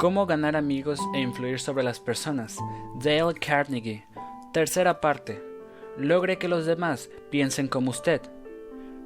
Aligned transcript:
Cómo 0.00 0.24
ganar 0.24 0.56
amigos 0.56 0.98
e 1.12 1.20
influir 1.20 1.60
sobre 1.60 1.84
las 1.84 2.00
personas. 2.00 2.56
Dale 3.04 3.34
Carnegie. 3.34 4.06
Tercera 4.50 4.98
parte. 4.98 5.44
Logre 5.98 6.38
que 6.38 6.48
los 6.48 6.64
demás 6.64 7.10
piensen 7.28 7.68
como 7.68 7.90
usted. 7.90 8.22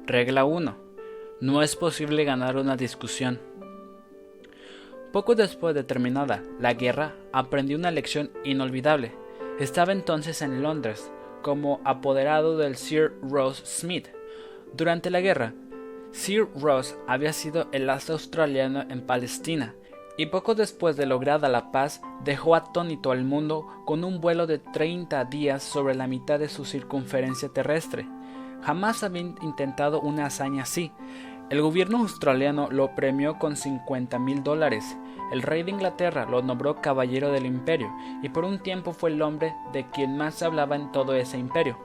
Regla 0.05 0.45
1. 0.45 0.77
No 1.41 1.61
es 1.61 1.75
posible 1.75 2.23
ganar 2.23 2.55
una 2.55 2.77
discusión. 2.77 3.41
Poco 5.11 5.35
después 5.35 5.75
de 5.75 5.83
terminada 5.83 6.41
la 6.61 6.73
guerra, 6.75 7.13
aprendí 7.33 7.75
una 7.75 7.91
lección 7.91 8.31
inolvidable. 8.45 9.11
Estaba 9.59 9.91
entonces 9.91 10.41
en 10.41 10.63
Londres, 10.63 11.11
como 11.41 11.81
apoderado 11.83 12.57
del 12.57 12.77
Sir 12.77 13.11
Ross 13.21 13.61
Smith. 13.65 14.07
Durante 14.71 15.09
la 15.09 15.19
guerra, 15.19 15.53
Sir 16.11 16.47
Ross 16.55 16.97
había 17.05 17.33
sido 17.33 17.67
el 17.73 17.89
as 17.89 18.09
australiano 18.09 18.85
en 18.89 19.01
Palestina 19.01 19.75
y 20.17 20.27
poco 20.27 20.55
después 20.55 20.95
de 20.95 21.05
lograda 21.05 21.49
la 21.49 21.71
paz 21.71 22.01
dejó 22.23 22.55
atónito 22.55 23.11
al 23.11 23.23
mundo 23.23 23.67
con 23.85 24.03
un 24.03 24.21
vuelo 24.21 24.47
de 24.47 24.59
30 24.59 25.25
días 25.25 25.63
sobre 25.63 25.95
la 25.95 26.07
mitad 26.07 26.39
de 26.39 26.49
su 26.49 26.65
circunferencia 26.65 27.49
terrestre. 27.49 28.07
Jamás 28.61 29.03
había 29.03 29.21
intentado 29.21 30.01
una 30.01 30.27
hazaña 30.27 30.63
así. 30.63 30.91
El 31.49 31.61
gobierno 31.61 31.99
australiano 31.99 32.69
lo 32.71 32.95
premió 32.95 33.37
con 33.37 33.55
50 33.55 34.17
mil 34.17 34.43
dólares. 34.43 34.97
El 35.31 35.41
rey 35.41 35.63
de 35.63 35.71
Inglaterra 35.71 36.25
lo 36.25 36.41
nombró 36.41 36.81
caballero 36.81 37.31
del 37.31 37.45
imperio 37.45 37.91
y 38.23 38.29
por 38.29 38.45
un 38.45 38.59
tiempo 38.59 38.93
fue 38.93 39.11
el 39.11 39.21
hombre 39.21 39.53
de 39.73 39.89
quien 39.91 40.17
más 40.17 40.35
se 40.35 40.45
hablaba 40.45 40.75
en 40.75 40.91
todo 40.91 41.13
ese 41.13 41.37
imperio. 41.37 41.77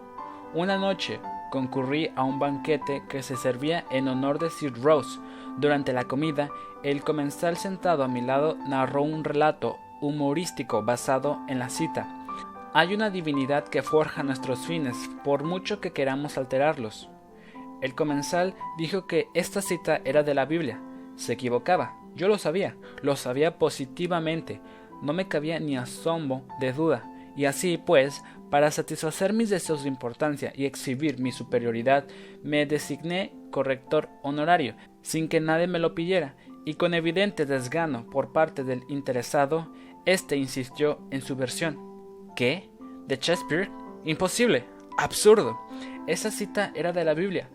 Una 0.54 0.78
noche 0.78 1.20
concurrí 1.50 2.10
a 2.16 2.22
un 2.22 2.38
banquete 2.38 3.02
que 3.08 3.22
se 3.22 3.36
servía 3.36 3.84
en 3.90 4.08
honor 4.08 4.38
de 4.38 4.50
Sir 4.50 4.72
Rose. 4.82 5.20
Durante 5.58 5.92
la 5.92 6.04
comida, 6.04 6.50
el 6.82 7.02
comensal 7.02 7.56
sentado 7.56 8.04
a 8.04 8.08
mi 8.08 8.20
lado 8.20 8.56
narró 8.66 9.02
un 9.02 9.24
relato 9.24 9.76
humorístico 10.00 10.82
basado 10.82 11.38
en 11.48 11.58
la 11.58 11.68
cita. 11.68 12.08
Hay 12.72 12.94
una 12.94 13.10
divinidad 13.10 13.64
que 13.64 13.82
forja 13.82 14.22
nuestros 14.22 14.66
fines, 14.66 14.96
por 15.24 15.44
mucho 15.44 15.80
que 15.80 15.92
queramos 15.92 16.38
alterarlos. 16.38 17.10
El 17.82 17.94
comensal 17.94 18.54
dijo 18.78 19.06
que 19.06 19.26
esta 19.34 19.62
cita 19.62 20.00
era 20.04 20.22
de 20.22 20.34
la 20.34 20.44
Biblia. 20.44 20.80
Se 21.16 21.32
equivocaba. 21.32 21.96
Yo 22.14 22.28
lo 22.28 22.38
sabía, 22.38 22.76
lo 23.02 23.16
sabía 23.16 23.58
positivamente. 23.58 24.60
No 25.02 25.12
me 25.12 25.28
cabía 25.28 25.58
ni 25.60 25.76
asombro 25.76 26.42
de 26.60 26.72
duda. 26.72 27.10
Y 27.36 27.46
así 27.46 27.78
pues, 27.78 28.22
para 28.50 28.70
satisfacer 28.70 29.32
mis 29.32 29.50
deseos 29.50 29.82
de 29.82 29.88
importancia 29.88 30.52
y 30.54 30.66
exhibir 30.66 31.20
mi 31.20 31.32
superioridad, 31.32 32.06
me 32.42 32.66
designé 32.66 33.32
corrector 33.50 34.08
honorario, 34.22 34.74
sin 35.02 35.28
que 35.28 35.40
nadie 35.40 35.66
me 35.66 35.78
lo 35.78 35.94
pidiera, 35.94 36.36
y 36.64 36.74
con 36.74 36.94
evidente 36.94 37.46
desgano 37.46 38.06
por 38.06 38.32
parte 38.32 38.64
del 38.64 38.84
interesado, 38.88 39.72
éste 40.04 40.36
insistió 40.36 40.98
en 41.10 41.22
su 41.22 41.36
versión. 41.36 41.78
¿Qué? 42.36 42.70
¿De 43.06 43.16
Shakespeare? 43.16 43.70
Imposible. 44.04 44.64
Absurdo. 44.98 45.58
Esa 46.06 46.30
cita 46.30 46.72
era 46.74 46.92
de 46.92 47.04
la 47.04 47.14
Biblia. 47.14 47.48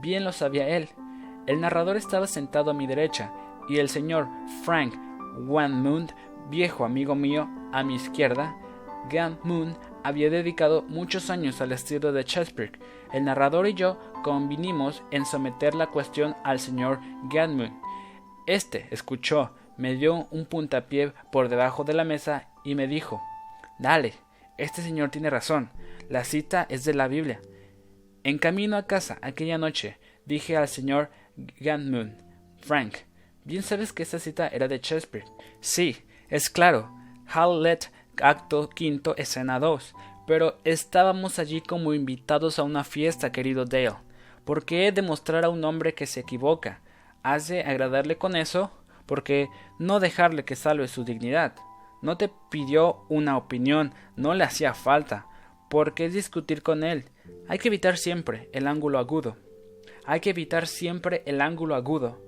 Bien 0.00 0.24
lo 0.24 0.32
sabía 0.32 0.68
él. 0.68 0.88
El 1.46 1.60
narrador 1.60 1.96
estaba 1.96 2.26
sentado 2.26 2.70
a 2.70 2.74
mi 2.74 2.86
derecha, 2.86 3.32
y 3.68 3.78
el 3.78 3.88
señor 3.88 4.28
Frank 4.64 4.94
Wanmund, 5.46 6.12
viejo 6.50 6.84
amigo 6.84 7.14
mío, 7.14 7.48
a 7.72 7.82
mi 7.82 7.94
izquierda. 7.96 8.56
Ganmund 9.10 9.76
había 10.06 10.30
dedicado 10.30 10.82
muchos 10.82 11.30
años 11.30 11.60
al 11.60 11.72
estilo 11.72 12.12
de 12.12 12.22
Shakespeare. 12.22 12.78
El 13.12 13.24
narrador 13.24 13.66
y 13.66 13.74
yo 13.74 13.98
convinimos 14.22 15.02
en 15.10 15.26
someter 15.26 15.74
la 15.74 15.88
cuestión 15.88 16.36
al 16.44 16.60
señor 16.60 17.00
Ganmund. 17.28 17.72
Este 18.46 18.86
escuchó, 18.92 19.56
me 19.76 19.96
dio 19.96 20.28
un 20.30 20.46
puntapié 20.46 21.12
por 21.32 21.48
debajo 21.48 21.82
de 21.82 21.92
la 21.92 22.04
mesa 22.04 22.46
y 22.62 22.76
me 22.76 22.86
dijo 22.86 23.20
Dale, 23.80 24.14
este 24.58 24.80
señor 24.80 25.10
tiene 25.10 25.28
razón, 25.28 25.70
la 26.08 26.22
cita 26.22 26.66
es 26.68 26.84
de 26.84 26.94
la 26.94 27.08
Biblia. 27.08 27.40
En 28.22 28.38
camino 28.38 28.76
a 28.76 28.86
casa 28.86 29.18
aquella 29.22 29.58
noche 29.58 29.98
dije 30.24 30.56
al 30.56 30.68
señor 30.68 31.10
Ganmund 31.58 32.22
Frank, 32.60 32.94
bien 33.42 33.64
sabes 33.64 33.92
que 33.92 34.04
esta 34.04 34.20
cita 34.20 34.46
era 34.46 34.68
de 34.68 34.78
Shakespeare. 34.78 35.26
Sí, 35.58 35.96
es 36.28 36.48
claro, 36.48 36.94
Hamlet 37.26 37.90
acto 38.22 38.68
quinto, 38.68 39.16
escena 39.16 39.58
2. 39.58 39.94
Pero 40.26 40.58
estábamos 40.64 41.38
allí 41.38 41.60
como 41.60 41.94
invitados 41.94 42.58
a 42.58 42.62
una 42.62 42.84
fiesta, 42.84 43.32
querido 43.32 43.64
Dale. 43.64 43.94
¿Por 44.44 44.64
qué 44.64 44.92
demostrar 44.92 45.44
a 45.44 45.48
un 45.48 45.64
hombre 45.64 45.94
que 45.94 46.06
se 46.06 46.20
equivoca? 46.20 46.80
¿Has 47.22 47.48
de 47.48 47.62
agradarle 47.62 48.16
con 48.16 48.36
eso? 48.36 48.70
Porque 49.06 49.48
no 49.78 50.00
dejarle 50.00 50.44
que 50.44 50.56
salve 50.56 50.88
su 50.88 51.04
dignidad. 51.04 51.54
No 52.02 52.16
te 52.16 52.30
pidió 52.50 53.04
una 53.08 53.36
opinión, 53.36 53.94
no 54.16 54.34
le 54.34 54.44
hacía 54.44 54.74
falta. 54.74 55.26
¿Por 55.68 55.94
qué 55.94 56.08
discutir 56.08 56.62
con 56.62 56.84
él? 56.84 57.06
Hay 57.48 57.58
que 57.58 57.68
evitar 57.68 57.96
siempre 57.96 58.48
el 58.52 58.66
ángulo 58.68 58.98
agudo. 58.98 59.36
Hay 60.04 60.20
que 60.20 60.30
evitar 60.30 60.68
siempre 60.68 61.22
el 61.26 61.40
ángulo 61.40 61.74
agudo. 61.74 62.20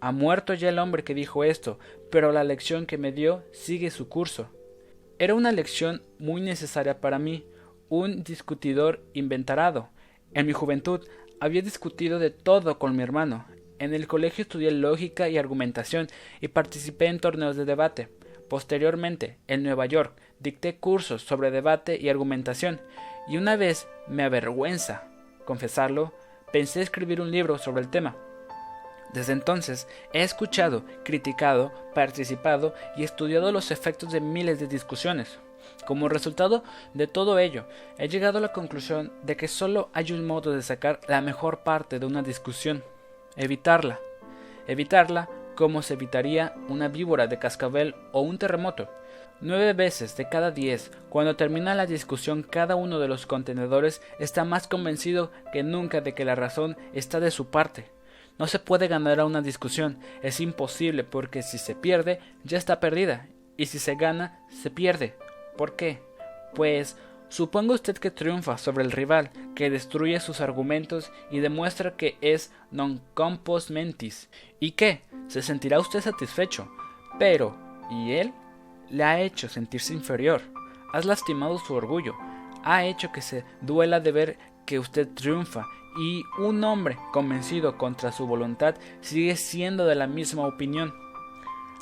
Ha 0.00 0.12
muerto 0.12 0.54
ya 0.54 0.68
el 0.68 0.78
hombre 0.78 1.02
que 1.02 1.14
dijo 1.14 1.42
esto, 1.42 1.78
pero 2.10 2.30
la 2.30 2.44
lección 2.44 2.86
que 2.86 2.98
me 2.98 3.10
dio 3.10 3.42
sigue 3.52 3.90
su 3.90 4.08
curso. 4.08 4.48
Era 5.18 5.34
una 5.34 5.50
lección 5.50 6.02
muy 6.18 6.42
necesaria 6.42 7.00
para 7.00 7.18
mí, 7.18 7.46
un 7.88 8.22
discutidor 8.22 9.02
inventarado. 9.14 9.88
En 10.34 10.46
mi 10.46 10.52
juventud 10.52 11.06
había 11.40 11.62
discutido 11.62 12.18
de 12.18 12.28
todo 12.28 12.78
con 12.78 12.94
mi 12.94 13.02
hermano. 13.02 13.46
En 13.78 13.94
el 13.94 14.08
colegio 14.08 14.42
estudié 14.42 14.70
lógica 14.72 15.30
y 15.30 15.38
argumentación 15.38 16.08
y 16.42 16.48
participé 16.48 17.06
en 17.06 17.18
torneos 17.18 17.56
de 17.56 17.64
debate. 17.64 18.08
Posteriormente, 18.50 19.38
en 19.46 19.62
Nueva 19.62 19.86
York, 19.86 20.20
dicté 20.38 20.76
cursos 20.76 21.22
sobre 21.22 21.50
debate 21.50 21.98
y 21.98 22.10
argumentación, 22.10 22.80
y 23.26 23.38
una 23.38 23.56
vez 23.56 23.88
me 24.08 24.22
avergüenza 24.22 25.08
confesarlo, 25.46 26.12
pensé 26.52 26.82
escribir 26.82 27.22
un 27.22 27.30
libro 27.30 27.56
sobre 27.56 27.80
el 27.80 27.88
tema. 27.88 28.16
Desde 29.12 29.32
entonces 29.32 29.86
he 30.12 30.22
escuchado, 30.22 30.84
criticado, 31.04 31.72
participado 31.94 32.74
y 32.96 33.04
estudiado 33.04 33.52
los 33.52 33.70
efectos 33.70 34.12
de 34.12 34.20
miles 34.20 34.60
de 34.60 34.66
discusiones. 34.66 35.38
Como 35.86 36.08
resultado 36.08 36.64
de 36.94 37.06
todo 37.06 37.38
ello, 37.38 37.64
he 37.98 38.08
llegado 38.08 38.38
a 38.38 38.40
la 38.40 38.52
conclusión 38.52 39.12
de 39.22 39.36
que 39.36 39.48
solo 39.48 39.88
hay 39.92 40.12
un 40.12 40.26
modo 40.26 40.52
de 40.52 40.62
sacar 40.62 41.00
la 41.08 41.20
mejor 41.20 41.60
parte 41.60 41.98
de 41.98 42.06
una 42.06 42.22
discusión, 42.22 42.82
evitarla. 43.36 44.00
Evitarla 44.66 45.28
como 45.54 45.82
se 45.82 45.94
evitaría 45.94 46.54
una 46.68 46.88
víbora 46.88 47.26
de 47.26 47.38
cascabel 47.38 47.94
o 48.12 48.20
un 48.20 48.38
terremoto. 48.38 48.88
Nueve 49.40 49.74
veces 49.74 50.16
de 50.16 50.28
cada 50.28 50.50
diez, 50.50 50.90
cuando 51.08 51.36
termina 51.36 51.74
la 51.74 51.86
discusión, 51.86 52.42
cada 52.42 52.74
uno 52.74 52.98
de 52.98 53.08
los 53.08 53.26
contenedores 53.26 54.00
está 54.18 54.44
más 54.44 54.66
convencido 54.66 55.30
que 55.52 55.62
nunca 55.62 56.00
de 56.00 56.14
que 56.14 56.24
la 56.24 56.34
razón 56.34 56.76
está 56.94 57.20
de 57.20 57.30
su 57.30 57.46
parte. 57.48 57.95
No 58.38 58.46
se 58.46 58.58
puede 58.58 58.88
ganar 58.88 59.20
a 59.20 59.24
una 59.24 59.40
discusión, 59.40 59.98
es 60.22 60.40
imposible 60.40 61.04
porque 61.04 61.42
si 61.42 61.58
se 61.58 61.74
pierde, 61.74 62.20
ya 62.44 62.58
está 62.58 62.80
perdida, 62.80 63.28
y 63.56 63.66
si 63.66 63.78
se 63.78 63.94
gana, 63.94 64.40
se 64.50 64.70
pierde. 64.70 65.14
¿Por 65.56 65.74
qué? 65.76 66.02
Pues 66.54 66.96
suponga 67.28 67.74
usted 67.74 67.96
que 67.96 68.10
triunfa 68.10 68.58
sobre 68.58 68.84
el 68.84 68.92
rival, 68.92 69.30
que 69.54 69.70
destruye 69.70 70.20
sus 70.20 70.40
argumentos 70.40 71.10
y 71.30 71.40
demuestra 71.40 71.96
que 71.96 72.18
es 72.20 72.52
non 72.70 73.00
compos 73.14 73.70
mentis. 73.70 74.28
¿Y 74.60 74.72
qué? 74.72 75.00
Se 75.28 75.40
sentirá 75.40 75.80
usted 75.80 76.02
satisfecho. 76.02 76.68
Pero, 77.18 77.56
¿y 77.90 78.12
él? 78.12 78.32
Le 78.90 79.02
ha 79.02 79.20
hecho 79.20 79.48
sentirse 79.48 79.94
inferior. 79.94 80.42
Has 80.92 81.04
lastimado 81.04 81.58
su 81.58 81.74
orgullo. 81.74 82.14
Ha 82.62 82.84
hecho 82.84 83.10
que 83.12 83.22
se 83.22 83.44
duela 83.62 84.00
de 84.00 84.12
ver 84.12 84.38
que 84.66 84.78
usted 84.78 85.08
triunfa 85.14 85.66
y 85.96 86.24
un 86.38 86.62
hombre 86.64 86.98
convencido 87.12 87.78
contra 87.78 88.12
su 88.12 88.26
voluntad 88.26 88.74
sigue 89.00 89.36
siendo 89.36 89.86
de 89.86 89.94
la 89.94 90.06
misma 90.06 90.46
opinión. 90.46 90.94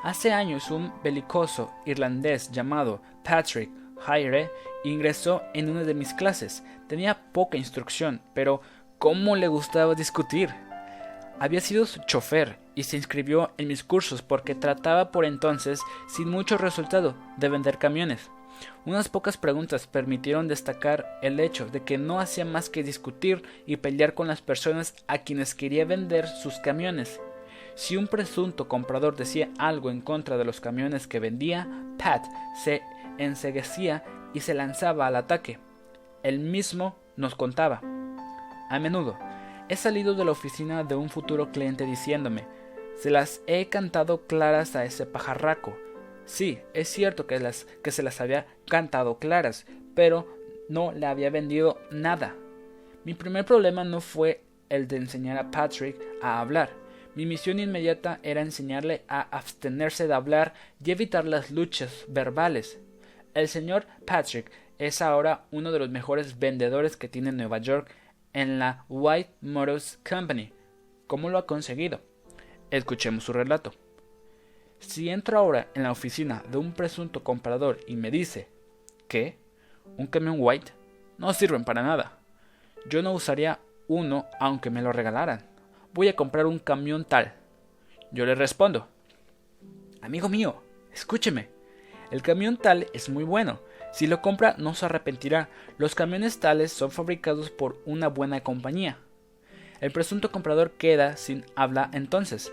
Hace 0.03 0.33
años 0.33 0.71
un 0.71 0.93
belicoso 1.03 1.71
irlandés 1.87 2.51
llamado 2.51 3.01
Patrick 3.25 3.71
Hyre 4.07 4.51
ingresó 4.85 5.43
en 5.55 5.71
una 5.71 5.83
de 5.83 5.95
mis 5.95 6.13
clases. 6.13 6.63
Tenía 6.89 7.33
poca 7.33 7.57
instrucción, 7.57 8.21
pero 8.35 8.61
cómo 8.99 9.37
le 9.37 9.49
gustaba 9.49 9.95
discutir. 9.95 10.55
Había 11.41 11.61
sido 11.61 11.87
su 11.87 12.01
chofer 12.07 12.59
y 12.75 12.85
se 12.85 12.97
inscribió 12.97 13.53
en 13.57 13.69
mis 13.69 13.83
cursos 13.83 14.23
porque 14.23 14.55
trataba 14.55 15.11
por 15.11 15.25
entonces, 15.25 15.81
sin 16.07 16.29
mucho 16.29 16.59
resultado, 16.59 17.15
de 17.37 17.49
vender 17.49 17.79
camiones. 17.79 18.31
Unas 18.85 19.09
pocas 19.09 19.37
preguntas 19.37 19.87
permitieron 19.87 20.49
destacar 20.49 21.19
el 21.23 21.41
hecho 21.41 21.67
de 21.67 21.83
que 21.83 21.99
no 21.99 22.21
hacía 22.21 22.45
más 22.45 22.69
que 22.71 22.83
discutir 22.83 23.43
y 23.67 23.77
pelear 23.77 24.15
con 24.15 24.27
las 24.29 24.43
personas 24.43 24.95
a 25.07 25.19
quienes 25.19 25.55
quería 25.55 25.85
vender 25.85 26.27
sus 26.27 26.59
camiones. 26.59 27.21
Si 27.75 27.97
un 27.97 28.07
presunto 28.07 28.69
comprador 28.69 29.17
decía 29.17 29.51
algo 29.59 29.91
en 29.91 30.01
contra 30.01 30.37
de 30.37 30.45
los 30.45 30.61
camiones 30.61 31.07
que 31.07 31.21
vendía, 31.21 31.69
Pat 31.99 32.25
se 32.63 32.83
enseguecía 33.19 34.05
y 34.33 34.41
se 34.41 34.55
lanzaba 34.55 35.07
al 35.07 35.17
ataque. 35.17 35.59
Él 36.23 36.39
mismo 36.39 36.97
nos 37.17 37.35
contaba. 37.35 37.81
A 38.71 38.79
menudo 38.79 39.19
he 39.69 39.77
salido 39.77 40.15
de 40.15 40.25
la 40.25 40.33
oficina 40.33 40.85
de 40.85 40.95
un 40.95 41.09
futuro 41.09 41.51
cliente 41.51 41.85
diciéndome, 41.87 42.47
se 42.97 43.11
las 43.11 43.41
he 43.47 43.69
cantado 43.69 44.27
claras 44.27 44.77
a 44.77 44.85
ese 44.85 45.07
pajarraco, 45.07 45.77
Sí, 46.27 46.59
es 46.73 46.89
cierto 46.89 47.27
que, 47.27 47.39
se 47.91 48.03
las 48.03 48.21
había 48.21 48.47
cantado 48.67 49.19
claras, 49.19 49.67
pero 49.95 50.27
no 50.69 50.93
le 50.93 51.07
había 51.07 51.31
vendido 51.31 51.79
nada. 51.91 52.35
Mi 53.05 53.15
primer 53.15 53.45
problema 53.45 53.85
no 53.85 54.01
fue 54.01 54.43
el 54.71 54.89
de 54.89 54.97
enseñar 54.97 55.37
a 55.37 55.51
Patrick 55.51 56.01
a 56.23 56.41
hablar. 56.41 56.71
Mi 57.15 57.27
misión 57.27 57.61
inmediata 57.61 58.19
era 58.23 58.41
enseñarle 58.41 59.05
a 59.07 59.21
abstenerse 59.21 60.09
de 60.09 60.15
hablar 60.15 60.55
y 60.83 60.91
evitar 60.91 61.27
las 61.27 61.51
luchas 61.51 62.07
verbales. 62.09 62.81
El 63.35 63.49
señor 63.49 63.87
Patrick 64.07 64.51
es 64.79 65.03
ahora 65.03 65.45
uno 65.51 65.71
de 65.71 65.79
los 65.79 65.91
mejores 65.91 66.39
vendedores 66.39 66.97
que 66.97 67.09
tiene 67.09 67.31
Nueva 67.31 67.59
York 67.59 67.95
en 68.33 68.59
la 68.59 68.85
White 68.89 69.31
Motors 69.43 69.99
Company. 70.09 70.53
¿Cómo 71.07 71.31
lo 71.31 71.39
ha 71.39 71.47
conseguido? 71.47 72.01
Escuchemos 72.71 73.25
su 73.25 73.33
relato. 73.33 73.73
Si 74.79 75.09
entro 75.09 75.39
ahora 75.39 75.69
en 75.75 75.83
la 75.83 75.93
oficina 75.93 76.43
de 76.51 76.59
un 76.59 76.73
presunto 76.73 77.25
comprador 77.25 77.81
y 77.87 77.97
me 77.97 78.11
dice 78.11 78.49
que 79.09 79.39
un 79.97 80.07
camión 80.07 80.37
White 80.39 80.73
no 81.19 81.33
sirven 81.33 81.65
para 81.65 81.83
nada, 81.83 82.19
yo 82.89 83.03
no 83.03 83.13
usaría 83.13 83.61
uno 83.89 84.27
aunque 84.41 84.71
me 84.71 84.83
lo 84.83 84.93
regalaran. 84.93 85.47
Voy 85.93 86.09
a 86.09 86.17
comprar 86.17 86.47
un 86.47 86.59
camión 86.59 87.05
tal. 87.05 87.35
Yo 88.11 88.27
le 88.27 88.35
respondo, 88.35 88.89
amigo 90.03 90.29
mío, 90.29 90.63
escúcheme, 90.93 91.49
el 92.11 92.23
camión 92.23 92.57
tal 92.57 92.87
es 92.93 93.09
muy 93.09 93.25
bueno. 93.25 93.61
Si 93.93 94.07
lo 94.07 94.23
compra 94.23 94.55
no 94.59 94.75
se 94.75 94.87
arrepentirá. 94.87 95.49
Los 95.79 95.95
camiones 95.95 96.41
tales 96.41 96.73
son 96.73 96.91
fabricados 96.91 97.51
por 97.51 97.81
una 97.87 98.09
buena 98.09 98.43
compañía. 98.43 98.99
El 99.81 99.91
presunto 99.91 100.31
comprador 100.31 100.73
queda 100.73 101.17
sin 101.17 101.45
habla 101.57 101.91
entonces. 101.93 102.53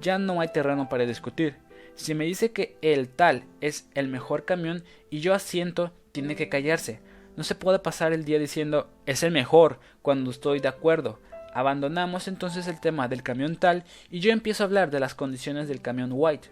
Ya 0.00 0.18
no 0.18 0.40
hay 0.40 0.48
terreno 0.48 0.88
para 0.88 1.06
discutir. 1.06 1.56
Si 1.94 2.14
me 2.14 2.24
dice 2.24 2.52
que 2.52 2.76
el 2.82 3.08
tal 3.08 3.44
es 3.60 3.88
el 3.94 4.08
mejor 4.08 4.44
camión 4.44 4.84
y 5.10 5.20
yo 5.20 5.34
asiento, 5.34 5.92
tiene 6.12 6.36
que 6.36 6.48
callarse. 6.48 7.00
No 7.36 7.44
se 7.44 7.54
puede 7.54 7.78
pasar 7.78 8.12
el 8.12 8.24
día 8.24 8.38
diciendo 8.38 8.90
es 9.06 9.22
el 9.22 9.32
mejor 9.32 9.78
cuando 10.02 10.30
estoy 10.30 10.60
de 10.60 10.68
acuerdo. 10.68 11.18
Abandonamos 11.54 12.28
entonces 12.28 12.66
el 12.66 12.80
tema 12.80 13.08
del 13.08 13.22
camión 13.22 13.56
tal 13.56 13.84
y 14.10 14.20
yo 14.20 14.32
empiezo 14.32 14.62
a 14.62 14.66
hablar 14.66 14.90
de 14.90 15.00
las 15.00 15.14
condiciones 15.14 15.68
del 15.68 15.82
camión 15.82 16.10
white. 16.12 16.48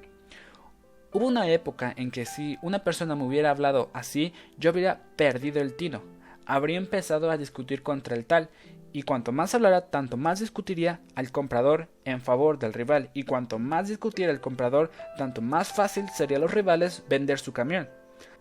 Hubo 1.12 1.26
una 1.26 1.48
época 1.48 1.92
en 1.96 2.10
que 2.10 2.24
si 2.24 2.58
una 2.62 2.84
persona 2.84 3.16
me 3.16 3.24
hubiera 3.24 3.50
hablado 3.50 3.90
así, 3.92 4.32
yo 4.58 4.70
habría 4.70 5.00
perdido 5.16 5.60
el 5.60 5.74
tino. 5.74 6.02
Habría 6.46 6.78
empezado 6.78 7.30
a 7.30 7.36
discutir 7.36 7.82
contra 7.82 8.14
el 8.14 8.26
tal, 8.26 8.48
y 8.92 9.02
cuanto 9.02 9.32
más 9.32 9.54
hablara, 9.54 9.90
tanto 9.90 10.16
más 10.16 10.40
discutiría 10.40 11.00
al 11.14 11.30
comprador 11.30 11.88
en 12.04 12.20
favor 12.20 12.58
del 12.58 12.72
rival, 12.72 13.10
y 13.14 13.24
cuanto 13.24 13.58
más 13.58 13.88
discutiera 13.88 14.32
el 14.32 14.40
comprador, 14.40 14.90
tanto 15.16 15.42
más 15.42 15.72
fácil 15.72 16.08
sería 16.08 16.38
a 16.38 16.40
los 16.40 16.52
rivales 16.52 17.02
vender 17.08 17.38
su 17.38 17.52
camión. 17.52 17.88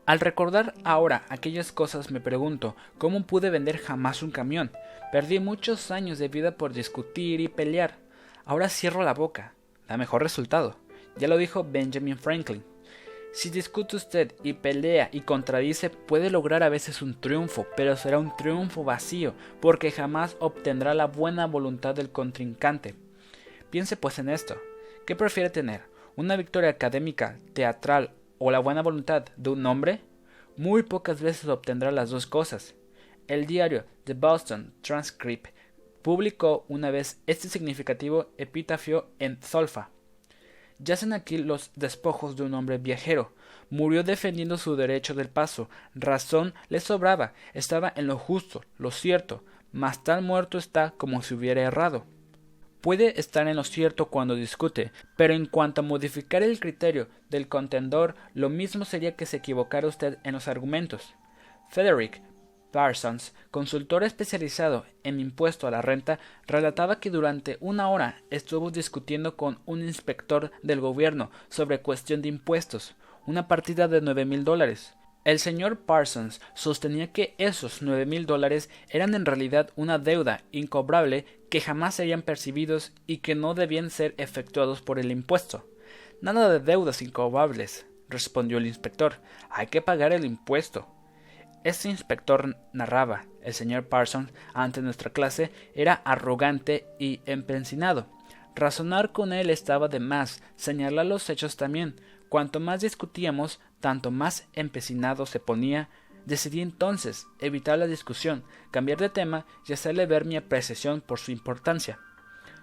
Al 0.05 0.19
recordar 0.19 0.73
ahora 0.83 1.23
aquellas 1.29 1.71
cosas 1.71 2.09
me 2.09 2.19
pregunto 2.19 2.75
cómo 2.97 3.27
pude 3.27 3.51
vender 3.51 3.77
jamás 3.77 4.23
un 4.23 4.31
camión. 4.31 4.71
Perdí 5.11 5.39
muchos 5.39 5.91
años 5.91 6.17
de 6.17 6.29
vida 6.29 6.51
por 6.51 6.73
discutir 6.73 7.39
y 7.41 7.47
pelear. 7.47 7.97
Ahora 8.43 8.69
cierro 8.69 9.03
la 9.03 9.13
boca. 9.13 9.53
Da 9.87 9.97
mejor 9.97 10.23
resultado. 10.23 10.77
Ya 11.17 11.27
lo 11.27 11.37
dijo 11.37 11.63
Benjamin 11.63 12.17
Franklin. 12.17 12.63
Si 13.31 13.51
discute 13.51 13.95
usted 13.95 14.33
y 14.43 14.53
pelea 14.53 15.09
y 15.11 15.21
contradice, 15.21 15.89
puede 15.89 16.31
lograr 16.31 16.63
a 16.63 16.69
veces 16.69 17.01
un 17.01 17.19
triunfo, 17.19 17.67
pero 17.77 17.95
será 17.95 18.17
un 18.17 18.35
triunfo 18.35 18.83
vacío, 18.83 19.33
porque 19.61 19.91
jamás 19.91 20.35
obtendrá 20.39 20.93
la 20.95 21.05
buena 21.05 21.45
voluntad 21.45 21.93
del 21.93 22.11
contrincante. 22.11 22.95
Piense 23.69 23.95
pues 23.97 24.17
en 24.17 24.29
esto. 24.29 24.57
¿Qué 25.05 25.15
prefiere 25.15 25.51
tener? 25.51 25.83
¿Una 26.15 26.35
victoria 26.35 26.71
académica, 26.71 27.39
teatral 27.53 28.13
o 28.39 28.49
la 28.49 28.59
buena 28.59 28.81
voluntad 28.81 29.25
de 29.37 29.49
un 29.51 29.65
hombre? 29.65 30.01
Muy 30.57 30.83
pocas 30.83 31.21
veces 31.21 31.47
obtendrá 31.47 31.91
las 31.91 32.09
dos 32.09 32.25
cosas. 32.25 32.73
El 33.27 33.45
diario 33.45 33.85
The 34.05 34.15
Boston 34.15 34.73
Transcript 34.81 35.53
publicó 36.01 36.65
una 36.67 36.89
vez 36.89 37.21
este 37.27 37.47
significativo 37.47 38.31
epitafio 38.37 39.11
en 39.19 39.39
Zolfa. 39.41 39.91
Yacen 40.79 41.13
aquí 41.13 41.37
los 41.37 41.71
despojos 41.75 42.35
de 42.35 42.43
un 42.43 42.53
hombre 42.53 42.77
viajero. 42.77 43.33
Murió 43.69 44.03
defendiendo 44.03 44.57
su 44.57 44.75
derecho 44.75 45.13
del 45.13 45.29
paso. 45.29 45.69
Razón 45.93 46.53
le 46.69 46.79
sobraba. 46.79 47.33
Estaba 47.53 47.91
en 47.95 48.07
lo 48.07 48.17
justo, 48.17 48.63
lo 48.77 48.91
cierto. 48.91 49.43
Mas 49.71 50.03
tal 50.03 50.21
muerto 50.21 50.57
está 50.57 50.91
como 50.91 51.21
si 51.21 51.35
hubiera 51.35 51.61
errado. 51.61 52.05
Puede 52.81 53.19
estar 53.19 53.47
en 53.49 53.57
lo 53.57 53.65
cierto 53.65 54.05
cuando 54.05 54.35
discute, 54.35 54.93
pero 55.17 55.33
en 55.33 55.47
cuanto 55.47 55.81
a 55.81 55.83
modificar 55.83 56.43
el 56.43 56.61
criterio 56.61 57.09
del 57.29 57.49
contendor, 57.49 58.15
lo 58.33 58.47
mismo 58.47 58.85
sería 58.85 59.17
que 59.17 59.25
se 59.25 59.37
equivocara 59.37 59.87
usted 59.87 60.17
en 60.23 60.33
los 60.33 60.47
argumentos. 60.47 61.13
Frederick 61.69 62.21
Parsons, 62.71 63.33
consultor 63.51 64.03
especializado 64.03 64.85
en 65.03 65.19
impuesto 65.19 65.67
a 65.67 65.71
la 65.71 65.81
renta, 65.81 66.19
relataba 66.47 66.99
que 66.99 67.09
durante 67.09 67.57
una 67.59 67.89
hora 67.89 68.21
estuvo 68.29 68.71
discutiendo 68.71 69.35
con 69.35 69.59
un 69.65 69.81
inspector 69.81 70.51
del 70.61 70.79
gobierno 70.79 71.31
sobre 71.49 71.81
cuestión 71.81 72.21
de 72.21 72.29
impuestos, 72.29 72.95
una 73.25 73.47
partida 73.47 73.87
de 73.87 74.01
nueve 74.01 74.25
mil 74.25 74.43
dólares. 74.43 74.93
El 75.25 75.39
señor 75.39 75.79
Parsons 75.79 76.39
sostenía 76.53 77.11
que 77.11 77.35
esos 77.37 77.81
nueve 77.81 78.05
mil 78.05 78.25
dólares 78.25 78.69
eran 78.89 79.13
en 79.15 79.25
realidad 79.25 79.71
una 79.75 79.99
deuda 79.99 80.43
incobrable 80.51 81.25
que 81.49 81.61
jamás 81.61 81.95
serían 81.95 82.21
percibidos 82.21 82.93
y 83.05 83.17
que 83.17 83.35
no 83.35 83.53
debían 83.53 83.89
ser 83.89 84.15
efectuados 84.17 84.81
por 84.81 84.97
el 84.97 85.11
impuesto. 85.11 85.67
Nada 86.21 86.49
de 86.49 86.59
deudas 86.59 87.01
incobrables, 87.01 87.85
respondió 88.07 88.57
el 88.57 88.67
inspector. 88.67 89.15
Hay 89.49 89.67
que 89.67 89.81
pagar 89.81 90.13
el 90.13 90.25
impuesto. 90.25 90.87
Este 91.63 91.89
inspector 91.89 92.55
narraba, 92.71 93.25
el 93.41 93.53
señor 93.53 93.87
Parsons, 93.87 94.31
ante 94.53 94.81
nuestra 94.81 95.11
clase, 95.11 95.51
era 95.75 96.01
arrogante 96.05 96.87
y 96.99 97.21
empecinado. 97.25 98.07
Razonar 98.55 99.11
con 99.11 99.33
él 99.33 99.49
estaba 99.49 99.89
de 99.89 99.99
más, 99.99 100.41
señalar 100.55 101.05
los 101.05 101.29
hechos 101.29 101.57
también. 101.57 101.99
Cuanto 102.29 102.59
más 102.59 102.81
discutíamos, 102.81 103.59
tanto 103.81 104.09
más 104.09 104.47
empecinado 104.53 105.25
se 105.25 105.39
ponía. 105.39 105.89
Decidí 106.25 106.61
entonces 106.61 107.27
evitar 107.39 107.77
la 107.77 107.87
discusión, 107.87 108.43
cambiar 108.71 108.97
de 108.99 109.09
tema 109.09 109.45
y 109.67 109.73
hacerle 109.73 110.05
ver 110.05 110.25
mi 110.25 110.37
apreciación 110.37 111.01
por 111.01 111.19
su 111.19 111.31
importancia. 111.31 111.99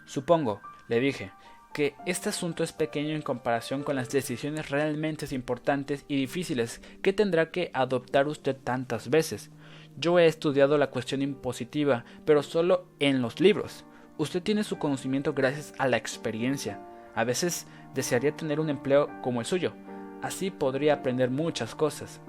Supongo, 0.07 0.63
le 0.89 1.01
dije, 1.01 1.33
que 1.77 1.95
este 2.07 2.31
asunto 2.31 2.65
es 2.65 2.73
pequeño 2.73 3.15
en 3.15 3.21
comparación 3.21 3.83
con 3.83 3.97
las 3.97 4.09
decisiones 4.09 4.71
realmente 4.71 5.27
importantes 5.35 6.07
y 6.09 6.17
difíciles 6.17 6.81
que 7.03 7.13
tendrá 7.13 7.51
que 7.51 7.71
adoptar 7.75 8.29
usted 8.29 8.57
tantas 8.57 9.11
veces. 9.11 9.51
Yo 9.99 10.19
he 10.19 10.25
estudiado 10.25 10.79
la 10.79 10.89
cuestión 10.89 11.21
impositiva, 11.21 12.07
pero 12.25 12.43
solo 12.43 12.87
en 12.99 13.21
los 13.21 13.41
libros. 13.41 13.85
Usted 14.17 14.43
tiene 14.43 14.65
su 14.65 14.79
conocimiento 14.79 15.35
gracias 15.35 15.75
a 15.77 15.87
la 15.87 15.99
experiencia. 15.99 16.81
A 17.15 17.25
veces 17.25 17.67
desearía 17.93 18.35
tener 18.35 18.59
un 18.59 18.71
empleo 18.71 19.11
como 19.21 19.41
el 19.41 19.47
suyo. 19.47 19.75
Así 20.23 20.51
podría 20.51 20.95
aprender 20.95 21.29
muchas 21.29 21.75
cosas. 21.75 22.23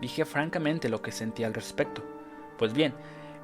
Dije 0.00 0.24
francamente 0.24 0.88
lo 0.88 1.02
que 1.02 1.12
sentía 1.12 1.46
al 1.46 1.54
respecto. 1.54 2.02
Pues 2.58 2.72
bien, 2.72 2.94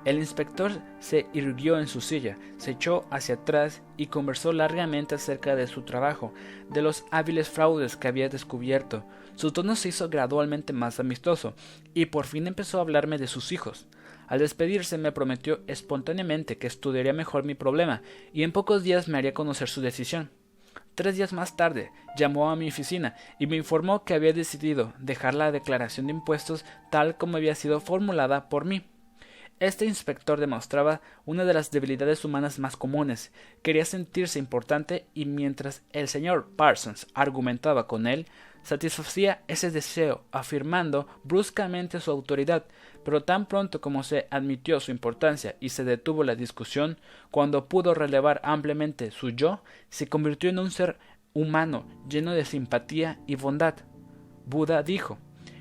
el 0.05 0.19
inspector 0.19 0.73
se 1.01 1.27
irguió 1.33 1.79
en 1.79 1.87
su 1.87 2.01
silla, 2.01 2.37
se 2.59 2.73
echó 2.73 3.07
hacia 3.11 3.37
atrás 3.37 3.83
y 3.97 4.07
conversó 4.07 4.53
largamente 4.53 5.15
acerca 5.15 5.57
de 5.57 5.67
su 5.67 5.83
trabajo, 5.83 6.35
de 6.69 6.83
los 6.83 7.05
hábiles 7.11 7.49
fraudes 7.49 7.97
que 7.97 8.09
había 8.09 8.29
descubierto. 8.29 9.05
Su 9.35 9.51
tono 9.53 9.77
se 9.77 9.89
hizo 9.89 10.09
gradualmente 10.09 10.73
más 10.73 11.01
amistoso, 11.01 11.55
y 11.95 12.07
por 12.07 12.27
fin 12.27 12.47
empezó 12.47 12.79
a 12.79 12.83
hablarme 12.83 13.17
de 13.19 13.27
sus 13.27 13.51
hijos. 13.51 13.87
Al 14.27 14.41
despedirse 14.41 14.99
me 14.99 15.13
prometió 15.13 15.61
espontáneamente 15.67 16.59
que 16.59 16.67
estudiaría 16.67 17.13
mejor 17.13 17.45
mi 17.45 17.55
problema, 17.55 18.03
y 18.33 18.43
en 18.43 18.53
pocos 18.53 18.83
días 18.83 19.09
me 19.09 19.19
haría 19.19 19.35
conocer 19.35 19.69
su 19.69 19.81
decisión. 19.81 20.31
Tres 20.95 21.17
días 21.17 21.33
más 21.33 21.57
tarde 21.57 21.91
llamó 22.17 22.51
a 22.51 22.57
mi 22.57 22.69
oficina 22.69 23.17
y 23.41 23.47
me 23.47 23.57
informó 23.57 24.05
que 24.05 24.15
había 24.15 24.33
decidido 24.33 24.93
dejar 24.99 25.35
la 25.35 25.51
declaración 25.51 26.07
de 26.07 26.13
impuestos 26.13 26.65
tal 26.91 27.17
como 27.17 27.37
había 27.37 27.57
sido 27.57 27.81
formulada 27.81 28.49
por 28.49 28.65
mí. 28.65 28.85
Este 29.65 29.87
inspector 29.87 30.39
demostraba 30.39 31.01
una 31.25 31.47
de 31.47 31.55
las 31.55 31.71
debilidades 31.71 32.23
humanas 32.23 32.59
más 32.59 32.77
comunes. 32.77 33.33
Quería 33.63 33.87
sentirse 33.87 34.39
importante 34.39 35.07
y 35.15 35.25
mientras 35.25 35.83
el 35.91 36.09
señor 36.09 36.51
Parsons 36.55 37.07
argumentaba 37.15 37.87
con 37.87 38.07
él, 38.07 38.27
satisfacía 38.63 39.41
ese 39.49 39.71
deseo, 39.71 40.25
afirmando 40.33 41.09
bruscamente 41.23 41.99
su 42.01 42.11
autoridad, 42.11 42.67
pero 43.07 43.23
tan 43.23 43.47
pronto 43.47 43.81
como 43.81 44.03
se 44.03 44.27
admitió 44.31 44.81
su 44.81 44.91
importancia 44.91 45.57
y 45.61 45.71
se 45.71 45.83
detuvo 45.83 46.25
la 46.25 46.35
discusión, 46.35 46.99
cuando 47.31 47.67
pudo 47.67 47.95
relevar 47.95 48.43
ampliamente 48.45 49.13
su 49.13 49.31
yo, 49.31 49.63
se 49.89 50.09
convirtió 50.09 50.51
en 50.51 50.59
un 50.59 50.73
ser 50.73 50.99
humano 51.33 51.87
lleno 52.07 52.33
de 52.33 52.45
simpatía 52.45 53.19
y 53.27 53.37
bondad. 53.37 53.77
Buda 54.45 54.83
dijo 54.83 55.17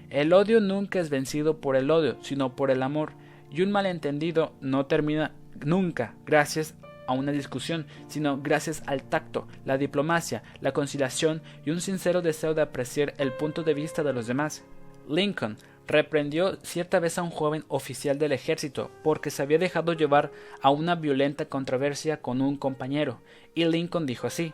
El 0.09 0.33
odio 0.33 0.59
nunca 0.59 0.99
es 0.99 1.09
vencido 1.09 1.61
por 1.61 1.77
el 1.77 1.89
odio, 1.89 2.17
sino 2.21 2.53
por 2.57 2.69
el 2.69 2.83
amor 2.83 3.13
y 3.53 3.61
un 3.61 3.71
malentendido 3.71 4.53
no 4.59 4.87
termina 4.87 5.31
nunca 5.63 6.15
gracias 6.25 6.75
a 7.07 7.13
una 7.13 7.31
discusión, 7.31 7.85
sino 8.07 8.41
gracias 8.41 8.81
al 8.87 9.03
tacto, 9.03 9.47
la 9.65 9.77
diplomacia, 9.77 10.43
la 10.61 10.71
conciliación 10.71 11.41
y 11.65 11.69
un 11.69 11.79
sincero 11.79 12.21
deseo 12.21 12.53
de 12.53 12.61
apreciar 12.61 13.13
el 13.17 13.31
punto 13.33 13.63
de 13.63 13.73
vista 13.73 14.03
de 14.03 14.13
los 14.13 14.27
demás. 14.27 14.63
Lincoln 15.07 15.57
reprendió 15.85 16.57
cierta 16.63 16.99
vez 16.99 17.17
a 17.17 17.23
un 17.23 17.29
joven 17.29 17.65
oficial 17.67 18.17
del 18.17 18.31
ejército 18.31 18.89
porque 19.03 19.29
se 19.29 19.43
había 19.43 19.59
dejado 19.59 19.93
llevar 19.93 20.31
a 20.61 20.69
una 20.69 20.95
violenta 20.95 21.45
controversia 21.45 22.21
con 22.21 22.41
un 22.41 22.57
compañero, 22.57 23.21
y 23.53 23.65
Lincoln 23.65 24.05
dijo 24.05 24.27
así 24.27 24.53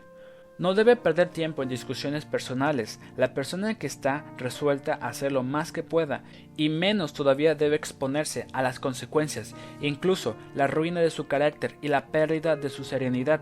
no 0.60 0.74
debe 0.74 0.94
perder 0.94 1.30
tiempo 1.30 1.62
en 1.62 1.70
discusiones 1.70 2.26
personales. 2.26 3.00
La 3.16 3.32
persona 3.32 3.78
que 3.78 3.86
está 3.86 4.26
resuelta 4.36 4.98
a 5.00 5.08
hacer 5.08 5.32
lo 5.32 5.42
más 5.42 5.72
que 5.72 5.82
pueda, 5.82 6.22
y 6.54 6.68
menos 6.68 7.14
todavía 7.14 7.54
debe 7.54 7.76
exponerse 7.76 8.46
a 8.52 8.60
las 8.60 8.78
consecuencias, 8.78 9.54
incluso 9.80 10.36
la 10.54 10.66
ruina 10.66 11.00
de 11.00 11.08
su 11.08 11.26
carácter 11.26 11.76
y 11.80 11.88
la 11.88 12.08
pérdida 12.08 12.56
de 12.56 12.68
su 12.68 12.84
serenidad. 12.84 13.40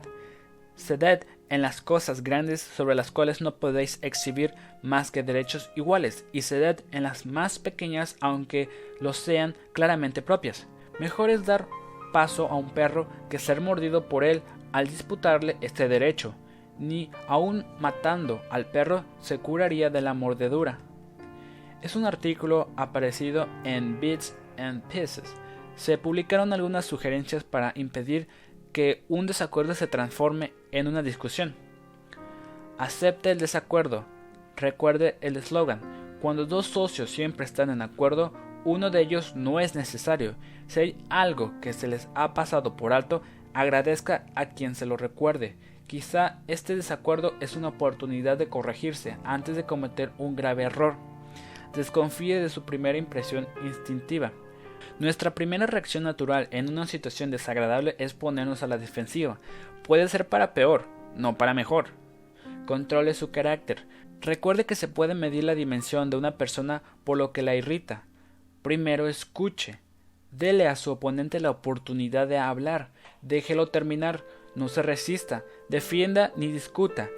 Ceded 0.77 1.25
en 1.49 1.61
las 1.61 1.81
cosas 1.81 2.23
grandes 2.23 2.61
sobre 2.61 2.95
las 2.95 3.11
cuales 3.11 3.41
no 3.41 3.57
podéis 3.57 3.99
exhibir 4.01 4.55
más 4.81 5.11
que 5.11 5.25
derechos 5.25 5.73
iguales, 5.75 6.25
y 6.33 6.43
ceded 6.43 6.83
en 6.93 7.03
las 7.03 7.27
más 7.27 7.59
pequeñas 7.59 8.15
aunque 8.21 8.69
lo 9.01 9.13
sean 9.13 9.57
claramente 9.73 10.23
propias. 10.23 10.69
Mejor 11.01 11.31
es 11.31 11.45
dar 11.45 11.67
paso 12.13 12.47
a 12.47 12.55
un 12.55 12.71
perro 12.71 13.09
que 13.29 13.41
ser 13.41 13.61
mordido 13.61 14.09
por 14.09 14.23
él 14.23 14.41
al 14.71 14.87
disputarle 14.87 15.57
este 15.61 15.89
derecho 15.89 16.37
ni 16.79 17.11
aun 17.27 17.65
matando 17.81 18.41
al 18.51 18.67
perro 18.67 19.05
se 19.21 19.39
curaría 19.39 19.91
de 19.91 20.01
la 20.01 20.15
mordedura. 20.15 20.79
Es 21.83 21.97
un 21.97 22.07
artículo 22.07 22.71
aparecido 22.77 23.47
en 23.65 24.01
Bits 24.01 24.37
and 24.57 24.83
Pieces. 24.89 25.35
Se 25.77 25.97
publicaron 25.97 26.53
algunas 26.53 26.85
sugerencias 26.85 27.45
para 27.45 27.73
impedir 27.77 28.29
que 28.73 29.05
un 29.09 29.27
desacuerdo 29.27 29.75
se 29.75 29.87
transforme 29.87 30.53
en 30.73 30.89
una 30.89 31.03
discusión. 31.03 31.55
Acepte 32.79 33.31
el 33.31 33.39
desacuerdo. 33.39 34.05
Recuerde 34.57 35.19
el 35.21 35.37
eslogan. 35.37 35.81
Cuando 36.21 36.47
dos 36.47 36.67
socios 36.67 37.11
siempre 37.11 37.45
están 37.45 37.71
en 37.71 37.81
acuerdo, 37.81 38.33
uno 38.65 38.91
de 38.91 39.01
ellos 39.01 39.37
no 39.37 39.61
es 39.61 39.77
necesario. 39.77 40.35
Si 40.67 40.81
hay 40.81 40.99
algo 41.11 41.53
que 41.61 41.73
se 41.73 41.87
les 41.87 42.09
ha 42.17 42.35
pasado 42.35 42.77
por 42.77 42.93
alto, 42.93 43.23
agradezca 43.55 44.27
a 44.35 44.47
quien 44.51 44.75
se 44.75 44.85
lo 44.85 44.97
recuerde 44.97 45.57
Quizá 45.89 46.37
este 46.49 46.77
desacuerdo 46.77 47.33
es 47.41 47.57
una 47.57 47.69
oportunidad 47.69 48.37
de 48.37 48.49
corregirse 48.49 49.17
antes 49.25 49.57
de 49.57 49.65
cometer 49.65 50.13
un 50.19 50.37
grave 50.37 50.65
error. 50.65 50.97
Desconfíe 51.75 52.39
de 52.39 52.51
su 52.51 52.65
primera 52.65 52.99
impresión 52.99 53.49
instintiva. 53.65 54.33
Nuestra 54.99 55.35
primera 55.35 55.67
reacción 55.67 56.03
natural 56.03 56.49
en 56.51 56.69
una 56.69 56.87
situación 56.87 57.31
desagradable 57.31 57.97
es 57.99 58.13
ponernos 58.13 58.63
a 58.63 58.67
la 58.67 58.77
defensiva. 58.77 59.39
Puede 59.83 60.07
ser 60.09 60.29
para 60.29 60.53
peor, 60.53 60.85
no 61.17 61.39
para 61.39 61.55
mejor. 61.55 61.87
Controle 62.67 63.15
su 63.15 63.31
carácter. 63.31 63.87
Recuerde 64.21 64.67
que 64.67 64.75
se 64.75 64.89
puede 64.89 65.15
medir 65.15 65.45
la 65.45 65.55
dimensión 65.55 66.11
de 66.11 66.19
una 66.19 66.37
persona 66.37 66.83
por 67.05 67.17
lo 67.17 67.33
que 67.33 67.41
la 67.41 67.55
irrita. 67.57 68.05
Primero 68.61 69.09
escuche. 69.09 69.79
Dele 70.33 70.69
a 70.69 70.77
su 70.77 70.91
oponente 70.91 71.41
la 71.41 71.51
oportunidad 71.51 72.29
de 72.29 72.37
hablar. 72.37 72.91
Déjelo 73.23 73.69
terminar 73.69 74.23
no 74.59 74.69
se 74.69 74.83
resista, 74.83 75.45
defienda 75.69 76.33
ni 76.37 76.49
discuta. 76.49 77.09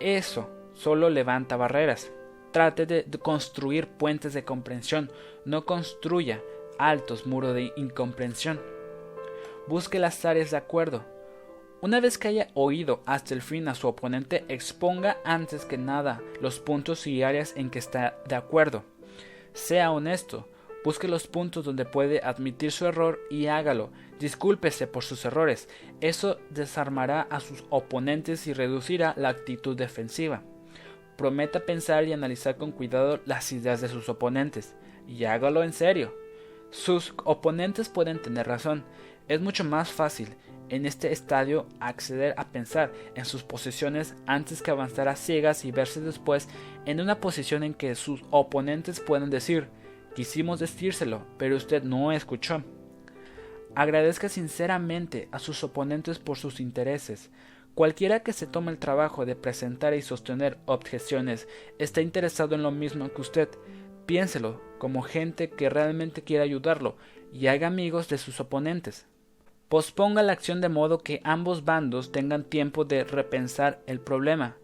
Eso 0.00 0.48
solo 0.74 1.10
levanta 1.10 1.56
barreras. 1.56 2.10
Trate 2.52 2.86
de 2.86 3.04
construir 3.18 3.86
puentes 3.86 4.34
de 4.34 4.44
comprensión, 4.44 5.12
no 5.44 5.64
construya 5.64 6.42
altos 6.78 7.26
muros 7.26 7.54
de 7.54 7.72
incomprensión. 7.76 8.60
Busque 9.68 10.00
las 10.00 10.24
áreas 10.24 10.50
de 10.50 10.56
acuerdo. 10.56 11.04
Una 11.82 12.00
vez 12.00 12.18
que 12.18 12.28
haya 12.28 12.48
oído 12.54 13.02
hasta 13.06 13.34
el 13.34 13.42
fin 13.42 13.68
a 13.68 13.74
su 13.74 13.86
oponente, 13.86 14.44
exponga 14.48 15.18
antes 15.24 15.64
que 15.64 15.78
nada 15.78 16.20
los 16.40 16.58
puntos 16.58 17.06
y 17.06 17.22
áreas 17.22 17.54
en 17.56 17.70
que 17.70 17.78
está 17.78 18.18
de 18.26 18.34
acuerdo. 18.34 18.82
Sea 19.52 19.90
honesto, 19.90 20.48
Busque 20.82 21.08
los 21.08 21.26
puntos 21.26 21.64
donde 21.64 21.84
puede 21.84 22.20
admitir 22.22 22.72
su 22.72 22.86
error 22.86 23.20
y 23.30 23.46
hágalo. 23.46 23.90
Discúlpese 24.18 24.86
por 24.86 25.04
sus 25.04 25.24
errores. 25.24 25.68
Eso 26.00 26.38
desarmará 26.48 27.22
a 27.22 27.40
sus 27.40 27.64
oponentes 27.68 28.46
y 28.46 28.54
reducirá 28.54 29.12
la 29.16 29.28
actitud 29.28 29.76
defensiva. 29.76 30.42
Prometa 31.16 31.60
pensar 31.60 32.04
y 32.04 32.14
analizar 32.14 32.56
con 32.56 32.72
cuidado 32.72 33.20
las 33.26 33.52
ideas 33.52 33.82
de 33.82 33.88
sus 33.88 34.08
oponentes. 34.08 34.74
Y 35.06 35.24
hágalo 35.24 35.62
en 35.62 35.74
serio. 35.74 36.14
Sus 36.70 37.12
oponentes 37.24 37.90
pueden 37.90 38.22
tener 38.22 38.46
razón. 38.46 38.84
Es 39.28 39.40
mucho 39.40 39.64
más 39.64 39.90
fácil 39.90 40.34
en 40.70 40.86
este 40.86 41.12
estadio 41.12 41.66
acceder 41.78 42.32
a 42.38 42.48
pensar 42.48 42.92
en 43.14 43.24
sus 43.24 43.42
posiciones 43.42 44.14
antes 44.26 44.62
que 44.62 44.70
avanzar 44.70 45.08
a 45.08 45.16
ciegas 45.16 45.64
y 45.64 45.72
verse 45.72 46.00
después 46.00 46.48
en 46.86 47.00
una 47.00 47.20
posición 47.20 47.64
en 47.64 47.74
que 47.74 47.94
sus 47.96 48.22
oponentes 48.30 49.00
pueden 49.00 49.28
decir 49.28 49.68
Quisimos 50.14 50.58
decírselo, 50.58 51.22
pero 51.38 51.56
usted 51.56 51.82
no 51.82 52.12
escuchó. 52.12 52.62
Agradezca 53.74 54.28
sinceramente 54.28 55.28
a 55.30 55.38
sus 55.38 55.62
oponentes 55.62 56.18
por 56.18 56.36
sus 56.36 56.58
intereses. 56.58 57.30
Cualquiera 57.74 58.20
que 58.20 58.32
se 58.32 58.46
tome 58.46 58.72
el 58.72 58.78
trabajo 58.78 59.24
de 59.24 59.36
presentar 59.36 59.94
y 59.94 60.02
sostener 60.02 60.58
objeciones 60.66 61.46
está 61.78 62.00
interesado 62.00 62.56
en 62.56 62.62
lo 62.62 62.72
mismo 62.72 63.12
que 63.12 63.20
usted. 63.20 63.48
Piénselo 64.06 64.60
como 64.78 65.02
gente 65.02 65.50
que 65.50 65.70
realmente 65.70 66.22
quiere 66.22 66.42
ayudarlo 66.42 66.96
y 67.32 67.46
haga 67.46 67.68
amigos 67.68 68.08
de 68.08 68.18
sus 68.18 68.40
oponentes. 68.40 69.06
Posponga 69.68 70.24
la 70.24 70.32
acción 70.32 70.60
de 70.60 70.68
modo 70.68 70.98
que 70.98 71.20
ambos 71.22 71.64
bandos 71.64 72.10
tengan 72.10 72.42
tiempo 72.42 72.84
de 72.84 73.04
repensar 73.04 73.80
el 73.86 74.00
problema. 74.00 74.56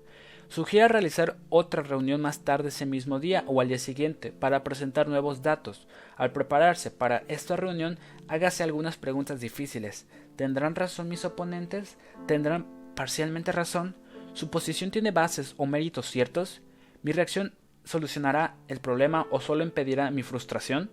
Sugiere 0.48 0.88
realizar 0.88 1.36
otra 1.48 1.82
reunión 1.82 2.20
más 2.20 2.40
tarde 2.40 2.68
ese 2.68 2.86
mismo 2.86 3.18
día 3.18 3.44
o 3.46 3.60
al 3.60 3.68
día 3.68 3.78
siguiente 3.78 4.30
para 4.30 4.62
presentar 4.62 5.08
nuevos 5.08 5.42
datos. 5.42 5.86
Al 6.16 6.32
prepararse 6.32 6.90
para 6.90 7.24
esta 7.28 7.56
reunión, 7.56 7.98
hágase 8.28 8.62
algunas 8.62 8.96
preguntas 8.96 9.40
difíciles. 9.40 10.06
¿Tendrán 10.36 10.74
razón 10.74 11.08
mis 11.08 11.24
oponentes? 11.24 11.98
¿Tendrán 12.26 12.66
parcialmente 12.94 13.52
razón? 13.52 13.96
¿Su 14.34 14.48
posición 14.48 14.90
tiene 14.90 15.10
bases 15.10 15.54
o 15.56 15.66
méritos 15.66 16.10
ciertos? 16.10 16.62
¿Mi 17.02 17.12
reacción 17.12 17.54
solucionará 17.84 18.54
el 18.68 18.80
problema 18.80 19.26
o 19.30 19.40
solo 19.40 19.64
impedirá 19.64 20.10
mi 20.10 20.22
frustración? 20.22 20.90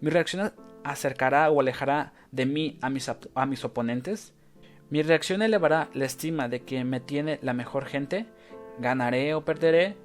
¿Mi 0.00 0.10
reacción 0.10 0.52
acercará 0.84 1.50
o 1.50 1.60
alejará 1.60 2.12
de 2.32 2.46
mí 2.46 2.78
a 2.82 2.90
mis 3.46 3.64
oponentes? 3.64 4.34
¿Mi 4.90 5.02
reacción 5.02 5.40
elevará 5.42 5.88
la 5.94 6.04
estima 6.04 6.48
de 6.48 6.62
que 6.62 6.84
me 6.84 7.00
tiene 7.00 7.38
la 7.42 7.54
mejor 7.54 7.86
gente? 7.86 8.26
¿Ganaré 8.80 9.34
o 9.34 9.44
perderé? 9.44 9.96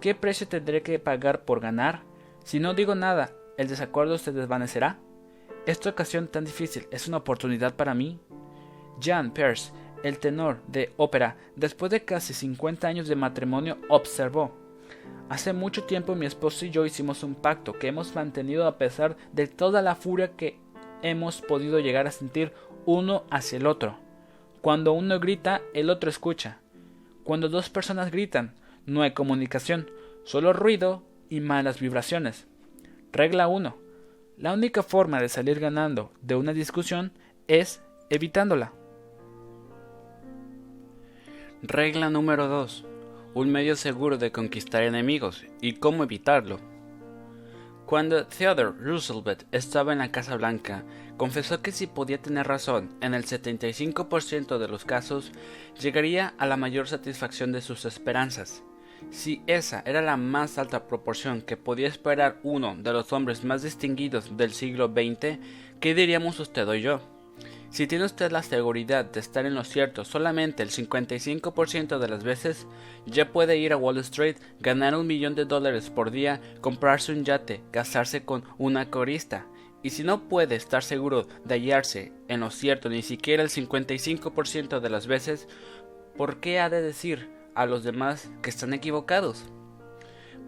¿Qué 0.00 0.14
precio 0.14 0.48
tendré 0.48 0.82
que 0.82 0.98
pagar 0.98 1.44
por 1.44 1.60
ganar? 1.60 2.02
Si 2.44 2.58
no 2.58 2.74
digo 2.74 2.94
nada, 2.94 3.32
¿el 3.56 3.68
desacuerdo 3.68 4.18
se 4.18 4.32
desvanecerá? 4.32 4.98
Esta 5.64 5.90
ocasión 5.90 6.28
tan 6.28 6.44
difícil 6.44 6.88
es 6.90 7.08
una 7.08 7.18
oportunidad 7.18 7.74
para 7.74 7.94
mí. 7.94 8.18
Jan 9.00 9.32
Peirce, 9.32 9.72
el 10.02 10.18
tenor 10.18 10.58
de 10.66 10.92
ópera, 10.96 11.36
después 11.54 11.90
de 11.90 12.04
casi 12.04 12.34
50 12.34 12.86
años 12.88 13.08
de 13.08 13.16
matrimonio, 13.16 13.78
observó 13.88 14.52
Hace 15.28 15.52
mucho 15.52 15.84
tiempo 15.84 16.14
mi 16.14 16.26
esposo 16.26 16.66
y 16.66 16.70
yo 16.70 16.86
hicimos 16.86 17.24
un 17.24 17.34
pacto 17.34 17.72
que 17.72 17.88
hemos 17.88 18.14
mantenido 18.14 18.66
a 18.66 18.78
pesar 18.78 19.16
de 19.32 19.48
toda 19.48 19.82
la 19.82 19.96
furia 19.96 20.36
que 20.36 20.58
hemos 21.02 21.42
podido 21.42 21.80
llegar 21.80 22.06
a 22.06 22.12
sentir 22.12 22.52
uno 22.84 23.24
hacia 23.30 23.58
el 23.58 23.66
otro. 23.66 23.96
Cuando 24.62 24.92
uno 24.92 25.18
grita, 25.18 25.62
el 25.74 25.90
otro 25.90 26.10
escucha. 26.10 26.60
Cuando 27.26 27.48
dos 27.48 27.70
personas 27.70 28.12
gritan, 28.12 28.54
no 28.86 29.02
hay 29.02 29.10
comunicación, 29.10 29.90
solo 30.22 30.52
ruido 30.52 31.02
y 31.28 31.40
malas 31.40 31.80
vibraciones. 31.80 32.46
Regla 33.10 33.48
1. 33.48 33.76
La 34.38 34.52
única 34.52 34.84
forma 34.84 35.20
de 35.20 35.28
salir 35.28 35.58
ganando 35.58 36.12
de 36.22 36.36
una 36.36 36.52
discusión 36.52 37.10
es 37.48 37.82
evitándola. 38.10 38.72
Regla 41.62 42.10
número 42.10 42.46
2. 42.46 42.84
Un 43.34 43.50
medio 43.50 43.74
seguro 43.74 44.18
de 44.18 44.30
conquistar 44.30 44.84
enemigos 44.84 45.44
y 45.60 45.72
cómo 45.72 46.04
evitarlo. 46.04 46.60
Cuando 47.86 48.26
Theodore 48.26 48.72
Roosevelt 48.80 49.44
estaba 49.52 49.92
en 49.92 50.00
la 50.00 50.10
Casa 50.10 50.36
Blanca, 50.36 50.82
confesó 51.16 51.62
que 51.62 51.70
si 51.70 51.86
podía 51.86 52.20
tener 52.20 52.48
razón 52.48 52.90
en 53.00 53.14
el 53.14 53.24
75% 53.24 54.58
de 54.58 54.66
los 54.66 54.84
casos, 54.84 55.30
llegaría 55.80 56.34
a 56.36 56.46
la 56.46 56.56
mayor 56.56 56.88
satisfacción 56.88 57.52
de 57.52 57.62
sus 57.62 57.84
esperanzas. 57.84 58.64
Si 59.10 59.40
esa 59.46 59.84
era 59.86 60.02
la 60.02 60.16
más 60.16 60.58
alta 60.58 60.88
proporción 60.88 61.42
que 61.42 61.56
podía 61.56 61.86
esperar 61.86 62.40
uno 62.42 62.74
de 62.76 62.92
los 62.92 63.12
hombres 63.12 63.44
más 63.44 63.62
distinguidos 63.62 64.36
del 64.36 64.52
siglo 64.52 64.88
XX, 64.88 65.38
¿qué 65.78 65.94
diríamos 65.94 66.40
usted 66.40 66.66
o 66.66 66.74
yo? 66.74 67.15
Si 67.76 67.86
tiene 67.86 68.06
usted 68.06 68.32
la 68.32 68.42
seguridad 68.42 69.04
de 69.04 69.20
estar 69.20 69.44
en 69.44 69.54
lo 69.54 69.62
cierto 69.62 70.06
solamente 70.06 70.62
el 70.62 70.70
55% 70.70 71.98
de 71.98 72.08
las 72.08 72.24
veces, 72.24 72.66
ya 73.04 73.30
puede 73.32 73.58
ir 73.58 73.74
a 73.74 73.76
Wall 73.76 73.98
Street, 73.98 74.36
ganar 74.60 74.94
un 74.94 75.06
millón 75.06 75.34
de 75.34 75.44
dólares 75.44 75.90
por 75.90 76.10
día, 76.10 76.40
comprarse 76.62 77.12
un 77.12 77.26
yate, 77.26 77.60
casarse 77.72 78.24
con 78.24 78.44
una 78.56 78.88
corista 78.88 79.46
Y 79.82 79.90
si 79.90 80.04
no 80.04 80.26
puede 80.26 80.56
estar 80.56 80.82
seguro 80.82 81.26
de 81.44 81.54
hallarse 81.54 82.14
en 82.28 82.40
lo 82.40 82.50
cierto 82.50 82.88
ni 82.88 83.02
siquiera 83.02 83.42
el 83.42 83.50
55% 83.50 84.80
de 84.80 84.88
las 84.88 85.06
veces, 85.06 85.46
¿por 86.16 86.40
qué 86.40 86.60
ha 86.60 86.70
de 86.70 86.80
decir 86.80 87.28
a 87.54 87.66
los 87.66 87.84
demás 87.84 88.30
que 88.40 88.48
están 88.48 88.72
equivocados? 88.72 89.44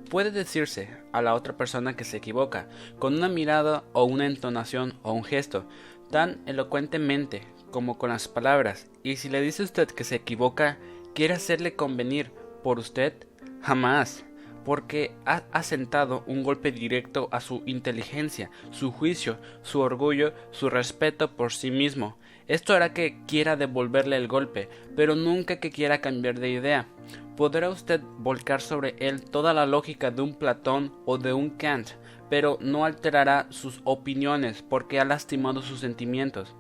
Puede 0.09 0.31
decirse 0.31 0.89
a 1.13 1.21
la 1.21 1.35
otra 1.35 1.59
persona 1.59 1.95
que 1.95 2.05
se 2.05 2.17
equivoca 2.17 2.71
con 2.99 3.15
una 3.15 3.29
mirada 3.29 3.85
o 3.93 4.05
una 4.05 4.25
entonación 4.25 4.99
o 5.03 5.13
un 5.13 5.25
gesto 5.25 5.69
tan 6.11 6.43
elocuentemente 6.47 7.43
como 7.71 7.99
con 7.99 8.11
las 8.11 8.29
palabras, 8.29 8.91
y 9.03 9.17
si 9.17 9.29
le 9.29 9.41
dice 9.41 9.63
usted 9.63 9.89
que 9.89 10.05
se 10.05 10.17
equivoca, 10.17 10.79
quiere 11.15 11.35
hacerle 11.35 11.75
convenir 11.75 12.33
por 12.63 12.79
usted, 12.79 13.27
jamás, 13.63 14.25
porque 14.65 15.13
ha 15.25 15.45
asentado 15.53 16.25
un 16.27 16.43
golpe 16.43 16.73
directo 16.73 17.29
a 17.33 17.41
su 17.41 17.63
inteligencia, 17.67 18.51
su 18.71 18.93
juicio, 18.93 19.39
su 19.63 19.81
orgullo, 19.81 20.33
su 20.51 20.69
respeto 20.69 21.37
por 21.37 21.53
sí 21.53 21.71
mismo. 21.71 22.19
Esto 22.49 22.75
hará 22.75 22.93
que 22.93 23.19
quiera 23.27 23.57
devolverle 23.57 24.17
el 24.17 24.29
golpe, 24.29 24.69
pero 24.97 25.15
nunca 25.15 25.61
que 25.61 25.71
quiera 25.71 26.01
cambiar 26.01 26.39
de 26.39 26.51
idea. 26.51 26.89
Podrá 27.37 27.71
usted 27.71 28.01
volcar 28.19 28.61
sobre 28.61 28.95
él 28.99 29.23
toda 29.23 29.55
la 29.55 29.65
lógica 29.65 30.11
de 30.11 30.23
un 30.23 30.35
Platón 30.35 30.93
o 31.07 31.19
de 31.19 31.33
un 31.33 31.51
Kant, 31.51 31.91
pero 32.31 32.59
no 32.61 32.85
alterará 32.85 33.47
sus 33.51 33.81
opiniones 33.85 34.63
porque 34.63 35.01
ha 35.01 35.05
lastimado 35.05 35.63
sus 35.63 35.81
sentimientos. 35.81 36.55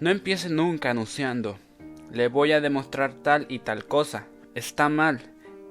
No 0.00 0.10
empiece 0.10 0.48
nunca 0.48 0.90
anunciando. 0.90 1.58
Le 2.12 2.28
voy 2.28 2.52
a 2.52 2.60
demostrar 2.60 3.12
tal 3.12 3.46
y 3.48 3.60
tal 3.60 3.86
cosa. 3.86 4.26
Está 4.54 4.88
mal. 4.88 5.20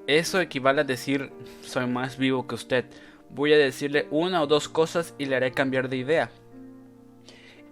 Eso 0.06 0.39
equivale 0.39 0.82
a 0.82 0.86
decir 0.86 1.32
soy 1.62 1.88
más 1.88 2.17
vivo 2.17 2.48
que 2.48 2.56
usted. 2.56 2.86
Voy 3.29 3.53
a 3.53 3.58
decirle 3.58 4.08
una 4.12 4.41
o 4.41 4.48
dos 4.48 4.70
cosas 4.70 5.13
y 5.17 5.25
le 5.25 5.36
haré 5.36 5.51
cambiar 5.51 5.89
de 5.89 5.98
idea. 5.98 6.29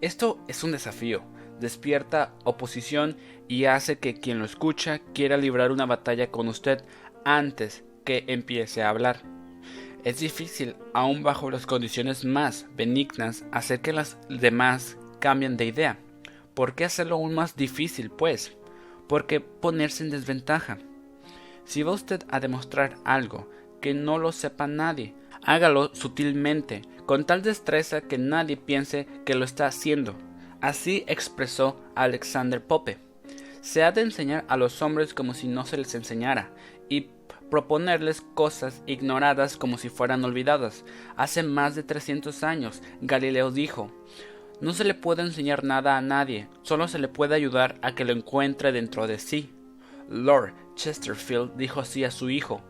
Esto 0.02 0.40
es 0.48 0.64
un 0.64 0.72
desafío. 0.72 1.24
Despierta 1.60 2.34
oposición 2.44 3.18
y 3.48 3.66
hace 3.66 3.98
que 4.00 4.16
quien 4.16 4.40
lo 4.40 4.46
escucha 4.46 5.00
quiera 5.14 5.38
librar 5.38 5.72
una 5.72 5.86
batalla 5.86 6.32
con 6.32 6.48
usted 6.48 6.84
antes 7.24 7.86
que 8.04 8.26
empiece 8.28 8.84
a 8.84 8.90
hablar. 8.90 9.35
Es 10.06 10.20
difícil, 10.20 10.76
aun 10.94 11.24
bajo 11.24 11.50
las 11.50 11.66
condiciones 11.66 12.26
más 12.26 12.68
benignas, 12.78 13.44
hacer 13.52 13.82
que 13.82 13.92
las 13.92 14.20
demás 14.30 15.00
cambien 15.18 15.58
de 15.58 15.66
idea. 15.66 15.98
¿Por 16.54 16.76
qué 16.76 16.86
hacerlo 16.86 17.16
aún 17.16 17.34
más 17.34 17.56
difícil, 17.56 18.12
pues? 18.12 18.56
¿Por 19.08 19.26
qué 19.26 19.40
ponerse 19.40 20.04
en 20.04 20.12
desventaja? 20.12 20.78
Si 21.66 21.82
va 21.82 21.92
usted 21.94 22.22
a 22.30 22.40
demostrar 22.40 22.98
algo 23.04 23.50
que 23.82 23.96
no 23.96 24.20
lo 24.20 24.32
sepa 24.32 24.68
nadie, 24.68 25.16
hágalo 25.42 25.90
sutilmente, 25.96 26.84
con 27.08 27.26
tal 27.26 27.42
destreza 27.42 28.02
que 28.02 28.20
nadie 28.20 28.58
piense 28.58 29.08
que 29.26 29.34
lo 29.34 29.44
está 29.44 29.66
haciendo. 29.66 30.16
Así 30.62 31.04
expresó 31.08 31.82
Alexander 31.96 32.64
Pope. 32.64 33.00
Se 33.62 33.82
ha 33.84 33.92
de 33.92 34.02
enseñar 34.02 34.46
a 34.50 34.56
los 34.56 34.84
hombres 34.84 35.16
como 35.16 35.34
si 35.34 35.48
no 35.48 35.66
se 35.66 35.78
les 35.78 35.96
enseñara, 35.96 36.52
y 36.90 37.08
proponerles 37.50 38.22
cosas 38.22 38.84
ignoradas 38.86 39.58
como 39.58 39.78
si 39.78 39.90
fueran 39.90 40.24
olvidadas. 40.24 40.84
Hace 41.16 41.44
más 41.44 41.76
de 41.76 41.84
300 41.84 42.44
años, 42.44 42.82
Galileo 43.02 43.52
dijo, 43.52 43.92
no 44.62 44.74
se 44.74 44.86
le 44.86 44.94
puede 44.94 45.22
enseñar 45.22 45.64
nada 45.64 45.98
a 45.98 46.02
nadie, 46.02 46.48
solo 46.62 46.88
se 46.88 47.00
le 47.00 47.08
puede 47.08 47.36
ayudar 47.36 47.76
a 47.82 47.94
que 47.94 48.06
lo 48.06 48.14
encuentre 48.14 48.72
dentro 48.72 49.06
de 49.08 49.20
sí. 49.20 49.52
Lord 50.10 50.54
Chesterfield 50.76 51.56
dijo 51.58 51.82
así 51.82 52.04
a 52.04 52.12
su 52.12 52.30
hijo, 52.30 52.62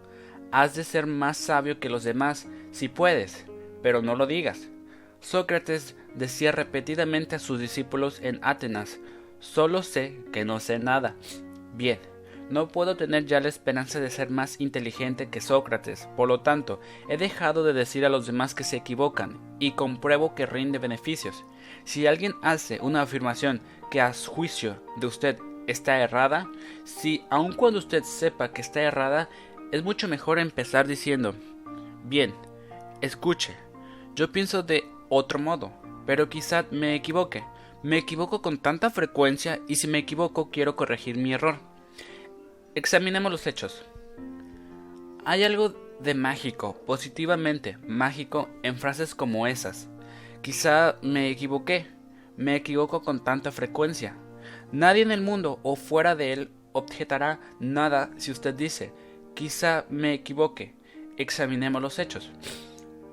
Has 0.52 0.76
de 0.76 0.84
ser 0.84 1.06
más 1.06 1.38
sabio 1.38 1.80
que 1.80 1.90
los 1.90 2.04
demás, 2.04 2.48
si 2.72 2.88
puedes, 2.88 3.46
pero 3.84 4.02
no 4.02 4.16
lo 4.16 4.26
digas. 4.26 4.70
Sócrates 5.20 5.96
decía 6.14 6.52
repetidamente 6.52 7.36
a 7.36 7.40
sus 7.40 7.60
discípulos 7.60 8.20
en 8.22 8.40
Atenas, 8.42 9.00
Solo 9.40 9.84
sé 9.84 10.18
que 10.32 10.46
no 10.46 10.60
sé 10.60 10.80
nada. 10.80 11.16
Bien, 11.76 12.00
no 12.50 12.68
puedo 12.68 12.96
tener 12.96 13.26
ya 13.26 13.40
la 13.40 13.50
esperanza 13.50 14.00
de 14.00 14.10
ser 14.10 14.30
más 14.30 14.60
inteligente 14.60 15.30
que 15.30 15.42
Sócrates, 15.42 16.08
por 16.16 16.28
lo 16.28 16.42
tanto, 16.42 16.80
he 17.10 17.18
dejado 17.18 17.64
de 17.64 17.74
decir 17.74 18.06
a 18.06 18.10
los 18.10 18.28
demás 18.28 18.54
que 18.54 18.64
se 18.64 18.78
equivocan, 18.78 19.40
y 19.60 19.72
compruebo 19.72 20.36
que 20.36 20.46
rinde 20.46 20.80
beneficios. 20.80 21.44
Si 21.84 22.08
alguien 22.08 22.34
hace 22.42 22.80
una 22.82 23.02
afirmación 23.02 23.62
que 23.90 24.02
a 24.02 24.14
juicio 24.14 24.82
de 24.98 25.08
usted 25.08 25.40
está 25.68 26.00
errada, 26.00 26.50
si 26.84 27.24
aun 27.30 27.54
cuando 27.54 27.80
usted 27.80 28.04
sepa 28.04 28.52
que 28.52 28.62
está 28.62 28.82
errada, 28.82 29.30
es 29.72 29.84
mucho 29.84 30.08
mejor 30.08 30.40
empezar 30.40 30.88
diciendo, 30.88 31.34
bien, 32.04 32.34
escuche, 33.02 33.56
yo 34.16 34.32
pienso 34.32 34.64
de 34.64 34.86
otro 35.10 35.40
modo, 35.40 35.72
pero 36.06 36.30
quizá 36.30 36.66
me 36.72 36.96
equivoque. 36.96 37.44
Me 37.84 37.98
equivoco 37.98 38.42
con 38.42 38.58
tanta 38.58 38.90
frecuencia 38.90 39.60
y 39.68 39.76
si 39.76 39.88
me 39.88 40.00
equivoco 40.00 40.50
quiero 40.50 40.76
corregir 40.76 41.18
mi 41.18 41.34
error. 41.34 41.60
Examinemos 42.76 43.32
los 43.32 43.48
hechos. 43.48 43.86
Hay 45.24 45.46
algo 45.46 45.74
de 46.02 46.14
mágico, 46.14 46.76
positivamente 46.86 47.78
mágico, 47.88 48.50
en 48.64 48.76
frases 48.76 49.16
como 49.16 49.48
esas. 49.48 49.88
Quizá 50.42 50.98
me 51.02 51.30
equivoqué, 51.30 51.88
me 52.36 52.54
equivoco 52.58 53.02
con 53.02 53.24
tanta 53.24 53.54
frecuencia. 53.54 54.18
Nadie 54.74 55.04
en 55.04 55.12
el 55.12 55.22
mundo 55.22 55.62
o 55.64 55.78
fuera 55.78 56.18
de 56.18 56.34
él 56.34 56.52
objetará 56.74 57.40
nada 57.62 58.10
si 58.18 58.32
usted 58.32 58.54
dice, 58.54 58.92
quizá 59.36 59.86
me 59.90 60.14
equivoque. 60.14 60.76
Examinemos 61.16 61.82
los 61.82 61.98
hechos. 61.98 62.30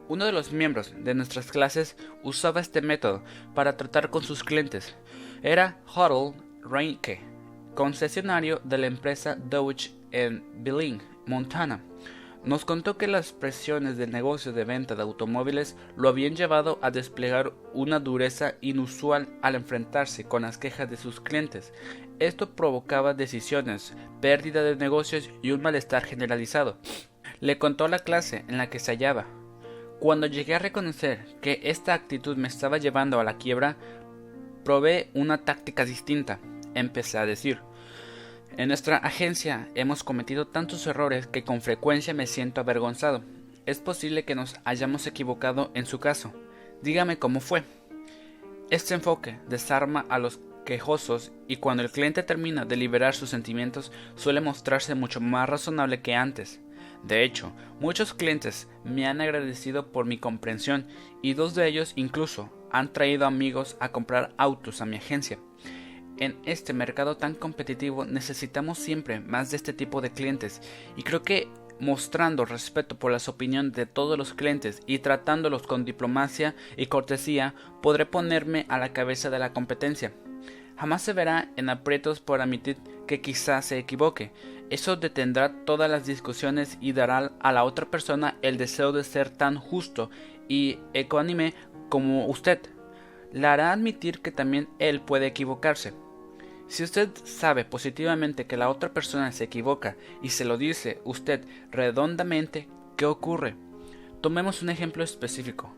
Uno 0.09 0.25
de 0.25 0.33
los 0.33 0.51
miembros 0.51 0.93
de 0.99 1.15
nuestras 1.15 1.53
clases 1.53 1.97
usaba 2.25 2.61
este 2.61 2.83
método 2.83 3.23
para 3.55 3.77
tratar 3.77 4.11
con 4.11 4.25
sus 4.25 4.43
clientes. 4.43 4.97
Era 5.45 5.79
Huddle 5.87 6.35
Reinke 6.65 7.32
concesionario 7.75 8.61
de 8.65 8.79
la 8.79 8.87
empresa 8.87 9.37
Dodge 9.37 9.93
en 10.11 10.45
Billings, 10.63 11.05
Montana. 11.27 11.83
Nos 12.45 12.65
contó 12.65 12.99
que 12.99 13.07
las 13.07 13.33
presiones 13.33 13.97
del 13.97 14.11
negocio 14.11 14.53
de 14.53 14.65
venta 14.65 14.97
de 14.97 15.03
automóviles 15.03 15.77
lo 15.97 16.09
habían 16.09 16.35
llevado 16.35 16.81
a 16.83 16.91
desplegar 16.91 17.53
una 17.73 18.01
dureza 18.01 18.55
inusual 18.61 19.29
al 19.43 19.55
enfrentarse 19.55 20.25
con 20.25 20.43
las 20.43 20.59
quejas 20.59 20.91
de 20.91 20.97
sus 20.97 21.21
clientes. 21.21 21.73
Esto 22.19 22.51
provocaba 22.57 23.15
decisiones, 23.15 23.95
pérdida 24.21 24.65
de 24.65 24.75
negocios 24.75 25.31
y 25.41 25.53
un 25.53 25.63
malestar 25.63 26.05
generalizado. 26.05 26.79
Le 27.39 27.59
contó 27.59 27.87
la 27.87 28.01
clase 28.01 28.45
en 28.49 28.59
la 28.59 28.71
que 28.71 28.81
se 28.81 28.91
hallaba. 28.91 29.27
Cuando 30.01 30.27
llegué 30.27 30.57
a 30.57 30.59
reconocer 30.59 31.25
que 31.41 31.61
esta 31.63 31.95
actitud 31.95 32.37
me 32.37 32.49
estaba 32.49 32.79
llevando 32.79 33.21
a 33.21 33.25
la 33.25 33.39
quiebra, 33.39 33.77
probé 34.65 35.11
una 35.15 35.39
táctica 35.39 35.85
distinta 35.85 36.41
empecé 36.75 37.19
a 37.19 37.27
decir. 37.27 37.61
En 38.57 38.69
nuestra 38.69 38.99
agencia 38.99 39.69
hemos 39.75 40.05
cometido 40.05 40.47
tantos 40.47 40.87
errores 40.87 41.27
que 41.27 41.43
con 41.43 41.63
frecuencia 41.63 42.13
me 42.13 42.27
siento 42.27 42.61
avergonzado. 42.61 43.25
Es 43.65 43.81
posible 43.81 44.25
que 44.25 44.35
nos 44.35 44.57
hayamos 44.65 45.07
equivocado 45.07 45.71
en 45.75 45.87
su 45.87 45.99
caso. 45.99 46.33
Dígame 46.83 47.19
cómo 47.19 47.41
fue. 47.41 47.63
Este 48.71 48.95
enfoque 48.95 49.39
desarma 49.49 50.05
a 50.09 50.19
los 50.19 50.41
quejosos 50.65 51.33
y 51.49 51.57
cuando 51.57 51.83
el 51.83 51.91
cliente 51.91 52.23
termina 52.23 52.65
de 52.65 52.77
liberar 52.77 53.15
sus 53.15 53.31
sentimientos 53.31 53.93
suele 54.17 54.41
mostrarse 54.41 54.95
mucho 54.95 55.21
más 55.21 55.49
razonable 55.49 56.03
que 56.03 56.15
antes. 56.15 56.61
De 57.03 57.25
hecho, 57.25 57.53
muchos 57.81 58.15
clientes 58.15 58.69
me 58.85 59.07
han 59.07 59.21
agradecido 59.21 59.91
por 59.93 60.07
mi 60.07 60.19
comprensión 60.19 60.87
y 61.21 61.35
dos 61.35 61.55
de 61.55 61.67
ellos 61.67 61.93
incluso 61.97 62.51
han 62.71 62.93
traído 62.93 63.27
amigos 63.27 63.77
a 63.81 63.91
comprar 63.91 64.33
autos 64.37 64.81
a 64.81 64.87
mi 64.87 64.97
agencia. 64.97 65.39
En 66.19 66.37
este 66.45 66.73
mercado 66.73 67.17
tan 67.17 67.35
competitivo 67.35 68.05
necesitamos 68.05 68.79
siempre 68.79 69.21
más 69.21 69.51
de 69.51 69.57
este 69.57 69.73
tipo 69.73 70.01
de 70.01 70.13
clientes 70.13 70.61
y 70.97 71.03
creo 71.03 71.23
que 71.23 71.49
mostrando 71.81 72.45
respeto 72.45 72.97
por 72.97 73.11
las 73.11 73.29
opiniones 73.29 73.73
de 73.73 73.87
todos 73.87 74.17
los 74.17 74.35
clientes 74.35 74.81
y 74.87 75.01
tratándolos 75.01 75.67
con 75.67 75.85
diplomacia 75.85 76.55
y 76.77 76.87
cortesía 76.87 77.55
podré 77.83 78.07
ponerme 78.07 78.67
a 78.69 78.79
la 78.79 78.93
cabeza 78.93 79.31
de 79.31 79.41
la 79.41 79.53
competencia. 79.53 80.13
Jamás 80.77 81.03
se 81.03 81.13
verá 81.13 81.51
en 81.57 81.69
aprietos 81.69 82.21
por 82.21 82.41
admitir 82.41 82.77
que 83.07 83.21
quizá 83.21 83.61
se 83.63 83.79
equivoque. 83.79 84.33
Eso 84.71 84.97
detendrá 84.97 85.65
todas 85.65 85.91
las 85.91 86.07
discusiones 86.07 86.79
y 86.81 86.93
dará 86.93 87.33
a 87.41 87.53
la 87.53 87.65
otra 87.65 87.87
persona 87.87 88.37
el 88.43 88.57
deseo 88.57 88.93
de 88.93 89.05
ser 89.05 89.31
tan 89.31 89.57
justo 89.57 90.11
y 90.49 90.79
ecuánime 90.95 91.55
como 91.89 92.27
usted. 92.27 92.61
La 93.33 93.55
hará 93.55 93.73
admitir 93.73 94.21
que 94.21 94.31
también 94.31 94.69
él 94.79 95.01
puede 95.01 95.27
equivocarse. 95.27 95.95
Si 96.69 96.83
usted 96.83 97.11
sabe 97.25 97.65
positivamente 97.65 98.47
que 98.47 98.57
la 98.57 98.69
otra 98.69 98.93
persona 98.93 99.33
se 99.33 99.45
equivoca 99.45 99.97
y 100.23 100.31
se 100.31 100.45
lo 100.45 100.57
dice 100.57 101.01
usted 101.05 101.45
redondamente, 101.71 102.69
¿qué 102.97 103.07
ocurre? 103.07 103.57
Tomemos 104.21 104.63
un 104.63 104.71
ejemplo 104.71 105.03
específico. 105.03 105.75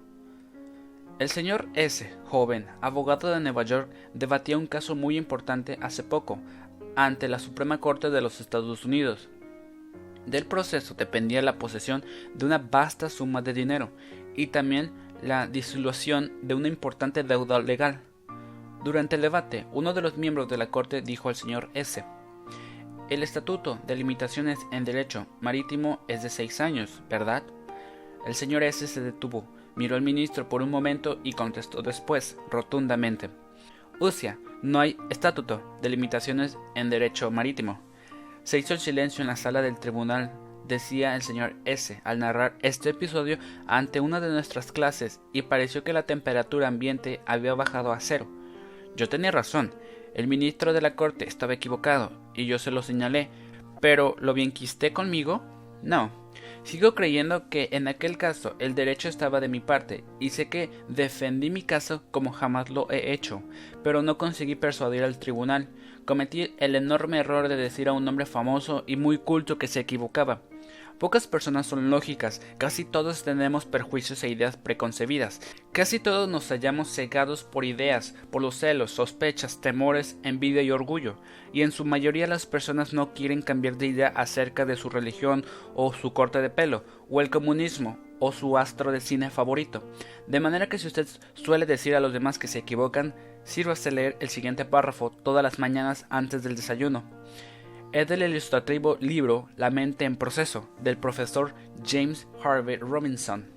El 1.18 1.28
señor 1.28 1.68
S., 1.74 2.12
joven, 2.26 2.66
abogado 2.80 3.30
de 3.30 3.40
Nueva 3.40 3.62
York, 3.62 3.88
debatía 4.14 4.58
un 4.58 4.66
caso 4.66 4.96
muy 4.96 5.16
importante 5.16 5.78
hace 5.80 6.02
poco 6.02 6.38
ante 6.96 7.28
la 7.28 7.38
Suprema 7.38 7.78
Corte 7.78 8.10
de 8.10 8.20
los 8.20 8.40
Estados 8.40 8.84
Unidos. 8.84 9.28
Del 10.26 10.46
proceso 10.46 10.94
dependía 10.94 11.42
la 11.42 11.58
posesión 11.58 12.04
de 12.34 12.46
una 12.46 12.58
vasta 12.58 13.08
suma 13.10 13.42
de 13.42 13.52
dinero 13.52 13.90
y 14.34 14.48
también 14.48 14.90
la 15.22 15.46
disolución 15.46 16.32
de 16.42 16.54
una 16.54 16.68
importante 16.68 17.22
deuda 17.22 17.58
legal. 17.60 18.00
Durante 18.84 19.16
el 19.16 19.22
debate, 19.22 19.66
uno 19.72 19.94
de 19.94 20.02
los 20.02 20.16
miembros 20.16 20.48
de 20.48 20.58
la 20.58 20.70
Corte 20.70 21.00
dijo 21.00 21.28
al 21.28 21.34
señor 21.34 21.70
S. 21.74 22.04
El 23.08 23.22
Estatuto 23.22 23.78
de 23.86 23.96
Limitaciones 23.96 24.58
en 24.72 24.84
Derecho 24.84 25.26
Marítimo 25.40 26.00
es 26.08 26.22
de 26.22 26.30
seis 26.30 26.60
años, 26.60 27.02
¿verdad? 27.08 27.42
El 28.26 28.34
señor 28.34 28.62
S 28.62 28.86
se 28.86 29.00
detuvo, 29.00 29.46
miró 29.74 29.96
al 29.96 30.02
ministro 30.02 30.48
por 30.48 30.62
un 30.62 30.70
momento 30.70 31.18
y 31.24 31.32
contestó 31.32 31.82
después, 31.82 32.38
rotundamente. 32.50 33.30
Usia, 34.00 34.38
no 34.62 34.80
hay 34.80 34.96
estatuto 35.10 35.78
de 35.82 35.88
limitaciones 35.90 36.58
en 36.74 36.90
derecho 36.90 37.30
marítimo. 37.30 37.80
Se 38.42 38.58
hizo 38.58 38.74
el 38.74 38.80
silencio 38.80 39.22
en 39.22 39.28
la 39.28 39.36
sala 39.36 39.62
del 39.62 39.78
tribunal, 39.78 40.32
decía 40.66 41.14
el 41.14 41.22
señor 41.22 41.54
S. 41.64 42.00
al 42.04 42.18
narrar 42.18 42.56
este 42.62 42.90
episodio 42.90 43.38
ante 43.66 44.00
una 44.00 44.20
de 44.20 44.30
nuestras 44.30 44.72
clases 44.72 45.20
y 45.32 45.42
pareció 45.42 45.84
que 45.84 45.92
la 45.92 46.06
temperatura 46.06 46.68
ambiente 46.68 47.20
había 47.26 47.54
bajado 47.54 47.92
a 47.92 48.00
cero. 48.00 48.26
Yo 48.96 49.08
tenía 49.08 49.30
razón, 49.30 49.74
el 50.14 50.28
ministro 50.28 50.72
de 50.72 50.80
la 50.80 50.94
corte 50.96 51.26
estaba 51.26 51.54
equivocado 51.54 52.12
y 52.34 52.46
yo 52.46 52.58
se 52.58 52.70
lo 52.70 52.82
señalé, 52.82 53.28
pero 53.80 54.16
¿lo 54.18 54.34
bienquisté 54.34 54.92
conmigo? 54.92 55.42
No, 55.82 56.10
Sigo 56.64 56.94
creyendo 56.94 57.50
que 57.50 57.68
en 57.72 57.88
aquel 57.88 58.16
caso 58.16 58.56
el 58.58 58.74
derecho 58.74 59.10
estaba 59.10 59.40
de 59.40 59.48
mi 59.48 59.60
parte 59.60 60.02
y 60.18 60.30
sé 60.30 60.48
que 60.48 60.70
defendí 60.88 61.50
mi 61.50 61.62
caso 61.62 62.02
como 62.10 62.32
jamás 62.32 62.70
lo 62.70 62.90
he 62.90 63.12
hecho, 63.12 63.42
pero 63.82 64.00
no 64.00 64.16
conseguí 64.16 64.54
persuadir 64.54 65.04
al 65.04 65.18
tribunal. 65.18 65.68
Cometí 66.06 66.54
el 66.58 66.74
enorme 66.74 67.18
error 67.18 67.48
de 67.48 67.56
decir 67.56 67.88
a 67.88 67.92
un 67.92 68.08
hombre 68.08 68.24
famoso 68.24 68.82
y 68.86 68.96
muy 68.96 69.18
culto 69.18 69.58
que 69.58 69.68
se 69.68 69.80
equivocaba. 69.80 70.40
Pocas 70.98 71.26
personas 71.26 71.66
son 71.66 71.90
lógicas, 71.90 72.40
casi 72.56 72.84
todos 72.84 73.24
tenemos 73.24 73.66
perjuicios 73.66 74.22
e 74.22 74.28
ideas 74.28 74.56
preconcebidas, 74.56 75.40
casi 75.72 75.98
todos 75.98 76.28
nos 76.28 76.48
hallamos 76.50 76.88
cegados 76.88 77.42
por 77.42 77.64
ideas, 77.64 78.14
por 78.30 78.42
los 78.42 78.56
celos, 78.56 78.92
sospechas, 78.92 79.60
temores, 79.60 80.16
envidia 80.22 80.62
y 80.62 80.70
orgullo, 80.70 81.16
y 81.52 81.62
en 81.62 81.72
su 81.72 81.84
mayoría 81.84 82.28
las 82.28 82.46
personas 82.46 82.92
no 82.92 83.12
quieren 83.12 83.42
cambiar 83.42 83.76
de 83.76 83.88
idea 83.88 84.08
acerca 84.08 84.64
de 84.66 84.76
su 84.76 84.88
religión 84.88 85.44
o 85.74 85.92
su 85.92 86.12
corte 86.12 86.40
de 86.40 86.50
pelo, 86.50 86.84
o 87.10 87.20
el 87.20 87.28
comunismo, 87.28 87.98
o 88.20 88.30
su 88.30 88.56
astro 88.56 88.92
de 88.92 89.00
cine 89.00 89.30
favorito. 89.30 89.82
De 90.28 90.38
manera 90.38 90.68
que 90.68 90.78
si 90.78 90.86
usted 90.86 91.08
suele 91.34 91.66
decir 91.66 91.96
a 91.96 92.00
los 92.00 92.12
demás 92.12 92.38
que 92.38 92.46
se 92.46 92.60
equivocan, 92.60 93.16
sírvase 93.42 93.90
leer 93.90 94.16
el 94.20 94.28
siguiente 94.28 94.64
párrafo 94.64 95.10
todas 95.10 95.42
las 95.42 95.58
mañanas 95.58 96.06
antes 96.08 96.44
del 96.44 96.54
desayuno 96.54 97.02
es 97.94 98.08
del 98.08 98.24
ilustrativo 98.24 98.96
libro 98.98 99.48
La 99.56 99.70
mente 99.70 100.04
en 100.04 100.16
proceso 100.16 100.68
del 100.80 100.98
profesor 100.98 101.54
James 101.86 102.26
Harvey 102.42 102.76
Robinson. 102.76 103.53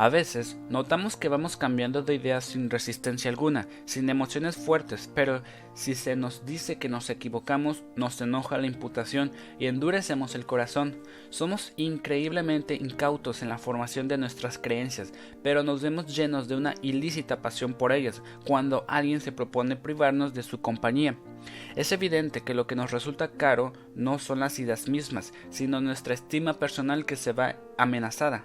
A 0.00 0.10
veces 0.10 0.56
notamos 0.70 1.16
que 1.16 1.28
vamos 1.28 1.56
cambiando 1.56 2.02
de 2.04 2.14
ideas 2.14 2.44
sin 2.44 2.70
resistencia 2.70 3.32
alguna, 3.32 3.66
sin 3.84 4.08
emociones 4.08 4.56
fuertes, 4.56 5.10
pero 5.12 5.42
si 5.74 5.96
se 5.96 6.14
nos 6.14 6.46
dice 6.46 6.78
que 6.78 6.88
nos 6.88 7.10
equivocamos, 7.10 7.82
nos 7.96 8.20
enoja 8.20 8.58
la 8.58 8.68
imputación 8.68 9.32
y 9.58 9.66
endurecemos 9.66 10.36
el 10.36 10.46
corazón. 10.46 11.02
Somos 11.30 11.72
increíblemente 11.76 12.76
incautos 12.76 13.42
en 13.42 13.48
la 13.48 13.58
formación 13.58 14.06
de 14.06 14.18
nuestras 14.18 14.56
creencias, 14.56 15.12
pero 15.42 15.64
nos 15.64 15.82
vemos 15.82 16.14
llenos 16.14 16.46
de 16.46 16.54
una 16.54 16.74
ilícita 16.80 17.42
pasión 17.42 17.74
por 17.74 17.90
ellas 17.90 18.22
cuando 18.46 18.84
alguien 18.86 19.20
se 19.20 19.32
propone 19.32 19.74
privarnos 19.74 20.32
de 20.32 20.44
su 20.44 20.60
compañía. 20.60 21.18
Es 21.74 21.90
evidente 21.90 22.42
que 22.42 22.54
lo 22.54 22.68
que 22.68 22.76
nos 22.76 22.92
resulta 22.92 23.32
caro 23.32 23.72
no 23.96 24.20
son 24.20 24.38
las 24.38 24.60
ideas 24.60 24.88
mismas, 24.88 25.32
sino 25.50 25.80
nuestra 25.80 26.14
estima 26.14 26.60
personal 26.60 27.04
que 27.04 27.16
se 27.16 27.32
va 27.32 27.56
amenazada. 27.76 28.44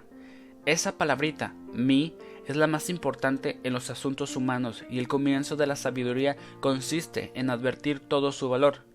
Esa 0.66 0.98
palabrita, 0.98 1.54
mi, 1.74 2.16
es 2.48 2.56
la 2.56 2.68
más 2.68 2.90
importante 2.90 3.60
en 3.64 3.74
los 3.74 3.90
asuntos 3.90 4.36
humanos 4.36 4.86
y 4.90 5.00
el 5.00 5.08
comienzo 5.08 5.56
de 5.56 5.68
la 5.68 5.76
sabiduría 5.76 6.38
consiste 6.62 7.32
en 7.36 7.50
advertir 7.50 8.00
todo 8.00 8.32
su 8.32 8.50
valor. 8.50 8.86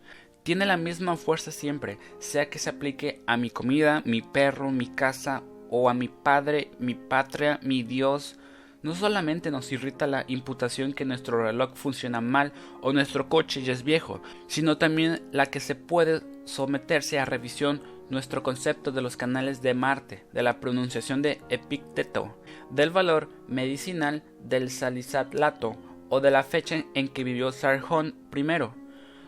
Tiene 0.43 0.65
la 0.65 0.79
misma 0.79 1.17
fuerza 1.17 1.51
siempre, 1.51 1.99
sea 2.19 2.49
que 2.49 2.59
se 2.59 2.71
aplique 2.71 3.23
a 3.27 3.37
mi 3.37 3.51
comida, 3.51 4.03
mi 4.07 4.23
perro, 4.23 4.71
mi 4.71 4.87
casa, 4.87 5.43
o 5.71 5.91
a 5.91 5.95
mi 5.95 6.09
padre, 6.09 6.71
mi 6.79 6.95
patria, 6.95 7.61
mi 7.63 7.83
Dios. 7.83 8.39
No 8.83 8.95
solamente 8.95 9.51
nos 9.51 9.71
irrita 9.73 10.07
la 10.07 10.25
imputación 10.29 10.93
que 10.93 11.05
nuestro 11.05 11.43
reloj 11.43 11.75
funciona 11.75 12.21
mal 12.21 12.53
o 12.81 12.93
nuestro 12.93 13.29
coche 13.29 13.63
ya 13.63 13.73
es 13.73 13.83
viejo, 13.83 14.23
sino 14.47 14.79
también 14.79 15.23
la 15.33 15.47
que 15.47 15.61
se 15.61 15.75
puede 15.75 16.23
someterse 16.45 17.19
a 17.19 17.25
revisión 17.25 17.83
nuestro 18.11 18.43
concepto 18.43 18.93
de 18.93 19.03
los 19.03 19.17
canales 19.17 19.63
de 19.63 19.75
Marte, 19.75 20.25
de 20.33 20.43
la 20.43 20.61
pronunciación 20.61 21.23
de 21.23 21.41
Epicteto, 21.49 22.37
del 22.71 22.91
valor 22.91 23.29
medicinal 23.47 24.23
del 24.43 24.71
salicylato 24.71 25.77
o 26.09 26.21
de 26.21 26.31
la 26.31 26.43
fecha 26.43 26.85
en 26.95 27.09
que 27.09 27.25
vivió 27.25 27.53
Sargon 27.53 28.15
I. 28.35 28.45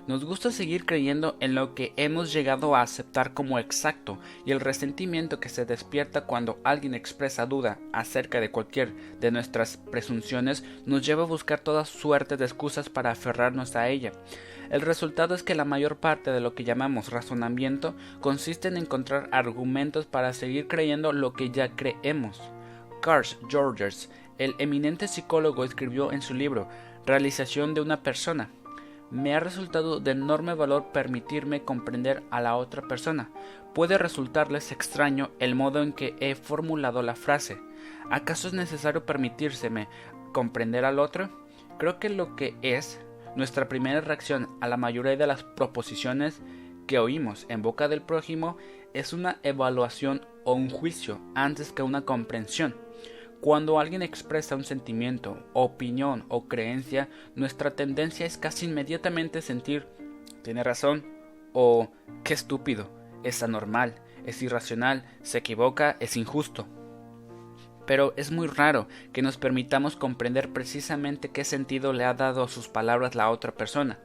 Nos 0.06 0.24
gusta 0.24 0.50
seguir 0.50 0.86
creyendo 0.86 1.36
en 1.40 1.54
lo 1.54 1.74
que 1.74 1.92
hemos 1.96 2.32
llegado 2.32 2.74
a 2.74 2.82
aceptar 2.82 3.32
como 3.34 3.58
exacto 3.58 4.18
y 4.44 4.50
el 4.50 4.58
resentimiento 4.58 5.38
que 5.38 5.48
se 5.48 5.66
despierta 5.66 6.22
cuando 6.22 6.58
alguien 6.64 6.94
expresa 6.94 7.46
duda 7.46 7.78
acerca 7.92 8.40
de 8.40 8.50
cualquier 8.50 8.92
de 9.20 9.30
nuestras 9.30 9.76
presunciones 9.76 10.64
nos 10.86 11.06
lleva 11.06 11.24
a 11.24 11.26
buscar 11.26 11.60
toda 11.60 11.84
suerte 11.84 12.36
de 12.36 12.46
excusas 12.46 12.88
para 12.88 13.10
aferrarnos 13.10 13.76
a 13.76 13.88
ella. 13.88 14.12
El 14.70 14.82
resultado 14.82 15.34
es 15.34 15.42
que 15.42 15.56
la 15.56 15.64
mayor 15.64 15.96
parte 15.96 16.30
de 16.30 16.40
lo 16.40 16.54
que 16.54 16.62
llamamos 16.62 17.10
razonamiento 17.10 17.94
consiste 18.20 18.68
en 18.68 18.76
encontrar 18.76 19.28
argumentos 19.32 20.06
para 20.06 20.32
seguir 20.32 20.68
creyendo 20.68 21.12
lo 21.12 21.32
que 21.32 21.50
ya 21.50 21.74
creemos. 21.74 22.40
Carl 23.02 23.26
Georges, 23.48 24.10
el 24.38 24.54
eminente 24.58 25.08
psicólogo, 25.08 25.64
escribió 25.64 26.12
en 26.12 26.22
su 26.22 26.34
libro 26.34 26.68
Realización 27.04 27.74
de 27.74 27.80
una 27.80 28.04
persona. 28.04 28.50
Me 29.10 29.34
ha 29.34 29.40
resultado 29.40 29.98
de 29.98 30.12
enorme 30.12 30.54
valor 30.54 30.92
permitirme 30.92 31.64
comprender 31.64 32.22
a 32.30 32.40
la 32.40 32.54
otra 32.54 32.82
persona. 32.82 33.28
Puede 33.74 33.98
resultarles 33.98 34.70
extraño 34.70 35.32
el 35.40 35.56
modo 35.56 35.82
en 35.82 35.92
que 35.92 36.14
he 36.20 36.36
formulado 36.36 37.02
la 37.02 37.16
frase. 37.16 37.60
¿Acaso 38.08 38.46
es 38.46 38.54
necesario 38.54 39.04
permitírseme 39.04 39.88
comprender 40.32 40.84
al 40.84 41.00
otro? 41.00 41.28
Creo 41.78 41.98
que 41.98 42.08
lo 42.08 42.36
que 42.36 42.54
es 42.62 43.00
nuestra 43.36 43.68
primera 43.68 44.00
reacción 44.00 44.48
a 44.60 44.68
la 44.68 44.76
mayoría 44.76 45.16
de 45.16 45.26
las 45.26 45.42
proposiciones 45.44 46.40
que 46.86 46.98
oímos 46.98 47.46
en 47.48 47.62
boca 47.62 47.88
del 47.88 48.02
prójimo 48.02 48.56
es 48.94 49.12
una 49.12 49.38
evaluación 49.42 50.26
o 50.44 50.54
un 50.54 50.70
juicio 50.70 51.20
antes 51.34 51.72
que 51.72 51.82
una 51.82 52.02
comprensión. 52.02 52.76
Cuando 53.40 53.80
alguien 53.80 54.02
expresa 54.02 54.56
un 54.56 54.64
sentimiento, 54.64 55.46
opinión 55.54 56.26
o 56.28 56.46
creencia, 56.48 57.08
nuestra 57.34 57.70
tendencia 57.70 58.26
es 58.26 58.36
casi 58.36 58.66
inmediatamente 58.66 59.40
sentir 59.40 59.86
tiene 60.42 60.62
razón 60.62 61.06
o 61.52 61.90
qué 62.24 62.34
estúpido, 62.34 62.90
es 63.24 63.42
anormal, 63.42 63.96
es 64.26 64.42
irracional, 64.42 65.04
se 65.22 65.38
equivoca, 65.38 65.96
es 66.00 66.16
injusto 66.16 66.66
pero 67.86 68.12
es 68.16 68.30
muy 68.30 68.46
raro 68.46 68.86
que 69.12 69.22
nos 69.22 69.36
permitamos 69.36 69.96
comprender 69.96 70.52
precisamente 70.52 71.30
qué 71.30 71.44
sentido 71.44 71.92
le 71.92 72.04
ha 72.04 72.14
dado 72.14 72.44
a 72.44 72.48
sus 72.48 72.68
palabras 72.68 73.14
la 73.14 73.30
otra 73.30 73.52
persona. 73.52 73.98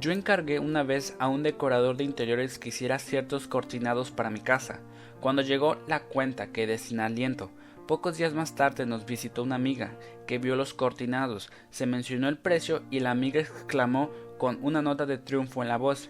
Yo 0.00 0.10
encargué 0.10 0.58
una 0.58 0.82
vez 0.82 1.16
a 1.18 1.28
un 1.28 1.42
decorador 1.42 1.96
de 1.96 2.04
interiores 2.04 2.58
que 2.58 2.70
hiciera 2.70 2.98
ciertos 2.98 3.46
cortinados 3.46 4.10
para 4.10 4.30
mi 4.30 4.40
casa. 4.40 4.80
Cuando 5.20 5.42
llegó 5.42 5.76
la 5.86 6.00
cuenta 6.00 6.48
quedé 6.48 6.78
sin 6.78 7.00
aliento. 7.00 7.50
Pocos 7.86 8.16
días 8.16 8.34
más 8.34 8.54
tarde 8.54 8.86
nos 8.86 9.04
visitó 9.04 9.42
una 9.42 9.56
amiga 9.56 9.92
que 10.26 10.38
vio 10.38 10.56
los 10.56 10.72
cortinados, 10.72 11.50
se 11.70 11.84
mencionó 11.84 12.28
el 12.28 12.38
precio 12.38 12.82
y 12.90 13.00
la 13.00 13.10
amiga 13.10 13.40
exclamó 13.40 14.10
con 14.38 14.58
una 14.62 14.80
nota 14.80 15.04
de 15.04 15.18
triunfo 15.18 15.62
en 15.62 15.68
la 15.68 15.76
voz 15.76 16.08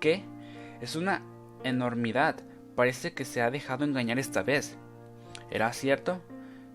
¿Qué? 0.00 0.22
Es 0.82 0.96
una 0.96 1.22
enormidad. 1.62 2.36
Parece 2.76 3.14
que 3.14 3.24
se 3.24 3.40
ha 3.40 3.50
dejado 3.50 3.84
engañar 3.84 4.18
esta 4.18 4.42
vez. 4.42 4.76
¿Era 5.50 5.72
cierto? 5.72 6.20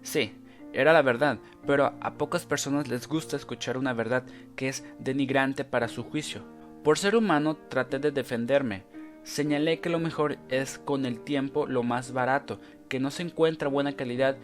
Sí, 0.10 0.34
era 0.74 0.92
la 0.92 1.04
verdad, 1.04 1.38
pero 1.68 1.94
a 2.02 2.14
pocas 2.16 2.48
personas 2.48 2.88
les 2.88 3.08
gusta 3.08 3.36
escuchar 3.36 3.78
una 3.78 3.94
verdad 3.94 4.24
que 4.56 4.68
es 4.68 4.84
denigrante 4.98 5.66
para 5.66 5.88
su 5.88 6.04
juicio. 6.04 6.42
Por 6.84 6.98
ser 6.98 7.16
humano 7.16 7.58
traté 7.70 8.00
de 8.00 8.10
defenderme. 8.10 8.86
Señalé 9.22 9.82
que 9.82 9.92
lo 9.92 10.00
mejor 10.00 10.40
es 10.50 10.80
con 10.80 11.06
el 11.06 11.20
tiempo 11.20 11.68
lo 11.68 11.84
más 11.84 12.12
barato, 12.12 12.60
que 12.88 13.00
no 13.00 13.12
se 13.12 13.22
encuentra 13.22 13.68
buena 13.68 13.96
calidad 13.96 14.36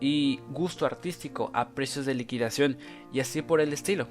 y 0.00 0.40
gusto 0.50 0.84
artístico 0.84 1.52
a 1.54 1.68
precios 1.68 2.06
de 2.06 2.14
liquidación 2.14 2.76
y 3.12 3.20
así 3.20 3.40
por 3.40 3.60
el 3.60 3.72
estilo. 3.72 4.08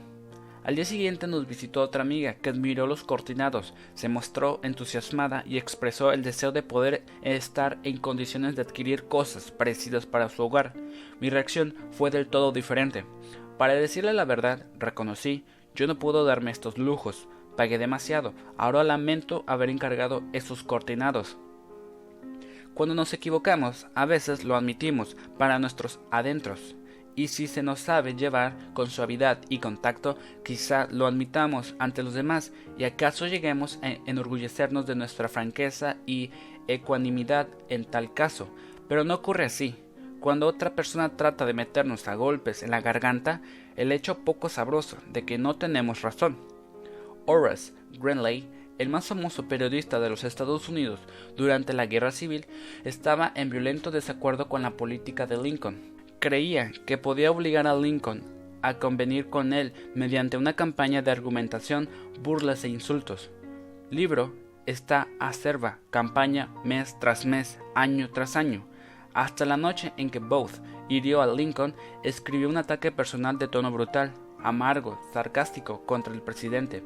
Al 0.64 0.76
día 0.76 0.86
siguiente 0.86 1.28
nos 1.28 1.46
visitó 1.46 1.82
otra 1.82 2.04
amiga 2.04 2.36
que 2.36 2.50
admiró 2.50 2.88
los 2.88 3.04
cortinados, 3.04 3.74
se 3.96 4.08
mostró 4.08 4.62
entusiasmada 4.64 5.44
y 5.46 5.58
expresó 5.58 6.14
el 6.14 6.24
deseo 6.24 6.54
de 6.54 6.64
poder 6.64 7.04
estar 7.22 7.80
en 7.84 7.98
condiciones 7.98 8.56
de 8.56 8.62
adquirir 8.62 9.04
cosas 9.04 9.52
parecidas 9.52 10.06
para 10.06 10.30
su 10.30 10.42
hogar. 10.42 10.74
Mi 11.20 11.30
reacción 11.30 11.76
fue 11.92 12.12
del 12.12 12.28
todo 12.28 12.54
diferente. 12.54 13.06
Para 13.58 13.74
decirle 13.74 14.14
la 14.14 14.24
verdad, 14.24 14.66
reconocí, 14.80 15.44
yo 15.76 15.86
no 15.86 16.00
puedo 16.00 16.24
darme 16.24 16.52
estos 16.52 16.78
lujos, 16.78 17.28
pagué 17.58 17.78
demasiado, 17.78 18.34
ahora 18.58 18.86
lamento 18.86 19.44
haber 19.48 19.70
encargado 19.70 20.24
esos 20.32 20.64
cortinados. 20.64 21.38
Cuando 22.74 22.96
nos 22.96 23.14
equivocamos, 23.14 23.86
a 23.96 24.06
veces 24.06 24.46
lo 24.46 24.56
admitimos 24.56 25.18
para 25.38 25.60
nuestros 25.60 26.00
adentros. 26.10 26.76
Y 27.16 27.28
si 27.28 27.48
se 27.48 27.62
nos 27.62 27.80
sabe 27.80 28.16
llevar 28.16 28.56
con 28.74 28.90
suavidad 28.90 29.40
y 29.50 29.60
contacto, 29.60 30.18
quizá 30.44 30.88
lo 30.90 31.06
admitamos 31.06 31.76
ante 31.78 32.02
los 32.02 32.16
demás 32.16 32.52
y 32.78 32.86
acaso 32.86 33.28
lleguemos 33.28 33.80
a 33.84 33.90
enorgullecernos 34.08 34.88
de 34.88 34.96
nuestra 34.96 35.30
franqueza 35.30 35.98
y 36.08 36.32
ecuanimidad 36.68 37.48
en 37.70 37.86
tal 37.86 38.14
caso. 38.14 38.50
Pero 38.88 39.04
no 39.04 39.16
ocurre 39.16 39.46
así. 39.46 39.76
Cuando 40.20 40.48
otra 40.48 40.74
persona 40.74 41.18
trata 41.18 41.46
de 41.46 41.54
meternos 41.54 42.08
a 42.08 42.16
golpes 42.16 42.64
en 42.64 42.72
la 42.72 42.82
garganta, 42.82 43.42
el 43.76 43.92
hecho 43.92 44.20
poco 44.20 44.50
sabroso 44.50 44.98
de 45.12 45.26
que 45.26 45.38
no 45.38 45.58
tenemos 45.58 46.02
razón. 46.02 46.38
Horace 47.26 47.74
Grenley, 48.00 48.48
el 48.80 48.90
más 48.90 49.06
famoso 49.06 49.48
periodista 49.48 50.00
de 50.00 50.10
los 50.10 50.24
Estados 50.24 50.68
Unidos 50.70 51.00
durante 51.36 51.74
la 51.74 51.86
Guerra 51.86 52.12
Civil, 52.12 52.46
estaba 52.86 53.32
en 53.36 53.50
violento 53.50 53.92
desacuerdo 53.92 54.50
con 54.50 54.62
la 54.62 54.72
política 54.72 55.28
de 55.28 55.38
Lincoln. 55.38 55.93
Creía 56.24 56.72
que 56.86 56.98
podía 56.98 57.32
obligar 57.32 57.68
a 57.68 57.76
Lincoln 57.76 58.24
a 58.62 58.76
convenir 58.76 59.30
con 59.30 59.52
él 59.52 59.74
mediante 59.94 60.38
una 60.38 60.54
campaña 60.54 61.02
de 61.02 61.12
argumentación, 61.12 61.90
burlas 62.22 62.64
e 62.64 62.70
insultos. 62.70 63.30
Libro 63.90 64.34
está 64.66 65.10
acerba, 65.20 65.80
campaña 65.90 66.48
mes 66.64 66.98
tras 67.02 67.26
mes, 67.26 67.60
año 67.76 68.10
tras 68.10 68.38
año, 68.38 68.66
hasta 69.14 69.44
la 69.44 69.58
noche 69.58 69.92
en 69.98 70.10
que 70.10 70.20
Booth 70.20 70.62
hirió 70.88 71.22
a 71.22 71.28
Lincoln, 71.28 71.76
escribió 72.06 72.48
un 72.48 72.56
ataque 72.56 72.90
personal 72.94 73.38
de 73.38 73.50
tono 73.50 73.70
brutal, 73.70 74.14
amargo, 74.42 74.98
sarcástico 75.12 75.86
contra 75.86 76.14
el 76.14 76.22
presidente. 76.22 76.86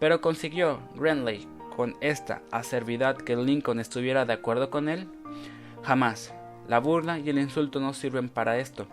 Pero 0.00 0.20
consiguió 0.20 0.80
Grenley 0.96 1.46
con 1.76 1.94
esta 2.00 2.42
acervidad 2.50 3.18
que 3.18 3.36
Lincoln 3.36 3.78
estuviera 3.78 4.24
de 4.24 4.32
acuerdo 4.32 4.68
con 4.68 4.88
él? 4.88 5.06
Jamás. 5.84 6.34
La 6.68 6.80
burla 6.80 7.18
y 7.18 7.28
el 7.28 7.38
insulto 7.38 7.80
no 7.80 7.92
sirven 7.92 8.28
para 8.28 8.58
esto. 8.58 8.86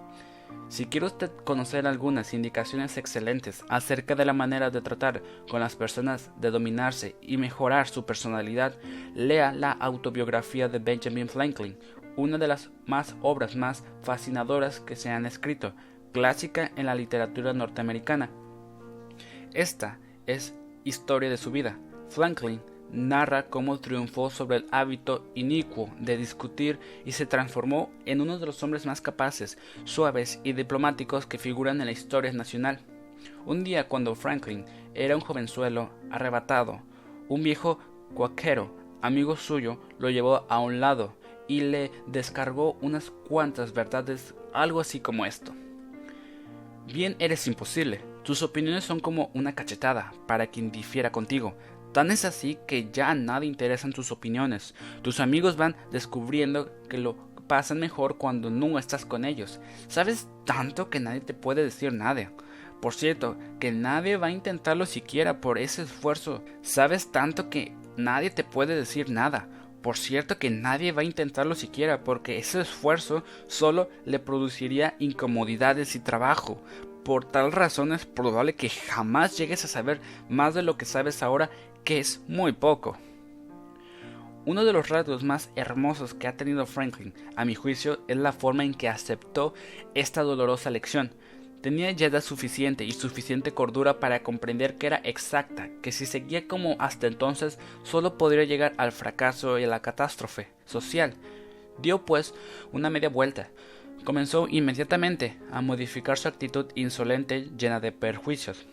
Si 0.68 0.86
quiere 0.86 1.08
usted 1.08 1.32
conocer 1.44 1.88
algunas 1.88 2.34
indicaciones 2.34 2.98
excelentes 2.98 3.64
acerca 3.70 4.16
de 4.16 4.26
la 4.26 4.34
manera 4.34 4.70
de 4.70 4.82
tratar 4.82 5.22
con 5.50 5.60
las 5.60 5.76
personas, 5.76 6.32
de 6.40 6.52
dominarse 6.52 7.16
y 7.22 7.38
mejorar 7.38 7.88
su 7.88 8.06
personalidad, 8.06 8.76
lea 9.14 9.54
la 9.54 9.72
autobiografía 9.72 10.70
de 10.70 10.80
Benjamin 10.80 11.28
Franklin, 11.28 11.78
una 12.16 12.38
de 12.38 12.48
las 12.48 12.70
más 12.86 13.16
obras 13.22 13.56
más 13.56 13.84
fascinadoras 14.02 14.80
que 14.80 14.96
se 14.96 15.10
han 15.10 15.26
escrito, 15.26 15.74
clásica 16.12 16.72
en 16.76 16.86
la 16.86 16.96
literatura 16.96 17.54
norteamericana. 17.54 18.30
Esta 19.54 20.00
es 20.26 20.56
historia 20.84 21.30
de 21.30 21.38
su 21.38 21.52
vida. 21.52 21.78
Franklin 22.10 22.62
narra 22.92 23.48
cómo 23.48 23.80
triunfó 23.80 24.30
sobre 24.30 24.58
el 24.58 24.66
hábito 24.72 25.26
inicuo 25.36 25.90
de 26.00 26.18
discutir 26.18 26.80
y 27.06 27.14
se 27.14 27.26
transformó 27.26 27.92
en 28.06 28.22
uno 28.22 28.38
de 28.38 28.46
los 28.46 28.62
hombres 28.64 28.86
más 28.86 29.02
capaces, 29.02 29.58
suaves 29.86 30.40
y 30.44 30.54
diplomáticos 30.54 31.26
que 31.26 31.38
figuran 31.38 31.80
en 31.80 31.86
la 31.86 31.92
historia 31.92 32.34
nacional. 32.34 32.80
Un 33.46 33.64
día 33.64 33.88
cuando 33.88 34.16
Franklin 34.16 34.66
era 34.94 35.16
un 35.16 35.22
jovenzuelo 35.22 35.90
arrebatado, 36.10 36.82
un 37.30 37.44
viejo 37.44 37.80
cuaquero, 38.14 38.76
amigo 39.02 39.36
suyo, 39.36 39.80
lo 40.00 40.10
llevó 40.10 40.46
a 40.50 40.60
un 40.60 40.80
lado 40.80 41.16
y 41.48 41.62
le 41.62 41.92
descargó 42.08 42.78
unas 42.82 43.12
cuantas 43.12 43.74
verdades, 43.74 44.36
algo 44.54 44.80
así 44.80 45.00
como 45.00 45.26
esto. 45.26 45.54
Bien 46.88 47.16
eres 47.20 47.48
imposible, 47.48 48.02
tus 48.24 48.44
opiniones 48.44 48.84
son 48.84 49.00
como 49.00 49.32
una 49.34 49.56
cachetada 49.56 50.14
para 50.28 50.48
quien 50.48 50.72
difiera 50.72 51.12
contigo, 51.12 51.56
Tan 51.92 52.12
es 52.12 52.26
así 52.26 52.58
que 52.68 52.90
ya 52.92 53.10
a 53.10 53.16
nadie 53.16 53.48
interesan 53.48 53.94
tus 53.94 54.12
opiniones. 54.12 54.74
Tus 55.02 55.20
amigos 55.20 55.58
van 55.58 55.76
descubriendo 55.92 56.72
que 56.88 56.98
lo 56.98 57.16
pasan 57.48 57.80
mejor 57.80 58.18
cuando 58.18 58.50
no 58.50 58.80
estás 58.80 59.06
con 59.06 59.26
ellos. 59.26 59.60
Sabes 59.88 60.28
tanto 60.46 60.90
que 60.90 61.00
nadie 61.02 61.20
te 61.20 61.34
puede 61.34 61.64
decir 61.64 61.92
nada. 61.92 62.32
Por 62.82 62.94
cierto, 62.94 63.38
que 63.60 63.72
nadie 63.72 64.18
va 64.18 64.28
a 64.28 64.32
intentarlo 64.32 64.86
siquiera 64.86 65.42
por 65.42 65.58
ese 65.58 65.84
esfuerzo. 65.84 66.44
Sabes 66.62 67.12
tanto 67.12 67.50
que 67.50 67.74
nadie 67.98 68.30
te 68.30 68.44
puede 68.44 68.76
decir 68.76 69.10
nada. 69.10 69.48
Por 69.82 69.98
cierto 69.98 70.38
que 70.38 70.50
nadie 70.50 70.92
va 70.92 71.02
a 71.02 71.06
intentarlo 71.06 71.56
siquiera 71.56 72.04
porque 72.04 72.38
ese 72.38 72.62
esfuerzo 72.62 73.24
solo 73.48 73.90
le 74.06 74.20
produciría 74.20 74.96
incomodidades 75.00 75.96
y 75.96 76.00
trabajo. 76.00 76.62
Por 77.04 77.26
tal 77.26 77.52
razón 77.52 77.94
es 77.94 78.06
probable 78.06 78.54
que 78.54 78.70
jamás 78.70 79.38
llegues 79.38 79.66
a 79.66 79.68
saber 79.68 80.00
más 80.30 80.54
de 80.54 80.62
lo 80.62 80.78
que 80.78 80.86
sabes 80.86 81.24
ahora 81.24 81.50
que 81.84 82.00
es 82.00 82.22
muy 82.28 82.52
poco. 82.54 82.98
Uno 84.44 84.66
de 84.66 84.74
los 84.74 84.90
rasgos 84.90 85.24
más 85.24 85.52
hermosos 85.56 86.16
que 86.16 86.28
ha 86.28 86.36
tenido 86.36 86.66
Franklin, 86.66 87.14
a 87.36 87.46
mi 87.46 87.54
juicio, 87.54 88.00
es 88.08 88.18
la 88.18 88.32
forma 88.32 88.64
en 88.64 88.74
que 88.74 88.90
aceptó 88.90 89.54
esta 89.94 90.24
dolorosa 90.24 90.72
lección. 90.72 91.12
Tenía 91.62 91.92
ya 91.92 92.08
edad 92.08 92.22
suficiente 92.22 92.84
y 92.84 92.92
suficiente 92.92 93.52
cordura 93.52 94.00
para 94.00 94.24
comprender 94.24 94.78
que 94.78 94.88
era 94.88 95.02
exacta, 95.04 95.70
que 95.84 95.92
si 95.92 96.08
seguía 96.08 96.48
como 96.48 96.76
hasta 96.80 97.06
entonces 97.06 97.60
solo 97.84 98.18
podría 98.18 98.46
llegar 98.46 98.74
al 98.78 98.92
fracaso 98.92 99.60
y 99.60 99.66
a 99.66 99.68
la 99.68 99.84
catástrofe 99.84 100.48
social. 100.66 101.14
Dio 101.80 102.04
pues 102.04 102.34
una 102.72 102.90
media 102.90 103.10
vuelta. 103.10 103.50
Comenzó 104.04 104.48
inmediatamente 104.50 105.38
a 105.52 105.62
modificar 105.62 106.18
su 106.18 106.28
actitud 106.28 106.66
insolente 106.74 107.50
llena 107.56 107.80
de 107.80 107.92
perjuicios. 107.92 108.66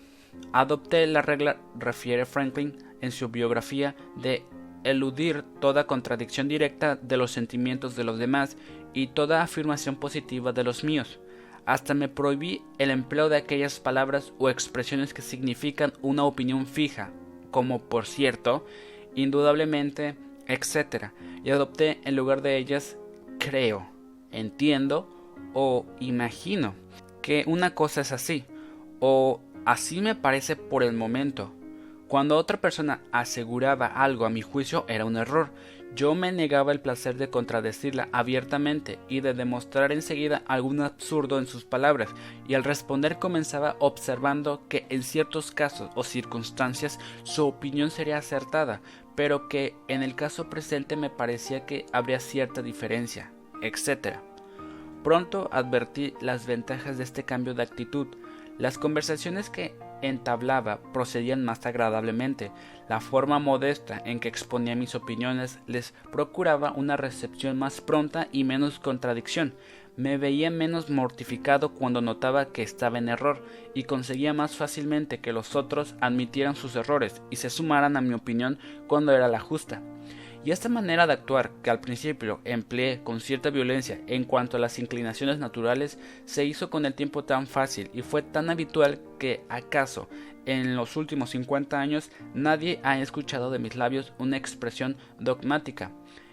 Adopté 0.53 1.07
la 1.07 1.22
regla, 1.22 1.61
refiere 1.79 2.27
Franklin, 2.27 2.77
en 3.01 3.12
su 3.12 3.29
biografía 3.29 3.94
de 4.16 4.44
eludir 4.85 5.44
toda 5.61 5.87
contradicción 5.87 6.48
directa 6.48 6.96
de 6.96 7.16
los 7.16 7.33
sentimientos 7.33 7.96
de 7.96 8.05
los 8.05 8.18
demás 8.18 8.57
y 8.94 9.09
toda 9.09 9.42
afirmación 9.42 9.96
positiva 9.96 10.53
de 10.53 10.64
los 10.64 10.85
míos. 10.85 11.20
Hasta 11.66 11.92
me 11.92 12.09
prohibí 12.09 12.62
el 12.79 12.90
empleo 12.90 13.29
de 13.29 13.37
aquellas 13.37 13.79
palabras 13.79 14.33
o 14.38 14.48
expresiones 14.48 15.12
que 15.12 15.22
significan 15.22 15.92
una 16.01 16.24
opinión 16.24 16.66
fija, 16.66 17.11
como 17.51 17.81
por 17.81 18.07
cierto, 18.07 18.64
indudablemente, 19.14 20.16
etc. 20.46 21.12
Y 21.44 21.51
adopté 21.51 22.01
en 22.05 22.16
lugar 22.16 22.40
de 22.40 22.57
ellas 22.57 22.96
creo, 23.38 23.87
entiendo 24.31 25.09
o 25.53 25.85
imagino 26.01 26.74
que 27.20 27.44
una 27.46 27.74
cosa 27.74 28.01
es 28.01 28.12
así, 28.12 28.44
o 29.01 29.40
así 29.68 30.00
me 30.00 30.14
parece 30.14 30.57
por 30.57 30.83
el 30.83 30.94
momento, 30.94 31.52
cuando 32.07 32.38
otra 32.38 32.59
persona 32.59 33.02
aseguraba 33.12 33.85
algo 33.85 34.24
a 34.24 34.31
mi 34.31 34.40
juicio 34.40 34.87
era 34.88 35.04
un 35.04 35.18
error, 35.18 35.50
yo 35.94 36.14
me 36.14 36.33
negaba 36.33 36.72
el 36.72 36.81
placer 36.81 37.18
de 37.18 37.28
contradecirla 37.28 38.09
abiertamente 38.11 38.98
y 39.11 39.20
de 39.20 39.35
demostrar 39.35 39.92
enseguida 39.92 40.42
algún 40.46 40.81
absurdo 40.81 41.38
en 41.38 41.46
sus 41.46 41.66
palabras, 41.66 42.09
y 42.48 42.54
al 42.54 42.64
responder 42.64 43.18
comenzaba 43.18 43.76
observando 43.78 44.62
que 44.70 44.87
en 44.88 45.02
ciertos 45.02 45.50
casos 45.50 45.90
o 45.96 46.02
circunstancias 46.02 46.98
su 47.24 47.46
opinión 47.46 47.90
sería 47.90 48.16
acertada, 48.16 48.81
pero 49.16 49.50
que 49.50 49.74
en 49.88 50.02
el 50.02 50.14
caso 50.14 50.48
presente 50.48 50.96
me 50.96 51.11
parecía 51.11 51.66
que 51.66 51.85
habría 51.92 52.20
cierta 52.20 52.62
diferencia, 52.62 53.33
etc. 53.61 54.16
Pronto 55.04 55.50
advertí 55.52 56.14
las 56.22 56.46
ventajas 56.46 56.96
de 56.96 57.04
este 57.04 57.24
cambio 57.24 57.52
de 57.52 57.64
actitud. 57.64 58.07
Las 58.59 58.77
conversaciones 58.77 59.51
que 59.51 59.77
entablaba 60.03 60.81
procedían 60.92 61.44
más 61.44 61.64
agradablemente. 61.64 62.51
La 62.88 63.01
forma 63.01 63.38
modesta 63.38 64.03
en 64.05 64.18
que 64.18 64.29
exponía 64.29 64.75
mis 64.75 64.97
opiniones 64.97 65.61
les 65.66 65.94
procuraba 66.11 66.73
una 66.73 66.97
recepción 66.97 67.59
más 67.59 67.81
pronta 67.81 68.29
y 68.33 68.42
menos 68.42 68.81
contradicción. 68.81 69.55
Me 69.97 70.16
veía 70.16 70.51
menos 70.51 70.90
mortificado 70.90 71.75
cuando 71.75 72.01
notaba 72.01 72.53
que 72.53 72.62
estaba 72.62 72.99
en 72.99 73.09
error 73.09 73.44
y 73.75 73.85
conseguía 73.85 74.33
más 74.33 74.57
fácilmente 74.57 75.21
que 75.21 75.33
los 75.33 75.57
otros 75.57 75.94
admitieran 76.01 76.57
sus 76.57 76.77
errores 76.77 77.23
y 77.31 77.37
se 77.37 77.51
sumaran 77.51 77.97
a 77.97 78.01
mi 78.01 78.14
opinión 78.14 78.59
cuando 78.87 79.12
era 79.12 79.29
la 79.29 79.40
justa. 79.40 79.83
Y 80.44 80.53
esta 80.53 80.68
manera 80.68 81.07
de 81.07 81.12
actuar, 81.12 81.51
que 81.62 81.70
al 81.70 81.81
principio 81.81 82.40
empleé 82.44 83.03
con 83.03 83.20
cierta 83.20 83.51
violencia 83.51 84.01
en 84.07 84.24
cuanto 84.24 84.57
a 84.57 84.61
las 84.61 84.79
inclinaciones 84.79 85.38
naturales, 85.38 85.98
se 86.27 86.44
hizo 86.44 86.70
con 86.70 86.87
el 86.87 86.94
tiempo 86.94 87.24
tan 87.24 87.46
fácil 87.46 87.90
y 87.92 88.03
fue 88.03 88.22
tan 88.22 88.48
habitual 88.48 89.01
que, 89.18 89.44
acaso, 89.48 90.09
en 90.46 90.77
los 90.77 90.96
últimos 90.96 91.31
50 91.31 91.79
años 91.79 92.11
nadie 92.33 92.81
ha 92.83 92.98
escuchado 92.98 93.51
de 93.51 93.59
mis 93.59 93.77
labios 93.77 94.12
una 94.18 94.37
expresión 94.37 94.96
dogmática. 95.18 95.90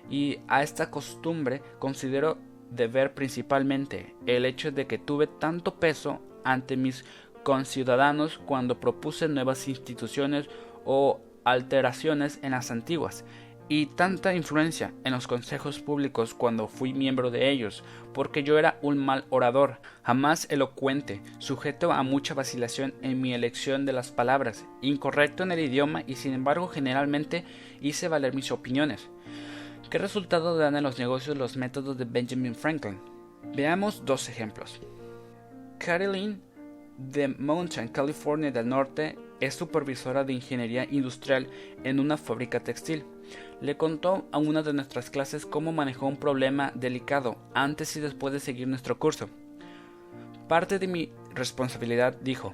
Y 0.09 0.39
a 0.47 0.63
esta 0.63 0.89
costumbre 0.91 1.61
considero 1.79 2.37
deber 2.71 3.13
principalmente 3.13 4.15
el 4.25 4.45
hecho 4.45 4.71
de 4.71 4.87
que 4.87 4.97
tuve 4.97 5.27
tanto 5.27 5.75
peso 5.75 6.21
ante 6.43 6.77
mis 6.77 7.03
conciudadanos 7.43 8.37
cuando 8.37 8.79
propuse 8.79 9.27
nuevas 9.27 9.67
instituciones 9.67 10.47
o 10.85 11.19
alteraciones 11.43 12.39
en 12.41 12.51
las 12.51 12.71
antiguas, 12.71 13.23
y 13.67 13.87
tanta 13.87 14.35
influencia 14.35 14.93
en 15.03 15.13
los 15.13 15.27
consejos 15.27 15.79
públicos 15.79 16.33
cuando 16.33 16.67
fui 16.67 16.93
miembro 16.93 17.31
de 17.31 17.49
ellos, 17.49 17.83
porque 18.13 18.43
yo 18.43 18.59
era 18.59 18.77
un 18.81 18.97
mal 18.97 19.25
orador, 19.29 19.79
jamás 20.03 20.47
elocuente, 20.51 21.21
sujeto 21.39 21.91
a 21.91 22.03
mucha 22.03 22.33
vacilación 22.33 22.93
en 23.01 23.21
mi 23.21 23.33
elección 23.33 23.85
de 23.85 23.93
las 23.93 24.11
palabras, 24.11 24.65
incorrecto 24.81 25.43
en 25.43 25.51
el 25.51 25.59
idioma 25.59 26.03
y 26.05 26.15
sin 26.15 26.33
embargo 26.33 26.67
generalmente 26.67 27.43
hice 27.81 28.07
valer 28.07 28.35
mis 28.35 28.51
opiniones. 28.51 29.09
¿Qué 29.89 29.97
resultado 29.97 30.57
dan 30.57 30.75
en 30.75 30.83
los 30.83 30.99
negocios 30.99 31.37
los 31.37 31.57
métodos 31.57 31.97
de 31.97 32.05
Benjamin 32.05 32.55
Franklin? 32.55 32.99
Veamos 33.55 34.03
dos 34.05 34.29
ejemplos. 34.29 34.81
Caroline 35.77 36.39
de 36.97 37.27
Mountain, 37.27 37.89
California 37.89 38.51
del 38.51 38.69
Norte, 38.69 39.17
es 39.39 39.53
supervisora 39.55 40.23
de 40.23 40.33
ingeniería 40.33 40.87
industrial 40.89 41.47
en 41.83 41.99
una 41.99 42.17
fábrica 42.17 42.59
textil. 42.61 43.05
Le 43.61 43.77
contó 43.77 44.27
a 44.31 44.37
una 44.37 44.63
de 44.63 44.73
nuestras 44.73 45.09
clases 45.09 45.45
cómo 45.45 45.71
manejó 45.71 46.07
un 46.07 46.17
problema 46.17 46.71
delicado 46.75 47.37
antes 47.53 47.95
y 47.95 47.99
después 47.99 48.33
de 48.33 48.39
seguir 48.39 48.67
nuestro 48.67 48.99
curso. 48.99 49.29
Parte 50.47 50.77
de 50.77 50.87
mi 50.87 51.11
responsabilidad, 51.33 52.17
dijo, 52.21 52.53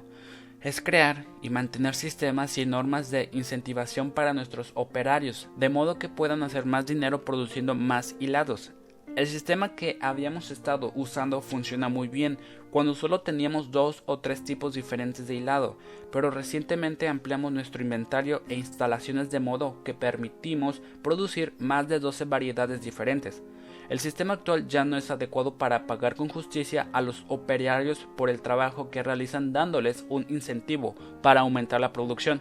es 0.62 0.80
crear 0.80 1.26
y 1.42 1.50
mantener 1.50 1.94
sistemas 1.94 2.56
y 2.56 2.66
normas 2.66 3.10
de 3.10 3.28
incentivación 3.32 4.12
para 4.12 4.32
nuestros 4.32 4.70
operarios, 4.74 5.48
de 5.56 5.68
modo 5.68 5.98
que 5.98 6.08
puedan 6.08 6.42
hacer 6.42 6.66
más 6.66 6.86
dinero 6.86 7.24
produciendo 7.24 7.74
más 7.74 8.14
hilados. 8.20 8.72
El 9.16 9.26
sistema 9.26 9.74
que 9.74 9.98
habíamos 10.00 10.50
estado 10.50 10.92
usando 10.94 11.42
funciona 11.42 11.88
muy 11.88 12.08
bien 12.08 12.38
cuando 12.72 12.94
solo 12.94 13.20
teníamos 13.20 13.70
dos 13.70 14.02
o 14.06 14.18
tres 14.18 14.44
tipos 14.44 14.72
diferentes 14.72 15.28
de 15.28 15.34
hilado, 15.34 15.76
pero 16.10 16.30
recientemente 16.30 17.06
ampliamos 17.06 17.52
nuestro 17.52 17.82
inventario 17.82 18.42
e 18.48 18.54
instalaciones 18.54 19.30
de 19.30 19.40
modo 19.40 19.76
que 19.84 19.92
permitimos 19.92 20.80
producir 21.02 21.52
más 21.58 21.86
de 21.86 22.00
12 22.00 22.24
variedades 22.24 22.80
diferentes. 22.80 23.42
El 23.90 23.98
sistema 23.98 24.34
actual 24.34 24.68
ya 24.68 24.86
no 24.86 24.96
es 24.96 25.10
adecuado 25.10 25.58
para 25.58 25.86
pagar 25.86 26.14
con 26.14 26.30
justicia 26.30 26.88
a 26.94 27.02
los 27.02 27.26
operarios 27.28 28.08
por 28.16 28.30
el 28.30 28.40
trabajo 28.40 28.88
que 28.88 29.02
realizan 29.02 29.52
dándoles 29.52 30.06
un 30.08 30.24
incentivo 30.30 30.94
para 31.20 31.42
aumentar 31.42 31.78
la 31.78 31.92
producción. 31.92 32.40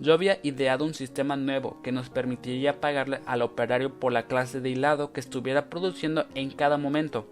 Yo 0.00 0.14
había 0.14 0.38
ideado 0.42 0.86
un 0.86 0.94
sistema 0.94 1.36
nuevo 1.36 1.82
que 1.82 1.92
nos 1.92 2.08
permitiría 2.08 2.80
pagarle 2.80 3.20
al 3.26 3.42
operario 3.42 4.00
por 4.00 4.14
la 4.14 4.26
clase 4.26 4.62
de 4.62 4.70
hilado 4.70 5.12
que 5.12 5.20
estuviera 5.20 5.68
produciendo 5.68 6.24
en 6.34 6.52
cada 6.52 6.78
momento. 6.78 7.26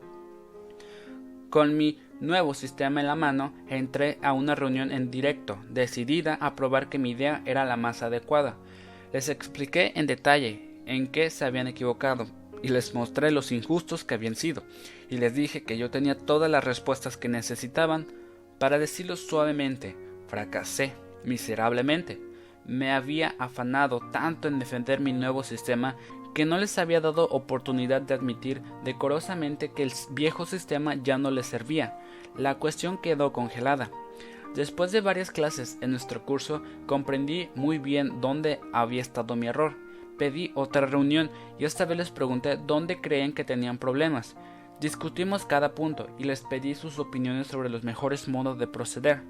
Con 1.49 1.79
mi 1.79 1.99
nuevo 2.21 2.55
sistema 2.55 3.01
en 3.01 3.07
la 3.07 3.15
mano, 3.15 3.53
entré 3.69 4.19
a 4.23 4.33
una 4.33 4.55
reunión 4.55 4.93
en 4.93 5.11
directo, 5.11 5.59
decidida 5.71 6.35
a 6.41 6.57
probar 6.57 6.89
que 6.89 6.99
mi 6.99 7.11
idea 7.11 7.43
era 7.45 7.65
la 7.65 7.77
más 7.77 8.03
adecuada. 8.03 8.57
Les 9.13 9.29
expliqué 9.29 9.93
en 9.97 10.07
detalle 10.07 10.81
en 10.87 11.09
qué 11.09 11.31
se 11.31 11.45
habían 11.45 11.67
equivocado 11.67 12.27
y 12.63 12.69
les 12.69 12.95
mostré 12.95 13.31
los 13.31 13.53
injustos 13.53 14.05
que 14.05 14.15
habían 14.15 14.35
sido, 14.35 14.63
y 15.11 15.19
les 15.19 15.35
dije 15.35 15.63
que 15.63 15.79
yo 15.79 15.91
tenía 15.91 16.19
todas 16.19 16.51
las 16.51 16.65
respuestas 16.65 17.17
que 17.17 17.29
necesitaban. 17.29 18.07
Para 18.59 18.79
decirlo 18.79 19.17
suavemente, 19.17 19.95
fracasé 20.29 20.95
miserablemente 21.25 22.21
me 22.67 22.93
había 22.93 23.35
afanado 23.39 24.01
tanto 24.11 24.49
en 24.49 24.59
defender 24.59 25.01
mi 25.01 25.13
nuevo 25.13 25.43
sistema 25.43 25.97
que 26.35 26.45
no 26.45 26.59
les 26.59 26.77
había 26.79 27.01
dado 27.01 27.29
oportunidad 27.29 28.03
de 28.03 28.15
admitir 28.15 28.61
decorosamente 28.85 29.73
que 29.73 29.83
el 29.83 29.93
viejo 30.11 30.45
sistema 30.45 30.95
ya 30.95 31.17
no 31.17 31.31
les 31.31 31.47
servía. 31.47 31.99
La 32.39 32.57
cuestión 32.57 32.99
quedó 32.99 33.33
congelada. 33.33 33.91
Después 34.55 34.93
de 34.93 35.01
varias 35.01 35.31
clases 35.31 35.79
en 35.81 35.91
nuestro 35.91 36.25
curso 36.25 36.63
comprendí 36.87 37.49
muy 37.55 37.79
bien 37.79 38.21
dónde 38.21 38.61
había 38.73 39.03
estado 39.03 39.37
mi 39.37 39.47
error. 39.47 39.77
Pedí 40.19 40.53
otra 40.55 40.87
reunión 40.87 41.31
y 41.59 41.65
esta 41.65 41.85
vez 41.85 41.99
les 41.99 42.11
pregunté 42.11 42.57
dónde 42.57 43.01
creían 43.01 43.33
que 43.33 43.45
tenían 43.45 43.79
problemas. 43.79 44.37
Discutimos 44.81 45.45
cada 45.45 45.75
punto 45.75 46.09
y 46.19 46.25
les 46.25 46.43
pedí 46.43 46.75
sus 46.75 46.99
opiniones 46.99 47.47
sobre 47.47 47.69
los 47.69 47.85
mejores 47.85 48.29
modos 48.29 48.59
de 48.59 48.67
proceder. 48.67 49.23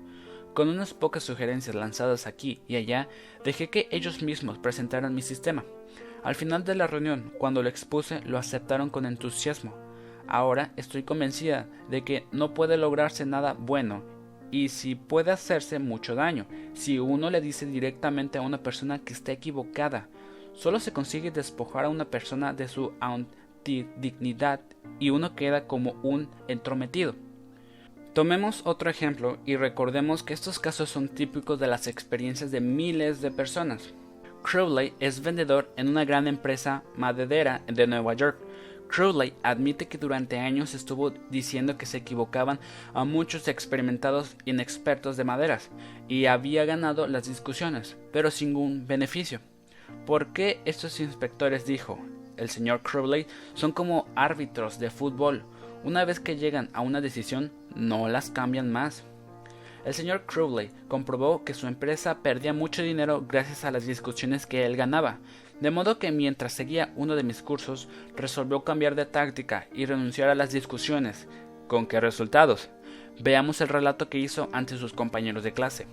Con 0.55 0.69
unas 0.69 0.95
pocas 0.95 1.23
sugerencias 1.23 1.77
lanzadas 1.77 2.27
aquí 2.27 2.63
y 2.67 2.77
allá, 2.77 3.09
dejé 3.45 3.69
que 3.69 3.89
ellos 3.91 4.23
mismos 4.23 4.59
presentaran 4.59 5.15
mi 5.15 5.23
sistema. 5.23 5.65
Al 6.25 6.35
final 6.35 6.65
de 6.65 6.75
la 6.75 6.87
reunión, 6.87 7.33
cuando 7.39 7.63
lo 7.63 7.69
expuse, 7.69 8.21
lo 8.25 8.39
aceptaron 8.39 8.91
con 8.91 9.07
entusiasmo. 9.07 9.86
Ahora 10.29 10.73
estoy 10.77 11.03
convencida 11.03 11.69
de 11.91 12.03
que 12.03 12.27
no 12.33 12.55
puede 12.55 12.77
lograrse 12.77 13.27
nada 13.27 13.55
bueno 13.55 14.03
y 14.51 14.69
si 14.69 14.95
puede 14.95 15.31
hacerse 15.31 15.79
mucho 15.79 16.15
daño 16.15 16.47
si 16.75 16.99
uno 16.99 17.31
le 17.31 17.41
dice 17.41 17.67
directamente 17.67 18.39
a 18.39 18.43
una 18.43 18.63
persona 18.63 18.99
que 18.99 19.13
está 19.13 19.33
equivocada. 19.33 20.09
Solo 20.53 20.81
se 20.81 20.93
consigue 20.93 21.31
despojar 21.31 21.85
a 21.85 21.89
una 21.91 22.07
persona 22.07 22.53
de 22.53 22.69
su 22.69 22.93
dignidad 23.65 24.61
y 24.99 25.11
uno 25.11 25.35
queda 25.35 25.67
como 25.67 25.93
un 26.03 26.29
entrometido. 26.49 27.15
Tomemos 28.15 28.63
otro 28.65 28.89
ejemplo 28.89 29.37
y 29.45 29.57
recordemos 29.57 30.23
que 30.23 30.33
estos 30.33 30.59
casos 30.59 30.89
son 30.89 31.09
típicos 31.09 31.61
de 31.61 31.67
las 31.67 31.87
experiencias 31.87 32.51
de 32.51 32.63
miles 32.63 33.21
de 33.21 33.31
personas. 33.31 33.93
Crowley 34.43 34.95
es 35.01 35.21
vendedor 35.21 35.71
en 35.77 35.89
una 35.89 36.05
gran 36.05 36.27
empresa 36.29 36.83
maderera 36.97 37.63
de 37.67 37.87
Nueva 37.87 38.15
York. 38.15 38.39
Crowley 38.89 39.35
admite 39.43 39.89
que 39.89 39.99
durante 39.99 40.39
años 40.39 40.75
estuvo 40.75 41.11
diciendo 41.31 41.77
que 41.77 41.87
se 41.87 41.99
equivocaban 41.99 42.59
a 42.95 43.05
muchos 43.05 43.49
experimentados 43.49 44.37
inexpertos 44.45 45.17
de 45.17 45.25
maderas 45.25 45.71
y 46.09 46.27
había 46.27 46.65
ganado 46.65 47.07
las 47.07 47.29
discusiones, 47.29 47.97
pero 48.13 48.31
sin 48.31 48.49
ningún 48.49 48.87
beneficio. 48.87 49.41
¿Por 50.07 50.33
qué 50.33 50.61
estos 50.65 51.01
inspectores, 51.01 51.67
dijo 51.67 51.99
el 52.37 52.51
señor 52.51 52.83
Crowley, 52.83 53.27
son 53.55 53.73
como 53.73 54.07
árbitros 54.15 54.79
de 54.79 54.91
fútbol? 54.91 55.45
Una 55.85 56.05
vez 56.05 56.21
que 56.21 56.37
llegan 56.37 56.71
a 56.73 56.81
una 56.81 57.01
decisión, 57.01 57.53
no 57.75 58.09
las 58.09 58.31
cambian 58.31 58.71
más. 58.73 59.05
El 59.85 59.95
señor 59.95 60.25
Crowley 60.27 60.71
comprobó 60.89 61.45
que 61.45 61.55
su 61.55 61.67
empresa 61.69 62.23
perdía 62.23 62.53
mucho 62.53 62.83
dinero 62.83 63.25
gracias 63.29 63.65
a 63.65 63.71
las 63.71 63.87
discusiones 63.87 64.47
que 64.47 64.67
él 64.67 64.77
ganaba, 64.77 65.19
de 65.61 65.71
modo 65.71 65.99
que 65.99 66.13
mientras 66.13 66.53
seguía 66.53 66.93
uno 66.97 67.17
de 67.17 67.23
mis 67.23 67.43
cursos, 67.43 67.89
resolvió 68.17 68.65
cambiar 68.65 68.95
de 68.95 69.07
táctica 69.07 69.69
y 69.73 69.87
renunciar 69.87 70.29
a 70.29 70.35
las 70.35 70.53
discusiones. 70.53 71.29
¿Con 71.69 71.87
qué 71.87 72.01
resultados? 72.01 72.71
Veamos 73.21 73.61
el 73.61 73.69
relato 73.69 74.09
que 74.09 74.19
hizo 74.19 74.49
ante 74.53 74.77
sus 74.77 74.93
compañeros 74.93 75.43
de 75.43 75.53
clase. 75.53 75.87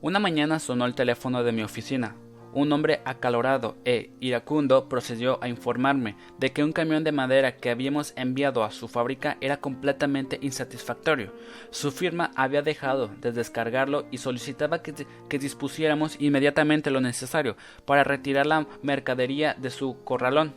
Una 0.00 0.18
mañana 0.18 0.58
sonó 0.58 0.86
el 0.86 0.94
teléfono 0.94 1.42
de 1.42 1.52
mi 1.52 1.62
oficina 1.62 2.16
un 2.52 2.72
hombre 2.72 3.00
acalorado 3.04 3.76
e 3.84 4.10
iracundo 4.20 4.88
procedió 4.88 5.42
a 5.42 5.48
informarme 5.48 6.16
de 6.38 6.52
que 6.52 6.64
un 6.64 6.72
camión 6.72 7.04
de 7.04 7.12
madera 7.12 7.56
que 7.56 7.70
habíamos 7.70 8.12
enviado 8.16 8.64
a 8.64 8.70
su 8.70 8.88
fábrica 8.88 9.36
era 9.40 9.58
completamente 9.58 10.38
insatisfactorio. 10.42 11.32
Su 11.70 11.90
firma 11.90 12.30
había 12.36 12.62
dejado 12.62 13.08
de 13.08 13.32
descargarlo 13.32 14.06
y 14.10 14.18
solicitaba 14.18 14.82
que, 14.82 14.92
dispusiéramos 15.38 16.20
inmediatamente 16.20 16.90
lo 16.90 17.00
necesario 17.00 17.56
para 17.84 18.04
retirar 18.04 18.46
la 18.46 18.66
mercadería 18.82 19.54
de 19.54 19.70
su 19.70 20.02
corralón. 20.04 20.54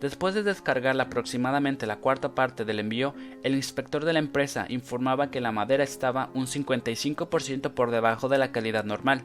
Después 0.00 0.34
de 0.34 0.42
descargar 0.42 1.00
aproximadamente 1.00 1.86
la 1.86 1.96
cuarta 1.96 2.34
parte 2.34 2.64
del 2.64 2.80
envío, 2.80 3.14
el 3.42 3.54
inspector 3.54 4.04
de 4.04 4.12
la 4.12 4.18
empresa 4.18 4.66
informaba 4.68 5.30
que 5.30 5.40
la 5.40 5.52
madera 5.52 5.84
estaba 5.84 6.30
un 6.34 6.46
55% 6.46 7.72
por 7.72 7.90
debajo 7.90 8.28
de 8.28 8.38
la 8.38 8.52
calidad 8.52 8.84
normal. 8.84 9.24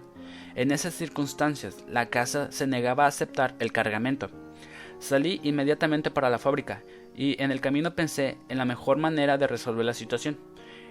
En 0.59 0.71
esas 0.71 0.93
circunstancias, 0.93 1.85
la 1.87 2.07
casa 2.09 2.51
se 2.51 2.67
negaba 2.67 3.05
a 3.05 3.07
aceptar 3.07 3.55
el 3.59 3.71
cargamento. 3.71 4.29
Salí 4.99 5.39
inmediatamente 5.41 6.11
para 6.11 6.29
la 6.29 6.37
fábrica 6.37 6.83
y 7.15 7.41
en 7.41 7.51
el 7.51 7.61
camino 7.61 7.95
pensé 7.95 8.37
en 8.49 8.57
la 8.57 8.65
mejor 8.65 8.97
manera 8.97 9.37
de 9.37 9.47
resolver 9.47 9.85
la 9.85 9.93
situación. 9.93 10.37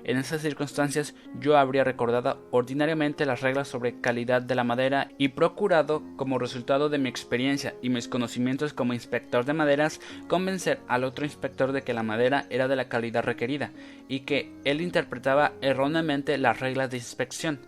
En 0.05 0.17
esas 0.17 0.41
circunstancias 0.41 1.15
yo 1.39 1.59
habría 1.59 1.85
recordado 1.85 2.49
ordinariamente 2.51 3.27
las 3.27 3.43
reglas 3.43 3.69
sobre 3.69 4.01
calidad 4.01 4.41
de 4.41 4.55
la 4.55 4.65
madera 4.65 5.11
y 5.19 5.29
procurado, 5.29 6.03
como 6.17 6.39
resultado 6.39 6.89
de 6.89 6.97
mi 6.97 7.11
experiencia 7.11 7.75
y 7.83 7.91
mis 7.91 8.09
conocimientos 8.09 8.73
como 8.73 8.95
inspector 8.95 9.45
de 9.45 9.53
maderas, 9.53 10.01
convencer 10.29 10.81
al 10.89 11.05
otro 11.05 11.27
inspector 11.27 11.73
de 11.73 11.83
que 11.83 11.93
la 11.93 12.03
madera 12.03 12.47
era 12.49 12.69
de 12.69 12.77
la 12.77 12.89
calidad 12.89 13.23
requerida 13.23 13.73
y 14.09 14.21
que 14.21 14.51
él 14.65 14.81
interpretaba 14.81 15.53
erróneamente 15.61 16.39
las 16.39 16.59
reglas 16.59 16.89
de 16.89 16.97
inspección 16.97 17.61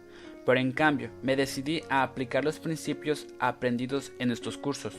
pero 0.45 0.61
en 0.61 0.73
cambio 0.73 1.11
me 1.23 1.37
decidí 1.37 1.83
a 1.89 2.03
aplicar 2.03 2.45
los 2.45 2.59
principios 2.61 3.27
aprendidos 3.39 4.13
en 4.19 4.31
estos 4.31 4.59
cursos. 4.59 4.95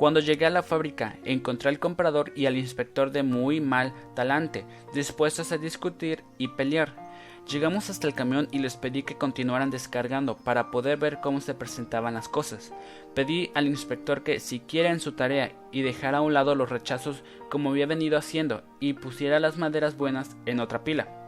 Cuando 0.00 0.20
llegué 0.20 0.46
a 0.46 0.50
la 0.50 0.62
fábrica 0.62 1.18
encontré 1.24 1.68
al 1.68 1.78
comprador 1.78 2.32
y 2.34 2.46
al 2.46 2.56
inspector 2.56 3.10
de 3.10 3.22
muy 3.22 3.60
mal 3.60 3.92
talante, 4.14 4.64
dispuestos 4.94 5.52
a 5.52 5.58
discutir 5.58 6.24
y 6.38 6.48
pelear. 6.48 7.10
Llegamos 7.50 7.90
hasta 7.90 8.06
el 8.06 8.14
camión 8.14 8.48
y 8.50 8.60
les 8.60 8.76
pedí 8.76 9.02
que 9.02 9.18
continuaran 9.18 9.70
descargando 9.70 10.38
para 10.38 10.70
poder 10.70 10.96
ver 10.96 11.18
cómo 11.20 11.42
se 11.42 11.52
presentaban 11.52 12.14
las 12.14 12.30
cosas. 12.30 12.72
Pedí 13.14 13.50
al 13.54 13.66
inspector 13.66 14.22
que 14.22 14.40
siguiera 14.40 14.90
en 14.90 15.00
su 15.00 15.12
tarea 15.12 15.52
y 15.70 15.82
dejara 15.82 16.18
a 16.18 16.22
un 16.22 16.32
lado 16.32 16.54
los 16.54 16.70
rechazos 16.70 17.22
como 17.50 17.70
había 17.70 17.84
venido 17.84 18.16
haciendo 18.16 18.62
y 18.80 18.94
pusiera 18.94 19.38
las 19.38 19.58
maderas 19.58 19.98
buenas 19.98 20.34
en 20.46 20.60
otra 20.60 20.82
pila. 20.82 21.19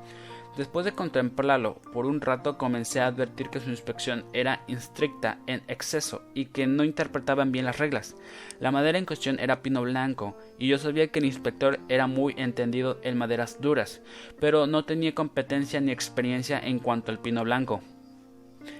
Después 0.56 0.84
de 0.84 0.92
contemplarlo 0.92 1.80
por 1.94 2.04
un 2.04 2.20
rato 2.20 2.58
comencé 2.58 3.00
a 3.00 3.06
advertir 3.06 3.48
que 3.48 3.60
su 3.60 3.70
inspección 3.70 4.24
era 4.34 4.62
estricta 4.68 5.38
en 5.46 5.62
exceso 5.66 6.22
y 6.34 6.46
que 6.46 6.66
no 6.66 6.84
interpretaban 6.84 7.52
bien 7.52 7.64
las 7.64 7.78
reglas. 7.78 8.16
La 8.60 8.70
madera 8.70 8.98
en 8.98 9.06
cuestión 9.06 9.40
era 9.40 9.62
pino 9.62 9.80
blanco 9.80 10.36
y 10.58 10.68
yo 10.68 10.76
sabía 10.76 11.08
que 11.08 11.20
el 11.20 11.24
inspector 11.24 11.80
era 11.88 12.06
muy 12.06 12.34
entendido 12.36 12.98
en 13.02 13.16
maderas 13.16 13.62
duras, 13.62 14.02
pero 14.40 14.66
no 14.66 14.84
tenía 14.84 15.14
competencia 15.14 15.80
ni 15.80 15.90
experiencia 15.90 16.58
en 16.58 16.80
cuanto 16.80 17.10
al 17.10 17.20
pino 17.20 17.42
blanco. 17.44 17.80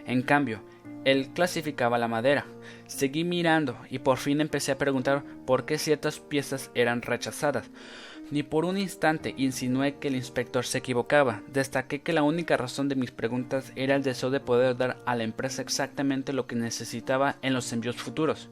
En 0.06 0.22
cambio, 0.22 0.62
Él 1.04 1.30
clasificaba 1.34 1.98
la 1.98 2.06
madera. 2.06 2.44
Seguí 2.86 3.24
mirando 3.24 3.78
y 3.88 3.98
por 3.98 4.18
fin 4.18 4.42
empecé 4.42 4.72
a 4.72 4.78
preguntar 4.78 5.24
por 5.46 5.64
qué 5.64 5.78
ciertas 5.78 6.20
piezas 6.20 6.70
eran 6.74 7.00
rechazadas. 7.00 7.70
Ni 8.32 8.42
por 8.42 8.64
un 8.64 8.78
instante 8.78 9.34
insinué 9.36 9.96
que 9.98 10.08
el 10.08 10.16
inspector 10.16 10.64
se 10.64 10.78
equivocaba. 10.78 11.42
Destaqué 11.52 12.00
que 12.00 12.14
la 12.14 12.22
única 12.22 12.56
razón 12.56 12.88
de 12.88 12.96
mis 12.96 13.10
preguntas 13.10 13.74
era 13.76 13.94
el 13.94 14.02
deseo 14.02 14.30
de 14.30 14.40
poder 14.40 14.74
dar 14.74 14.96
a 15.04 15.14
la 15.16 15.24
empresa 15.24 15.60
exactamente 15.60 16.32
lo 16.32 16.46
que 16.46 16.56
necesitaba 16.56 17.36
en 17.42 17.52
los 17.52 17.70
envíos 17.74 17.96
futuros. 17.96 18.48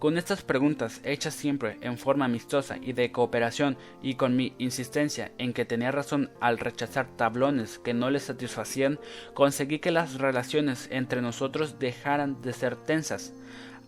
Con 0.00 0.18
estas 0.18 0.42
preguntas, 0.42 1.00
hechas 1.04 1.34
siempre 1.34 1.76
en 1.80 1.96
forma 1.96 2.24
amistosa 2.24 2.78
y 2.82 2.92
de 2.92 3.12
cooperación, 3.12 3.76
y 4.02 4.14
con 4.14 4.34
mi 4.34 4.52
insistencia 4.58 5.30
en 5.38 5.52
que 5.52 5.64
tenía 5.64 5.92
razón 5.92 6.30
al 6.40 6.58
rechazar 6.58 7.06
tablones 7.16 7.78
que 7.78 7.94
no 7.94 8.10
le 8.10 8.18
satisfacían, 8.18 8.98
conseguí 9.34 9.78
que 9.78 9.92
las 9.92 10.14
relaciones 10.14 10.88
entre 10.90 11.22
nosotros 11.22 11.78
dejaran 11.78 12.42
de 12.42 12.52
ser 12.52 12.74
tensas. 12.74 13.32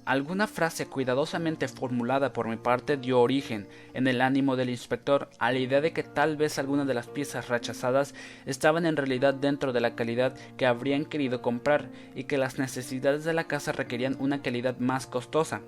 Alguna 0.05 0.49
frase 0.49 0.87
cuidadosamente 0.87 1.69
formulada 1.69 2.33
por 2.33 2.49
mi 2.49 2.57
parte 2.57 2.97
dio 2.97 3.21
origen, 3.21 3.69
en 3.95 4.09
el 4.09 4.21
ánimo 4.21 4.57
del 4.57 4.69
inspector, 4.69 5.31
a 5.39 5.53
la 5.53 5.61
idea 5.61 5.81
de 5.81 5.93
que 5.93 6.03
tal 6.03 6.37
vez 6.37 6.59
algunas 6.59 6.89
de 6.89 6.95
las 6.95 7.07
piezas 7.07 7.49
rechazadas 7.49 8.13
estaban 8.45 8.85
en 8.85 8.97
realidad 8.97 9.33
dentro 9.33 9.73
de 9.73 9.81
la 9.81 9.95
calidad 9.95 10.35
que 10.57 10.67
habrían 10.67 11.05
querido 11.05 11.41
comprar 11.41 11.89
y 12.17 12.25
que 12.25 12.37
las 12.37 12.59
necesidades 12.59 13.23
de 13.23 13.33
la 13.33 13.45
casa 13.45 13.71
requerían 13.71 14.17
una 14.19 14.43
calidad 14.43 14.77
más 14.79 15.07
costosa. 15.07 15.61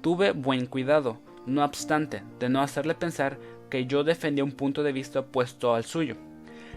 Tuve 0.00 0.32
buen 0.32 0.66
cuidado, 0.66 1.20
no 1.46 1.64
obstante, 1.64 2.24
de 2.40 2.48
no 2.48 2.62
hacerle 2.62 2.96
pensar 2.96 3.38
que 3.70 3.86
yo 3.86 4.02
defendía 4.02 4.42
un 4.42 4.52
punto 4.52 4.82
de 4.82 4.90
vista 4.90 5.20
opuesto 5.20 5.76
al 5.76 5.84
suyo. 5.84 6.16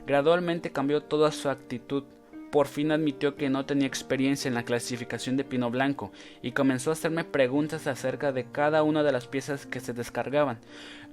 Gradualmente 0.05 0.71
cambió 0.71 1.01
toda 1.01 1.31
su 1.31 1.49
actitud 1.49 2.03
por 2.51 2.67
fin 2.67 2.91
admitió 2.91 3.35
que 3.35 3.49
no 3.49 3.65
tenía 3.65 3.87
experiencia 3.87 4.49
en 4.49 4.55
la 4.55 4.63
clasificación 4.63 5.37
de 5.37 5.45
pino 5.45 5.71
blanco 5.71 6.11
y 6.41 6.51
comenzó 6.51 6.89
a 6.89 6.93
hacerme 6.93 7.23
preguntas 7.23 7.87
acerca 7.87 8.31
de 8.31 8.45
cada 8.51 8.83
una 8.83 9.03
de 9.03 9.11
las 9.13 9.27
piezas 9.27 9.65
que 9.65 9.79
se 9.79 9.93
descargaban. 9.93 10.59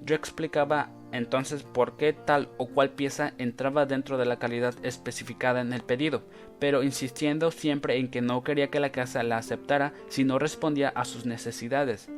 Yo 0.05 0.15
explicaba 0.15 0.91
entonces 1.11 1.63
por 1.63 1.97
qué 1.97 2.13
tal 2.13 2.49
o 2.57 2.67
cual 2.67 2.91
pieza 2.91 3.33
entraba 3.37 3.85
dentro 3.85 4.17
de 4.17 4.25
la 4.25 4.37
calidad 4.37 4.75
especificada 4.83 5.61
en 5.61 5.73
el 5.73 5.81
pedido, 5.81 6.23
pero 6.59 6.83
insistiendo 6.83 7.51
siempre 7.51 7.97
en 7.97 8.09
que 8.09 8.21
no 8.21 8.43
quería 8.43 8.69
que 8.69 8.79
la 8.79 8.91
casa 8.91 9.23
la 9.23 9.37
aceptara 9.37 9.93
si 10.09 10.25
no 10.25 10.39
respondía 10.39 10.89
a 10.89 11.05
sus 11.05 11.25
necesidades. 11.25 12.09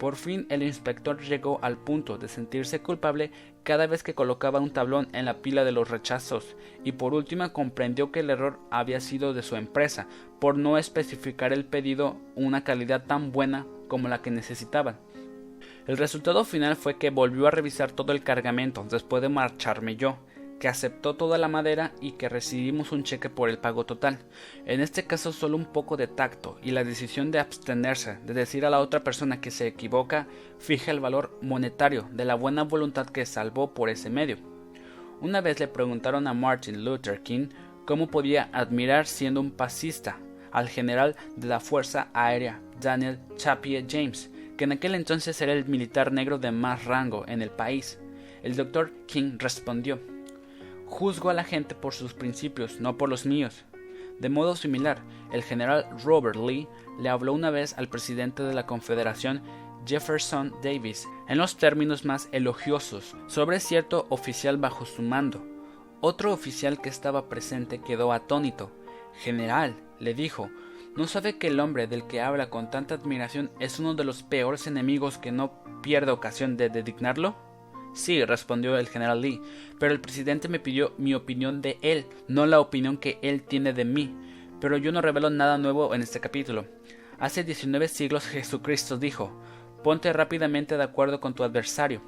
Por 0.00 0.16
fin 0.16 0.46
el 0.48 0.62
inspector 0.62 1.20
llegó 1.20 1.58
al 1.60 1.76
punto 1.76 2.16
de 2.16 2.26
sentirse 2.26 2.80
culpable 2.80 3.32
cada 3.64 3.86
vez 3.86 4.02
que 4.02 4.14
colocaba 4.14 4.58
un 4.58 4.70
tablón 4.70 5.08
en 5.12 5.26
la 5.26 5.42
pila 5.42 5.62
de 5.62 5.72
los 5.72 5.90
rechazos 5.90 6.56
y 6.82 6.92
por 6.92 7.12
último 7.12 7.52
comprendió 7.52 8.10
que 8.10 8.20
el 8.20 8.30
error 8.30 8.58
había 8.70 9.00
sido 9.00 9.34
de 9.34 9.42
su 9.42 9.56
empresa 9.56 10.06
por 10.40 10.56
no 10.56 10.78
especificar 10.78 11.52
el 11.52 11.66
pedido 11.66 12.16
una 12.34 12.64
calidad 12.64 13.04
tan 13.04 13.30
buena 13.30 13.66
como 13.88 14.08
la 14.08 14.22
que 14.22 14.30
necesitaban. 14.30 14.96
El 15.86 15.98
resultado 15.98 16.44
final 16.44 16.76
fue 16.76 16.96
que 16.96 17.10
volvió 17.10 17.46
a 17.46 17.50
revisar 17.50 17.92
todo 17.92 18.12
el 18.12 18.22
cargamento 18.22 18.86
después 18.90 19.20
de 19.20 19.28
marcharme 19.28 19.96
yo, 19.96 20.16
que 20.60 20.68
aceptó 20.68 21.16
toda 21.16 21.38
la 21.38 21.48
madera 21.48 21.92
y 22.00 22.12
que 22.12 22.28
recibimos 22.28 22.92
un 22.92 23.02
cheque 23.02 23.30
por 23.30 23.48
el 23.48 23.58
pago 23.58 23.86
total. 23.86 24.18
En 24.66 24.80
este 24.80 25.04
caso 25.04 25.32
solo 25.32 25.56
un 25.56 25.64
poco 25.64 25.96
de 25.96 26.06
tacto 26.06 26.58
y 26.62 26.70
la 26.70 26.84
decisión 26.84 27.30
de 27.30 27.40
abstenerse, 27.40 28.18
de 28.24 28.34
decir 28.34 28.64
a 28.64 28.70
la 28.70 28.78
otra 28.78 29.02
persona 29.02 29.40
que 29.40 29.50
se 29.50 29.66
equivoca, 29.66 30.28
fija 30.58 30.92
el 30.92 31.00
valor 31.00 31.36
monetario 31.40 32.06
de 32.12 32.26
la 32.26 32.34
buena 32.34 32.62
voluntad 32.62 33.06
que 33.06 33.26
salvó 33.26 33.72
por 33.72 33.88
ese 33.88 34.10
medio. 34.10 34.36
Una 35.22 35.40
vez 35.40 35.58
le 35.58 35.66
preguntaron 35.66 36.26
a 36.26 36.34
Martin 36.34 36.84
Luther 36.84 37.22
King 37.22 37.48
cómo 37.86 38.08
podía 38.08 38.50
admirar 38.52 39.06
siendo 39.06 39.40
un 39.40 39.50
pasista 39.50 40.18
al 40.52 40.68
general 40.68 41.16
de 41.36 41.48
la 41.48 41.60
Fuerza 41.60 42.08
Aérea 42.12 42.60
Daniel 42.80 43.18
Chapier 43.36 43.86
James, 43.88 44.30
que 44.58 44.64
en 44.64 44.72
aquel 44.72 44.94
entonces 44.94 45.40
era 45.40 45.54
el 45.54 45.64
militar 45.64 46.12
negro 46.12 46.38
de 46.38 46.52
más 46.52 46.84
rango 46.84 47.26
en 47.26 47.40
el 47.40 47.50
país. 47.50 47.98
El 48.42 48.56
doctor 48.56 48.92
King 49.06 49.36
respondió 49.38 50.00
Juzgo 50.90 51.30
a 51.30 51.34
la 51.34 51.44
gente 51.44 51.74
por 51.74 51.94
sus 51.94 52.12
principios, 52.12 52.80
no 52.80 52.98
por 52.98 53.08
los 53.08 53.24
míos. 53.24 53.64
De 54.18 54.28
modo 54.28 54.54
similar, 54.56 55.00
el 55.32 55.42
general 55.42 55.86
Robert 56.04 56.36
Lee 56.36 56.68
le 56.98 57.08
habló 57.08 57.32
una 57.32 57.48
vez 57.50 57.78
al 57.78 57.88
presidente 57.88 58.42
de 58.42 58.52
la 58.52 58.66
Confederación 58.66 59.40
Jefferson 59.86 60.52
Davis 60.62 61.08
en 61.28 61.38
los 61.38 61.56
términos 61.56 62.04
más 62.04 62.28
elogiosos 62.32 63.16
sobre 63.28 63.60
cierto 63.60 64.06
oficial 64.10 64.58
bajo 64.58 64.84
su 64.84 65.00
mando. 65.00 65.46
Otro 66.02 66.32
oficial 66.32 66.82
que 66.82 66.90
estaba 66.90 67.28
presente 67.30 67.80
quedó 67.80 68.12
atónito. 68.12 68.70
General, 69.22 69.74
le 70.00 70.12
dijo, 70.12 70.50
¿no 70.96 71.06
sabe 71.06 71.38
que 71.38 71.46
el 71.46 71.60
hombre 71.60 71.86
del 71.86 72.06
que 72.08 72.20
habla 72.20 72.50
con 72.50 72.68
tanta 72.68 72.96
admiración 72.96 73.50
es 73.60 73.78
uno 73.78 73.94
de 73.94 74.04
los 74.04 74.22
peores 74.22 74.66
enemigos 74.66 75.18
que 75.18 75.32
no 75.32 75.62
pierde 75.82 76.10
ocasión 76.10 76.56
de 76.56 76.68
designarlo? 76.68 77.49
Sí, 77.94 78.24
respondió 78.24 78.78
el 78.78 78.88
general 78.88 79.20
Lee, 79.20 79.40
pero 79.78 79.92
el 79.92 80.00
presidente 80.00 80.48
me 80.48 80.60
pidió 80.60 80.94
mi 80.96 81.14
opinión 81.14 81.60
de 81.60 81.78
él, 81.82 82.06
no 82.28 82.46
la 82.46 82.60
opinión 82.60 82.98
que 82.98 83.18
él 83.22 83.42
tiene 83.42 83.72
de 83.72 83.84
mí. 83.84 84.14
Pero 84.60 84.76
yo 84.76 84.92
no 84.92 85.00
revelo 85.00 85.30
nada 85.30 85.58
nuevo 85.58 85.94
en 85.94 86.02
este 86.02 86.20
capítulo. 86.20 86.66
Hace 87.18 87.44
19 87.44 87.88
siglos 87.88 88.26
Jesucristo 88.26 88.96
dijo, 88.96 89.32
ponte 89.82 90.12
rápidamente 90.12 90.76
de 90.76 90.84
acuerdo 90.84 91.20
con 91.20 91.34
tu 91.34 91.42
adversario. 91.42 92.02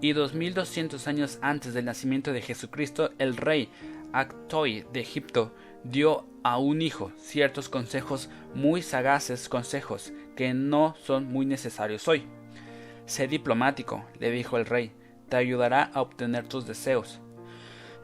Y 0.00 0.12
2200 0.12 1.06
años 1.06 1.38
antes 1.40 1.74
del 1.74 1.84
nacimiento 1.84 2.32
de 2.32 2.42
Jesucristo, 2.42 3.10
el 3.18 3.36
rey 3.36 3.68
Actoi 4.12 4.84
de 4.92 5.00
Egipto 5.00 5.54
dio 5.84 6.26
a 6.42 6.58
un 6.58 6.82
hijo 6.82 7.10
ciertos 7.16 7.68
consejos 7.68 8.28
muy 8.54 8.82
sagaces 8.82 9.48
consejos 9.48 10.12
que 10.36 10.52
no 10.52 10.94
son 11.02 11.26
muy 11.26 11.46
necesarios 11.46 12.06
hoy. 12.08 12.24
Sé 13.06 13.28
diplomático, 13.28 14.04
le 14.18 14.30
dijo 14.30 14.56
el 14.56 14.66
rey, 14.66 14.92
te 15.34 15.38
ayudará 15.38 15.90
a 15.92 16.00
obtener 16.00 16.46
tus 16.46 16.64
deseos. 16.64 17.18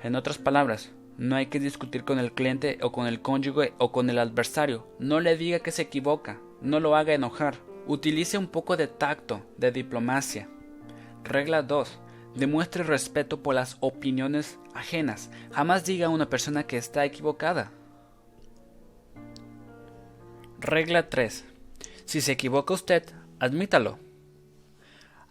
En 0.02 0.16
otras 0.16 0.36
palabras, 0.36 0.90
no 1.16 1.36
hay 1.36 1.46
que 1.46 1.60
discutir 1.60 2.02
con 2.02 2.18
el 2.18 2.32
cliente 2.32 2.80
o 2.82 2.90
con 2.90 3.06
el 3.06 3.22
cónyuge 3.22 3.72
o 3.78 3.92
con 3.92 4.10
el 4.10 4.18
adversario. 4.18 4.88
No 4.98 5.20
le 5.20 5.36
diga 5.36 5.60
que 5.60 5.70
se 5.70 5.82
equivoca, 5.82 6.40
no 6.60 6.80
lo 6.80 6.96
haga 6.96 7.14
enojar. 7.14 7.54
Utilice 7.86 8.36
un 8.36 8.48
poco 8.48 8.76
de 8.76 8.88
tacto, 8.88 9.46
de 9.58 9.70
diplomacia. 9.70 10.48
Regla 11.22 11.62
2. 11.62 12.00
Demuestre 12.34 12.82
respeto 12.82 13.44
por 13.44 13.54
las 13.54 13.76
opiniones 13.78 14.58
ajenas. 14.74 15.30
Jamás 15.52 15.84
diga 15.84 16.06
a 16.06 16.10
una 16.10 16.28
persona 16.28 16.64
que 16.64 16.78
está 16.78 17.04
equivocada. 17.04 17.70
Regla 20.58 21.08
3. 21.08 21.44
Si 22.06 22.20
se 22.20 22.32
equivoca 22.32 22.74
usted, 22.74 23.04
admítalo. 23.38 24.00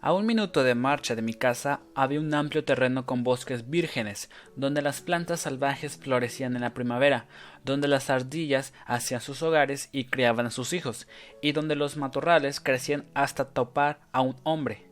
A 0.02 0.14
un 0.14 0.26
minuto 0.26 0.64
de 0.64 0.76
marcha 0.76 1.14
de 1.14 1.22
mi 1.22 1.34
casa 1.34 1.82
había 1.94 2.22
un 2.22 2.34
amplio 2.34 2.64
terreno 2.64 3.06
con 3.06 3.26
bosques 3.26 3.70
vírgenes, 3.70 4.30
donde 4.56 4.82
las 4.82 5.02
plantas 5.02 5.42
salvajes 5.42 5.98
florecían 5.98 6.56
en 6.56 6.62
la 6.62 6.74
primavera, 6.74 7.26
donde 7.66 7.90
las 7.90 8.10
ardillas 8.10 8.74
hacían 8.86 9.20
sus 9.20 9.44
hogares 9.44 9.90
y 9.92 10.06
criaban 10.06 10.46
a 10.46 10.52
sus 10.52 10.72
hijos, 10.72 11.06
y 11.42 11.52
donde 11.52 11.76
los 11.76 11.98
matorrales 11.98 12.62
crecían 12.62 13.08
hasta 13.14 13.50
topar 13.50 14.00
a 14.14 14.22
un 14.22 14.38
hombre. 14.44 14.86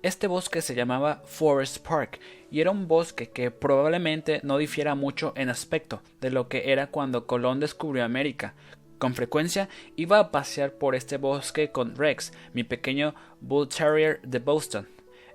Este 0.00 0.28
bosque 0.28 0.62
se 0.62 0.74
llamaba 0.74 1.22
Forest 1.26 1.86
Park 1.86 2.18
y 2.50 2.60
era 2.60 2.70
un 2.70 2.88
bosque 2.88 3.30
que 3.30 3.50
probablemente 3.50 4.40
no 4.44 4.56
difiera 4.56 4.94
mucho 4.94 5.34
en 5.36 5.50
aspecto 5.50 6.02
de 6.20 6.30
lo 6.30 6.48
que 6.48 6.72
era 6.72 6.86
cuando 6.86 7.26
Colón 7.26 7.60
descubrió 7.60 8.04
América, 8.04 8.54
con 8.98 9.14
frecuencia 9.14 9.68
iba 9.96 10.18
a 10.18 10.30
pasear 10.30 10.72
por 10.74 10.94
este 10.94 11.16
bosque 11.16 11.70
con 11.70 11.96
Rex, 11.96 12.32
mi 12.52 12.64
pequeño 12.64 13.14
Bull 13.40 13.68
Terrier 13.68 14.20
de 14.22 14.38
Boston. 14.38 14.88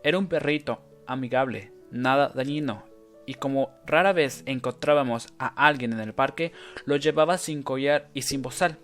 Era 0.03 0.17
un 0.17 0.27
perrito 0.27 0.81
amigable, 1.07 1.71
nada 1.91 2.29
dañino, 2.29 2.83
y 3.25 3.35
como 3.35 3.71
rara 3.85 4.13
vez 4.13 4.43
encontrábamos 4.45 5.29
a 5.39 5.47
alguien 5.67 5.93
en 5.93 5.99
el 5.99 6.13
parque, 6.13 6.51
lo 6.85 6.97
llevaba 6.97 7.37
sin 7.37 7.63
collar 7.63 8.09
y 8.13 8.23
sin 8.23 8.41
bozal. 8.41 8.77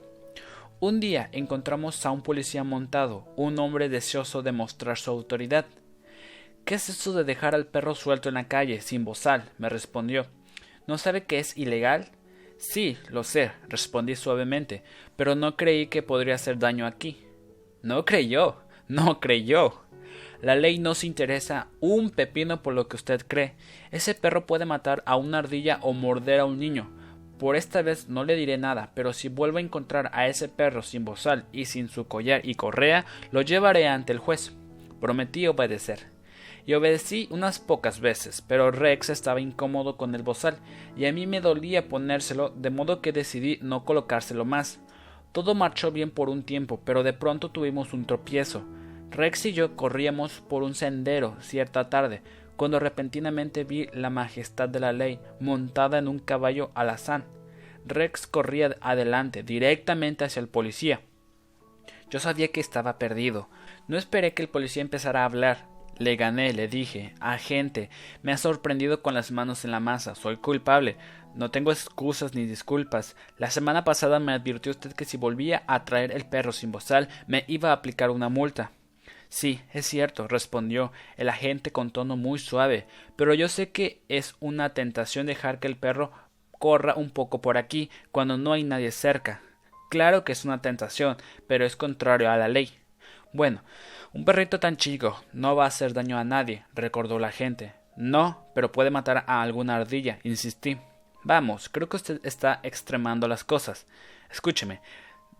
Un 0.79 1.01
día 1.01 1.29
encontramos 1.33 2.05
a 2.05 2.11
un 2.11 2.21
policía 2.21 2.63
montado, 2.63 3.27
un 3.35 3.59
hombre 3.59 3.89
deseoso 3.89 4.41
de 4.41 4.53
mostrar 4.53 4.97
su 4.97 5.11
autoridad. 5.11 5.65
¿Qué 6.63 6.75
es 6.75 6.87
eso 6.87 7.13
de 7.13 7.25
dejar 7.25 7.53
al 7.53 7.65
perro 7.65 7.95
suelto 7.95 8.29
en 8.29 8.35
la 8.35 8.47
calle, 8.47 8.79
sin 8.79 9.03
bozal? 9.03 9.49
me 9.57 9.67
respondió. 9.67 10.27
¿No 10.87 10.97
sabe 10.97 11.25
que 11.25 11.39
es 11.39 11.57
ilegal? 11.57 12.11
Sí, 12.59 12.97
lo 13.07 13.23
sé, 13.23 13.53
respondí 13.69 14.17
suavemente, 14.17 14.83
pero 15.15 15.33
no 15.33 15.55
creí 15.55 15.87
que 15.87 16.03
podría 16.03 16.35
hacer 16.35 16.59
daño 16.59 16.85
aquí. 16.85 17.23
No 17.83 18.03
creyó, 18.03 18.57
no 18.89 19.21
creyó. 19.21 19.79
La 20.41 20.57
ley 20.57 20.77
no 20.77 20.93
se 20.93 21.07
interesa 21.07 21.69
un 21.79 22.09
pepino 22.09 22.61
por 22.61 22.73
lo 22.73 22.89
que 22.89 22.97
usted 22.97 23.21
cree. 23.25 23.55
Ese 23.91 24.13
perro 24.13 24.45
puede 24.45 24.65
matar 24.65 25.03
a 25.05 25.15
una 25.15 25.37
ardilla 25.37 25.79
o 25.83 25.93
morder 25.93 26.41
a 26.41 26.45
un 26.45 26.59
niño. 26.59 26.91
Por 27.39 27.55
esta 27.55 27.81
vez 27.81 28.09
no 28.09 28.25
le 28.25 28.35
diré 28.35 28.57
nada, 28.57 28.91
pero 28.93 29.13
si 29.13 29.29
vuelvo 29.29 29.59
a 29.59 29.61
encontrar 29.61 30.09
a 30.13 30.27
ese 30.27 30.49
perro 30.49 30.81
sin 30.81 31.05
bozal 31.05 31.45
y 31.53 31.63
sin 31.63 31.87
su 31.87 32.09
collar 32.09 32.41
y 32.43 32.55
correa, 32.55 33.05
lo 33.31 33.41
llevaré 33.41 33.87
ante 33.87 34.11
el 34.11 34.19
juez. 34.19 34.51
Prometí 34.99 35.47
obedecer 35.47 36.18
y 36.65 36.73
obedecí 36.73 37.27
unas 37.31 37.59
pocas 37.59 37.99
veces, 37.99 38.41
pero 38.41 38.71
Rex 38.71 39.09
estaba 39.09 39.41
incómodo 39.41 39.97
con 39.97 40.15
el 40.15 40.23
bozal 40.23 40.57
y 40.97 41.05
a 41.05 41.13
mí 41.13 41.27
me 41.27 41.41
dolía 41.41 41.87
ponérselo, 41.87 42.49
de 42.49 42.69
modo 42.69 43.01
que 43.01 43.11
decidí 43.11 43.59
no 43.61 43.85
colocárselo 43.85 44.45
más. 44.45 44.79
Todo 45.31 45.55
marchó 45.55 45.91
bien 45.91 46.11
por 46.11 46.29
un 46.29 46.43
tiempo, 46.43 46.81
pero 46.83 47.03
de 47.03 47.13
pronto 47.13 47.49
tuvimos 47.49 47.93
un 47.93 48.05
tropiezo. 48.05 48.63
Rex 49.11 49.47
y 49.47 49.53
yo 49.53 49.75
corríamos 49.75 50.41
por 50.41 50.63
un 50.63 50.75
sendero 50.75 51.35
cierta 51.39 51.89
tarde, 51.89 52.21
cuando 52.55 52.79
repentinamente 52.79 53.63
vi 53.63 53.87
la 53.93 54.09
majestad 54.09 54.69
de 54.69 54.79
la 54.79 54.91
ley 54.91 55.19
montada 55.39 55.97
en 55.97 56.07
un 56.07 56.19
caballo 56.19 56.71
alazán. 56.75 57.23
Rex 57.85 58.27
corría 58.27 58.75
adelante, 58.81 59.43
directamente 59.43 60.25
hacia 60.25 60.41
el 60.41 60.49
policía. 60.49 61.01
Yo 62.09 62.19
sabía 62.19 62.49
que 62.49 62.59
estaba 62.59 62.97
perdido. 62.97 63.49
No 63.87 63.97
esperé 63.97 64.33
que 64.33 64.41
el 64.41 64.49
policía 64.49 64.81
empezara 64.81 65.21
a 65.21 65.25
hablar. 65.25 65.67
Le 65.99 66.15
gané, 66.15 66.53
le 66.53 66.69
dije. 66.69 67.13
Agente, 67.19 67.89
me 68.23 68.31
ha 68.31 68.37
sorprendido 68.37 69.01
con 69.01 69.13
las 69.13 69.31
manos 69.31 69.65
en 69.65 69.71
la 69.71 69.81
masa. 69.81 70.15
Soy 70.15 70.37
culpable. 70.37 70.95
No 71.35 71.51
tengo 71.51 71.71
excusas 71.71 72.33
ni 72.33 72.45
disculpas. 72.45 73.17
La 73.37 73.51
semana 73.51 73.83
pasada 73.83 74.19
me 74.19 74.31
advirtió 74.31 74.71
usted 74.71 74.93
que 74.93 75.05
si 75.05 75.17
volvía 75.17 75.63
a 75.67 75.83
traer 75.83 76.11
el 76.11 76.25
perro 76.25 76.53
sin 76.53 76.71
bozal 76.71 77.09
me 77.27 77.43
iba 77.47 77.69
a 77.69 77.73
aplicar 77.73 78.09
una 78.11 78.29
multa. 78.29 78.71
Sí, 79.27 79.61
es 79.73 79.85
cierto, 79.85 80.27
respondió 80.27 80.91
el 81.17 81.29
agente 81.29 81.71
con 81.71 81.91
tono 81.91 82.17
muy 82.17 82.39
suave, 82.39 82.87
pero 83.15 83.35
yo 83.35 83.47
sé 83.47 83.69
que 83.69 84.01
es 84.09 84.35
una 84.39 84.73
tentación 84.73 85.27
dejar 85.27 85.59
que 85.59 85.67
el 85.67 85.77
perro 85.77 86.11
corra 86.57 86.95
un 86.95 87.11
poco 87.11 87.39
por 87.39 87.57
aquí 87.57 87.91
cuando 88.11 88.37
no 88.37 88.53
hay 88.53 88.63
nadie 88.63 88.91
cerca. 88.91 89.43
Claro 89.89 90.23
que 90.23 90.31
es 90.31 90.45
una 90.45 90.61
tentación, 90.61 91.17
pero 91.47 91.63
es 91.65 91.75
contrario 91.75 92.31
a 92.31 92.37
la 92.37 92.47
ley. 92.47 92.78
Bueno, 93.31 93.61
un 94.13 94.25
perrito 94.25 94.59
tan 94.59 94.77
chico 94.77 95.21
no 95.33 95.55
va 95.55 95.65
a 95.65 95.67
hacer 95.67 95.93
daño 95.93 96.17
a 96.17 96.23
nadie, 96.23 96.65
recordó 96.73 97.19
la 97.19 97.31
gente. 97.31 97.73
No, 97.95 98.45
pero 98.55 98.71
puede 98.71 98.89
matar 98.89 99.23
a 99.27 99.41
alguna 99.41 99.75
ardilla, 99.75 100.19
insistí. 100.23 100.77
Vamos, 101.23 101.69
creo 101.69 101.89
que 101.89 101.97
usted 101.97 102.21
está 102.23 102.59
extremando 102.63 103.27
las 103.27 103.43
cosas. 103.43 103.85
Escúcheme, 104.31 104.81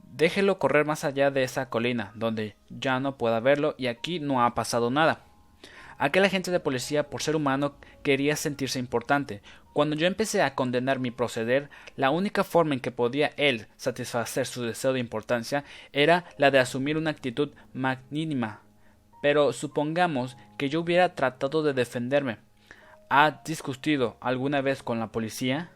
déjelo 0.04 0.60
correr 0.60 0.86
más 0.86 1.04
allá 1.04 1.32
de 1.32 1.44
esa 1.44 1.70
colina, 1.70 2.12
donde 2.16 2.56
ya 2.70 3.00
no 3.00 3.18
pueda 3.18 3.40
verlo 3.40 3.76
y 3.78 3.88
aquí 3.88 4.20
no 4.20 4.44
ha 4.44 4.54
pasado 4.54 4.92
nada. 4.92 5.22
Aquel 6.00 6.24
agente 6.24 6.50
de 6.50 6.62
policía, 6.62 7.10
por 7.10 7.22
ser 7.22 7.36
humano, 7.36 7.76
quería 8.04 8.38
sentirse 8.38 8.80
importante. 8.80 9.42
Cuando 9.74 9.98
yo 9.98 10.08
empecé 10.08 10.42
a 10.42 10.56
condenar 10.56 10.98
mi 10.98 11.12
proceder, 11.12 11.70
la 11.98 12.10
única 12.10 12.46
forma 12.46 12.74
en 12.74 12.80
que 12.80 12.90
podía 12.90 13.34
él 13.36 13.68
satisfacer 13.76 14.46
su 14.46 14.64
deseo 14.64 14.94
de 14.94 15.02
importancia 15.02 15.66
era 15.92 16.24
la 16.38 16.52
de 16.52 16.60
asumir 16.60 16.96
una 16.96 17.12
actitud 17.12 17.50
magnánima. 17.74 18.62
Pero 19.22 19.52
supongamos 19.52 20.38
que 20.58 20.70
yo 20.70 20.80
hubiera 20.80 21.16
tratado 21.16 21.64
de 21.64 21.74
defenderme. 21.74 22.38
¿Ha 23.10 23.42
discutido 23.44 24.16
alguna 24.22 24.62
vez 24.62 24.84
con 24.84 25.02
la 25.02 25.12
policía? 25.12 25.70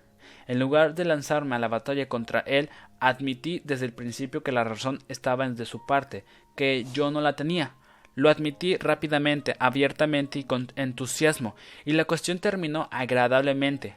En 0.48 0.58
lugar 0.58 0.96
de 0.96 1.04
lanzarme 1.04 1.58
a 1.58 1.60
la 1.60 1.68
batalla 1.68 2.08
contra 2.08 2.40
él, 2.40 2.70
admití 3.02 3.62
desde 3.66 3.88
el 3.88 3.94
principio 3.94 4.42
que 4.42 4.54
la 4.54 4.64
razón 4.64 5.00
estaba 5.10 5.50
de 5.50 5.66
su 5.66 5.86
parte, 5.86 6.24
que 6.56 6.86
yo 6.94 7.12
no 7.12 7.20
la 7.20 7.36
tenía. 7.36 7.76
Lo 8.16 8.30
admití 8.30 8.78
rápidamente, 8.78 9.56
abiertamente 9.60 10.40
y 10.40 10.44
con 10.44 10.68
entusiasmo, 10.76 11.56
y 11.86 11.94
la 11.94 12.06
cuestión 12.06 12.40
terminó 12.40 12.88
agradablemente. 12.92 13.96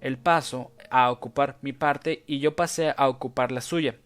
El 0.00 0.18
paso 0.18 0.72
a 0.90 1.10
ocupar 1.10 1.58
mi 1.62 1.72
parte 1.72 2.22
y 2.26 2.38
yo 2.38 2.54
pasé 2.54 2.94
a 2.96 3.08
ocupar 3.08 3.50
la 3.50 3.60
suya. 3.60 3.96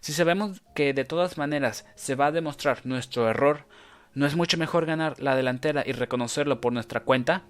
Si 0.00 0.12
sabemos 0.12 0.62
que 0.74 0.92
de 0.92 1.04
todas 1.04 1.38
maneras 1.38 1.86
se 1.94 2.14
va 2.14 2.26
a 2.26 2.32
demostrar 2.32 2.84
nuestro 2.84 3.28
error, 3.28 3.66
¿no 4.14 4.26
es 4.26 4.36
mucho 4.36 4.58
mejor 4.58 4.86
ganar 4.86 5.20
la 5.20 5.34
delantera 5.34 5.82
y 5.86 5.92
reconocerlo 5.92 6.60
por 6.60 6.72
nuestra 6.72 7.00
cuenta? 7.00 7.44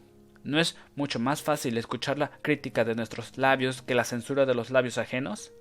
¿No 0.44 0.60
es 0.60 0.76
mucho 0.94 1.18
más 1.18 1.42
fácil 1.42 1.76
escuchar 1.76 2.18
la 2.18 2.30
crítica 2.42 2.84
de 2.84 2.94
nuestros 2.94 3.36
labios 3.36 3.82
que 3.82 3.96
la 3.96 4.04
censura 4.04 4.46
de 4.46 4.54
los 4.54 4.70
labios 4.70 4.98
ajenos? 4.98 5.52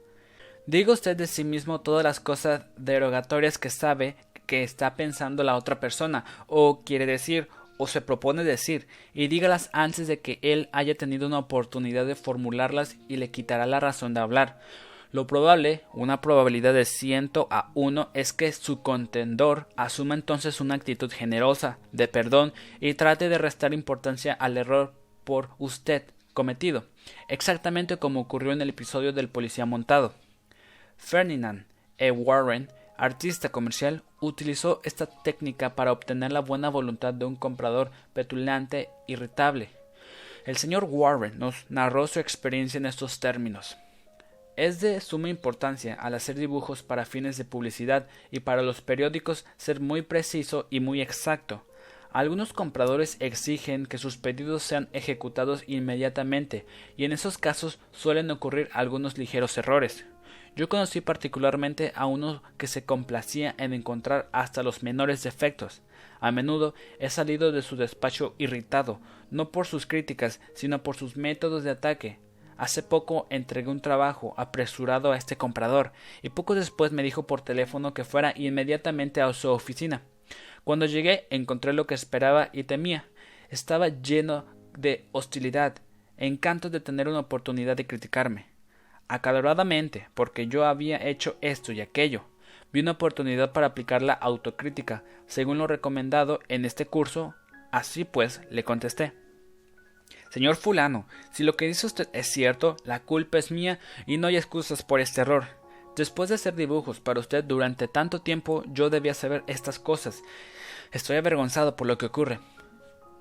Diga 0.68 0.94
usted 0.94 1.18
de 1.18 1.28
sí 1.28 1.44
mismo 1.44 1.82
todas 1.82 2.04
las 2.04 2.20
cosas 2.20 2.66
derogatorias 2.78 3.58
que 3.58 3.70
sabe 3.70 4.16
que 4.46 4.64
está 4.64 4.96
pensando 4.96 5.44
la 5.44 5.56
otra 5.56 5.80
persona, 5.80 6.26
o 6.48 6.82
quiere 6.84 7.06
decir, 7.06 7.48
o 7.78 7.88
se 7.88 8.02
propone 8.02 8.44
decir, 8.44 8.88
y 9.14 9.28
dígalas 9.28 9.70
antes 9.74 10.08
de 10.08 10.20
que 10.20 10.40
él 10.42 10.70
haya 10.72 10.96
tenido 10.96 11.28
una 11.28 11.40
oportunidad 11.40 12.06
de 12.06 12.16
formularlas 12.16 12.98
y 13.08 13.18
le 13.18 13.32
quitará 13.32 13.66
la 13.66 13.80
razón 13.80 14.14
de 14.14 14.22
hablar. 14.22 14.60
Lo 15.12 15.28
probable, 15.28 15.84
una 15.94 16.20
probabilidad 16.20 16.74
de 16.74 16.86
ciento 16.86 17.48
a 17.50 17.72
uno, 17.74 18.10
es 18.14 18.34
que 18.34 18.52
su 18.52 18.82
contendor 18.82 19.68
asuma 19.78 20.16
entonces 20.16 20.60
una 20.60 20.76
actitud 20.76 21.12
generosa, 21.12 21.78
de 21.92 22.08
perdón, 22.08 22.54
y 22.82 22.94
trate 22.96 23.30
de 23.30 23.38
restar 23.38 23.74
importancia 23.74 24.34
al 24.34 24.58
error 24.58 24.94
por 25.24 25.50
usted 25.58 26.04
cometido, 26.34 26.84
exactamente 27.30 27.98
como 27.98 28.20
ocurrió 28.20 28.52
en 28.52 28.62
el 28.62 28.70
episodio 28.70 29.14
del 29.14 29.30
policía 29.30 29.66
montado. 29.66 30.14
Ferdinand 30.98 31.66
E. 31.98 32.12
Warren 32.12 32.70
artista 32.98 33.50
comercial, 33.50 34.04
utilizó 34.20 34.82
esta 34.84 35.06
técnica 35.06 35.76
para 35.76 35.92
obtener 35.92 36.32
la 36.32 36.40
buena 36.40 36.70
voluntad 36.70 37.14
de 37.14 37.26
un 37.26 37.36
comprador 37.36 37.92
petulante 38.14 38.90
irritable. 39.08 39.70
El 40.46 40.58
señor 40.58 40.86
Warren 40.90 41.40
nos 41.40 41.66
narró 41.70 42.08
su 42.08 42.20
experiencia 42.20 42.78
en 42.78 42.86
estos 42.86 43.20
términos. 43.20 43.78
Es 44.58 44.80
de 44.80 45.02
suma 45.02 45.28
importancia 45.30 45.96
al 45.96 46.14
hacer 46.14 46.36
dibujos 46.36 46.84
para 46.84 47.06
fines 47.06 47.38
de 47.38 47.46
publicidad 47.46 48.08
y 48.32 48.40
para 48.40 48.62
los 48.62 48.82
periódicos 48.82 49.46
ser 49.58 49.80
muy 49.80 50.02
preciso 50.02 50.68
y 50.70 50.80
muy 50.80 51.02
exacto. 51.02 51.66
Algunos 52.12 52.54
compradores 52.54 53.18
exigen 53.20 53.88
que 53.88 53.98
sus 53.98 54.16
pedidos 54.16 54.64
sean 54.64 54.88
ejecutados 54.94 55.64
inmediatamente 55.68 56.66
y 56.96 57.04
en 57.04 57.12
esos 57.12 57.38
casos 57.38 57.80
suelen 57.92 58.32
ocurrir 58.32 58.70
algunos 58.72 59.18
ligeros 59.18 59.58
errores. 59.58 60.06
Yo 60.56 60.70
conocí 60.70 61.02
particularmente 61.02 61.92
a 61.96 62.06
uno 62.06 62.42
que 62.58 62.68
se 62.68 62.86
complacía 62.86 63.56
en 63.58 63.74
encontrar 63.74 64.30
hasta 64.32 64.64
los 64.64 64.84
menores 64.84 65.22
defectos. 65.22 65.82
A 66.22 66.32
menudo 66.32 66.74
he 66.98 67.10
salido 67.10 67.52
de 67.52 67.62
su 67.62 67.76
despacho 67.76 68.36
irritado, 68.38 69.02
no 69.32 69.52
por 69.52 69.68
sus 69.68 69.86
críticas, 69.86 70.40
sino 70.54 70.82
por 70.82 70.96
sus 70.96 71.18
métodos 71.18 71.66
de 71.66 71.72
ataque. 71.72 72.20
Hace 72.58 72.84
poco 72.84 73.28
entregué 73.30 73.70
un 73.70 73.82
trabajo 73.82 74.34
apresurado 74.38 75.12
a 75.12 75.18
este 75.18 75.36
comprador, 75.36 75.92
y 76.22 76.30
poco 76.30 76.56
después 76.56 76.94
me 76.94 77.04
dijo 77.04 77.28
por 77.28 77.42
teléfono 77.42 77.94
que 77.94 78.06
fuera 78.06 78.34
inmediatamente 78.34 79.22
a 79.22 79.34
su 79.34 79.50
oficina. 79.50 80.04
Cuando 80.64 80.86
llegué 80.86 81.28
encontré 81.32 81.74
lo 81.74 81.86
que 81.86 81.96
esperaba 81.96 82.50
y 82.54 82.64
temía. 82.64 83.06
Estaba 83.50 83.90
lleno 83.90 84.46
de 84.78 85.06
hostilidad, 85.12 85.76
encanto 86.18 86.70
de 86.70 86.80
tener 86.80 87.10
una 87.10 87.20
oportunidad 87.20 87.76
de 87.76 87.86
criticarme 87.86 88.55
acaloradamente 89.08 90.10
porque 90.14 90.48
yo 90.48 90.66
había 90.66 90.98
hecho 91.06 91.38
esto 91.42 91.72
y 91.72 91.82
aquello. 91.82 92.24
Vi 92.72 92.82
una 92.82 92.92
oportunidad 92.92 93.54
para 93.54 93.68
aplicar 93.68 94.02
la 94.02 94.14
autocrítica, 94.14 95.04
según 95.28 95.58
lo 95.58 95.68
recomendado 95.68 96.40
en 96.48 96.66
este 96.66 96.86
curso. 96.86 97.34
Así 97.72 98.04
pues, 98.04 98.42
le 98.50 98.64
contesté. 98.64 99.14
Señor 100.30 100.58
fulano, 100.58 101.08
si 101.32 101.44
lo 101.44 101.56
que 101.56 101.68
dice 101.68 101.88
usted 101.88 102.10
es 102.12 102.28
cierto, 102.28 102.76
la 102.84 103.00
culpa 103.00 103.38
es 103.38 103.52
mía 103.52 103.80
y 104.06 104.18
no 104.18 104.28
hay 104.28 104.36
excusas 104.36 104.84
por 104.84 105.00
este 105.00 105.22
error. 105.22 105.46
Después 105.96 106.28
de 106.28 106.36
hacer 106.36 106.56
dibujos 106.56 107.00
para 107.00 107.22
usted 107.22 107.44
durante 107.46 107.88
tanto 107.88 108.22
tiempo, 108.22 108.64
yo 108.68 108.90
debía 108.90 109.14
saber 109.14 109.44
estas 109.48 109.80
cosas. 109.80 110.24
Estoy 110.92 111.16
avergonzado 111.16 111.78
por 111.78 111.88
lo 111.88 111.98
que 111.98 112.08
ocurre. 112.08 112.40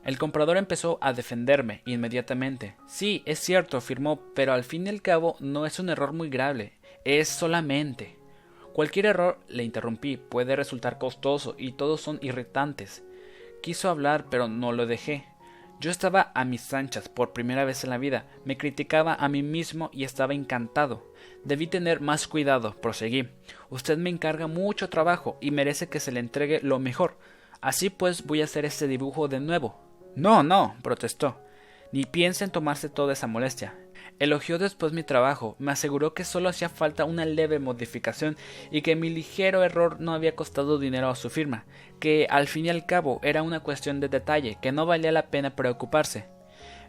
El 0.05 0.19
comprador 0.19 0.59
empezó 0.59 0.99
a 1.01 1.15
defenderme 1.15 1.81
inmediatamente. 1.87 2.77
Sí, 2.87 3.23
es 3.25 3.39
cierto, 3.39 3.79
afirmó, 3.79 4.21
pero 4.35 4.53
al 4.53 4.63
fin 4.63 4.87
y 4.87 4.91
al 4.91 5.01
cabo 5.01 5.37
no 5.41 5.65
es 5.65 5.79
un 5.79 5.89
error 5.89 6.13
muy 6.13 6.29
grave, 6.29 6.75
es 7.07 7.29
solamente. 7.29 8.19
Cualquier 8.75 9.07
error, 9.07 9.39
le 9.49 9.65
interrumpí, 9.65 10.19
puede 10.19 10.57
resultar 10.57 10.99
costoso 10.99 11.55
y 11.57 11.73
todos 11.73 12.03
son 12.03 12.19
irritantes. 12.21 13.03
Quiso 13.63 13.89
hablar, 13.89 14.27
pero 14.29 14.47
no 14.47 14.73
lo 14.73 14.87
dejé. 14.87 15.25
Yo 15.81 15.91
estaba 15.91 16.33
a 16.35 16.45
mis 16.45 16.73
anchas 16.75 17.09
por 17.09 17.33
primera 17.33 17.65
vez 17.65 17.83
en 17.85 17.91
la 17.91 17.99
vida, 17.99 18.27
me 18.45 18.59
criticaba 18.59 19.15
a 19.15 19.29
mí 19.29 19.43
mismo 19.43 19.91
y 19.93 20.05
estaba 20.05 20.35
encantado. 20.35 21.15
Debí 21.45 21.67
tener 21.67 22.01
más 22.01 22.29
cuidado, 22.29 22.77
proseguí. 22.81 23.29
Usted 23.71 23.97
me 23.97 24.11
encarga 24.11 24.49
mucho 24.49 24.91
trabajo 24.91 25.39
y 25.41 25.51
merece 25.51 25.89
que 25.89 26.01
se 26.01 26.13
le 26.13 26.21
entregue 26.21 26.61
lo 26.63 26.79
mejor. 26.79 27.17
Así 27.63 27.89
pues 27.89 28.27
voy 28.27 28.43
a 28.43 28.45
hacer 28.45 28.67
este 28.67 28.87
dibujo 28.87 29.29
de 29.29 29.41
nuevo. 29.41 29.84
No, 30.17 30.43
no, 30.43 30.77
protestó. 30.83 31.41
Ni 31.93 32.05
piensa 32.05 32.45
en 32.45 32.51
tomarse 32.51 32.89
toda 32.89 33.13
esa 33.13 33.27
molestia. 33.27 33.75
Elogió 34.21 34.59
después 34.59 34.93
mi 34.93 35.03
trabajo, 35.03 35.57
me 35.59 35.73
aseguró 35.73 36.15
que 36.15 36.25
solo 36.25 36.49
hacía 36.49 36.69
falta 36.69 37.05
una 37.05 37.25
leve 37.25 37.59
modificación 37.59 38.37
y 38.71 38.83
que 38.83 38.95
mi 38.95 39.11
ligero 39.11 39.65
error 39.65 40.01
no 40.01 40.15
había 40.15 40.37
costado 40.37 40.79
dinero 40.79 41.09
a 41.09 41.17
su 41.17 41.31
firma, 41.31 41.65
que 41.99 42.29
al 42.31 42.47
fin 42.47 42.67
y 42.67 42.69
al 42.69 42.87
cabo 42.87 43.19
era 43.25 43.43
una 43.43 43.61
cuestión 43.61 43.99
de 43.99 44.09
detalle, 44.09 44.57
que 44.63 44.71
no 44.71 44.87
valía 44.87 45.11
la 45.11 45.27
pena 45.31 45.57
preocuparse. 45.57 46.27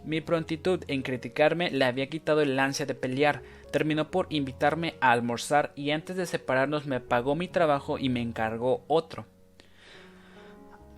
Mi 0.03 0.21
prontitud 0.21 0.83
en 0.87 1.01
criticarme 1.01 1.71
le 1.71 1.85
había 1.85 2.09
quitado 2.09 2.41
el 2.41 2.59
ansia 2.59 2.85
de 2.85 2.93
pelear, 2.93 3.41
terminó 3.71 4.11
por 4.11 4.27
invitarme 4.29 4.93
a 5.01 5.11
almorzar 5.11 5.71
y 5.75 5.89
antes 5.89 6.15
de 6.15 6.27
separarnos 6.27 6.85
me 6.85 6.99
pagó 6.99 7.35
mi 7.35 7.47
trabajo 7.47 7.97
y 7.97 8.09
me 8.09 8.21
encargó 8.21 8.85
otro. 8.87 9.25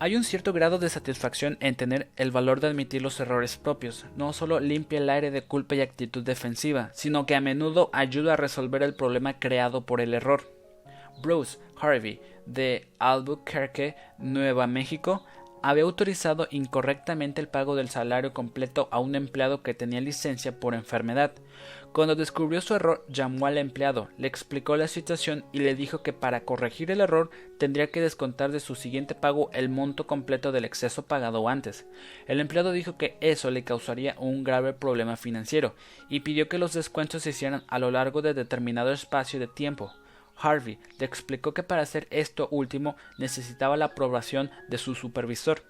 Hay 0.00 0.14
un 0.14 0.22
cierto 0.22 0.52
grado 0.52 0.78
de 0.78 0.88
satisfacción 0.88 1.56
en 1.58 1.74
tener 1.74 2.08
el 2.14 2.30
valor 2.30 2.60
de 2.60 2.68
admitir 2.68 3.02
los 3.02 3.18
errores 3.18 3.56
propios. 3.56 4.06
No 4.16 4.32
solo 4.32 4.60
limpia 4.60 5.00
el 5.00 5.10
aire 5.10 5.32
de 5.32 5.42
culpa 5.42 5.74
y 5.74 5.80
actitud 5.80 6.22
defensiva, 6.22 6.90
sino 6.94 7.26
que 7.26 7.34
a 7.34 7.40
menudo 7.40 7.90
ayuda 7.92 8.34
a 8.34 8.36
resolver 8.36 8.84
el 8.84 8.94
problema 8.94 9.40
creado 9.40 9.86
por 9.86 10.00
el 10.00 10.14
error. 10.14 10.54
Bruce 11.20 11.58
Harvey 11.80 12.20
de 12.46 12.86
Albuquerque, 13.00 13.96
Nueva 14.18 14.68
México, 14.68 15.26
había 15.64 15.82
autorizado 15.82 16.46
incorrectamente 16.52 17.40
el 17.40 17.48
pago 17.48 17.74
del 17.74 17.88
salario 17.88 18.32
completo 18.32 18.88
a 18.92 19.00
un 19.00 19.16
empleado 19.16 19.64
que 19.64 19.74
tenía 19.74 20.00
licencia 20.00 20.60
por 20.60 20.74
enfermedad. 20.74 21.32
Cuando 21.92 22.14
descubrió 22.14 22.60
su 22.60 22.74
error, 22.74 23.04
llamó 23.08 23.46
al 23.46 23.58
empleado, 23.58 24.08
le 24.18 24.28
explicó 24.28 24.76
la 24.76 24.86
situación 24.88 25.44
y 25.52 25.60
le 25.60 25.74
dijo 25.74 26.02
que 26.02 26.12
para 26.12 26.42
corregir 26.42 26.90
el 26.90 27.00
error 27.00 27.30
tendría 27.58 27.90
que 27.90 28.00
descontar 28.00 28.52
de 28.52 28.60
su 28.60 28.74
siguiente 28.74 29.14
pago 29.14 29.50
el 29.52 29.68
monto 29.68 30.06
completo 30.06 30.52
del 30.52 30.64
exceso 30.64 31.06
pagado 31.06 31.48
antes. 31.48 31.86
El 32.26 32.40
empleado 32.40 32.72
dijo 32.72 32.98
que 32.98 33.16
eso 33.20 33.50
le 33.50 33.64
causaría 33.64 34.14
un 34.18 34.44
grave 34.44 34.74
problema 34.74 35.16
financiero 35.16 35.74
y 36.08 36.20
pidió 36.20 36.48
que 36.48 36.58
los 36.58 36.74
descuentos 36.74 37.22
se 37.22 37.30
hicieran 37.30 37.64
a 37.68 37.78
lo 37.78 37.90
largo 37.90 38.22
de 38.22 38.34
determinado 38.34 38.92
espacio 38.92 39.40
de 39.40 39.48
tiempo. 39.48 39.92
Harvey 40.36 40.78
le 41.00 41.06
explicó 41.06 41.52
que 41.52 41.64
para 41.64 41.82
hacer 41.82 42.06
esto 42.10 42.48
último 42.52 42.96
necesitaba 43.16 43.76
la 43.76 43.86
aprobación 43.86 44.50
de 44.68 44.78
su 44.78 44.94
supervisor. 44.94 45.62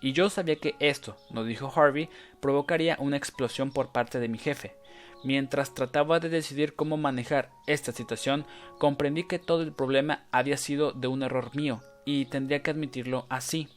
Y 0.00 0.12
yo 0.12 0.30
sabía 0.30 0.56
que 0.56 0.76
esto, 0.80 1.16
nos 1.30 1.46
dijo 1.46 1.70
Harvey, 1.74 2.08
provocaría 2.40 2.96
una 3.00 3.16
explosión 3.16 3.70
por 3.70 3.92
parte 3.92 4.18
de 4.20 4.28
mi 4.28 4.38
jefe. 4.38 4.76
Mientras 5.24 5.74
trataba 5.74 6.20
de 6.20 6.28
decidir 6.28 6.74
cómo 6.74 6.96
manejar 6.96 7.50
esta 7.66 7.92
situación, 7.92 8.44
comprendí 8.78 9.24
que 9.24 9.38
todo 9.38 9.62
el 9.62 9.72
problema 9.72 10.24
había 10.30 10.56
sido 10.56 10.92
de 10.92 11.08
un 11.08 11.22
error 11.22 11.56
mío, 11.56 11.80
y 12.04 12.26
tendría 12.26 12.62
que 12.62 12.70
admitirlo 12.70 13.26
así. 13.30 13.68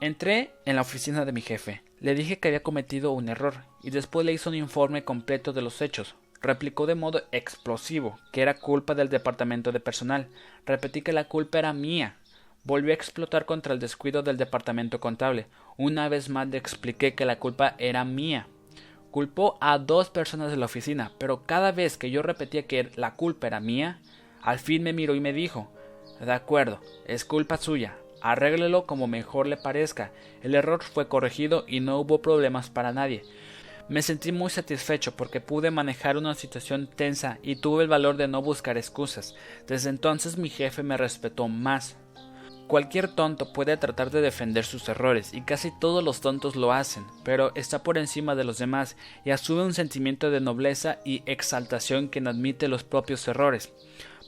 Entré 0.00 0.52
en 0.66 0.76
la 0.76 0.82
oficina 0.82 1.24
de 1.24 1.32
mi 1.32 1.40
jefe, 1.40 1.82
le 1.98 2.14
dije 2.14 2.38
que 2.38 2.48
había 2.48 2.62
cometido 2.62 3.12
un 3.12 3.28
error, 3.28 3.64
y 3.82 3.90
después 3.90 4.26
le 4.26 4.32
hizo 4.32 4.50
un 4.50 4.56
informe 4.56 5.02
completo 5.02 5.52
de 5.52 5.62
los 5.62 5.80
hechos, 5.80 6.14
replicó 6.42 6.86
de 6.86 6.94
modo 6.94 7.22
explosivo 7.32 8.18
que 8.32 8.42
era 8.42 8.54
culpa 8.58 8.94
del 8.94 9.08
departamento 9.08 9.72
de 9.72 9.80
personal. 9.80 10.28
Repetí 10.66 11.02
que 11.02 11.12
la 11.12 11.28
culpa 11.28 11.58
era 11.58 11.72
mía. 11.72 12.16
Volvió 12.64 12.90
a 12.90 12.94
explotar 12.94 13.46
contra 13.46 13.72
el 13.72 13.80
descuido 13.80 14.22
del 14.22 14.36
departamento 14.36 15.00
contable. 15.00 15.46
Una 15.76 16.08
vez 16.08 16.28
más 16.28 16.48
le 16.48 16.58
expliqué 16.58 17.14
que 17.14 17.24
la 17.24 17.38
culpa 17.38 17.74
era 17.78 18.04
mía. 18.04 18.46
Culpó 19.12 19.58
a 19.60 19.76
dos 19.76 20.08
personas 20.08 20.50
de 20.50 20.56
la 20.56 20.64
oficina, 20.64 21.12
pero 21.18 21.42
cada 21.44 21.70
vez 21.70 21.98
que 21.98 22.10
yo 22.10 22.22
repetía 22.22 22.66
que 22.66 22.90
la 22.96 23.14
culpa 23.14 23.46
era 23.46 23.60
mía, 23.60 24.00
al 24.40 24.58
fin 24.58 24.82
me 24.82 24.94
miró 24.94 25.14
y 25.14 25.20
me 25.20 25.34
dijo 25.34 25.70
De 26.18 26.32
acuerdo, 26.32 26.80
es 27.06 27.26
culpa 27.26 27.58
suya. 27.58 27.98
Arréglelo 28.22 28.86
como 28.86 29.08
mejor 29.08 29.46
le 29.46 29.58
parezca. 29.58 30.12
El 30.42 30.54
error 30.54 30.82
fue 30.82 31.08
corregido 31.08 31.66
y 31.68 31.80
no 31.80 31.98
hubo 32.00 32.22
problemas 32.22 32.70
para 32.70 32.94
nadie. 32.94 33.22
Me 33.90 34.00
sentí 34.00 34.32
muy 34.32 34.48
satisfecho 34.48 35.14
porque 35.14 35.42
pude 35.42 35.70
manejar 35.70 36.16
una 36.16 36.34
situación 36.34 36.86
tensa 36.86 37.38
y 37.42 37.56
tuve 37.56 37.82
el 37.82 37.90
valor 37.90 38.16
de 38.16 38.28
no 38.28 38.40
buscar 38.40 38.78
excusas. 38.78 39.34
Desde 39.66 39.90
entonces 39.90 40.38
mi 40.38 40.48
jefe 40.48 40.82
me 40.82 40.96
respetó 40.96 41.48
más. 41.48 41.98
Cualquier 42.66 43.08
tonto 43.08 43.52
puede 43.52 43.76
tratar 43.76 44.10
de 44.10 44.20
defender 44.20 44.64
sus 44.64 44.88
errores 44.88 45.34
y 45.34 45.42
casi 45.42 45.70
todos 45.78 46.02
los 46.02 46.20
tontos 46.20 46.56
lo 46.56 46.72
hacen, 46.72 47.04
pero 47.22 47.52
está 47.54 47.82
por 47.82 47.98
encima 47.98 48.34
de 48.34 48.44
los 48.44 48.58
demás 48.58 48.96
y 49.24 49.30
asume 49.30 49.62
un 49.62 49.74
sentimiento 49.74 50.30
de 50.30 50.40
nobleza 50.40 50.98
y 51.04 51.22
exaltación 51.26 52.08
que 52.08 52.20
no 52.20 52.30
admite 52.30 52.68
los 52.68 52.84
propios 52.84 53.28
errores. 53.28 53.72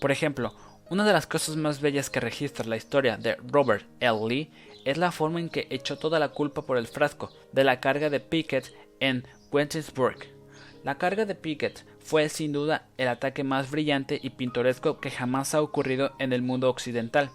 Por 0.00 0.12
ejemplo, 0.12 0.54
una 0.90 1.06
de 1.06 1.14
las 1.14 1.26
cosas 1.26 1.56
más 1.56 1.80
bellas 1.80 2.10
que 2.10 2.20
registra 2.20 2.66
la 2.66 2.76
historia 2.76 3.16
de 3.16 3.36
Robert 3.36 3.86
L. 4.00 4.18
Lee 4.28 4.50
es 4.84 4.98
la 4.98 5.12
forma 5.12 5.40
en 5.40 5.48
que 5.48 5.66
echó 5.70 5.96
toda 5.96 6.18
la 6.18 6.28
culpa 6.28 6.62
por 6.62 6.76
el 6.76 6.86
frasco 6.86 7.30
de 7.52 7.64
la 7.64 7.80
carga 7.80 8.10
de 8.10 8.20
Pickett 8.20 8.74
en 9.00 9.24
la 10.82 10.98
carga 10.98 11.26
de 11.26 11.36
Pickett 11.36 11.84
fue 12.00 12.28
sin 12.28 12.52
duda 12.52 12.88
el 12.98 13.06
ataque 13.06 13.44
más 13.44 13.70
brillante 13.70 14.18
y 14.20 14.30
pintoresco 14.30 14.98
que 14.98 15.12
jamás 15.12 15.54
ha 15.54 15.62
ocurrido 15.62 16.12
en 16.18 16.32
el 16.32 16.42
mundo 16.42 16.68
occidental. 16.68 17.30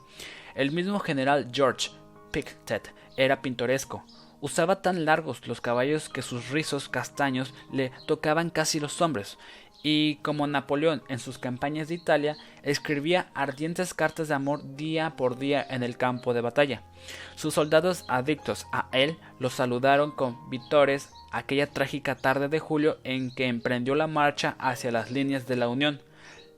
El 0.60 0.72
mismo 0.72 1.00
general 1.00 1.48
George 1.54 1.90
Pickett 2.32 2.94
era 3.16 3.42
pintoresco. 3.42 4.04
Usaba 4.42 4.82
tan 4.82 5.06
largos 5.06 5.48
los 5.48 5.62
caballos 5.62 6.10
que 6.10 6.22
sus 6.22 6.50
rizos 6.50 6.90
castaños 6.90 7.54
le 7.72 7.94
tocaban 8.08 8.50
casi 8.50 8.82
los 8.82 9.02
hombros, 9.02 9.40
y 9.84 10.18
como 10.18 10.48
Napoleón 10.48 11.02
en 11.08 11.20
sus 11.20 11.38
campañas 11.38 11.88
de 11.88 11.94
Italia, 11.94 12.36
escribía 12.62 13.30
ardientes 13.36 13.94
cartas 13.94 14.28
de 14.28 14.34
amor 14.34 14.76
día 14.76 15.16
por 15.16 15.38
día 15.38 15.66
en 15.70 15.82
el 15.82 15.96
campo 15.96 16.34
de 16.34 16.42
batalla. 16.42 16.84
Sus 17.36 17.54
soldados 17.54 18.04
adictos 18.10 18.68
a 18.74 18.90
él 18.92 19.18
lo 19.40 19.50
saludaron 19.50 20.12
con 20.12 20.50
vítores 20.50 21.10
aquella 21.32 21.68
trágica 21.68 22.16
tarde 22.16 22.50
de 22.50 22.60
julio 22.60 22.98
en 23.06 23.34
que 23.34 23.46
emprendió 23.46 23.96
la 23.96 24.08
marcha 24.08 24.58
hacia 24.60 24.92
las 24.92 25.10
líneas 25.10 25.48
de 25.48 25.56
la 25.56 25.70
Unión, 25.70 26.02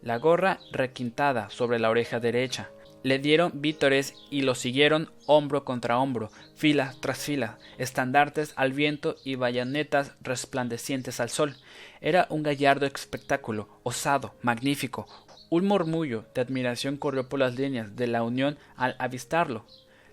la 0.01 0.17
gorra 0.17 0.57
requintada 0.71 1.51
sobre 1.51 1.77
la 1.77 1.91
oreja 1.91 2.19
derecha. 2.19 2.71
Le 3.03 3.17
dieron 3.17 3.61
vítores 3.61 4.13
y 4.29 4.43
lo 4.43 4.53
siguieron 4.53 5.09
hombro 5.25 5.65
contra 5.65 5.97
hombro, 5.97 6.29
fila 6.55 6.93
tras 6.99 7.17
fila, 7.17 7.57
estandartes 7.79 8.53
al 8.55 8.73
viento 8.73 9.15
y 9.23 9.35
bayonetas 9.35 10.13
resplandecientes 10.21 11.19
al 11.19 11.29
sol. 11.29 11.55
Era 11.99 12.27
un 12.29 12.43
gallardo 12.43 12.85
espectáculo, 12.85 13.67
osado, 13.81 14.35
magnífico. 14.43 15.07
Un 15.49 15.65
murmullo 15.65 16.25
de 16.35 16.41
admiración 16.41 16.97
corrió 16.97 17.27
por 17.27 17.39
las 17.39 17.55
líneas 17.55 17.95
de 17.95 18.07
la 18.07 18.21
Unión 18.21 18.57
al 18.75 18.95
avistarlo. 18.99 19.65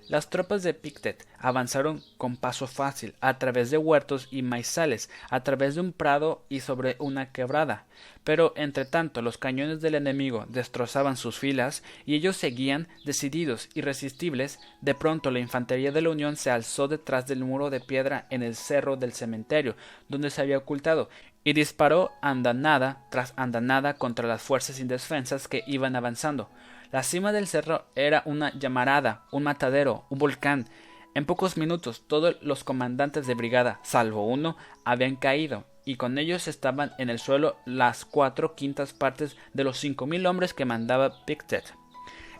Las 0.08 0.30
tropas 0.30 0.62
de 0.62 0.72
Pictet 0.72 1.26
avanzaron 1.38 2.02
con 2.16 2.38
paso 2.38 2.66
fácil 2.66 3.14
a 3.20 3.38
través 3.38 3.70
de 3.70 3.76
huertos 3.76 4.26
y 4.30 4.40
maizales, 4.40 5.10
a 5.28 5.42
través 5.44 5.74
de 5.74 5.82
un 5.82 5.92
prado 5.92 6.46
y 6.48 6.60
sobre 6.60 6.96
una 6.98 7.30
quebrada. 7.30 7.84
Pero 8.24 8.54
entre 8.56 8.86
tanto 8.86 9.20
los 9.20 9.36
cañones 9.36 9.82
del 9.82 9.94
enemigo 9.94 10.46
destrozaban 10.48 11.18
sus 11.18 11.38
filas 11.38 11.82
y 12.06 12.14
ellos 12.14 12.38
seguían 12.38 12.88
decididos, 13.04 13.68
irresistibles. 13.74 14.58
De 14.80 14.94
pronto 14.94 15.30
la 15.30 15.40
infantería 15.40 15.92
de 15.92 16.00
la 16.00 16.08
Unión 16.08 16.36
se 16.36 16.50
alzó 16.50 16.88
detrás 16.88 17.26
del 17.26 17.44
muro 17.44 17.68
de 17.68 17.80
piedra 17.80 18.26
en 18.30 18.42
el 18.42 18.56
cerro 18.56 18.96
del 18.96 19.12
cementerio, 19.12 19.76
donde 20.08 20.30
se 20.30 20.40
había 20.40 20.56
ocultado, 20.56 21.10
y 21.44 21.52
disparó 21.52 22.12
andanada 22.22 23.04
tras 23.10 23.34
andanada 23.36 23.94
contra 23.94 24.26
las 24.26 24.40
fuerzas 24.40 24.80
indefensas 24.80 25.48
que 25.48 25.64
iban 25.66 25.96
avanzando. 25.96 26.48
La 26.90 27.02
cima 27.02 27.32
del 27.32 27.46
cerro 27.46 27.84
era 27.94 28.22
una 28.24 28.58
llamarada, 28.58 29.26
un 29.30 29.42
matadero, 29.42 30.06
un 30.08 30.18
volcán. 30.18 30.68
En 31.14 31.26
pocos 31.26 31.58
minutos 31.58 32.04
todos 32.06 32.36
los 32.40 32.64
comandantes 32.64 33.26
de 33.26 33.34
brigada, 33.34 33.78
salvo 33.82 34.26
uno, 34.26 34.56
habían 34.84 35.16
caído, 35.16 35.64
y 35.84 35.96
con 35.96 36.16
ellos 36.16 36.48
estaban 36.48 36.92
en 36.96 37.10
el 37.10 37.18
suelo 37.18 37.56
las 37.66 38.06
cuatro 38.06 38.54
quintas 38.54 38.94
partes 38.94 39.36
de 39.52 39.64
los 39.64 39.78
cinco 39.78 40.06
mil 40.06 40.24
hombres 40.26 40.54
que 40.54 40.64
mandaba 40.64 41.26
Pictet. 41.26 41.74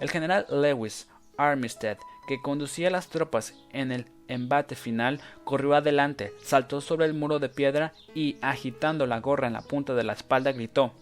El 0.00 0.10
general 0.10 0.46
Lewis 0.48 1.08
Armistead, 1.36 1.98
que 2.26 2.40
conducía 2.40 2.88
las 2.88 3.08
tropas 3.08 3.54
en 3.72 3.92
el 3.92 4.06
embate 4.28 4.76
final, 4.76 5.20
corrió 5.44 5.74
adelante, 5.74 6.32
saltó 6.42 6.80
sobre 6.80 7.04
el 7.04 7.14
muro 7.14 7.38
de 7.38 7.48
piedra 7.50 7.92
y, 8.14 8.36
agitando 8.40 9.06
la 9.06 9.20
gorra 9.20 9.46
en 9.46 9.54
la 9.54 9.62
punta 9.62 9.94
de 9.94 10.04
la 10.04 10.14
espalda, 10.14 10.52
gritó 10.52 10.94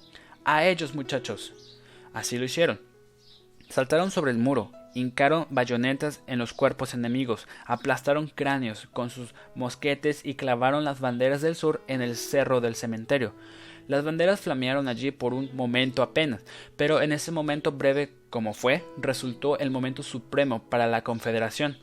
A 0.44 0.64
ellos, 0.64 0.94
muchachos. 0.94 1.52
Así 2.12 2.38
lo 2.38 2.44
hicieron. 2.44 2.85
Saltaron 3.68 4.10
sobre 4.10 4.30
el 4.30 4.38
muro, 4.38 4.72
hincaron 4.94 5.46
bayonetas 5.50 6.22
en 6.26 6.38
los 6.38 6.52
cuerpos 6.52 6.94
enemigos, 6.94 7.46
aplastaron 7.66 8.28
cráneos 8.28 8.88
con 8.92 9.10
sus 9.10 9.34
mosquetes 9.54 10.24
y 10.24 10.34
clavaron 10.34 10.84
las 10.84 11.00
banderas 11.00 11.42
del 11.42 11.56
sur 11.56 11.82
en 11.86 12.00
el 12.00 12.16
cerro 12.16 12.60
del 12.60 12.74
cementerio. 12.74 13.34
Las 13.88 14.04
banderas 14.04 14.40
flamearon 14.40 14.88
allí 14.88 15.10
por 15.10 15.34
un 15.34 15.54
momento 15.54 16.02
apenas, 16.02 16.42
pero 16.76 17.02
en 17.02 17.12
ese 17.12 17.30
momento 17.30 17.72
breve 17.72 18.12
como 18.30 18.52
fue, 18.52 18.84
resultó 18.96 19.58
el 19.58 19.70
momento 19.70 20.02
supremo 20.02 20.68
para 20.68 20.86
la 20.86 21.02
Confederación. 21.02 21.78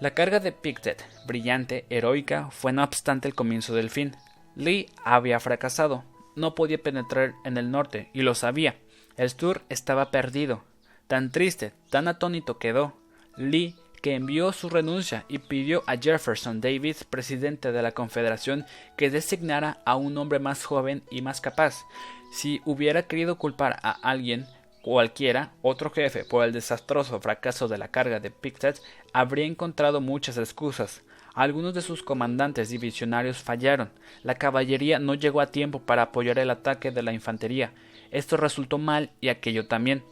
La 0.00 0.12
carga 0.12 0.40
de 0.40 0.52
Pictet, 0.52 1.04
brillante, 1.26 1.86
heroica, 1.88 2.50
fue 2.50 2.72
no 2.72 2.82
obstante 2.82 3.28
el 3.28 3.34
comienzo 3.34 3.74
del 3.74 3.90
fin. 3.90 4.16
Lee 4.56 4.86
había 5.04 5.40
fracasado, 5.40 6.04
no 6.36 6.54
podía 6.54 6.78
penetrar 6.78 7.34
en 7.44 7.56
el 7.56 7.70
norte, 7.70 8.10
y 8.12 8.22
lo 8.22 8.34
sabía. 8.34 8.76
El 9.16 9.30
sur 9.30 9.62
estaba 9.68 10.10
perdido. 10.10 10.64
Tan 11.06 11.30
triste, 11.30 11.72
tan 11.90 12.08
atónito 12.08 12.58
quedó 12.58 12.96
Lee 13.36 13.76
que 14.04 14.14
envió 14.14 14.52
su 14.52 14.68
renuncia 14.68 15.24
y 15.28 15.38
pidió 15.38 15.82
a 15.86 15.96
Jefferson 15.96 16.60
Davis, 16.60 17.04
presidente 17.04 17.72
de 17.72 17.80
la 17.80 17.92
Confederación, 17.92 18.66
que 18.98 19.08
designara 19.08 19.78
a 19.86 19.96
un 19.96 20.18
hombre 20.18 20.38
más 20.38 20.66
joven 20.66 21.02
y 21.10 21.22
más 21.22 21.40
capaz. 21.40 21.86
Si 22.30 22.60
hubiera 22.66 23.04
querido 23.04 23.38
culpar 23.38 23.78
a 23.82 23.92
alguien, 23.92 24.44
cualquiera, 24.82 25.52
otro 25.62 25.90
jefe, 25.90 26.26
por 26.26 26.44
el 26.44 26.52
desastroso 26.52 27.18
fracaso 27.18 27.66
de 27.66 27.78
la 27.78 27.88
carga 27.88 28.20
de 28.20 28.30
Pictet, 28.30 28.78
habría 29.14 29.46
encontrado 29.46 30.02
muchas 30.02 30.36
excusas. 30.36 31.02
Algunos 31.32 31.72
de 31.72 31.80
sus 31.80 32.02
comandantes 32.02 32.68
divisionarios 32.68 33.38
fallaron. 33.38 33.90
La 34.22 34.34
caballería 34.34 34.98
no 34.98 35.14
llegó 35.14 35.40
a 35.40 35.46
tiempo 35.46 35.80
para 35.80 36.02
apoyar 36.02 36.38
el 36.38 36.50
ataque 36.50 36.90
de 36.90 37.02
la 37.02 37.14
infantería. 37.14 37.72
Esto 38.10 38.36
resultó 38.36 38.76
mal 38.76 39.12
y 39.22 39.28
aquello 39.28 39.66
también. 39.66 40.04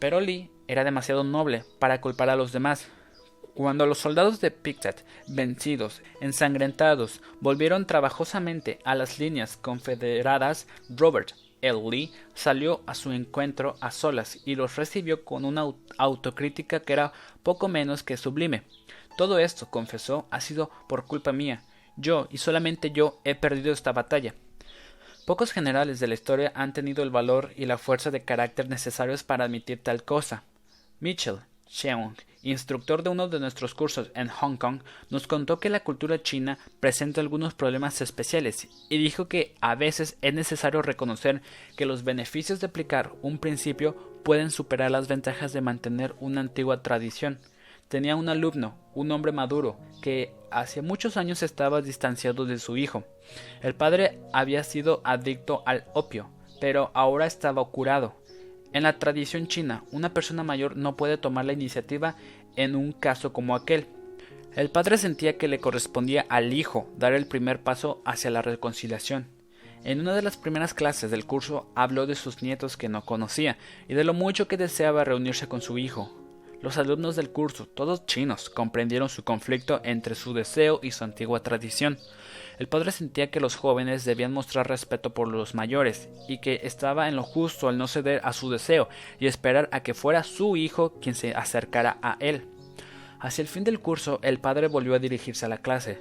Pero 0.00 0.20
Lee 0.20 0.50
era 0.66 0.82
demasiado 0.82 1.22
noble 1.22 1.64
para 1.78 2.00
culpar 2.00 2.30
a 2.30 2.36
los 2.36 2.50
demás. 2.50 2.88
Cuando 3.54 3.86
los 3.86 3.98
soldados 3.98 4.40
de 4.40 4.50
Pictet, 4.50 5.04
vencidos, 5.28 6.02
ensangrentados, 6.20 7.20
volvieron 7.40 7.86
trabajosamente 7.86 8.78
a 8.84 8.94
las 8.94 9.18
líneas 9.18 9.56
confederadas, 9.56 10.66
Robert 10.88 11.32
Lee 11.62 12.12
salió 12.34 12.80
a 12.86 12.94
su 12.94 13.12
encuentro 13.12 13.76
a 13.80 13.90
solas 13.90 14.38
y 14.46 14.54
los 14.54 14.76
recibió 14.76 15.24
con 15.24 15.44
una 15.44 15.66
autocrítica 15.98 16.80
que 16.80 16.94
era 16.94 17.12
poco 17.42 17.68
menos 17.68 18.02
que 18.02 18.16
sublime. 18.16 18.62
Todo 19.16 19.38
esto, 19.38 19.66
confesó, 19.70 20.26
ha 20.30 20.40
sido 20.40 20.70
por 20.88 21.04
culpa 21.04 21.32
mía. 21.32 21.64
Yo, 21.96 22.28
y 22.30 22.38
solamente 22.38 22.90
yo, 22.92 23.20
he 23.24 23.34
perdido 23.34 23.72
esta 23.72 23.92
batalla. 23.92 24.34
Pocos 25.30 25.52
generales 25.52 26.00
de 26.00 26.08
la 26.08 26.14
historia 26.14 26.50
han 26.56 26.72
tenido 26.72 27.04
el 27.04 27.10
valor 27.10 27.52
y 27.54 27.66
la 27.66 27.78
fuerza 27.78 28.10
de 28.10 28.24
carácter 28.24 28.68
necesarios 28.68 29.22
para 29.22 29.44
admitir 29.44 29.80
tal 29.80 30.02
cosa. 30.02 30.42
Mitchell, 30.98 31.36
Cheung, 31.68 32.16
instructor 32.42 33.04
de 33.04 33.10
uno 33.10 33.28
de 33.28 33.38
nuestros 33.38 33.72
cursos 33.72 34.10
en 34.16 34.26
Hong 34.26 34.56
Kong, 34.56 34.80
nos 35.08 35.28
contó 35.28 35.60
que 35.60 35.68
la 35.70 35.84
cultura 35.84 36.20
china 36.20 36.58
presenta 36.80 37.20
algunos 37.20 37.54
problemas 37.54 38.00
especiales 38.00 38.66
y 38.88 38.98
dijo 38.98 39.28
que 39.28 39.54
a 39.60 39.76
veces 39.76 40.18
es 40.20 40.34
necesario 40.34 40.82
reconocer 40.82 41.42
que 41.76 41.86
los 41.86 42.02
beneficios 42.02 42.58
de 42.58 42.66
aplicar 42.66 43.12
un 43.22 43.38
principio 43.38 43.94
pueden 44.24 44.50
superar 44.50 44.90
las 44.90 45.06
ventajas 45.06 45.52
de 45.52 45.60
mantener 45.60 46.12
una 46.18 46.40
antigua 46.40 46.82
tradición. 46.82 47.38
Tenía 47.90 48.14
un 48.14 48.28
alumno, 48.28 48.76
un 48.94 49.10
hombre 49.10 49.32
maduro, 49.32 49.76
que 50.00 50.32
hace 50.52 50.80
muchos 50.80 51.16
años 51.16 51.42
estaba 51.42 51.82
distanciado 51.82 52.46
de 52.46 52.60
su 52.60 52.76
hijo. 52.76 53.02
El 53.62 53.74
padre 53.74 54.20
había 54.32 54.62
sido 54.62 55.00
adicto 55.02 55.64
al 55.66 55.86
opio, 55.92 56.30
pero 56.60 56.92
ahora 56.94 57.26
estaba 57.26 57.64
curado. 57.64 58.14
En 58.72 58.84
la 58.84 59.00
tradición 59.00 59.48
china, 59.48 59.82
una 59.90 60.14
persona 60.14 60.44
mayor 60.44 60.76
no 60.76 60.96
puede 60.96 61.18
tomar 61.18 61.46
la 61.46 61.52
iniciativa 61.52 62.14
en 62.54 62.76
un 62.76 62.92
caso 62.92 63.32
como 63.32 63.56
aquel. 63.56 63.88
El 64.54 64.70
padre 64.70 64.96
sentía 64.96 65.36
que 65.36 65.48
le 65.48 65.58
correspondía 65.58 66.26
al 66.28 66.52
hijo 66.52 66.88
dar 66.96 67.12
el 67.12 67.26
primer 67.26 67.60
paso 67.60 68.02
hacia 68.04 68.30
la 68.30 68.40
reconciliación. 68.40 69.26
En 69.82 69.98
una 69.98 70.14
de 70.14 70.22
las 70.22 70.36
primeras 70.36 70.74
clases 70.74 71.10
del 71.10 71.26
curso 71.26 71.68
habló 71.74 72.06
de 72.06 72.14
sus 72.14 72.40
nietos 72.40 72.76
que 72.76 72.88
no 72.88 73.04
conocía 73.04 73.58
y 73.88 73.94
de 73.94 74.04
lo 74.04 74.14
mucho 74.14 74.46
que 74.46 74.56
deseaba 74.56 75.02
reunirse 75.02 75.48
con 75.48 75.60
su 75.60 75.76
hijo. 75.76 76.19
Los 76.62 76.76
alumnos 76.76 77.16
del 77.16 77.30
curso, 77.30 77.66
todos 77.66 78.04
chinos, 78.04 78.50
comprendieron 78.50 79.08
su 79.08 79.24
conflicto 79.24 79.80
entre 79.82 80.14
su 80.14 80.34
deseo 80.34 80.78
y 80.82 80.90
su 80.90 81.04
antigua 81.04 81.42
tradición. 81.42 81.98
El 82.58 82.68
padre 82.68 82.92
sentía 82.92 83.30
que 83.30 83.40
los 83.40 83.56
jóvenes 83.56 84.04
debían 84.04 84.34
mostrar 84.34 84.68
respeto 84.68 85.14
por 85.14 85.28
los 85.28 85.54
mayores 85.54 86.10
y 86.28 86.38
que 86.42 86.60
estaba 86.64 87.08
en 87.08 87.16
lo 87.16 87.22
justo 87.22 87.68
al 87.68 87.78
no 87.78 87.88
ceder 87.88 88.20
a 88.24 88.34
su 88.34 88.50
deseo 88.50 88.90
y 89.18 89.26
esperar 89.26 89.70
a 89.72 89.82
que 89.82 89.94
fuera 89.94 90.22
su 90.22 90.58
hijo 90.58 90.92
quien 91.00 91.14
se 91.14 91.34
acercara 91.34 91.96
a 92.02 92.18
él. 92.20 92.46
Hacia 93.20 93.40
el 93.40 93.48
fin 93.48 93.64
del 93.64 93.80
curso, 93.80 94.18
el 94.22 94.38
padre 94.38 94.68
volvió 94.68 94.94
a 94.94 94.98
dirigirse 94.98 95.46
a 95.46 95.48
la 95.48 95.58
clase. 95.62 95.98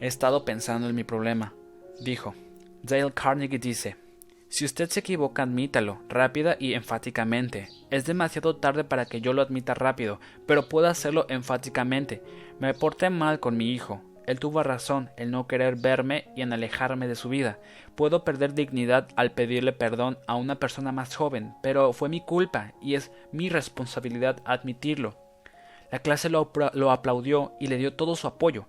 He 0.00 0.06
estado 0.06 0.44
pensando 0.44 0.88
en 0.88 0.94
mi 0.94 1.02
problema, 1.02 1.52
dijo. 2.00 2.34
Dale 2.82 3.12
Carnegie 3.12 3.58
dice 3.58 4.05
si 4.48 4.64
usted 4.64 4.88
se 4.88 5.00
equivoca, 5.00 5.42
admítalo, 5.42 6.00
rápida 6.08 6.56
y 6.58 6.74
enfáticamente. 6.74 7.68
Es 7.90 8.06
demasiado 8.06 8.56
tarde 8.56 8.84
para 8.84 9.06
que 9.06 9.20
yo 9.20 9.32
lo 9.32 9.42
admita 9.42 9.74
rápido, 9.74 10.20
pero 10.46 10.68
puedo 10.68 10.86
hacerlo 10.86 11.26
enfáticamente. 11.28 12.22
Me 12.60 12.72
porté 12.72 13.10
mal 13.10 13.40
con 13.40 13.56
mi 13.56 13.72
hijo. 13.72 14.02
Él 14.26 14.40
tuvo 14.40 14.62
razón 14.62 15.10
en 15.16 15.30
no 15.30 15.46
querer 15.46 15.76
verme 15.76 16.28
y 16.36 16.42
en 16.42 16.52
alejarme 16.52 17.06
de 17.06 17.16
su 17.16 17.28
vida. 17.28 17.58
Puedo 17.96 18.24
perder 18.24 18.54
dignidad 18.54 19.08
al 19.16 19.32
pedirle 19.32 19.72
perdón 19.72 20.18
a 20.26 20.36
una 20.36 20.58
persona 20.58 20.90
más 20.90 21.14
joven, 21.14 21.54
pero 21.62 21.92
fue 21.92 22.08
mi 22.08 22.20
culpa 22.20 22.72
y 22.80 22.94
es 22.94 23.12
mi 23.32 23.48
responsabilidad 23.48 24.42
admitirlo. 24.44 25.16
La 25.92 26.00
clase 26.00 26.28
lo, 26.28 26.52
lo 26.72 26.90
aplaudió 26.90 27.52
y 27.60 27.66
le 27.66 27.78
dio 27.78 27.94
todo 27.94 28.16
su 28.16 28.26
apoyo. 28.26 28.66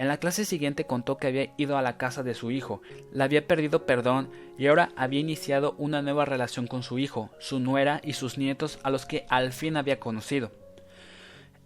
En 0.00 0.08
la 0.08 0.16
clase 0.16 0.46
siguiente 0.46 0.86
contó 0.86 1.18
que 1.18 1.26
había 1.26 1.52
ido 1.58 1.76
a 1.76 1.82
la 1.82 1.98
casa 1.98 2.22
de 2.22 2.32
su 2.32 2.50
hijo, 2.50 2.80
le 3.12 3.22
había 3.22 3.46
pedido 3.46 3.84
perdón 3.84 4.30
y 4.56 4.66
ahora 4.66 4.92
había 4.96 5.20
iniciado 5.20 5.74
una 5.76 6.00
nueva 6.00 6.24
relación 6.24 6.66
con 6.66 6.82
su 6.82 6.98
hijo, 6.98 7.28
su 7.38 7.60
nuera 7.60 8.00
y 8.02 8.14
sus 8.14 8.38
nietos 8.38 8.78
a 8.82 8.88
los 8.88 9.04
que 9.04 9.26
al 9.28 9.52
fin 9.52 9.76
había 9.76 10.00
conocido. 10.00 10.52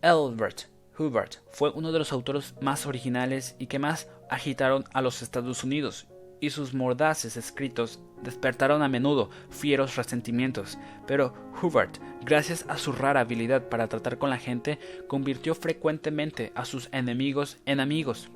Albert 0.03 0.63
Hubert 0.99 1.37
fue 1.53 1.71
uno 1.71 1.93
de 1.93 2.01
los 2.01 2.11
autores 2.11 2.57
más 2.61 2.87
originales 2.87 3.55
y 3.61 3.69
que 3.69 3.79
más 3.79 4.09
agitaron 4.29 4.83
a 4.93 5.01
los 5.01 5.23
Estados 5.23 5.63
Unidos 5.63 6.09
y 6.41 6.51
sus 6.51 6.75
mordaces 6.75 7.37
escritos 7.37 8.01
despertaron 8.25 8.83
a 8.83 8.89
menudo 8.89 9.31
fieros 9.49 9.95
resentimientos, 9.95 10.77
pero 11.07 11.35
Hubert, 11.63 11.99
gracias 12.25 12.65
a 12.69 12.79
su 12.79 12.93
rara 12.93 13.21
habilidad 13.21 13.69
para 13.69 13.89
tratar 13.89 14.19
con 14.19 14.31
la 14.31 14.39
gente, 14.39 14.79
convirtió 15.07 15.55
frecuentemente 15.55 16.53
a 16.55 16.65
sus 16.65 16.89
enemigos 16.93 17.59
en 17.67 17.81
amigos. 17.81 18.31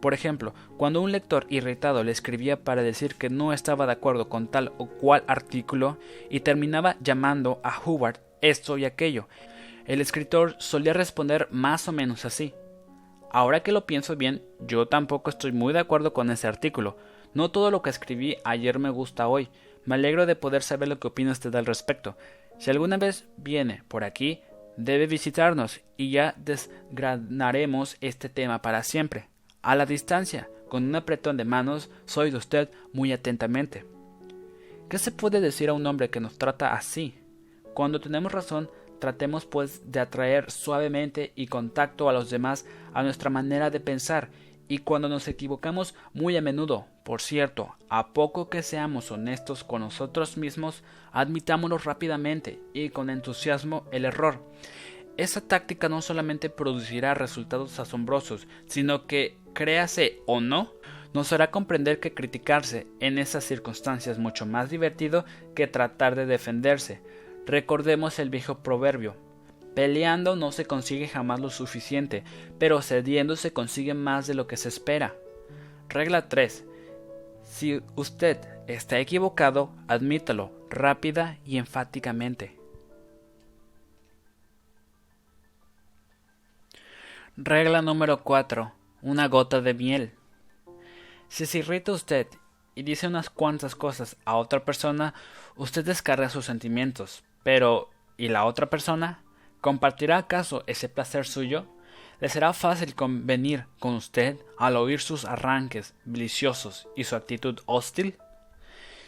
Por 0.00 0.14
ejemplo, 0.14 0.54
cuando 0.76 1.00
un 1.00 1.12
lector 1.12 1.46
irritado 1.48 2.04
le 2.04 2.12
escribía 2.12 2.62
para 2.62 2.82
decir 2.82 3.14
que 3.14 3.30
no 3.30 3.52
estaba 3.52 3.86
de 3.86 3.92
acuerdo 3.92 4.28
con 4.28 4.48
tal 4.48 4.72
o 4.78 4.86
cual 4.86 5.24
artículo 5.26 5.98
y 6.30 6.40
terminaba 6.40 6.96
llamando 7.00 7.60
a 7.64 7.80
Hubert 7.84 8.20
esto 8.40 8.78
y 8.78 8.84
aquello, 8.84 9.28
el 9.86 10.00
escritor 10.00 10.56
solía 10.58 10.92
responder 10.92 11.48
más 11.50 11.88
o 11.88 11.92
menos 11.92 12.24
así. 12.24 12.54
Ahora 13.30 13.62
que 13.62 13.72
lo 13.72 13.86
pienso 13.86 14.16
bien, 14.16 14.42
yo 14.60 14.86
tampoco 14.86 15.30
estoy 15.30 15.52
muy 15.52 15.72
de 15.72 15.80
acuerdo 15.80 16.12
con 16.12 16.30
ese 16.30 16.46
artículo, 16.46 16.96
no 17.36 17.50
todo 17.50 17.70
lo 17.70 17.82
que 17.82 17.90
escribí 17.90 18.38
ayer 18.44 18.78
me 18.78 18.88
gusta 18.88 19.28
hoy. 19.28 19.50
Me 19.84 19.96
alegro 19.96 20.24
de 20.24 20.36
poder 20.36 20.62
saber 20.62 20.88
lo 20.88 20.98
que 20.98 21.08
opina 21.08 21.32
usted 21.32 21.54
al 21.54 21.66
respecto. 21.66 22.16
Si 22.58 22.70
alguna 22.70 22.96
vez 22.96 23.28
viene 23.36 23.82
por 23.88 24.04
aquí, 24.04 24.40
debe 24.76 25.06
visitarnos 25.06 25.80
y 25.96 26.10
ya 26.10 26.34
desgranaremos 26.36 27.96
este 28.00 28.28
tema 28.28 28.62
para 28.62 28.82
siempre. 28.82 29.28
A 29.62 29.74
la 29.74 29.86
distancia, 29.86 30.48
con 30.68 30.84
un 30.84 30.94
apretón 30.94 31.36
de 31.36 31.44
manos, 31.44 31.90
soy 32.04 32.30
de 32.30 32.36
usted 32.36 32.70
muy 32.92 33.12
atentamente. 33.12 33.84
¿Qué 34.88 34.98
se 34.98 35.10
puede 35.10 35.40
decir 35.40 35.68
a 35.68 35.72
un 35.72 35.86
hombre 35.86 36.10
que 36.10 36.20
nos 36.20 36.38
trata 36.38 36.72
así? 36.72 37.18
Cuando 37.74 38.00
tenemos 38.00 38.32
razón, 38.32 38.70
tratemos 38.98 39.44
pues 39.44 39.90
de 39.90 40.00
atraer 40.00 40.50
suavemente 40.50 41.32
y 41.34 41.48
contacto 41.48 42.08
a 42.08 42.12
los 42.12 42.30
demás 42.30 42.66
a 42.94 43.02
nuestra 43.02 43.30
manera 43.30 43.70
de 43.70 43.80
pensar 43.80 44.30
y 44.68 44.78
cuando 44.78 45.08
nos 45.08 45.28
equivocamos 45.28 45.94
muy 46.12 46.36
a 46.36 46.40
menudo, 46.42 46.86
por 47.06 47.22
cierto, 47.22 47.76
a 47.88 48.08
poco 48.08 48.50
que 48.50 48.64
seamos 48.64 49.12
honestos 49.12 49.62
con 49.62 49.82
nosotros 49.82 50.36
mismos, 50.36 50.82
admitámonos 51.12 51.84
rápidamente 51.84 52.58
y 52.74 52.88
con 52.88 53.10
entusiasmo 53.10 53.86
el 53.92 54.06
error. 54.06 54.42
Esa 55.16 55.40
táctica 55.40 55.88
no 55.88 56.02
solamente 56.02 56.50
producirá 56.50 57.14
resultados 57.14 57.78
asombrosos, 57.78 58.48
sino 58.66 59.06
que, 59.06 59.38
créase 59.54 60.20
o 60.26 60.40
no, 60.40 60.72
nos 61.14 61.32
hará 61.32 61.52
comprender 61.52 62.00
que 62.00 62.12
criticarse 62.12 62.88
en 62.98 63.18
esas 63.18 63.44
circunstancias 63.44 64.16
es 64.16 64.20
mucho 64.20 64.44
más 64.44 64.68
divertido 64.68 65.24
que 65.54 65.68
tratar 65.68 66.16
de 66.16 66.26
defenderse. 66.26 67.02
Recordemos 67.46 68.18
el 68.18 68.30
viejo 68.30 68.64
proverbio, 68.64 69.14
Peleando 69.76 70.34
no 70.34 70.50
se 70.50 70.64
consigue 70.64 71.06
jamás 71.06 71.38
lo 71.38 71.50
suficiente, 71.50 72.24
pero 72.58 72.82
cediendo 72.82 73.36
se 73.36 73.52
consigue 73.52 73.94
más 73.94 74.26
de 74.26 74.34
lo 74.34 74.48
que 74.48 74.56
se 74.56 74.70
espera. 74.70 75.14
Regla 75.88 76.28
3. 76.28 76.64
Si 77.46 77.80
usted 77.94 78.38
está 78.66 78.98
equivocado, 78.98 79.70
admítalo 79.86 80.50
rápida 80.68 81.38
y 81.46 81.58
enfáticamente. 81.58 82.58
Regla 87.36 87.82
número 87.82 88.22
4. 88.24 88.72
Una 89.00 89.28
gota 89.28 89.60
de 89.60 89.74
miel. 89.74 90.12
Si 91.28 91.46
se 91.46 91.58
irrita 91.58 91.92
usted 91.92 92.26
y 92.74 92.82
dice 92.82 93.06
unas 93.06 93.30
cuantas 93.30 93.76
cosas 93.76 94.16
a 94.24 94.36
otra 94.36 94.64
persona, 94.64 95.14
usted 95.54 95.84
descarga 95.84 96.28
sus 96.28 96.46
sentimientos. 96.46 97.22
Pero, 97.44 97.90
¿y 98.16 98.28
la 98.28 98.44
otra 98.44 98.68
persona? 98.68 99.20
¿Compartirá 99.60 100.18
acaso 100.18 100.64
ese 100.66 100.88
placer 100.88 101.26
suyo? 101.26 101.66
¿Le 102.18 102.30
será 102.30 102.54
fácil 102.54 102.94
convenir 102.94 103.66
con 103.78 103.94
usted 103.94 104.38
al 104.58 104.76
oír 104.76 105.00
sus 105.00 105.26
arranques 105.26 105.94
deliciosos 106.04 106.88
y 106.96 107.04
su 107.04 107.14
actitud 107.14 107.60
hostil? 107.66 108.16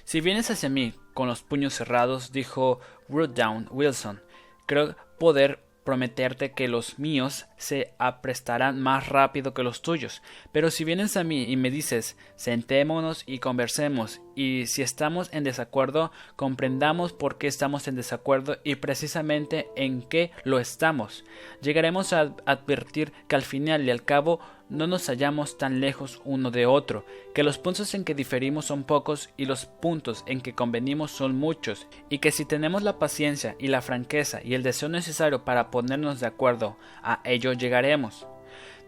Si 0.05 0.21
vienes 0.21 0.51
hacia 0.51 0.69
mí 0.69 0.95
con 1.15 1.27
los 1.27 1.43
puños 1.43 1.75
cerrados, 1.75 2.33
dijo 2.33 2.81
Down 3.09 3.69
Wilson, 3.71 4.23
creo 4.67 4.95
poder 5.19 5.68
prometerte 5.89 6.53
que 6.53 6.69
los 6.69 6.99
míos 6.99 7.47
se 7.57 7.95
aprestarán 7.97 8.79
más 8.79 9.09
rápido 9.09 9.55
que 9.55 9.63
los 9.63 9.81
tuyos. 9.81 10.21
Pero 10.53 10.71
si 10.71 10.85
vienes 10.85 11.17
a 11.17 11.25
mí 11.25 11.45
y 11.45 11.57
me 11.57 11.71
dices 11.71 12.19
sentémonos 12.37 13.23
y 13.25 13.39
conversemos, 13.39 14.21
y 14.35 14.67
si 14.67 14.83
estamos 14.83 15.31
en 15.33 15.45
desacuerdo, 15.45 16.13
comprendamos 16.37 17.15
por 17.15 17.39
qué 17.39 17.47
estamos 17.47 17.89
en 17.89 17.97
desacuerdo 17.97 18.59
y 18.65 18.75
precisamente 18.75 19.69
en 19.77 20.03
qué 20.03 20.31
lo 20.45 20.59
estamos, 20.59 21.25
llegaremos 21.63 22.13
a 22.13 22.35
advertir 22.45 23.15
que 23.27 23.37
al 23.37 23.43
final 23.43 23.83
y 23.87 23.91
al 23.91 24.05
cabo 24.05 24.41
no 24.71 24.87
nos 24.87 25.07
hallamos 25.09 25.59
tan 25.59 25.81
lejos 25.81 26.21
uno 26.25 26.51
de 26.51 26.67
otro, 26.67 27.05
que 27.35 27.43
los 27.43 27.59
puntos 27.59 27.95
en 27.95 28.05
que 28.05 28.15
diferimos 28.15 28.67
son 28.67 28.85
pocos 28.85 29.31
y 29.37 29.47
los 29.47 29.67
puntos 29.67 30.25
en 30.27 30.41
que 30.41 30.55
convenimos 30.55 31.11
son 31.11 31.37
muchos, 31.37 31.87
y 32.11 32.19
que 32.19 32.33
si 32.33 32.45
tenemos 32.45 32.83
la 32.83 32.99
paciencia 32.99 33.57
y 33.59 33.69
la 33.69 33.83
franqueza 33.83 34.41
y 34.43 34.55
el 34.55 34.63
deseo 34.63 34.89
necesario 34.89 35.45
para 35.45 35.71
ponernos 35.71 36.21
de 36.21 36.27
acuerdo, 36.27 36.77
a 37.03 37.21
ello 37.25 37.53
llegaremos. 37.53 38.27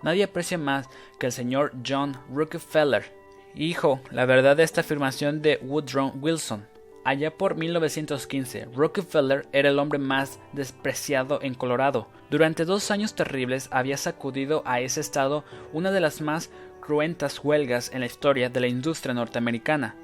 Nadie 0.02 0.24
aprecia 0.24 0.58
más 0.58 0.88
que 1.18 1.26
el 1.26 1.32
señor 1.32 1.72
John 1.86 2.16
Rockefeller. 2.32 3.12
Hijo, 3.54 4.00
la 4.10 4.24
verdad 4.24 4.56
de 4.56 4.62
esta 4.62 4.80
afirmación 4.80 5.42
de 5.42 5.58
Woodrow 5.62 6.12
Wilson. 6.20 6.69
Allá 7.02 7.30
por 7.30 7.54
1915, 7.54 8.66
Rockefeller 8.74 9.48
era 9.52 9.70
el 9.70 9.78
hombre 9.78 9.98
más 9.98 10.38
despreciado 10.52 11.38
en 11.40 11.54
Colorado. 11.54 12.08
Durante 12.28 12.66
dos 12.66 12.90
años 12.90 13.14
terribles 13.14 13.68
había 13.72 13.96
sacudido 13.96 14.62
a 14.66 14.80
ese 14.80 15.00
estado 15.00 15.44
una 15.72 15.92
de 15.92 16.00
las 16.00 16.20
más 16.20 16.50
cruentas 16.82 17.42
huelgas 17.42 17.90
en 17.94 18.00
la 18.00 18.06
historia 18.06 18.50
de 18.50 18.60
la 18.60 18.66
industria 18.66 19.14
norteamericana. 19.14 19.94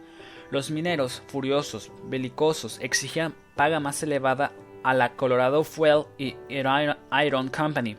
Los 0.51 0.71
mineros, 0.71 1.23
furiosos, 1.27 1.93
belicosos, 2.05 2.79
exigían 2.81 3.35
paga 3.57 3.79
más 3.79 4.03
elevada 4.03 4.53
a 4.83 4.95
la 4.95 5.13
Colorado 5.17 5.65
Fuel 5.65 6.05
y 6.17 6.37
Iron 6.49 7.49
Company, 7.49 7.99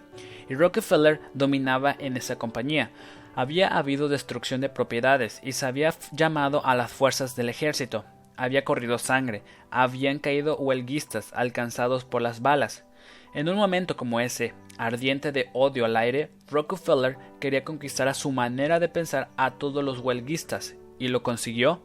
y 0.50 0.56
Rockefeller 0.56 1.22
dominaba 1.36 1.96
en 2.00 2.18
esa 2.18 2.38
compañía. 2.38 2.90
Había 3.36 3.68
habido 3.68 4.08
destrucción 4.08 4.60
de 4.60 4.70
propiedades 4.70 5.40
y 5.44 5.52
se 5.52 5.68
había 5.68 5.94
llamado 6.14 6.66
a 6.66 6.74
las 6.74 6.92
fuerzas 6.92 7.36
del 7.36 7.50
ejército 7.50 8.06
había 8.38 8.64
corrido 8.64 8.98
sangre, 8.98 9.44
habían 9.72 10.20
caído 10.20 10.56
huelguistas 10.58 11.34
alcanzados 11.34 12.06
por 12.06 12.22
las 12.22 12.42
balas. 12.42 12.86
En 13.34 13.50
un 13.50 13.56
momento 13.56 13.98
como 13.98 14.20
ese, 14.20 14.54
ardiente 14.78 15.32
de 15.32 15.50
odio 15.54 15.86
al 15.86 15.98
aire, 15.98 16.32
Rockefeller 16.50 17.18
quería 17.40 17.64
conquistar 17.64 18.08
a 18.08 18.14
su 18.14 18.32
manera 18.32 18.80
de 18.80 18.90
pensar 18.90 19.30
a 19.38 19.52
todos 19.52 19.84
los 19.84 20.00
huelguistas. 20.00 20.76
¿Y 21.00 21.10
lo 21.10 21.24
consiguió? 21.24 21.82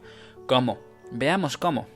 ¿Cómo? 0.47 0.79
Veamos 1.11 1.57
cómo. 1.57 1.87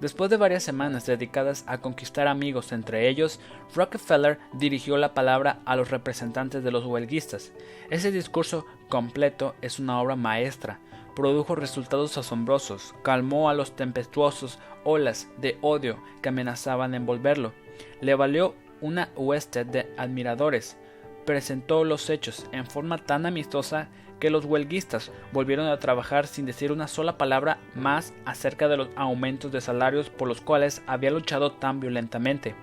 Después 0.00 0.28
de 0.28 0.36
varias 0.36 0.62
semanas 0.62 1.06
dedicadas 1.06 1.64
a 1.66 1.80
conquistar 1.80 2.28
amigos 2.28 2.72
entre 2.72 3.08
ellos, 3.08 3.40
Rockefeller 3.74 4.38
dirigió 4.52 4.96
la 4.96 5.14
palabra 5.14 5.60
a 5.64 5.76
los 5.76 5.90
representantes 5.90 6.62
de 6.62 6.70
los 6.70 6.84
huelguistas. 6.84 7.52
Ese 7.90 8.10
discurso 8.10 8.66
completo 8.88 9.54
es 9.62 9.78
una 9.78 10.00
obra 10.00 10.14
maestra, 10.14 10.80
produjo 11.14 11.54
resultados 11.54 12.18
asombrosos, 12.18 12.94
calmó 13.02 13.48
a 13.48 13.54
los 13.54 13.76
tempestuosos 13.76 14.58
olas 14.84 15.28
de 15.38 15.58
odio 15.60 15.98
que 16.22 16.28
amenazaban 16.28 16.94
envolverlo, 16.94 17.52
le 18.00 18.14
valió 18.14 18.54
una 18.80 19.10
hueste 19.16 19.64
de 19.64 19.92
admiradores, 19.96 20.76
presentó 21.24 21.84
los 21.84 22.10
hechos 22.10 22.46
en 22.52 22.66
forma 22.66 22.98
tan 22.98 23.26
amistosa 23.26 23.88
que 24.20 24.30
los 24.30 24.44
huelguistas 24.44 25.10
volvieron 25.32 25.66
a 25.66 25.78
trabajar 25.78 26.26
sin 26.26 26.46
decir 26.46 26.72
una 26.72 26.88
sola 26.88 27.18
palabra 27.18 27.58
más 27.74 28.14
acerca 28.24 28.68
de 28.68 28.76
los 28.76 28.88
aumentos 28.96 29.52
de 29.52 29.60
salarios 29.60 30.10
por 30.10 30.28
los 30.28 30.40
cuales 30.40 30.82
había 30.86 31.10
luchado 31.10 31.52
tan 31.52 31.80
violentamente. 31.80 32.54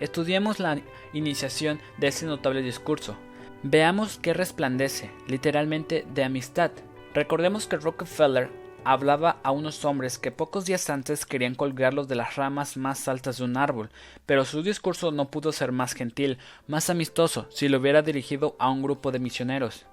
Estudiemos 0.00 0.58
la 0.58 0.80
iniciación 1.12 1.80
de 1.98 2.08
ese 2.08 2.26
notable 2.26 2.62
discurso. 2.62 3.16
Veamos 3.62 4.18
que 4.18 4.34
resplandece, 4.34 5.10
literalmente, 5.28 6.04
de 6.12 6.24
amistad, 6.24 6.72
Recordemos 7.14 7.66
que 7.66 7.76
Rockefeller 7.76 8.48
hablaba 8.84 9.38
a 9.42 9.50
unos 9.50 9.84
hombres 9.84 10.18
que 10.18 10.32
pocos 10.32 10.64
días 10.64 10.88
antes 10.88 11.26
querían 11.26 11.54
colgarlos 11.54 12.08
de 12.08 12.14
las 12.14 12.36
ramas 12.36 12.78
más 12.78 13.06
altas 13.06 13.36
de 13.36 13.44
un 13.44 13.58
árbol, 13.58 13.90
pero 14.24 14.46
su 14.46 14.62
discurso 14.62 15.12
no 15.12 15.28
pudo 15.30 15.52
ser 15.52 15.72
más 15.72 15.92
gentil, 15.92 16.38
más 16.66 16.88
amistoso, 16.88 17.46
si 17.50 17.68
lo 17.68 17.78
hubiera 17.78 18.00
dirigido 18.00 18.56
a 18.58 18.70
un 18.70 18.82
grupo 18.82 19.12
de 19.12 19.18
misioneros. 19.18 19.84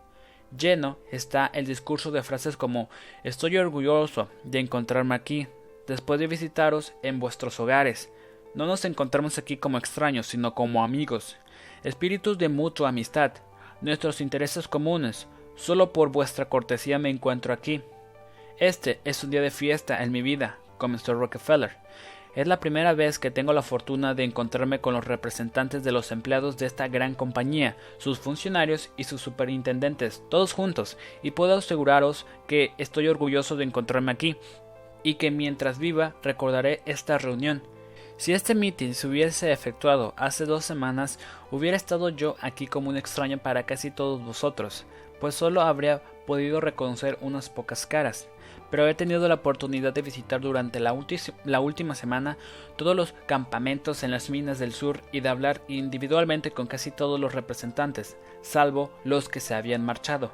Lleno 0.58 0.98
está 1.12 1.48
el 1.48 1.66
discurso 1.66 2.10
de 2.10 2.24
frases 2.24 2.56
como 2.56 2.90
Estoy 3.26 3.58
orgulloso 3.58 4.30
de 4.46 4.60
encontrarme 4.60 5.14
aquí, 5.14 5.48
después 5.88 6.22
de 6.22 6.28
visitaros 6.28 6.94
en 7.04 7.20
vuestros 7.20 7.60
hogares. 7.60 8.10
No 8.56 8.66
nos 8.66 8.86
encontramos 8.86 9.38
aquí 9.38 9.58
como 9.58 9.78
extraños, 9.78 10.26
sino 10.26 10.56
como 10.56 10.86
amigos, 10.86 11.36
espíritus 11.84 12.38
de 12.38 12.48
mutua 12.48 12.90
amistad, 12.90 13.34
nuestros 13.82 14.22
intereses 14.22 14.68
comunes, 14.70 15.28
Solo 15.60 15.92
por 15.92 16.10
vuestra 16.10 16.46
cortesía 16.46 17.00
me 17.00 17.10
encuentro 17.10 17.54
aquí. 17.54 17.82
Este 18.60 19.02
es 19.04 19.26
un 19.26 19.30
día 19.30 19.42
de 19.42 19.52
fiesta 19.52 20.02
en 20.02 20.12
mi 20.14 20.22
vida, 20.22 20.58
comenzó 20.78 21.14
Rockefeller. 21.14 21.76
Es 22.34 22.48
la 22.48 22.62
primera 22.62 22.94
vez 22.94 23.20
que 23.20 23.30
tengo 23.30 23.52
la 23.52 23.62
fortuna 23.62 24.14
de 24.14 24.24
encontrarme 24.24 24.80
con 24.80 24.94
los 24.94 25.04
representantes 25.04 25.84
de 25.84 25.92
los 25.92 26.14
empleados 26.14 26.56
de 26.56 26.66
esta 26.66 26.88
gran 26.88 27.14
compañía, 27.14 27.76
sus 27.98 28.20
funcionarios 28.20 28.92
y 28.96 29.04
sus 29.04 29.20
superintendentes, 29.20 30.24
todos 30.30 30.54
juntos, 30.54 30.98
y 31.24 31.32
puedo 31.32 31.58
aseguraros 31.58 32.26
que 32.48 32.72
estoy 32.78 33.10
orgulloso 33.10 33.58
de 33.58 33.66
encontrarme 33.66 34.14
aquí, 34.14 34.38
y 35.04 35.16
que 35.16 35.30
mientras 35.30 35.78
viva 35.78 36.16
recordaré 36.24 36.82
esta 36.86 37.18
reunión. 37.18 37.64
Si 38.16 38.32
este 38.32 38.56
meeting 38.56 38.94
se 38.94 39.08
hubiese 39.08 39.52
efectuado 39.52 40.14
hace 40.16 40.46
dos 40.46 40.64
semanas, 40.64 41.20
hubiera 41.52 41.76
estado 41.76 42.08
yo 42.08 42.38
aquí 42.40 42.66
como 42.68 42.90
un 42.90 42.98
extraño 42.98 43.40
para 43.40 43.64
casi 43.64 43.92
todos 43.92 44.24
vosotros 44.24 44.86
pues 45.20 45.36
solo 45.36 45.62
habría 45.62 46.02
podido 46.26 46.62
reconocer 46.62 47.18
unas 47.22 47.50
pocas 47.50 47.86
caras, 47.86 48.28
pero 48.70 48.88
he 48.88 48.94
tenido 48.94 49.28
la 49.28 49.36
oportunidad 49.36 49.94
de 49.94 50.02
visitar 50.02 50.42
durante 50.42 50.80
la, 50.80 50.96
la, 51.46 51.60
última 51.60 51.96
semana 51.96 52.38
todos 52.76 52.96
los 52.96 53.14
campamentos 53.26 54.04
en 54.04 54.12
las 54.12 54.30
minas 54.30 54.60
del 54.60 54.74
sur 54.74 55.02
y 55.12 55.22
de 55.22 55.30
hablar 55.30 55.62
individualmente 55.68 56.52
con 56.52 56.68
casi 56.68 56.92
todos 56.92 57.20
los 57.20 57.34
representantes, 57.34 58.18
salvo 58.42 58.92
los 59.04 59.30
que 59.30 59.40
se 59.40 59.56
habían 59.56 59.84
marchado. 59.84 60.32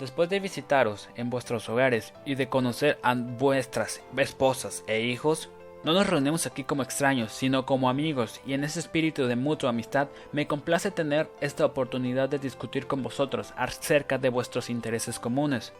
Después 0.00 0.30
de 0.30 0.40
visitaros 0.40 1.08
en 1.16 1.28
vuestros 1.28 1.68
hogares 1.68 2.14
y 2.24 2.36
de 2.36 2.48
conocer 2.48 2.98
a 3.02 3.14
vuestras 3.14 4.00
esposas 4.16 4.84
e 4.86 5.00
hijos, 5.00 5.50
no 5.88 5.94
nos 5.94 6.06
reunimos 6.06 6.44
aquí 6.44 6.64
como 6.64 6.82
extraños, 6.82 7.32
sino 7.32 7.64
como 7.64 7.88
amigos, 7.88 8.42
y 8.46 8.52
en 8.52 8.62
ese 8.62 8.78
espíritu 8.78 9.26
de 9.26 9.36
mutua 9.36 9.70
amistad 9.70 10.08
me 10.32 10.46
complace 10.46 10.90
tener 10.90 11.30
esta 11.40 11.64
oportunidad 11.64 12.28
de 12.28 12.38
discutir 12.38 12.86
con 12.86 13.02
vosotros 13.02 13.54
acerca 13.56 14.18
de 14.18 14.28
vuestros 14.28 14.68
intereses 14.68 15.18
comunes. 15.18 15.72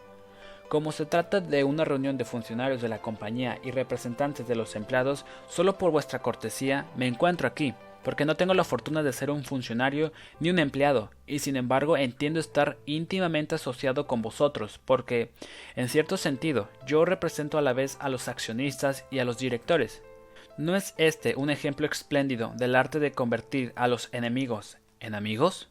Como 0.67 0.91
se 0.91 1.05
trata 1.05 1.41
de 1.41 1.63
una 1.63 1.85
reunión 1.85 2.17
de 2.17 2.25
funcionarios 2.25 2.81
de 2.81 2.89
la 2.89 3.03
compañía 3.03 3.59
y 3.63 3.69
representantes 3.69 4.47
de 4.47 4.55
los 4.55 4.75
empleados, 4.75 5.27
solo 5.47 5.77
por 5.77 5.91
vuestra 5.91 6.17
cortesía 6.23 6.87
me 6.95 7.05
encuentro 7.05 7.47
aquí, 7.47 7.75
porque 8.03 8.25
no 8.25 8.35
tengo 8.35 8.53
la 8.53 8.63
fortuna 8.63 9.03
de 9.03 9.13
ser 9.13 9.29
un 9.29 9.43
funcionario 9.43 10.11
ni 10.39 10.49
un 10.49 10.59
empleado, 10.59 11.11
y 11.27 11.39
sin 11.39 11.55
embargo 11.55 11.97
entiendo 11.97 12.39
estar 12.39 12.77
íntimamente 12.85 13.55
asociado 13.55 14.07
con 14.07 14.21
vosotros, 14.21 14.79
porque, 14.85 15.31
en 15.75 15.89
cierto 15.89 16.17
sentido, 16.17 16.69
yo 16.85 17.05
represento 17.05 17.57
a 17.57 17.61
la 17.61 17.73
vez 17.73 17.97
a 17.99 18.09
los 18.09 18.27
accionistas 18.27 19.05
y 19.11 19.19
a 19.19 19.25
los 19.25 19.37
directores. 19.37 20.01
¿No 20.57 20.75
es 20.75 20.93
este 20.97 21.35
un 21.35 21.49
ejemplo 21.49 21.87
espléndido 21.87 22.51
del 22.57 22.75
arte 22.75 22.99
de 22.99 23.13
convertir 23.13 23.71
a 23.75 23.87
los 23.87 24.09
enemigos 24.11 24.77
en 24.99 25.15
amigos? 25.15 25.69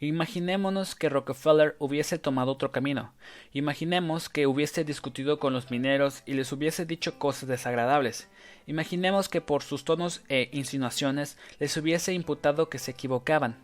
Imaginémonos 0.00 0.94
que 0.94 1.08
Rockefeller 1.08 1.76
hubiese 1.78 2.18
tomado 2.18 2.52
otro 2.52 2.70
camino. 2.70 3.14
Imaginemos 3.52 4.28
que 4.28 4.46
hubiese 4.46 4.84
discutido 4.84 5.38
con 5.38 5.52
los 5.52 5.70
mineros 5.70 6.22
y 6.26 6.34
les 6.34 6.52
hubiese 6.52 6.84
dicho 6.84 7.18
cosas 7.18 7.48
desagradables. 7.48 8.28
Imaginemos 8.66 9.28
que 9.28 9.40
por 9.40 9.62
sus 9.62 9.84
tonos 9.84 10.22
e 10.28 10.48
insinuaciones 10.52 11.36
les 11.58 11.76
hubiese 11.76 12.12
imputado 12.14 12.68
que 12.68 12.78
se 12.78 12.92
equivocaban. 12.92 13.56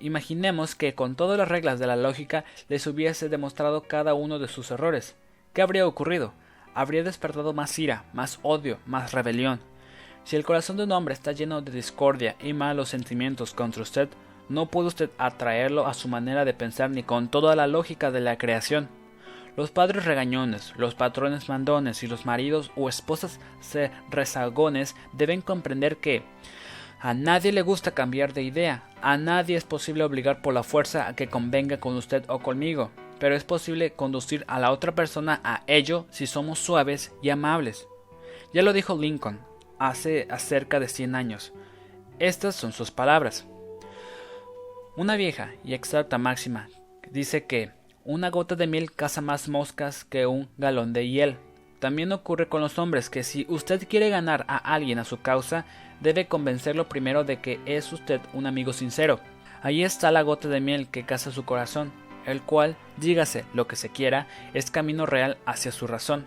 Imaginemos 0.00 0.74
que 0.74 0.94
con 0.94 1.14
todas 1.14 1.38
las 1.38 1.48
reglas 1.48 1.78
de 1.78 1.86
la 1.86 1.96
lógica 1.96 2.44
les 2.68 2.86
hubiese 2.86 3.28
demostrado 3.28 3.82
cada 3.84 4.14
uno 4.14 4.38
de 4.38 4.48
sus 4.48 4.70
errores. 4.70 5.14
¿Qué 5.52 5.62
habría 5.62 5.86
ocurrido? 5.86 6.32
Habría 6.74 7.02
despertado 7.02 7.52
más 7.52 7.78
ira, 7.78 8.04
más 8.12 8.40
odio, 8.42 8.78
más 8.84 9.12
rebelión. 9.12 9.60
Si 10.24 10.36
el 10.36 10.44
corazón 10.44 10.76
de 10.76 10.84
un 10.84 10.92
hombre 10.92 11.14
está 11.14 11.32
lleno 11.32 11.62
de 11.62 11.72
discordia 11.72 12.36
y 12.40 12.52
malos 12.52 12.90
sentimientos 12.90 13.54
contra 13.54 13.82
usted, 13.82 14.08
no 14.48 14.66
puede 14.66 14.88
usted 14.88 15.10
atraerlo 15.18 15.86
a 15.86 15.94
su 15.94 16.08
manera 16.08 16.44
de 16.44 16.54
pensar 16.54 16.90
ni 16.90 17.02
con 17.02 17.28
toda 17.28 17.56
la 17.56 17.66
lógica 17.66 18.10
de 18.10 18.20
la 18.20 18.38
creación. 18.38 18.88
Los 19.56 19.70
padres 19.70 20.04
regañones, 20.04 20.72
los 20.76 20.94
patrones 20.94 21.48
mandones 21.48 22.02
y 22.02 22.06
los 22.06 22.24
maridos 22.24 22.70
o 22.76 22.88
esposas 22.88 23.38
rezagones 24.10 24.96
deben 25.12 25.42
comprender 25.42 25.98
que 25.98 26.22
a 27.00 27.14
nadie 27.14 27.52
le 27.52 27.62
gusta 27.62 27.90
cambiar 27.90 28.32
de 28.32 28.42
idea, 28.42 28.84
a 29.02 29.16
nadie 29.16 29.56
es 29.56 29.64
posible 29.64 30.04
obligar 30.04 30.40
por 30.40 30.54
la 30.54 30.62
fuerza 30.62 31.08
a 31.08 31.16
que 31.16 31.28
convenga 31.28 31.80
con 31.80 31.96
usted 31.96 32.24
o 32.28 32.38
conmigo, 32.38 32.90
pero 33.18 33.34
es 33.34 33.44
posible 33.44 33.92
conducir 33.92 34.44
a 34.46 34.58
la 34.58 34.70
otra 34.70 34.94
persona 34.94 35.40
a 35.44 35.64
ello 35.66 36.06
si 36.10 36.26
somos 36.26 36.58
suaves 36.58 37.12
y 37.20 37.30
amables. 37.30 37.88
Ya 38.54 38.62
lo 38.62 38.72
dijo 38.72 38.96
Lincoln 38.96 39.40
hace 39.78 40.28
cerca 40.38 40.78
de 40.78 40.88
100 40.88 41.14
años. 41.14 41.52
Estas 42.18 42.54
son 42.54 42.72
sus 42.72 42.90
palabras. 42.90 43.46
Una 44.96 45.16
vieja 45.16 45.50
y 45.64 45.74
exacta 45.74 46.18
máxima 46.18 46.68
dice 47.10 47.46
que 47.46 47.72
una 48.04 48.30
gota 48.30 48.56
de 48.56 48.66
miel 48.66 48.92
caza 48.92 49.20
más 49.20 49.48
moscas 49.48 50.04
que 50.04 50.26
un 50.26 50.48
galón 50.58 50.92
de 50.92 51.08
hiel. 51.08 51.36
También 51.78 52.12
ocurre 52.12 52.48
con 52.48 52.60
los 52.60 52.78
hombres 52.78 53.10
que 53.10 53.22
si 53.22 53.46
usted 53.48 53.86
quiere 53.88 54.08
ganar 54.08 54.44
a 54.48 54.56
alguien 54.56 54.98
a 54.98 55.04
su 55.04 55.20
causa, 55.20 55.64
debe 56.00 56.26
convencerlo 56.26 56.88
primero 56.88 57.24
de 57.24 57.40
que 57.40 57.60
es 57.66 57.92
usted 57.92 58.20
un 58.32 58.46
amigo 58.46 58.72
sincero. 58.72 59.20
Ahí 59.62 59.84
está 59.84 60.10
la 60.10 60.22
gota 60.22 60.48
de 60.48 60.60
miel 60.60 60.88
que 60.88 61.04
caza 61.04 61.30
su 61.30 61.44
corazón, 61.44 61.92
el 62.26 62.42
cual, 62.42 62.76
dígase 62.96 63.44
lo 63.54 63.66
que 63.66 63.76
se 63.76 63.88
quiera, 63.88 64.26
es 64.54 64.70
camino 64.70 65.06
real 65.06 65.38
hacia 65.46 65.72
su 65.72 65.86
razón. 65.86 66.26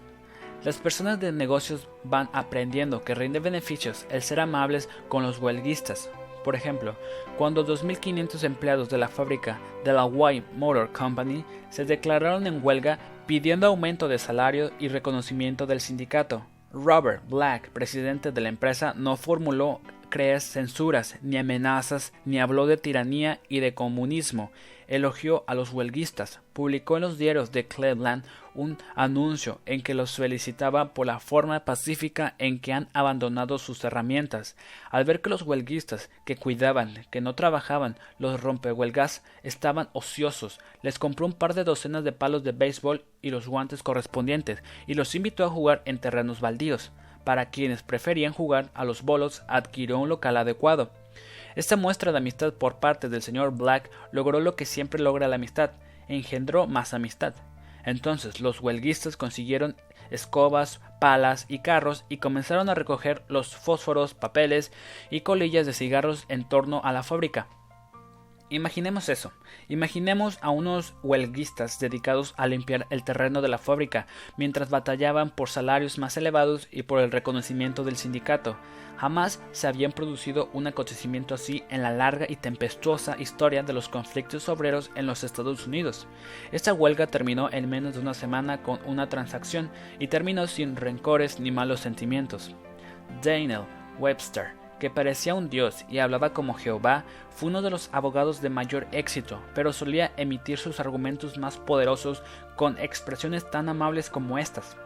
Las 0.64 0.78
personas 0.78 1.20
de 1.20 1.32
negocios 1.32 1.88
van 2.04 2.30
aprendiendo 2.34 3.04
que 3.04 3.16
rinde 3.16 3.40
beneficios 3.40 4.06
el 4.10 4.22
ser 4.22 4.40
amables 4.40 4.90
con 5.10 5.24
los 5.24 5.40
huelguistas, 5.40 6.10
por 6.46 6.56
ejemplo, 6.56 6.96
cuando 7.38 7.66
2.500 7.66 8.44
empleados 8.44 8.88
de 8.88 9.00
la 9.00 9.10
fábrica 9.10 9.60
de 9.84 9.92
la 9.92 10.06
White 10.06 10.46
Motor 10.56 10.92
Company 10.94 11.44
se 11.72 11.84
declararon 11.86 12.46
en 12.46 12.64
huelga 12.64 13.00
pidiendo 13.26 13.66
aumento 13.66 14.08
de 14.08 14.20
salario 14.20 14.72
y 14.80 14.88
reconocimiento 14.88 15.66
del 15.66 15.82
sindicato, 15.82 16.46
Robert 16.72 17.24
Black, 17.28 17.70
presidente 17.72 18.32
de 18.32 18.42
la 18.42 18.50
empresa, 18.50 18.94
no 18.96 19.18
formuló 19.18 19.82
censuras, 20.40 21.18
ni 21.22 21.38
amenazas, 21.38 22.14
ni 22.24 22.40
habló 22.40 22.68
de 22.68 22.78
tiranía 22.78 23.40
y 23.50 23.60
de 23.60 23.74
comunismo. 23.74 24.52
Elogió 24.88 25.44
a 25.48 25.56
los 25.56 25.72
huelguistas. 25.72 26.40
Publicó 26.54 26.96
en 26.96 27.02
los 27.02 27.18
diarios 27.18 27.52
de 27.52 27.68
Cleveland 27.68 28.24
un 28.56 28.78
anuncio 28.96 29.60
en 29.66 29.82
que 29.82 29.94
los 29.94 30.16
felicitaba 30.16 30.94
por 30.94 31.06
la 31.06 31.20
forma 31.20 31.66
pacífica 31.66 32.36
en 32.38 32.60
que 32.60 32.74
han 32.74 32.90
abandonado 32.94 33.58
sus 33.58 33.84
herramientas. 33.84 34.56
Al 34.90 35.06
ver 35.06 35.22
que 35.22 35.30
los 35.30 35.44
huelguistas 35.44 36.10
que 36.26 36.36
cuidaban, 36.36 37.06
que 37.12 37.22
no 37.22 37.36
trabajaban, 37.36 37.98
los 38.18 38.42
rompehuelgas, 38.42 39.24
estaban 39.44 39.90
ociosos, 39.94 40.60
les 40.82 41.00
compró 41.00 41.26
un 41.26 41.34
par 41.34 41.54
de 41.54 41.64
docenas 41.64 42.04
de 42.04 42.12
palos 42.12 42.44
de 42.44 42.52
béisbol 42.52 43.04
y 43.22 43.30
los 43.30 43.48
guantes 43.48 43.84
correspondientes 43.84 44.64
y 44.88 44.94
los 44.96 45.14
invitó 45.16 45.44
a 45.44 45.50
jugar 45.50 45.82
en 45.86 46.00
terrenos 46.00 46.42
baldíos. 46.42 46.92
Para 47.24 47.50
quienes 47.50 47.82
preferían 47.82 48.34
jugar 48.34 48.70
a 48.74 48.86
los 48.86 49.02
bolos, 49.02 49.44
adquirió 49.48 49.98
un 49.98 50.10
local 50.10 50.38
adecuado. 50.38 50.92
Esta 51.56 51.76
muestra 51.76 52.12
de 52.12 52.18
amistad 52.18 52.54
por 52.54 52.80
parte 52.80 53.10
del 53.10 53.22
señor 53.22 53.52
Black 53.52 53.90
logró 54.12 54.40
lo 54.40 54.56
que 54.56 54.66
siempre 54.66 55.02
logra 55.02 55.28
la 55.28 55.36
amistad, 55.36 55.72
engendró 56.08 56.68
más 56.68 56.94
amistad. 56.94 57.34
Entonces 57.86 58.42
los 58.42 58.62
huelguistas 58.62 59.18
consiguieron 59.18 59.76
escobas, 60.10 60.82
palas 61.00 61.46
y 61.48 61.60
carros 61.60 62.06
y 62.10 62.18
comenzaron 62.18 62.70
a 62.70 62.76
recoger 62.76 63.24
los 63.28 63.56
fósforos, 63.56 64.14
papeles 64.14 64.72
y 65.10 65.22
colillas 65.22 65.66
de 65.66 65.74
cigarros 65.74 66.26
en 66.30 66.48
torno 66.48 66.82
a 66.84 66.92
la 66.92 67.04
fábrica. 67.04 67.48
Imaginemos 68.50 69.10
eso. 69.10 69.32
Imaginemos 69.70 70.38
a 70.42 70.52
unos 70.52 70.94
huelguistas 71.02 71.80
dedicados 71.80 72.36
a 72.38 72.46
limpiar 72.46 72.86
el 72.92 73.04
terreno 73.04 73.42
de 73.42 73.48
la 73.48 73.58
fábrica 73.58 74.06
mientras 74.38 74.70
batallaban 74.70 75.32
por 75.32 75.50
salarios 75.50 75.98
más 75.98 76.16
elevados 76.16 76.68
y 76.72 76.84
por 76.84 77.00
el 77.00 77.12
reconocimiento 77.12 77.84
del 77.84 77.98
sindicato. 77.98 78.56
Jamás 78.98 79.42
se 79.52 79.68
habían 79.68 79.92
producido 79.92 80.50
un 80.54 80.68
acontecimiento 80.68 81.34
así 81.34 81.64
en 81.70 81.82
la 81.82 81.92
larga 81.92 82.28
y 82.30 82.36
tempestuosa 82.36 83.18
historia 83.20 83.64
de 83.64 83.74
los 83.74 83.90
conflictos 83.90 84.48
obreros 84.48 84.92
en 84.96 85.08
los 85.08 85.24
Estados 85.24 85.66
Unidos. 85.66 86.08
Esta 86.52 86.72
huelga 86.72 87.08
terminó 87.08 87.50
en 87.52 87.68
menos 87.68 87.96
de 87.96 88.02
una 88.02 88.14
semana 88.14 88.62
con 88.62 88.80
una 88.86 89.10
transacción 89.10 89.72
y 89.98 90.08
terminó 90.08 90.46
sin 90.46 90.76
rencores 90.76 91.40
ni 91.40 91.50
malos 91.50 91.80
sentimientos. 91.80 92.56
Daniel 93.24 93.64
Webster 93.98 94.65
que 94.80 94.90
parecía 94.90 95.36
un 95.36 95.50
dios 95.50 95.86
y 95.90 96.00
hablaba 96.00 96.34
como 96.34 96.54
Jehová, 96.54 97.04
fue 97.30 97.50
uno 97.50 97.62
de 97.62 97.70
los 97.70 97.90
abogados 97.92 98.42
de 98.42 98.50
mayor 98.50 98.88
éxito, 98.92 99.40
pero 99.54 99.74
solía 99.74 100.12
emitir 100.18 100.58
sus 100.58 100.80
argumentos 100.80 101.38
más 101.38 101.58
poderosos 101.58 102.24
con 102.56 102.78
expresiones 102.78 103.50
tan 103.50 103.70
amables 103.70 104.10
como 104.10 104.38
estas. 104.38 104.78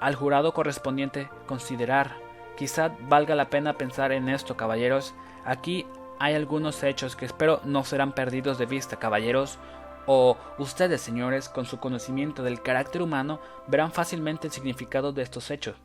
Al 0.00 0.14
jurado 0.14 0.54
correspondiente 0.54 1.28
considerar, 1.46 2.16
quizá 2.56 2.92
valga 3.02 3.34
la 3.34 3.50
pena 3.50 3.74
pensar 3.74 4.12
en 4.12 4.28
esto, 4.28 4.56
caballeros, 4.56 5.14
aquí 5.44 5.86
hay 6.18 6.34
algunos 6.34 6.82
hechos 6.82 7.16
que 7.16 7.24
espero 7.24 7.60
no 7.64 7.84
serán 7.84 8.12
perdidos 8.12 8.58
de 8.58 8.66
vista, 8.66 8.96
caballeros, 8.96 9.58
o 10.06 10.36
ustedes, 10.58 11.00
señores, 11.00 11.48
con 11.48 11.66
su 11.66 11.78
conocimiento 11.78 12.42
del 12.42 12.62
carácter 12.62 13.02
humano, 13.02 13.40
verán 13.66 13.92
fácilmente 13.92 14.48
el 14.48 14.52
significado 14.52 15.12
de 15.12 15.22
estos 15.22 15.50
hechos. 15.50 15.76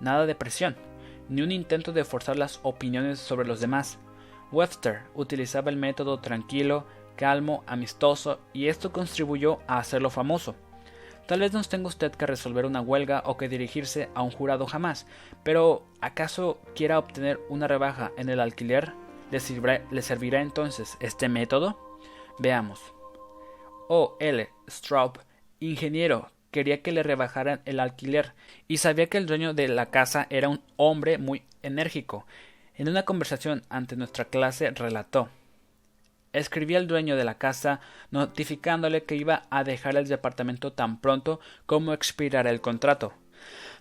Nada 0.00 0.26
de 0.26 0.34
presión, 0.34 0.76
ni 1.28 1.42
un 1.42 1.52
intento 1.52 1.92
de 1.92 2.04
forzar 2.04 2.36
las 2.36 2.60
opiniones 2.62 3.18
sobre 3.18 3.46
los 3.46 3.60
demás. 3.60 3.98
Webster 4.52 5.02
utilizaba 5.14 5.70
el 5.70 5.76
método 5.76 6.20
tranquilo, 6.20 6.86
calmo, 7.16 7.62
amistoso, 7.66 8.40
y 8.52 8.68
esto 8.68 8.92
contribuyó 8.92 9.58
a 9.66 9.78
hacerlo 9.78 10.10
famoso. 10.10 10.54
Tal 11.26 11.40
vez 11.40 11.52
no 11.52 11.62
tenga 11.62 11.88
usted 11.88 12.12
que 12.12 12.26
resolver 12.26 12.64
una 12.64 12.80
huelga 12.80 13.22
o 13.26 13.36
que 13.36 13.50
dirigirse 13.50 14.08
a 14.14 14.22
un 14.22 14.30
jurado 14.30 14.66
jamás, 14.66 15.06
pero 15.42 15.84
¿acaso 16.00 16.58
quiera 16.74 16.98
obtener 16.98 17.38
una 17.50 17.68
rebaja 17.68 18.12
en 18.16 18.30
el 18.30 18.40
alquiler? 18.40 18.94
¿Le, 19.30 19.82
¿Le 19.90 20.02
servirá 20.02 20.40
entonces 20.40 20.96
este 21.00 21.28
método? 21.28 21.78
Veamos. 22.38 22.80
O. 23.90 24.16
L. 24.20 24.48
Straub, 24.68 25.18
ingeniero 25.60 26.30
quería 26.50 26.82
que 26.82 26.92
le 26.92 27.02
rebajaran 27.02 27.60
el 27.64 27.80
alquiler 27.80 28.32
y 28.66 28.78
sabía 28.78 29.06
que 29.06 29.18
el 29.18 29.26
dueño 29.26 29.54
de 29.54 29.68
la 29.68 29.86
casa 29.86 30.26
era 30.30 30.48
un 30.48 30.60
hombre 30.76 31.18
muy 31.18 31.42
enérgico. 31.62 32.26
En 32.74 32.88
una 32.88 33.04
conversación 33.04 33.62
ante 33.68 33.96
nuestra 33.96 34.26
clase 34.26 34.70
relató 34.70 35.28
Escribí 36.32 36.74
al 36.74 36.86
dueño 36.86 37.16
de 37.16 37.24
la 37.24 37.38
casa 37.38 37.80
notificándole 38.10 39.04
que 39.04 39.16
iba 39.16 39.44
a 39.50 39.64
dejar 39.64 39.96
el 39.96 40.06
departamento 40.06 40.72
tan 40.72 41.00
pronto 41.00 41.40
como 41.66 41.92
expirara 41.92 42.50
el 42.50 42.60
contrato. 42.60 43.14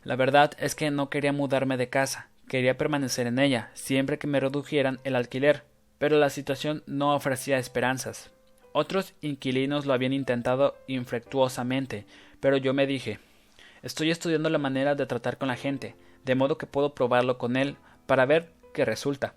La 0.03 0.15
verdad 0.15 0.53
es 0.57 0.73
que 0.73 0.89
no 0.89 1.09
quería 1.09 1.33
mudarme 1.33 1.75
de 1.77 1.89
casa, 1.89 2.29
quería 2.47 2.77
permanecer 2.77 3.27
en 3.27 3.39
ella, 3.39 3.69
siempre 3.73 4.17
que 4.17 4.27
me 4.27 4.39
redujeran 4.39 4.99
el 5.03 5.15
alquiler, 5.15 5.63
pero 5.97 6.17
la 6.17 6.29
situación 6.29 6.83
no 6.87 7.13
ofrecía 7.15 7.57
esperanzas. 7.57 8.31
Otros 8.71 9.13
inquilinos 9.21 9.85
lo 9.85 9.93
habían 9.93 10.13
intentado 10.13 10.77
infructuosamente, 10.87 12.05
pero 12.39 12.57
yo 12.57 12.73
me 12.73 12.87
dije 12.87 13.19
estoy 13.81 14.11
estudiando 14.11 14.49
la 14.49 14.57
manera 14.57 14.95
de 14.95 15.05
tratar 15.05 15.37
con 15.37 15.47
la 15.47 15.55
gente, 15.55 15.95
de 16.25 16.35
modo 16.35 16.57
que 16.57 16.65
puedo 16.65 16.93
probarlo 16.93 17.37
con 17.37 17.55
él 17.55 17.77
para 18.05 18.25
ver 18.25 18.51
qué 18.73 18.85
resulta. 18.85 19.33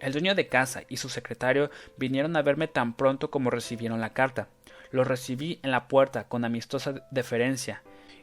El 0.00 0.12
dueño 0.12 0.34
de 0.34 0.48
casa 0.48 0.82
y 0.88 0.96
su 0.96 1.08
secretario 1.08 1.70
vinieron 1.96 2.36
a 2.36 2.42
verme 2.42 2.66
tan 2.66 2.94
pronto 2.94 3.30
como 3.30 3.50
recibieron 3.50 4.00
la 4.00 4.12
carta. 4.12 4.48
Lo 4.90 5.04
recibí 5.04 5.60
en 5.62 5.70
la 5.70 5.86
puerta 5.86 6.28
con 6.28 6.44
amistosa 6.44 7.06
deferencia. 7.12 7.82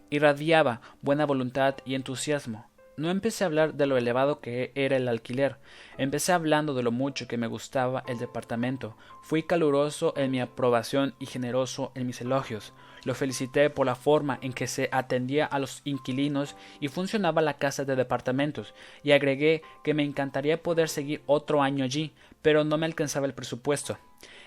Irradiaba 0.10 0.82
buena 1.02 1.26
voluntad 1.26 1.76
y 1.86 1.96
entusiasmo. 1.96 2.69
No 3.00 3.10
empecé 3.12 3.46
a 3.46 3.48
hablar 3.48 3.76
de 3.76 3.86
lo 3.86 3.96
elevado 3.96 4.42
que 4.42 4.74
era 4.76 4.98
el 4.98 5.08
alquiler, 5.08 5.56
empecé 5.98 6.34
hablando 6.34 6.74
de 6.74 6.84
lo 6.84 6.92
mucho 6.92 7.30
que 7.30 7.38
me 7.38 7.48
gustaba 7.48 8.04
el 8.10 8.20
departamento. 8.20 8.98
Fui 9.22 9.44
caluroso 9.44 10.14
en 10.18 10.32
mi 10.32 10.42
aprobación 10.42 11.16
y 11.18 11.26
generoso 11.26 11.94
en 11.96 12.06
mis 12.06 12.20
elogios. 12.20 12.74
Lo 13.06 13.16
felicité 13.16 13.70
por 13.70 13.86
la 13.86 13.96
forma 13.96 14.38
en 14.42 14.52
que 14.52 14.68
se 14.68 14.90
atendía 14.92 15.46
a 15.46 15.60
los 15.60 15.82
inquilinos 15.86 16.58
y 16.82 16.90
funcionaba 16.90 17.42
la 17.42 17.54
casa 17.54 17.86
de 17.86 17.96
departamentos, 17.96 18.76
y 19.02 19.14
agregué 19.14 19.62
que 19.82 19.94
me 19.94 20.04
encantaría 20.04 20.62
poder 20.62 20.90
seguir 20.90 21.24
otro 21.26 21.62
año 21.62 21.86
allí, 21.86 22.12
pero 22.42 22.66
no 22.66 22.78
me 22.78 22.86
alcanzaba 22.86 23.28
el 23.28 23.34
presupuesto. 23.34 23.98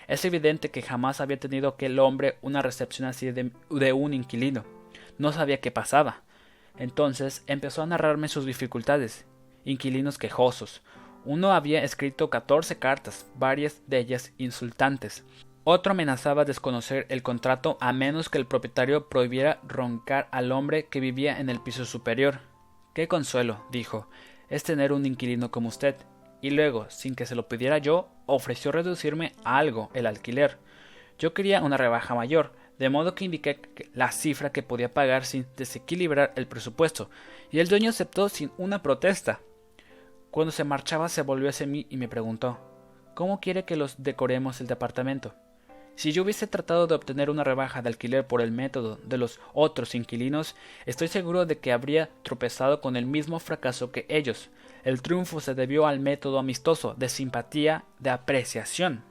Es 0.07 0.25
evidente 0.25 0.69
que 0.69 0.83
jamás 0.83 1.21
había 1.21 1.39
tenido 1.39 1.69
aquel 1.69 1.97
hombre 1.97 2.37
una 2.43 2.61
recepción 2.61 3.07
así 3.07 3.31
de, 3.31 3.49
de 3.71 3.93
un 3.93 4.13
inquilino. 4.13 4.63
No 5.17 5.33
sabía 5.33 5.59
qué 5.59 5.71
pasaba. 5.71 6.21
Entonces 6.77 7.43
empezó 7.47 7.81
a 7.81 7.85
narrarme 7.85 8.27
sus 8.27 8.45
dificultades. 8.45 9.25
Inquilinos 9.65 10.17
quejosos. 10.17 10.81
Uno 11.25 11.53
había 11.53 11.83
escrito 11.83 12.29
catorce 12.29 12.79
cartas, 12.79 13.25
varias 13.35 13.81
de 13.87 13.99
ellas 13.99 14.33
insultantes. 14.37 15.23
Otro 15.63 15.93
amenazaba 15.93 16.43
desconocer 16.43 17.05
el 17.07 17.23
contrato 17.23 17.77
a 17.79 17.93
menos 17.93 18.27
que 18.27 18.37
el 18.37 18.45
propietario 18.45 19.07
prohibiera 19.07 19.59
roncar 19.65 20.27
al 20.31 20.51
hombre 20.51 20.87
que 20.87 20.99
vivía 20.99 21.39
en 21.39 21.49
el 21.49 21.61
piso 21.61 21.85
superior. 21.85 22.41
Qué 22.93 23.07
consuelo, 23.07 23.65
dijo, 23.71 24.09
es 24.49 24.63
tener 24.63 24.91
un 24.91 25.05
inquilino 25.05 25.51
como 25.51 25.69
usted. 25.69 25.95
Y 26.41 26.49
luego, 26.49 26.89
sin 26.89 27.15
que 27.15 27.25
se 27.25 27.35
lo 27.35 27.47
pidiera 27.47 27.77
yo, 27.77 28.09
ofreció 28.25 28.73
reducirme 28.73 29.31
algo 29.45 29.89
el 29.93 30.05
alquiler. 30.05 30.57
Yo 31.17 31.33
quería 31.33 31.61
una 31.61 31.77
rebaja 31.77 32.13
mayor, 32.13 32.51
de 32.79 32.89
modo 32.89 33.15
que 33.15 33.25
indiqué 33.25 33.59
la 33.93 34.11
cifra 34.11 34.51
que 34.51 34.63
podía 34.63 34.93
pagar 34.93 35.25
sin 35.25 35.45
desequilibrar 35.55 36.33
el 36.35 36.47
presupuesto, 36.47 37.09
y 37.51 37.59
el 37.59 37.67
dueño 37.67 37.89
aceptó 37.89 38.29
sin 38.29 38.51
una 38.57 38.81
protesta. 38.81 39.39
Cuando 40.31 40.51
se 40.51 40.63
marchaba 40.63 41.09
se 41.09 41.21
volvió 41.21 41.49
hacia 41.49 41.67
mí 41.67 41.85
y 41.89 41.97
me 41.97 42.07
preguntó 42.07 42.59
¿Cómo 43.13 43.39
quiere 43.39 43.65
que 43.65 43.75
los 43.75 44.01
decoremos 44.01 44.59
el 44.59 44.67
departamento? 44.67 45.35
Si 45.95 46.11
yo 46.11 46.23
hubiese 46.23 46.47
tratado 46.47 46.87
de 46.87 46.95
obtener 46.95 47.29
una 47.29 47.43
rebaja 47.43 47.83
de 47.83 47.89
alquiler 47.89 48.25
por 48.25 48.41
el 48.41 48.51
método 48.51 48.97
de 49.03 49.19
los 49.19 49.39
otros 49.53 49.93
inquilinos, 49.93 50.55
estoy 50.87 51.07
seguro 51.07 51.45
de 51.45 51.59
que 51.59 51.71
habría 51.71 52.09
tropezado 52.23 52.81
con 52.81 52.95
el 52.95 53.05
mismo 53.05 53.39
fracaso 53.39 53.91
que 53.91 54.07
ellos. 54.09 54.49
El 54.83 55.03
triunfo 55.03 55.39
se 55.39 55.53
debió 55.53 55.85
al 55.85 55.99
método 55.99 56.39
amistoso, 56.39 56.95
de 56.95 57.09
simpatía, 57.09 57.85
de 57.99 58.09
apreciación. 58.09 59.03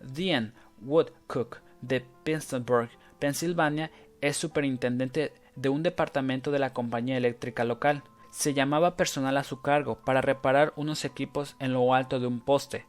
Dean 0.00 0.52
Woodcook 0.82 1.62
de 1.82 2.04
Pittsburgh, 2.24 2.90
Pensilvania, 3.18 3.90
es 4.20 4.36
superintendente 4.36 5.32
de 5.56 5.68
un 5.68 5.82
departamento 5.82 6.50
de 6.50 6.58
la 6.58 6.72
compañía 6.72 7.16
eléctrica 7.16 7.64
local. 7.64 8.02
Se 8.30 8.54
llamaba 8.54 8.96
personal 8.96 9.36
a 9.36 9.44
su 9.44 9.60
cargo 9.60 9.96
para 10.04 10.20
reparar 10.20 10.72
unos 10.76 11.04
equipos 11.04 11.56
en 11.58 11.72
lo 11.72 11.94
alto 11.94 12.20
de 12.20 12.26
un 12.26 12.40
poste. 12.40 12.86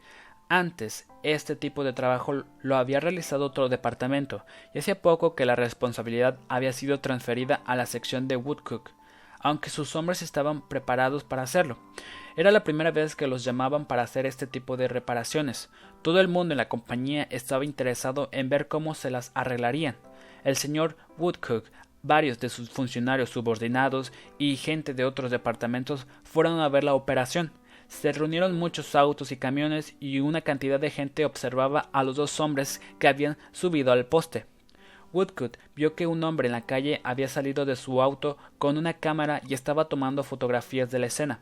Antes, 0.50 1.08
este 1.24 1.56
tipo 1.56 1.84
de 1.84 1.94
trabajo 1.94 2.44
lo 2.62 2.76
había 2.76 3.00
realizado 3.00 3.46
otro 3.46 3.70
departamento, 3.70 4.44
y 4.74 4.80
hacía 4.80 5.02
poco 5.02 5.34
que 5.34 5.46
la 5.46 5.56
responsabilidad 5.56 6.40
había 6.50 6.74
sido 6.74 7.00
transferida 7.00 7.62
a 7.66 7.76
la 7.76 7.86
sección 7.86 8.28
de 8.28 8.36
Woodcook, 8.36 8.92
aunque 9.44 9.70
sus 9.70 9.96
hombres 9.96 10.22
estaban 10.22 10.68
preparados 10.68 11.24
para 11.24 11.44
hacerlo. 11.44 11.78
Era 12.36 12.52
la 12.52 12.64
primera 12.64 12.92
vez 12.92 13.16
que 13.16 13.28
los 13.28 13.44
llamaban 13.44 13.86
para 13.86 14.04
hacer 14.04 14.26
este 14.26 14.48
tipo 14.48 14.78
de 14.78 14.88
reparaciones. 14.88 15.70
Todo 16.02 16.20
el 16.22 16.28
mundo 16.28 16.54
en 16.54 16.58
la 16.58 16.70
compañía 16.70 17.28
estaba 17.30 17.66
interesado 17.66 18.30
en 18.32 18.50
ver 18.50 18.68
cómo 18.68 18.96
se 18.96 19.12
las 19.12 19.32
arreglarían. 19.36 19.98
El 20.44 20.56
señor 20.56 20.96
Woodcook 21.18 21.66
varios 22.04 22.40
de 22.40 22.50
sus 22.50 22.70
funcionarios 22.70 23.30
subordinados 23.30 24.12
y 24.38 24.56
gente 24.56 24.94
de 24.94 25.06
otros 25.06 25.32
departamentos 25.32 26.08
fueron 26.24 26.60
a 26.60 26.70
ver 26.70 26.84
la 26.84 26.94
operación. 26.94 27.52
Se 27.88 28.12
reunieron 28.12 28.58
muchos 28.58 28.96
autos 28.96 29.32
y 29.32 29.38
camiones 29.38 29.96
y 30.00 30.20
una 30.20 30.42
cantidad 30.42 30.80
de 30.80 30.90
gente 30.90 31.26
observaba 31.26 31.90
a 31.92 32.04
los 32.04 32.16
dos 32.16 32.40
hombres 32.40 32.82
que 33.00 33.08
habían 33.08 33.38
subido 33.52 33.92
al 33.92 34.06
poste. 34.06 34.46
Woodcote 35.14 35.60
vio 35.76 35.96
que 35.96 36.08
un 36.08 36.24
hombre 36.24 36.48
en 36.48 36.54
la 36.54 36.62
calle 36.62 37.02
había 37.04 37.28
salido 37.28 37.66
de 37.66 37.76
su 37.76 38.02
auto 38.02 38.38
con 38.58 38.78
una 38.78 38.94
cámara 38.94 39.42
y 39.48 39.54
estaba 39.54 39.86
tomando 39.86 40.24
fotografías 40.24 40.90
de 40.92 41.00
la 41.00 41.08
escena. 41.08 41.40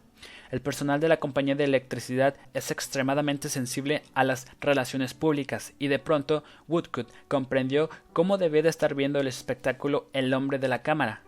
El 0.51 0.61
personal 0.61 0.99
de 0.99 1.07
la 1.07 1.17
compañía 1.17 1.55
de 1.55 1.63
electricidad 1.63 2.35
es 2.53 2.71
extremadamente 2.71 3.49
sensible 3.49 4.03
a 4.15 4.23
las 4.23 4.47
relaciones 4.59 5.13
públicas 5.13 5.73
y 5.77 5.87
de 5.87 5.99
pronto 5.99 6.43
Woodcote 6.67 7.13
comprendió 7.27 7.89
cómo 8.13 8.37
debía 8.37 8.63
de 8.63 8.69
estar 8.69 8.95
viendo 8.95 9.19
el 9.19 9.27
espectáculo 9.27 10.09
el 10.13 10.33
hombre 10.33 10.57
de 10.57 10.67
la 10.67 10.81
cámara. 10.81 11.21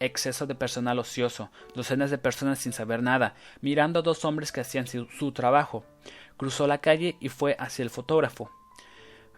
Exceso 0.00 0.46
de 0.46 0.56
personal 0.56 0.98
ocioso, 0.98 1.50
docenas 1.74 2.10
de 2.10 2.18
personas 2.18 2.58
sin 2.58 2.72
saber 2.72 3.02
nada, 3.02 3.34
mirando 3.60 4.00
a 4.00 4.02
dos 4.02 4.24
hombres 4.24 4.50
que 4.50 4.60
hacían 4.60 4.88
su, 4.88 5.06
su 5.06 5.32
trabajo. 5.32 5.84
Cruzó 6.36 6.66
la 6.66 6.78
calle 6.78 7.16
y 7.20 7.28
fue 7.28 7.56
hacia 7.60 7.84
el 7.84 7.90
fotógrafo. 7.90 8.50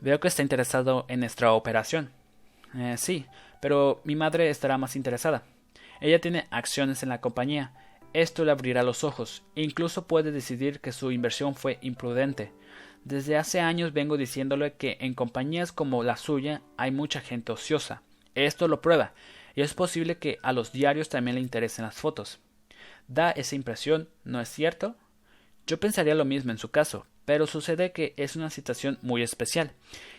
Veo 0.00 0.18
que 0.18 0.28
está 0.28 0.42
interesado 0.42 1.04
en 1.08 1.20
nuestra 1.20 1.52
operación. 1.52 2.10
Eh, 2.76 2.96
sí, 2.98 3.24
pero 3.60 4.02
mi 4.04 4.16
madre 4.16 4.50
estará 4.50 4.76
más 4.78 4.96
interesada. 4.96 5.44
Ella 6.00 6.20
tiene 6.20 6.46
acciones 6.50 7.02
en 7.02 7.08
la 7.08 7.20
compañía. 7.20 7.72
Esto 8.12 8.44
le 8.44 8.52
abrirá 8.52 8.82
los 8.82 9.04
ojos 9.04 9.42
incluso 9.54 10.06
puede 10.06 10.32
decidir 10.32 10.80
que 10.80 10.92
su 10.92 11.10
inversión 11.10 11.54
fue 11.54 11.78
imprudente. 11.80 12.52
Desde 13.04 13.36
hace 13.36 13.60
años 13.60 13.92
vengo 13.92 14.16
diciéndole 14.16 14.74
que 14.74 14.98
en 15.00 15.14
compañías 15.14 15.72
como 15.72 16.02
la 16.02 16.16
suya 16.16 16.62
hay 16.76 16.90
mucha 16.90 17.20
gente 17.20 17.52
ociosa. 17.52 18.02
Esto 18.34 18.68
lo 18.68 18.82
prueba, 18.82 19.12
y 19.54 19.62
es 19.62 19.74
posible 19.74 20.18
que 20.18 20.38
a 20.42 20.52
los 20.52 20.72
diarios 20.72 21.08
también 21.08 21.36
le 21.36 21.40
interesen 21.40 21.84
las 21.84 21.94
fotos. 21.94 22.40
Da 23.08 23.30
esa 23.30 23.54
impresión, 23.54 24.08
¿no 24.24 24.40
es 24.40 24.48
cierto? 24.48 24.96
Yo 25.66 25.78
pensaría 25.78 26.14
lo 26.14 26.24
mismo 26.24 26.50
en 26.50 26.58
su 26.58 26.70
caso, 26.70 27.06
pero 27.24 27.46
sucede 27.46 27.92
que 27.92 28.12
es 28.16 28.36
una 28.36 28.50
situación 28.50 28.98
muy 29.02 29.22
especial, 29.22 29.72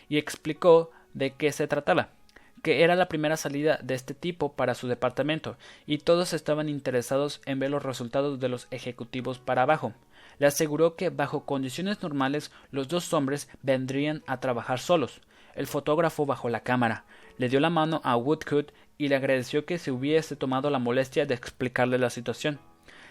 y 0.08 0.18
explicó 0.18 0.91
de 1.14 1.32
qué 1.32 1.51
se 1.51 1.68
trataba 1.68 2.16
que 2.64 2.84
era 2.84 2.95
la 2.95 3.08
primera 3.08 3.38
salida 3.38 3.80
de 3.82 3.93
este 3.93 4.14
tipo 4.14 4.53
para 4.53 4.76
su 4.76 4.88
departamento, 4.88 5.58
y 5.86 5.99
todos 5.99 6.34
estaban 6.34 6.70
interesados 6.70 7.41
en 7.45 7.60
ver 7.60 7.72
los 7.72 7.84
resultados 7.84 8.39
de 8.39 8.49
los 8.49 8.68
ejecutivos 8.72 9.39
para 9.39 9.64
abajo. 9.64 9.93
Le 10.39 10.47
aseguró 10.47 10.95
que 10.95 11.10
bajo 11.10 11.45
condiciones 11.45 12.01
normales 12.01 12.51
los 12.72 12.88
dos 12.88 13.12
hombres 13.14 13.49
vendrían 13.64 14.24
a 14.28 14.39
trabajar 14.39 14.80
solos. 14.80 15.22
El 15.55 15.68
fotógrafo 15.68 16.26
bajó 16.26 16.49
la 16.49 16.62
cámara, 16.62 17.05
le 17.38 17.49
dio 17.49 17.60
la 17.60 17.70
mano 17.70 18.01
a 18.03 18.16
Woodcote 18.16 18.74
y 18.97 19.08
le 19.08 19.16
agradeció 19.16 19.66
que 19.66 19.78
se 19.78 19.91
hubiese 19.91 20.36
tomado 20.36 20.70
la 20.70 20.80
molestia 20.80 21.26
de 21.26 21.34
explicarle 21.34 21.97
la 21.97 22.10
situación. 22.10 22.60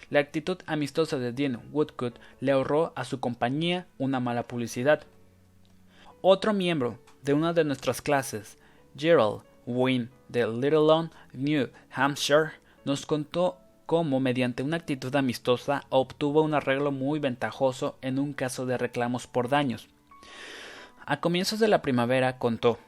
La 0.09 0.21
actitud 0.21 0.59
amistosa 0.67 1.19
de 1.19 1.33
Dean 1.33 1.61
Woodcote 1.73 2.21
le 2.41 2.53
ahorró 2.53 2.93
a 2.95 3.05
su 3.05 3.19
compañía 3.19 3.89
una 3.99 4.21
mala 4.21 4.45
publicidad. 4.45 5.03
Otro 6.21 6.53
miembro 6.53 6.99
de 7.23 7.35
una 7.35 7.53
de 7.53 7.65
nuestras 7.65 8.01
clases, 8.03 8.57
Gerald 8.97 9.43
Wynne 9.67 10.09
de 10.29 10.47
Little 10.47 11.11
New 11.33 11.69
Hampshire, 11.91 12.53
nos 12.85 13.07
contó 13.07 13.57
cómo, 13.87 14.21
mediante 14.21 14.63
una 14.63 14.77
actitud 14.77 15.15
amistosa, 15.15 15.85
obtuvo 15.91 16.43
un 16.43 16.55
arreglo 16.55 16.93
muy 16.93 17.19
ventajoso 17.19 17.97
en 18.03 18.19
un 18.19 18.33
caso 18.33 18.67
de 18.67 18.79
reclamos 18.79 19.27
por 19.27 19.49
daños. 19.49 19.89
A 21.05 21.21
comienzos 21.21 21.61
de 21.61 21.69
la 21.69 21.83
primavera 21.83 22.39
contó 22.39 22.79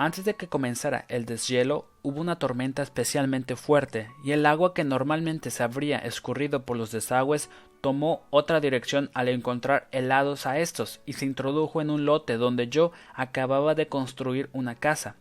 antes 0.00 0.24
de 0.24 0.34
que 0.34 0.48
comenzara 0.48 1.04
el 1.08 1.26
deshielo, 1.26 1.84
hubo 2.00 2.22
una 2.22 2.38
tormenta 2.38 2.82
especialmente 2.82 3.54
fuerte, 3.54 4.08
y 4.24 4.32
el 4.32 4.46
agua 4.46 4.72
que 4.72 4.82
normalmente 4.82 5.50
se 5.50 5.62
habría 5.62 5.98
escurrido 5.98 6.62
por 6.62 6.78
los 6.78 6.90
desagües 6.90 7.50
tomó 7.82 8.22
otra 8.30 8.60
dirección 8.60 9.10
al 9.12 9.28
encontrar 9.28 9.88
helados 9.92 10.46
a 10.46 10.58
estos 10.58 11.02
y 11.04 11.12
se 11.12 11.26
introdujo 11.26 11.82
en 11.82 11.90
un 11.90 12.06
lote 12.06 12.38
donde 12.38 12.68
yo 12.68 12.92
acababa 13.12 13.74
de 13.74 13.88
construir 13.88 14.48
una 14.54 14.74
casa. 14.74 15.16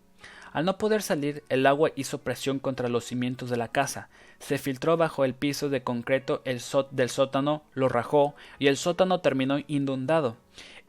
Al 0.51 0.65
no 0.65 0.77
poder 0.77 1.01
salir, 1.01 1.43
el 1.49 1.65
agua 1.67 1.91
hizo 1.95 2.19
presión 2.19 2.59
contra 2.59 2.89
los 2.89 3.05
cimientos 3.05 3.49
de 3.49 3.57
la 3.57 3.67
casa, 3.67 4.09
se 4.39 4.57
filtró 4.57 4.97
bajo 4.97 5.25
el 5.25 5.33
piso 5.33 5.69
de 5.69 5.83
concreto 5.83 6.41
el 6.45 6.61
del 6.91 7.09
sótano, 7.09 7.61
lo 7.73 7.89
rajó, 7.89 8.35
y 8.57 8.67
el 8.67 8.77
sótano 8.77 9.19
terminó 9.19 9.59
inundado. 9.67 10.37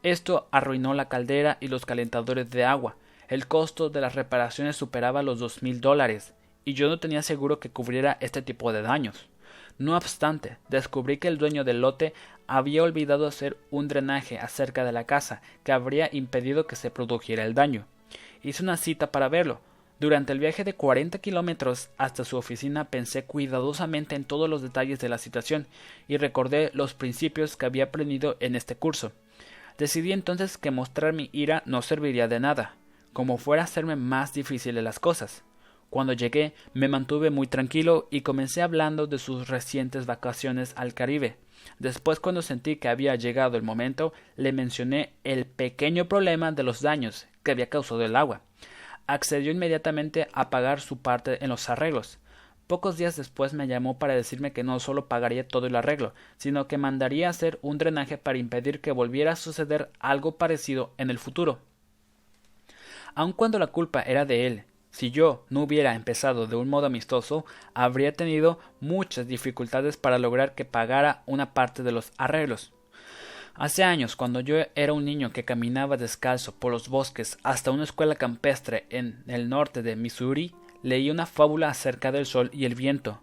Esto 0.02 0.48
arruinó 0.50 0.94
la 0.94 1.08
caldera 1.08 1.58
y 1.60 1.68
los 1.68 1.84
calentadores 1.84 2.48
de 2.50 2.64
agua. 2.64 2.96
El 3.28 3.46
costo 3.46 3.90
de 3.90 4.00
las 4.00 4.14
reparaciones 4.14 4.76
superaba 4.76 5.22
los 5.22 5.38
dos 5.38 5.62
mil 5.62 5.80
dólares, 5.80 6.32
y 6.64 6.74
yo 6.74 6.88
no 6.88 6.98
tenía 6.98 7.22
seguro 7.22 7.60
que 7.60 7.70
cubriera 7.70 8.16
este 8.20 8.40
tipo 8.40 8.72
de 8.72 8.82
daños. 8.82 9.28
No 9.78 9.96
obstante, 9.96 10.56
descubrí 10.68 11.18
que 11.18 11.28
el 11.28 11.38
dueño 11.38 11.64
del 11.64 11.80
lote 11.80 12.14
había 12.46 12.82
olvidado 12.82 13.26
hacer 13.26 13.56
un 13.70 13.88
drenaje 13.88 14.38
acerca 14.38 14.84
de 14.84 14.92
la 14.92 15.04
casa 15.04 15.42
que 15.64 15.72
habría 15.72 16.08
impedido 16.12 16.66
que 16.66 16.76
se 16.76 16.90
produjera 16.90 17.44
el 17.44 17.54
daño. 17.54 17.86
Hice 18.42 18.62
una 18.62 18.76
cita 18.76 19.12
para 19.12 19.28
verlo. 19.28 19.60
Durante 19.98 20.32
el 20.32 20.38
viaje 20.38 20.64
de 20.64 20.72
40 20.72 21.18
kilómetros 21.18 21.90
hasta 21.98 22.24
su 22.24 22.38
oficina 22.38 22.86
pensé 22.86 23.24
cuidadosamente 23.24 24.16
en 24.16 24.24
todos 24.24 24.48
los 24.48 24.62
detalles 24.62 24.98
de 24.98 25.10
la 25.10 25.18
situación 25.18 25.66
y 26.08 26.16
recordé 26.16 26.70
los 26.72 26.94
principios 26.94 27.58
que 27.58 27.66
había 27.66 27.84
aprendido 27.84 28.38
en 28.40 28.56
este 28.56 28.76
curso. 28.76 29.12
Decidí 29.76 30.12
entonces 30.12 30.56
que 30.56 30.70
mostrar 30.70 31.12
mi 31.12 31.28
ira 31.32 31.62
no 31.66 31.82
serviría 31.82 32.28
de 32.28 32.40
nada, 32.40 32.76
como 33.12 33.36
fuera 33.36 33.62
a 33.62 33.66
hacerme 33.66 33.94
más 33.94 34.32
difíciles 34.32 34.82
las 34.82 34.98
cosas. 34.98 35.44
Cuando 35.90 36.14
llegué 36.14 36.54
me 36.72 36.88
mantuve 36.88 37.28
muy 37.28 37.46
tranquilo 37.46 38.08
y 38.10 38.22
comencé 38.22 38.62
hablando 38.62 39.06
de 39.06 39.18
sus 39.18 39.48
recientes 39.48 40.06
vacaciones 40.06 40.72
al 40.76 40.94
Caribe. 40.94 41.36
Después, 41.78 42.20
cuando 42.20 42.40
sentí 42.40 42.76
que 42.76 42.88
había 42.88 43.16
llegado 43.16 43.58
el 43.58 43.62
momento, 43.62 44.14
le 44.36 44.52
mencioné 44.52 45.12
el 45.24 45.44
pequeño 45.44 46.08
problema 46.08 46.52
de 46.52 46.62
los 46.62 46.80
daños 46.80 47.26
que 47.42 47.50
había 47.50 47.68
causado 47.68 48.02
el 48.02 48.16
agua. 48.16 48.42
Accedió 49.06 49.50
inmediatamente 49.50 50.28
a 50.32 50.50
pagar 50.50 50.80
su 50.80 50.98
parte 50.98 51.42
en 51.42 51.50
los 51.50 51.68
arreglos. 51.68 52.18
Pocos 52.66 52.96
días 52.96 53.16
después 53.16 53.52
me 53.52 53.66
llamó 53.66 53.98
para 53.98 54.14
decirme 54.14 54.52
que 54.52 54.62
no 54.62 54.78
solo 54.78 55.08
pagaría 55.08 55.48
todo 55.48 55.66
el 55.66 55.74
arreglo, 55.74 56.14
sino 56.36 56.68
que 56.68 56.78
mandaría 56.78 57.28
hacer 57.28 57.58
un 57.62 57.78
drenaje 57.78 58.16
para 58.16 58.38
impedir 58.38 58.80
que 58.80 58.92
volviera 58.92 59.32
a 59.32 59.36
suceder 59.36 59.90
algo 59.98 60.36
parecido 60.36 60.92
en 60.96 61.10
el 61.10 61.18
futuro. 61.18 61.58
Aun 63.16 63.32
cuando 63.32 63.58
la 63.58 63.66
culpa 63.66 64.02
era 64.02 64.24
de 64.24 64.46
él, 64.46 64.64
si 64.90 65.10
yo 65.10 65.44
no 65.50 65.62
hubiera 65.62 65.94
empezado 65.94 66.46
de 66.46 66.56
un 66.56 66.68
modo 66.68 66.86
amistoso, 66.86 67.44
habría 67.74 68.12
tenido 68.12 68.58
muchas 68.80 69.26
dificultades 69.26 69.96
para 69.96 70.18
lograr 70.18 70.54
que 70.54 70.64
pagara 70.64 71.22
una 71.26 71.54
parte 71.54 71.82
de 71.82 71.92
los 71.92 72.12
arreglos. 72.18 72.72
Hace 73.60 73.84
años, 73.84 74.16
cuando 74.16 74.40
yo 74.40 74.56
era 74.74 74.94
un 74.94 75.04
niño 75.04 75.34
que 75.34 75.44
caminaba 75.44 75.98
descalzo 75.98 76.54
por 76.54 76.72
los 76.72 76.88
bosques 76.88 77.36
hasta 77.42 77.70
una 77.70 77.84
escuela 77.84 78.14
campestre 78.14 78.86
en 78.88 79.22
el 79.26 79.50
norte 79.50 79.82
de 79.82 79.96
Missouri, 79.96 80.54
leí 80.82 81.10
una 81.10 81.26
fábula 81.26 81.68
acerca 81.68 82.10
del 82.10 82.24
sol 82.24 82.48
y 82.54 82.64
el 82.64 82.74
viento. 82.74 83.20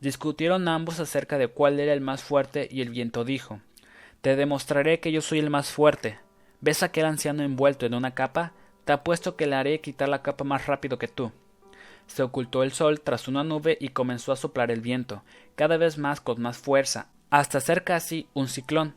Discutieron 0.00 0.68
ambos 0.68 1.00
acerca 1.00 1.38
de 1.38 1.48
cuál 1.48 1.80
era 1.80 1.92
el 1.92 2.00
más 2.00 2.22
fuerte 2.22 2.68
y 2.70 2.82
el 2.82 2.90
viento 2.90 3.24
dijo 3.24 3.62
Te 4.20 4.36
demostraré 4.36 5.00
que 5.00 5.10
yo 5.10 5.22
soy 5.22 5.40
el 5.40 5.50
más 5.50 5.72
fuerte. 5.72 6.20
¿Ves 6.60 6.84
aquel 6.84 7.06
anciano 7.06 7.42
envuelto 7.42 7.84
en 7.84 7.94
una 7.94 8.12
capa? 8.12 8.52
Te 8.84 8.92
apuesto 8.92 9.34
que 9.34 9.48
le 9.48 9.56
haré 9.56 9.80
quitar 9.80 10.08
la 10.08 10.22
capa 10.22 10.44
más 10.44 10.68
rápido 10.68 10.98
que 10.98 11.08
tú. 11.08 11.32
Se 12.06 12.22
ocultó 12.22 12.62
el 12.62 12.70
sol 12.70 13.00
tras 13.00 13.26
una 13.26 13.42
nube 13.42 13.76
y 13.80 13.88
comenzó 13.88 14.30
a 14.30 14.36
soplar 14.36 14.70
el 14.70 14.82
viento, 14.82 15.24
cada 15.56 15.78
vez 15.78 15.98
más 15.98 16.20
con 16.20 16.40
más 16.40 16.58
fuerza, 16.58 17.08
hasta 17.28 17.58
ser 17.58 17.82
casi 17.82 18.28
un 18.34 18.46
ciclón 18.46 18.94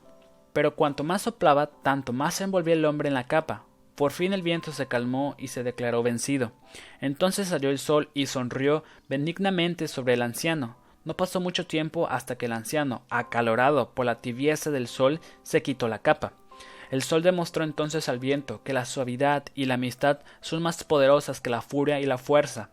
pero 0.54 0.76
cuanto 0.76 1.04
más 1.04 1.24
soplaba, 1.24 1.68
tanto 1.68 2.14
más 2.14 2.36
se 2.36 2.46
envolvía 2.46 2.76
el 2.76 2.86
hombre 2.86 3.10
en 3.10 3.16
la 3.16 3.26
capa. 3.26 3.66
Por 3.96 4.12
fin 4.12 4.34
el 4.34 4.42
viento 4.42 4.72
se 4.72 4.88
calmó 4.88 5.36
y 5.38 5.50
se 5.50 5.64
declaró 5.64 6.02
vencido. 6.02 6.52
Entonces 7.02 7.50
salió 7.50 7.70
el 7.70 7.78
sol 7.78 8.10
y 8.14 8.26
sonrió 8.26 8.84
benignamente 9.08 9.88
sobre 9.88 10.14
el 10.14 10.22
anciano. 10.22 10.78
No 11.06 11.16
pasó 11.16 11.42
mucho 11.42 11.68
tiempo 11.68 12.08
hasta 12.08 12.38
que 12.38 12.46
el 12.46 12.54
anciano, 12.54 13.04
acalorado 13.10 13.92
por 13.94 14.06
la 14.06 14.22
tibieza 14.22 14.72
del 14.72 14.88
sol, 14.88 15.20
se 15.44 15.62
quitó 15.62 15.88
la 15.88 16.00
capa. 16.00 16.34
El 16.92 17.02
sol 17.02 17.24
demostró 17.24 17.64
entonces 17.64 18.08
al 18.08 18.20
viento 18.20 18.62
que 18.64 18.74
la 18.74 18.86
suavidad 18.86 19.46
y 19.54 19.66
la 19.66 19.74
amistad 19.74 20.20
son 20.42 20.62
más 20.62 20.84
poderosas 20.84 21.42
que 21.42 21.50
la 21.50 21.62
furia 21.62 22.00
y 22.00 22.06
la 22.06 22.18
fuerza. 22.18 22.70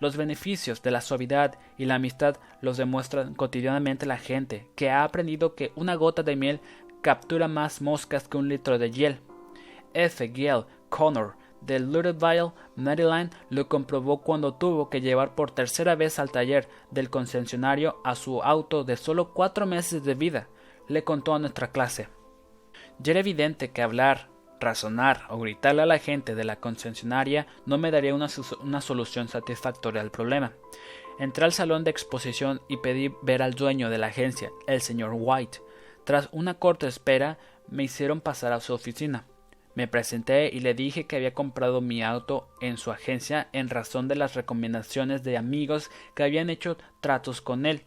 Los 0.00 0.16
beneficios 0.16 0.80
de 0.82 0.90
la 0.90 1.00
suavidad 1.00 1.58
y 1.76 1.84
la 1.84 1.96
amistad 1.96 2.36
los 2.60 2.76
demuestra 2.76 3.28
cotidianamente 3.36 4.06
la 4.06 4.16
gente, 4.16 4.68
que 4.76 4.90
ha 4.90 5.02
aprendido 5.02 5.54
que 5.54 5.72
una 5.74 5.96
gota 5.96 6.22
de 6.22 6.36
miel 6.36 6.60
captura 7.02 7.48
más 7.48 7.80
moscas 7.80 8.28
que 8.28 8.36
un 8.36 8.48
litro 8.48 8.78
de 8.78 8.90
hiel. 8.90 9.20
F. 9.94 10.28
Gale 10.28 10.66
Connor 10.88 11.34
de 11.60 11.80
Louisville, 11.80 12.52
Maryland, 12.76 13.32
lo 13.50 13.68
comprobó 13.68 14.22
cuando 14.22 14.54
tuvo 14.54 14.90
que 14.90 15.00
llevar 15.00 15.34
por 15.34 15.50
tercera 15.50 15.94
vez 15.96 16.18
al 16.18 16.30
taller 16.30 16.68
del 16.90 17.10
concesionario 17.10 18.00
a 18.04 18.14
su 18.14 18.42
auto 18.42 18.84
de 18.84 18.96
solo 18.96 19.32
cuatro 19.32 19.66
meses 19.66 20.04
de 20.04 20.14
vida. 20.14 20.48
Le 20.88 21.04
contó 21.04 21.34
a 21.34 21.38
nuestra 21.38 21.72
clase. 21.72 22.08
Ya 22.98 23.12
era 23.12 23.20
evidente 23.20 23.70
que 23.70 23.82
hablar 23.82 24.30
razonar 24.60 25.26
o 25.28 25.38
gritarle 25.38 25.82
a 25.82 25.86
la 25.86 25.98
gente 25.98 26.34
de 26.34 26.44
la 26.44 26.56
concesionaria 26.56 27.46
no 27.66 27.78
me 27.78 27.90
daría 27.90 28.14
una, 28.14 28.26
una, 28.60 28.80
solución 28.80 29.28
satisfactoria 29.28 30.00
al 30.00 30.10
problema. 30.10 30.52
Entré 31.18 31.44
al 31.44 31.52
salón 31.52 31.84
de 31.84 31.90
exposición 31.90 32.60
y 32.68 32.78
pedí 32.78 33.12
ver 33.22 33.42
al 33.42 33.54
dueño 33.54 33.90
de 33.90 33.98
la 33.98 34.08
agencia, 34.08 34.50
el 34.66 34.80
señor 34.80 35.12
White. 35.14 35.60
Tras 36.08 36.30
una 36.32 36.54
corta 36.54 36.88
espera, 36.88 37.36
me 37.68 37.82
hicieron 37.82 38.22
pasar 38.22 38.54
a 38.54 38.60
su 38.60 38.72
oficina. 38.72 39.26
Me 39.74 39.88
presenté 39.88 40.48
y 40.50 40.60
le 40.60 40.72
dije 40.72 41.04
que 41.04 41.16
había 41.16 41.34
comprado 41.34 41.82
mi 41.82 42.02
auto 42.02 42.48
en 42.62 42.78
su 42.78 42.90
agencia 42.90 43.48
en 43.52 43.68
razón 43.68 44.08
de 44.08 44.16
las 44.16 44.34
recomendaciones 44.34 45.22
de 45.22 45.36
amigos 45.36 45.90
que 46.14 46.22
habían 46.22 46.48
hecho 46.48 46.78
tratos 47.02 47.42
con 47.42 47.66
él. 47.66 47.82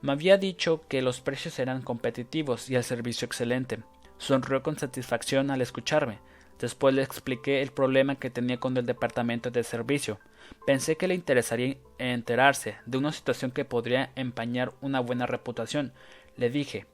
Me 0.00 0.12
había 0.12 0.38
dicho 0.38 0.80
que 0.88 1.02
los 1.02 1.20
precios 1.20 1.58
eran 1.58 1.82
competitivos 1.82 2.70
y 2.70 2.74
el 2.76 2.84
servicio 2.84 3.26
excelente. 3.26 3.80
Sonrió 4.16 4.62
con 4.62 4.78
satisfacción 4.78 5.50
al 5.50 5.60
escucharme. 5.60 6.20
Después 6.58 6.94
le 6.94 7.02
expliqué 7.02 7.60
el 7.60 7.70
problema 7.70 8.14
que 8.14 8.30
tenía 8.30 8.58
con 8.58 8.78
el 8.78 8.86
departamento 8.86 9.50
de 9.50 9.62
servicio. 9.62 10.20
Pensé 10.66 10.96
que 10.96 11.06
le 11.06 11.14
interesaría 11.14 11.76
enterarse 11.98 12.76
de 12.86 12.96
una 12.96 13.12
situación 13.12 13.50
que 13.50 13.66
podría 13.66 14.10
empañar 14.16 14.72
una 14.80 15.00
buena 15.00 15.26
reputación. 15.26 15.92
Le 16.38 16.48
dije 16.48 16.86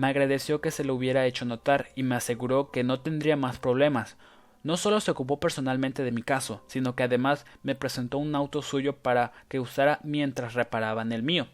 me 0.00 0.06
agradeció 0.06 0.62
que 0.62 0.70
se 0.70 0.82
lo 0.82 0.94
hubiera 0.94 1.26
hecho 1.26 1.44
notar 1.44 1.90
y 1.94 2.04
me 2.04 2.14
aseguró 2.14 2.70
que 2.70 2.84
no 2.84 3.00
tendría 3.00 3.36
más 3.36 3.58
problemas. 3.58 4.16
No 4.62 4.78
solo 4.78 4.98
se 4.98 5.10
ocupó 5.10 5.40
personalmente 5.40 6.02
de 6.02 6.10
mi 6.10 6.22
caso, 6.22 6.64
sino 6.68 6.96
que 6.96 7.02
además 7.02 7.44
me 7.62 7.74
presentó 7.74 8.16
un 8.16 8.34
auto 8.34 8.62
suyo 8.62 8.96
para 8.96 9.32
que 9.48 9.60
usara 9.60 10.00
mientras 10.02 10.54
reparaban 10.54 11.12
el 11.12 11.22
mío. 11.22 11.48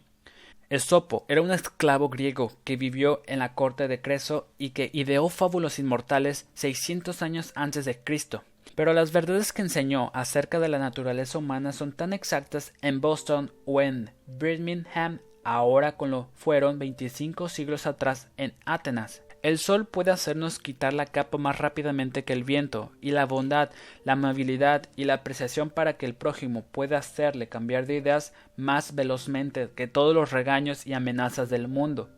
Esopo 0.69 1.25
era 1.27 1.41
un 1.41 1.51
esclavo 1.51 2.07
griego 2.07 2.53
que 2.63 2.77
vivió 2.77 3.21
en 3.25 3.39
la 3.39 3.53
corte 3.53 3.89
de 3.89 4.01
Creso 4.01 4.47
y 4.57 4.69
que 4.69 4.91
ideó 4.93 5.27
fábulos 5.27 5.77
inmortales 5.77 6.47
600 6.53 7.21
años 7.21 7.51
antes 7.53 7.83
de 7.83 7.99
Cristo. 7.99 8.45
Pero 8.75 8.93
las 8.93 9.11
verdades 9.11 9.51
que 9.51 9.61
enseñó 9.61 10.09
acerca 10.13 10.61
de 10.61 10.69
la 10.69 10.79
naturaleza 10.79 11.37
humana 11.37 11.73
son 11.73 11.91
tan 11.91 12.13
exactas 12.13 12.73
en 12.81 13.01
Boston 13.01 13.51
o 13.65 13.81
en 13.81 14.11
Birmingham 14.25 15.19
ahora 15.47 15.95
como 15.95 16.11
lo 16.11 16.27
fueron 16.33 16.77
25 16.77 17.47
siglos 17.47 17.87
atrás 17.87 18.27
en 18.35 18.53
Atenas. 18.65 19.23
El 19.43 19.59
sol 19.59 19.85
puede 19.85 20.11
hacernos 20.11 20.59
quitar 20.59 20.91
la 20.91 21.05
capa 21.05 21.37
más 21.37 21.57
rápidamente 21.57 22.25
que 22.25 22.33
el 22.33 22.43
viento, 22.43 22.91
y 22.99 23.11
la 23.11 23.25
bondad, 23.25 23.69
la 24.03 24.13
amabilidad 24.13 24.87
y 24.97 25.05
la 25.05 25.13
apreciación 25.13 25.69
para 25.69 25.95
que 25.95 26.05
el 26.05 26.15
prójimo 26.15 26.63
pueda 26.63 26.97
hacerle 26.97 27.47
cambiar 27.47 27.85
de 27.85 27.95
ideas 27.95 28.33
más 28.57 28.93
velozmente 28.93 29.69
que 29.73 29.87
todos 29.87 30.13
los 30.13 30.31
regaños 30.31 30.85
y 30.85 30.93
amenazas 30.93 31.49
del 31.49 31.69
mundo. 31.69 32.09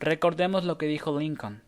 Recordemos 0.00 0.64
lo 0.64 0.76
que 0.76 0.86
dijo 0.86 1.20
Lincoln. 1.20 1.62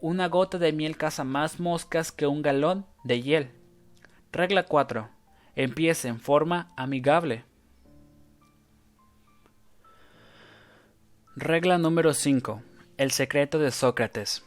Una 0.00 0.28
gota 0.28 0.58
de 0.58 0.72
miel 0.72 0.96
caza 0.96 1.24
más 1.24 1.58
moscas 1.58 2.12
que 2.12 2.28
un 2.28 2.42
galón 2.42 2.86
de 3.02 3.20
hiel. 3.20 3.50
Regla 4.30 4.62
4. 4.62 5.08
Empiece 5.56 6.06
en 6.06 6.20
forma 6.20 6.72
amigable. 6.76 7.44
Regla 11.38 11.76
número 11.76 12.14
5. 12.14 12.62
El 12.96 13.10
secreto 13.10 13.58
de 13.58 13.70
Sócrates. 13.70 14.42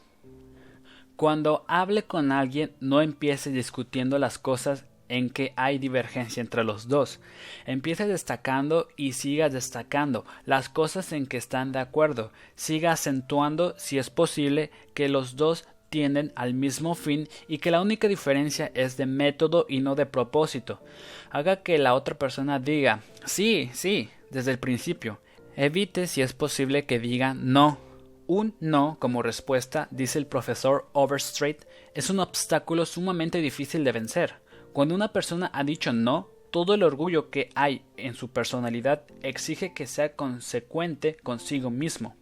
Cuando 1.15 1.63
hable 1.67 2.01
con 2.01 2.31
alguien, 2.31 2.71
no 2.79 3.03
empiece 3.03 3.51
discutiendo 3.51 4.17
las 4.17 4.39
cosas 4.39 4.85
en 5.07 5.29
que 5.29 5.53
hay 5.55 5.77
divergencia 5.77 6.41
entre 6.41 6.63
los 6.63 6.87
dos. 6.87 7.19
Empiece 7.67 8.07
destacando 8.07 8.87
y 8.97 9.11
siga 9.11 9.49
destacando 9.49 10.25
las 10.45 10.67
cosas 10.67 11.11
en 11.11 11.27
que 11.27 11.37
están 11.37 11.71
de 11.73 11.77
acuerdo. 11.77 12.31
Siga 12.55 12.93
acentuando, 12.93 13.75
si 13.77 13.99
es 13.99 14.09
posible, 14.09 14.71
que 14.95 15.09
los 15.09 15.35
dos 15.35 15.67
tienden 15.91 16.33
al 16.35 16.55
mismo 16.55 16.95
fin 16.95 17.27
y 17.47 17.59
que 17.59 17.69
la 17.69 17.81
única 17.81 18.07
diferencia 18.07 18.71
es 18.73 18.97
de 18.97 19.05
método 19.05 19.67
y 19.69 19.81
no 19.81 19.93
de 19.93 20.07
propósito. 20.07 20.81
Haga 21.29 21.57
que 21.57 21.77
la 21.77 21.93
otra 21.93 22.17
persona 22.17 22.57
diga 22.57 23.03
sí, 23.25 23.69
sí, 23.73 24.09
desde 24.31 24.49
el 24.49 24.57
principio 24.57 25.19
Evite 25.61 26.07
si 26.07 26.21
es 26.21 26.31
posible 26.31 26.85
que 26.85 26.99
diga 26.99 27.33
no. 27.33 27.79
Un 28.27 28.55
no 28.61 28.95
como 28.97 29.21
respuesta, 29.21 29.89
dice 29.91 30.17
el 30.17 30.25
profesor 30.25 30.87
Overstreet, 30.93 31.67
es 31.93 32.09
un 32.09 32.21
obstáculo 32.21 32.85
sumamente 32.85 33.39
difícil 33.39 33.83
de 33.83 33.91
vencer. 33.91 34.35
Cuando 34.71 34.95
una 34.95 35.11
persona 35.11 35.51
ha 35.53 35.65
dicho 35.65 35.91
no, 35.91 36.29
todo 36.49 36.75
el 36.75 36.83
orgullo 36.83 37.29
que 37.29 37.49
hay 37.55 37.81
en 37.97 38.13
su 38.13 38.29
personalidad 38.29 39.03
exige 39.21 39.73
que 39.73 39.85
sea 39.85 40.15
consecuente 40.15 41.17
consigo 41.23 41.69
mismo. 41.69 42.15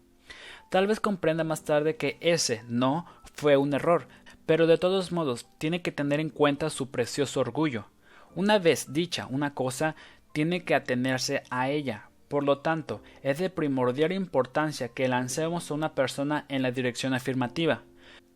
Tal 0.72 0.88
vez 0.88 1.00
comprenda 1.00 1.44
más 1.44 1.64
tarde 1.64 1.96
que 1.96 2.18
ese 2.22 2.64
no 2.68 3.06
fue 3.36 3.56
un 3.56 3.72
error, 3.72 4.08
pero 4.48 4.66
de 4.66 4.80
todos 4.80 5.12
modos 5.12 5.46
tiene 5.60 5.84
que 5.84 5.92
tener 5.92 6.20
en 6.20 6.32
cuenta 6.32 6.72
su 6.72 6.90
precioso 6.90 7.42
orgullo. 7.42 7.86
Una 8.34 8.58
vez 8.58 8.94
dicha 8.94 9.28
una 9.30 9.54
cosa, 9.54 9.96
tiene 10.34 10.64
que 10.64 10.74
atenerse 10.74 11.44
a 11.52 11.70
ella, 11.70 12.07
por 12.28 12.44
lo 12.44 12.60
tanto, 12.60 13.02
es 13.24 13.40
de 13.40 13.50
primordial 13.50 14.12
importancia 14.12 14.90
que 14.90 15.08
lancemos 15.08 15.70
a 15.70 15.74
una 15.74 15.94
persona 15.96 16.46
en 16.50 16.62
la 16.62 16.72
dirección 16.72 17.14
afirmativa. 17.14 17.84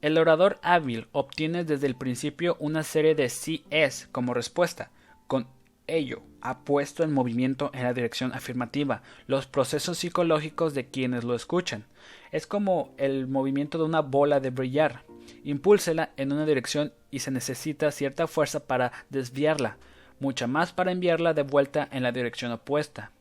El 0.02 0.18
orador 0.18 0.60
hábil 0.64 1.08
obtiene 1.12 1.64
desde 1.64 1.88
el 1.88 1.96
principio 1.96 2.58
una 2.60 2.84
serie 2.84 3.16
de 3.16 3.30
sí 3.30 3.64
es 3.70 4.08
como 4.12 4.34
respuesta. 4.34 4.90
Con 5.28 5.48
ello, 5.88 6.24
ha 6.42 6.60
puesto 6.60 7.04
en 7.04 7.14
movimiento 7.14 7.70
en 7.74 7.84
la 7.84 7.94
dirección 7.94 8.34
afirmativa 8.34 9.04
los 9.28 9.46
procesos 9.46 9.98
psicológicos 9.98 10.74
de 10.74 10.88
quienes 10.88 11.24
lo 11.24 11.36
escuchan. 11.36 11.86
Es 12.32 12.48
como 12.48 12.94
el 12.98 13.28
movimiento 13.28 13.78
de 13.78 13.84
una 13.84 14.02
bola 14.02 14.40
de 14.40 14.50
brillar. 14.50 15.04
Impúlsela 15.44 16.12
en 16.18 16.32
una 16.32 16.46
dirección 16.46 16.94
y 17.12 17.20
se 17.20 17.32
necesita 17.32 17.92
cierta 17.92 18.26
fuerza 18.28 18.66
para 18.66 18.92
desviarla, 19.10 19.78
mucha 20.20 20.48
más 20.48 20.72
para 20.72 20.92
enviarla 20.92 21.34
de 21.34 21.44
vuelta 21.44 21.88
en 21.92 22.04
la 22.04 22.12
dirección 22.12 22.52
opuesta. 22.52 23.12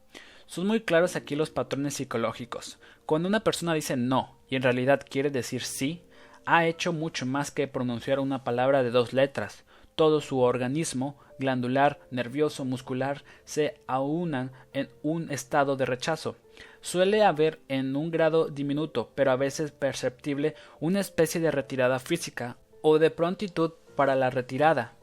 Son 0.50 0.66
muy 0.66 0.80
claros 0.80 1.14
aquí 1.14 1.36
los 1.36 1.50
patrones 1.50 1.94
psicológicos. 1.94 2.80
Cuando 3.06 3.28
una 3.28 3.44
persona 3.44 3.72
dice 3.72 3.96
no 3.96 4.36
y 4.48 4.56
en 4.56 4.62
realidad 4.62 5.06
quiere 5.08 5.30
decir 5.30 5.62
sí, 5.62 6.02
ha 6.44 6.66
hecho 6.66 6.92
mucho 6.92 7.24
más 7.24 7.52
que 7.52 7.68
pronunciar 7.68 8.18
una 8.18 8.42
palabra 8.42 8.82
de 8.82 8.90
dos 8.90 9.12
letras. 9.12 9.62
Todo 9.94 10.20
su 10.20 10.40
organismo, 10.40 11.16
glandular, 11.38 12.00
nervioso, 12.10 12.64
muscular, 12.64 13.22
se 13.44 13.80
aunan 13.86 14.50
en 14.72 14.90
un 15.04 15.30
estado 15.30 15.76
de 15.76 15.86
rechazo. 15.86 16.34
Suele 16.80 17.22
haber 17.22 17.60
en 17.68 17.94
un 17.94 18.10
grado 18.10 18.48
diminuto, 18.48 19.12
pero 19.14 19.30
a 19.30 19.36
veces 19.36 19.70
perceptible, 19.70 20.56
una 20.80 20.98
especie 20.98 21.40
de 21.40 21.52
retirada 21.52 22.00
física 22.00 22.56
o 22.82 22.98
de 22.98 23.12
prontitud 23.12 23.74
para 23.94 24.16
la 24.16 24.30
retirada. 24.30 24.96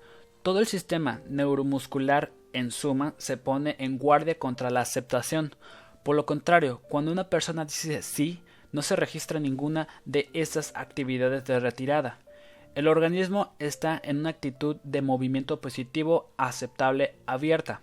Todo 0.44 0.60
el 0.60 0.68
sistema 0.68 1.22
neuromuscular 1.30 2.34
en 2.54 2.72
suma, 2.72 3.14
se 3.18 3.38
pone 3.38 3.76
en 3.80 3.98
guardia 3.98 4.38
contra 4.40 4.70
la 4.70 4.82
aceptación. 4.82 5.56
Por 6.04 6.16
lo 6.16 6.26
contrario, 6.26 6.82
cuando 6.90 7.12
una 7.12 7.30
persona 7.30 7.66
dice 7.66 8.02
sí, 8.02 8.42
no 8.72 8.82
se 8.82 8.96
registra 8.96 9.40
ninguna 9.40 9.88
de 10.06 10.30
esas 10.34 10.72
actividades 10.76 11.46
de 11.46 11.60
retirada. 11.60 12.20
El 12.76 12.88
organismo 12.88 13.56
está 13.60 14.00
en 14.04 14.20
una 14.20 14.30
actitud 14.30 14.78
de 14.84 15.02
movimiento 15.02 15.60
positivo, 15.62 16.32
aceptable, 16.38 17.16
abierta. 17.26 17.82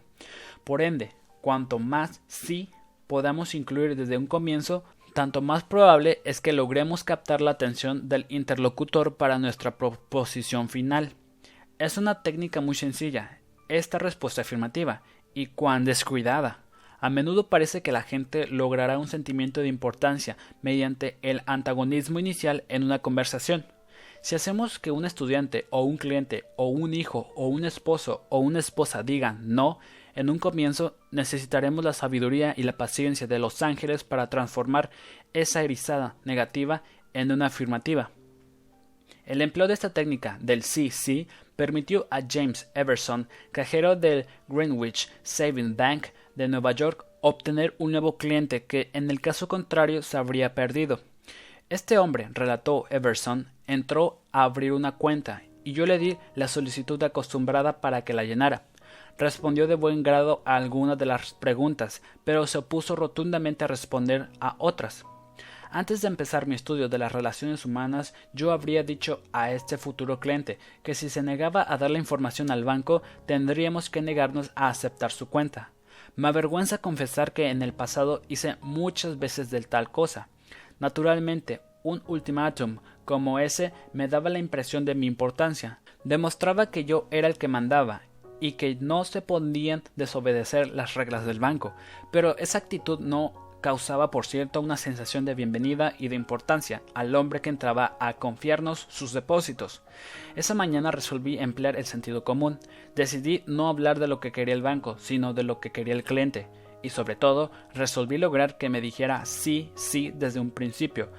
Por 0.63 0.83
ende, 0.83 1.17
cuanto 1.41 1.79
más 1.79 2.23
sí 2.29 2.71
podamos 3.07 3.55
incluir 3.55 3.97
desde 3.97 4.17
un 4.17 4.27
comienzo, 4.27 4.85
tanto 5.15 5.43
más 5.43 5.65
probable 5.65 6.21
es 6.25 6.41
que 6.41 6.53
logremos 6.53 7.05
captar 7.05 7.41
la 7.41 7.53
atención 7.53 8.09
del 8.09 8.27
interlocutor 8.29 9.17
para 9.17 9.39
nuestra 9.39 9.77
proposición 9.77 10.69
final. 10.69 11.15
Es 11.79 11.99
una 11.99 12.23
técnica 12.23 12.61
muy 12.61 12.75
sencilla, 12.75 13.41
esta 13.69 13.99
respuesta 13.99 14.43
afirmativa 14.43 15.03
y 15.35 15.47
cuán 15.47 15.85
descuidada. 15.85 16.61
A 17.01 17.11
menudo 17.11 17.49
parece 17.49 17.83
que 17.83 17.93
la 17.93 18.03
gente 18.03 18.47
logrará 18.47 18.99
un 18.99 19.09
sentimiento 19.09 19.61
de 19.61 19.69
importancia 19.69 20.37
mediante 20.63 21.19
el 21.23 21.43
antagonismo 21.47 22.19
inicial 22.19 22.65
en 22.69 22.83
una 22.83 23.01
conversación. 23.01 23.67
Si 24.23 24.35
hacemos 24.35 24.79
que 24.79 24.91
un 24.91 25.05
estudiante 25.05 25.67
o 25.69 25.83
un 25.83 25.99
cliente 25.99 26.45
o 26.57 26.69
un 26.69 26.95
hijo 26.95 27.31
o 27.37 27.49
un 27.49 27.67
esposo 27.67 28.25
o 28.31 28.39
una 28.39 28.59
esposa 28.59 29.03
digan 29.03 29.55
no 29.55 29.81
en 30.15 30.31
un 30.31 30.39
comienzo, 30.39 30.97
necesitaremos 31.11 31.85
la 31.85 31.93
sabiduría 31.93 32.55
y 32.57 32.63
la 32.63 32.79
paciencia 32.79 33.27
de 33.27 33.39
los 33.39 33.61
ángeles 33.61 34.03
para 34.03 34.31
transformar 34.31 34.89
esa 35.35 35.63
erizada 35.63 36.17
negativa 36.25 36.85
en 37.13 37.33
una 37.33 37.47
afirmativa. 37.47 38.13
El 39.27 39.41
empleo 39.41 39.67
de 39.67 39.75
esta 39.75 39.91
técnica 39.91 40.39
del 40.41 40.63
sí 40.63 40.91
sí 40.91 41.29
permitió 41.57 42.07
a 42.11 42.21
James 42.29 42.71
Everson, 42.75 43.29
cajero 43.53 43.97
del 43.97 44.27
Greenwich 44.49 45.11
Saving 45.23 45.77
Bank 45.77 46.09
de 46.35 46.49
Nueva 46.49 46.73
York, 46.73 47.07
obtener 47.23 47.75
un 47.79 47.93
nuevo 47.93 48.19
cliente 48.19 48.65
que 48.65 48.91
en 48.93 49.11
el 49.11 49.23
caso 49.23 49.49
contrario 49.49 50.03
se 50.03 50.19
habría 50.19 50.55
perdido. 50.55 51.01
Este 51.71 51.97
hombre, 51.97 52.29
relató 52.33 52.85
Everson, 52.91 53.49
entró 53.67 54.21
a 54.31 54.45
abrir 54.45 54.73
una 54.73 54.93
cuenta 54.93 55.43
y 55.65 55.73
yo 55.73 55.87
le 55.87 55.99
di 55.99 56.19
la 56.35 56.49
solicitud 56.49 57.03
acostumbrada 57.03 57.81
para 57.81 58.05
que 58.05 58.13
la 58.13 58.25
llenara. 58.25 58.65
Respondió 59.17 59.67
de 59.67 59.77
buen 59.77 60.03
grado 60.03 60.43
a 60.45 60.57
algunas 60.57 60.99
de 60.99 61.07
las 61.07 61.33
preguntas, 61.33 62.03
pero 62.25 62.47
se 62.47 62.59
opuso 62.59 62.95
rotundamente 62.95 63.65
a 63.65 63.69
responder 63.69 64.29
a 64.41 64.57
otras. 64.59 65.07
Antes 65.75 66.03
de 66.03 66.07
empezar 66.07 66.47
mi 66.47 66.55
estudio 66.55 66.89
de 66.89 66.99
las 66.99 67.11
relaciones 67.11 67.65
humanas, 67.65 68.15
yo 68.33 68.53
habría 68.53 68.85
dicho 68.85 69.25
a 69.33 69.51
este 69.51 69.77
futuro 69.77 70.21
cliente 70.21 70.61
que 70.85 70.95
si 70.95 71.09
se 71.09 71.21
negaba 71.21 71.67
a 71.69 71.77
dar 71.77 71.91
la 71.91 71.99
información 71.99 72.53
al 72.53 72.63
banco, 72.63 73.03
tendríamos 73.27 73.91
que 73.91 74.01
negarnos 74.01 74.53
a 74.55 74.69
aceptar 74.69 75.11
su 75.11 75.29
cuenta. 75.29 75.73
Me 76.15 76.29
avergüenza 76.29 76.79
confesar 76.79 77.33
que 77.33 77.51
en 77.51 77.61
el 77.61 77.73
pasado 77.73 78.23
hice 78.29 78.55
muchas 78.61 79.19
veces 79.19 79.51
del 79.51 79.67
tal 79.67 79.91
cosa. 79.91 80.29
Naturalmente, 80.79 81.61
un 81.83 82.05
ultimátum 82.07 82.79
como 83.05 83.41
ese 83.41 83.73
me 83.93 84.07
daba 84.07 84.31
la 84.31 84.39
impresión 84.39 84.85
de 84.85 84.95
mi 84.95 85.09
importancia. 85.09 85.81
Demostraba 86.05 86.71
que 86.71 86.85
yo 86.85 87.09
era 87.11 87.27
el 87.27 87.37
que 87.37 87.49
mandaba 87.49 88.03
y 88.39 88.53
que 88.53 88.77
no 88.77 89.05
se 89.05 89.23
podían 89.23 89.83
desobedecer 89.97 90.69
las 90.69 90.95
reglas 90.95 91.27
del 91.27 91.41
banco, 91.41 91.75
pero 92.13 92.37
esa 92.39 92.59
actitud 92.59 93.01
no 93.01 93.44
causaba, 93.65 94.11
por 94.11 94.27
cierto, 94.27 94.61
una 94.61 94.77
sensación 94.77 95.25
de 95.25 95.35
bienvenida 95.35 95.95
y 95.99 96.09
de 96.09 96.17
importancia 96.17 96.83
al 96.93 97.15
hombre 97.15 97.41
que 97.41 97.49
entraba 97.49 97.97
a 97.99 98.13
confiarnos 98.13 98.85
sus 98.91 99.15
depósitos. 99.15 99.81
Esa 100.37 100.53
mañana 100.53 100.91
resolví 100.91 101.39
emplear 101.39 101.75
el 101.77 101.87
sentido 101.87 102.25
común. 102.25 102.59
Decidí 102.95 103.43
no 103.47 103.71
hablar 103.71 104.01
de 104.01 104.07
lo 104.07 104.21
que 104.21 104.33
quería 104.33 104.53
el 104.53 104.61
banco, 104.61 104.99
sino 104.99 105.33
de 105.33 105.45
lo 105.45 105.61
que 105.61 105.73
quería 105.73 105.95
el 105.95 106.05
cliente. 106.05 106.47
Y 106.83 106.91
sobre 106.91 107.17
todo, 107.17 107.53
resolví 107.73 108.19
lograr 108.19 108.59
que 108.59 108.69
me 108.69 108.83
dijera 108.83 109.25
sí, 109.25 109.73
sí 109.77 110.13
desde 110.15 110.41
un 110.41 110.51
principio. 110.51 111.11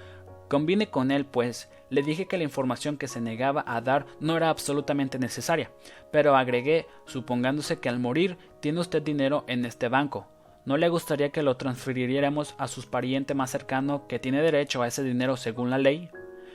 Convine 0.48 0.92
con 0.92 1.10
él, 1.10 1.26
pues, 1.26 1.72
le 1.90 2.04
dije 2.04 2.28
que 2.28 2.38
la 2.38 2.44
información 2.44 2.98
que 2.98 3.08
se 3.08 3.22
negaba 3.22 3.64
a 3.66 3.82
dar 3.82 4.06
no 4.20 4.38
era 4.38 4.52
absolutamente 4.52 5.18
necesaria, 5.18 5.72
pero 6.12 6.36
agregué, 6.36 6.86
supongándose 7.08 7.80
que 7.80 7.90
al 7.90 7.98
morir 7.98 8.38
tiene 8.60 8.82
usted 8.82 9.02
dinero 9.02 9.46
en 9.48 9.66
este 9.66 9.90
banco, 9.90 10.28
¿No 10.66 10.78
le 10.78 10.90
gustaría 10.90 11.30
que 11.30 11.44
lo 11.44 11.58
transfiriéramos 11.58 12.56
a 12.58 12.68
su 12.68 12.90
pariente 12.90 13.36
más 13.36 13.52
cercano 13.52 14.08
que 14.08 14.18
tiene 14.18 14.42
derecho 14.42 14.82
a 14.82 14.88
ese 14.88 15.04
dinero 15.04 15.38
según 15.38 15.70
la 15.70 15.78
ley? 15.78 16.10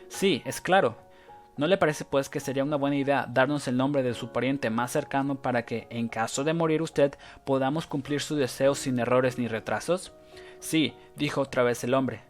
Sí, 0.09 0.43
es 0.45 0.61
claro. 0.61 0.97
¿No 1.57 1.69
le 1.69 1.77
parece 1.77 2.05
pues 2.05 2.29
que 2.29 2.41
sería 2.41 2.65
una 2.65 2.75
buena 2.75 2.97
idea 2.97 3.29
darnos 3.31 3.69
el 3.69 3.77
nombre 3.77 4.03
de 4.03 4.15
su 4.15 4.33
pariente 4.33 4.69
más 4.69 4.91
cercano 4.91 5.41
para 5.41 5.65
que, 5.65 5.87
en 5.91 6.09
caso 6.09 6.43
de 6.43 6.55
morir 6.55 6.83
usted, 6.83 7.15
podamos 7.45 7.87
cumplir 7.87 8.21
su 8.21 8.35
deseo 8.35 8.75
sin 8.75 8.99
errores 8.99 9.39
ni 9.39 9.47
retrasos? 9.47 10.13
Sí, 10.59 10.93
dijo 11.15 11.43
otra 11.43 11.63
vez 11.63 11.85
el 11.85 11.95
hombre. 11.95 12.23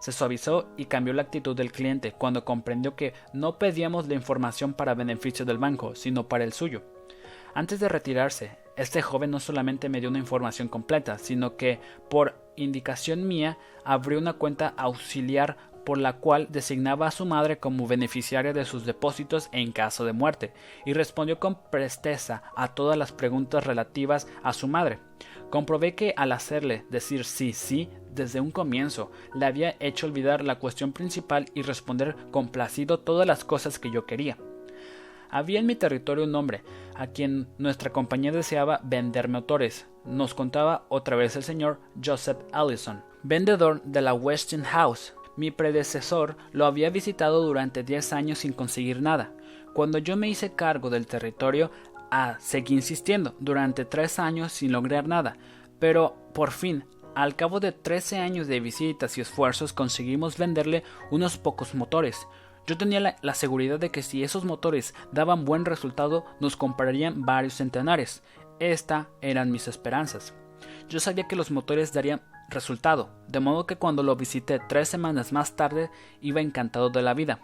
Se 0.00 0.10
suavizó 0.10 0.68
y 0.76 0.86
cambió 0.86 1.14
la 1.14 1.22
actitud 1.22 1.54
del 1.54 1.70
cliente 1.70 2.10
cuando 2.10 2.44
comprendió 2.44 2.96
que 2.96 3.14
no 3.32 3.58
pedíamos 3.58 4.08
la 4.08 4.14
información 4.14 4.72
para 4.72 4.94
beneficio 4.94 5.44
del 5.44 5.58
banco, 5.58 5.94
sino 5.94 6.28
para 6.28 6.42
el 6.42 6.52
suyo. 6.52 6.82
Antes 7.54 7.80
de 7.80 7.88
retirarse, 7.88 8.58
este 8.76 9.02
joven 9.02 9.30
no 9.30 9.40
solamente 9.40 9.88
me 9.88 10.00
dio 10.00 10.08
una 10.08 10.18
información 10.18 10.68
completa, 10.68 11.18
sino 11.18 11.56
que, 11.56 11.80
por 12.08 12.36
indicación 12.56 13.26
mía, 13.26 13.58
abrió 13.84 14.18
una 14.18 14.34
cuenta 14.34 14.74
auxiliar 14.76 15.56
por 15.84 15.98
la 15.98 16.14
cual 16.14 16.48
designaba 16.50 17.06
a 17.06 17.10
su 17.10 17.24
madre 17.24 17.58
como 17.58 17.86
beneficiaria 17.86 18.52
de 18.52 18.66
sus 18.66 18.84
depósitos 18.84 19.48
en 19.52 19.72
caso 19.72 20.04
de 20.04 20.12
muerte, 20.12 20.52
y 20.84 20.92
respondió 20.92 21.40
con 21.40 21.58
presteza 21.70 22.42
a 22.56 22.74
todas 22.74 22.98
las 22.98 23.10
preguntas 23.10 23.64
relativas 23.64 24.28
a 24.42 24.52
su 24.52 24.68
madre. 24.68 24.98
Comprobé 25.50 25.94
que 25.94 26.12
al 26.16 26.32
hacerle 26.32 26.84
decir 26.90 27.24
sí, 27.24 27.54
sí, 27.54 27.88
desde 28.14 28.40
un 28.40 28.50
comienzo, 28.50 29.10
le 29.34 29.46
había 29.46 29.76
hecho 29.80 30.06
olvidar 30.06 30.44
la 30.44 30.58
cuestión 30.58 30.92
principal 30.92 31.46
y 31.54 31.62
responder 31.62 32.16
complacido 32.30 33.00
todas 33.00 33.26
las 33.26 33.44
cosas 33.44 33.78
que 33.78 33.90
yo 33.90 34.04
quería. 34.04 34.36
Había 35.30 35.60
en 35.60 35.66
mi 35.66 35.76
territorio 35.76 36.24
un 36.24 36.34
hombre 36.34 36.62
a 36.94 37.08
quien 37.08 37.48
nuestra 37.58 37.92
compañía 37.92 38.32
deseaba 38.32 38.80
vender 38.82 39.28
motores. 39.28 39.86
Nos 40.04 40.34
contaba 40.34 40.86
otra 40.88 41.16
vez 41.16 41.36
el 41.36 41.42
señor 41.42 41.78
Joseph 42.02 42.38
Allison, 42.52 43.02
vendedor 43.22 43.82
de 43.82 44.00
la 44.00 44.14
Westinghouse. 44.14 45.14
Mi 45.36 45.50
predecesor 45.50 46.36
lo 46.52 46.66
había 46.66 46.90
visitado 46.90 47.42
durante 47.42 47.84
diez 47.84 48.12
años 48.12 48.38
sin 48.38 48.52
conseguir 48.52 49.00
nada. 49.00 49.32
Cuando 49.74 49.98
yo 49.98 50.16
me 50.16 50.28
hice 50.28 50.54
cargo 50.54 50.90
del 50.90 51.06
territorio, 51.06 51.70
ah, 52.10 52.36
seguí 52.40 52.74
insistiendo 52.74 53.34
durante 53.38 53.84
tres 53.84 54.18
años 54.18 54.52
sin 54.52 54.72
lograr 54.72 55.06
nada, 55.06 55.36
pero 55.78 56.16
por 56.34 56.50
fin 56.50 56.84
al 57.18 57.34
cabo 57.34 57.58
de 57.58 57.72
trece 57.72 58.18
años 58.18 58.46
de 58.46 58.60
visitas 58.60 59.18
y 59.18 59.20
esfuerzos 59.20 59.72
conseguimos 59.72 60.38
venderle 60.38 60.84
unos 61.10 61.36
pocos 61.36 61.74
motores. 61.74 62.28
Yo 62.68 62.76
tenía 62.76 63.16
la, 63.22 63.34
seguridad 63.34 63.78
de 63.78 63.90
que 63.90 64.02
si 64.02 64.22
esos 64.22 64.44
motores 64.44 64.94
daban 65.10 65.46
buen 65.46 65.64
resultado 65.64 66.26
nos 66.38 66.54
comprarían 66.54 67.24
varios 67.24 67.54
centenares. 67.54 68.22
Estas 68.60 69.06
eran 69.22 69.50
mis 69.50 69.68
esperanzas. 69.68 70.34
Yo 70.86 71.00
sabía 71.00 71.26
que 71.26 71.34
los 71.34 71.50
motores 71.50 71.94
darían 71.94 72.20
resultado, 72.50 73.08
de 73.26 73.40
modo 73.40 73.66
que 73.66 73.76
cuando 73.76 74.02
lo 74.02 74.16
visité 74.16 74.60
tres 74.68 74.90
semanas 74.90 75.32
más 75.32 75.56
tarde 75.56 75.90
iba 76.20 76.42
encantado 76.42 76.90
de 76.90 77.00
la 77.00 77.14
vida. 77.14 77.40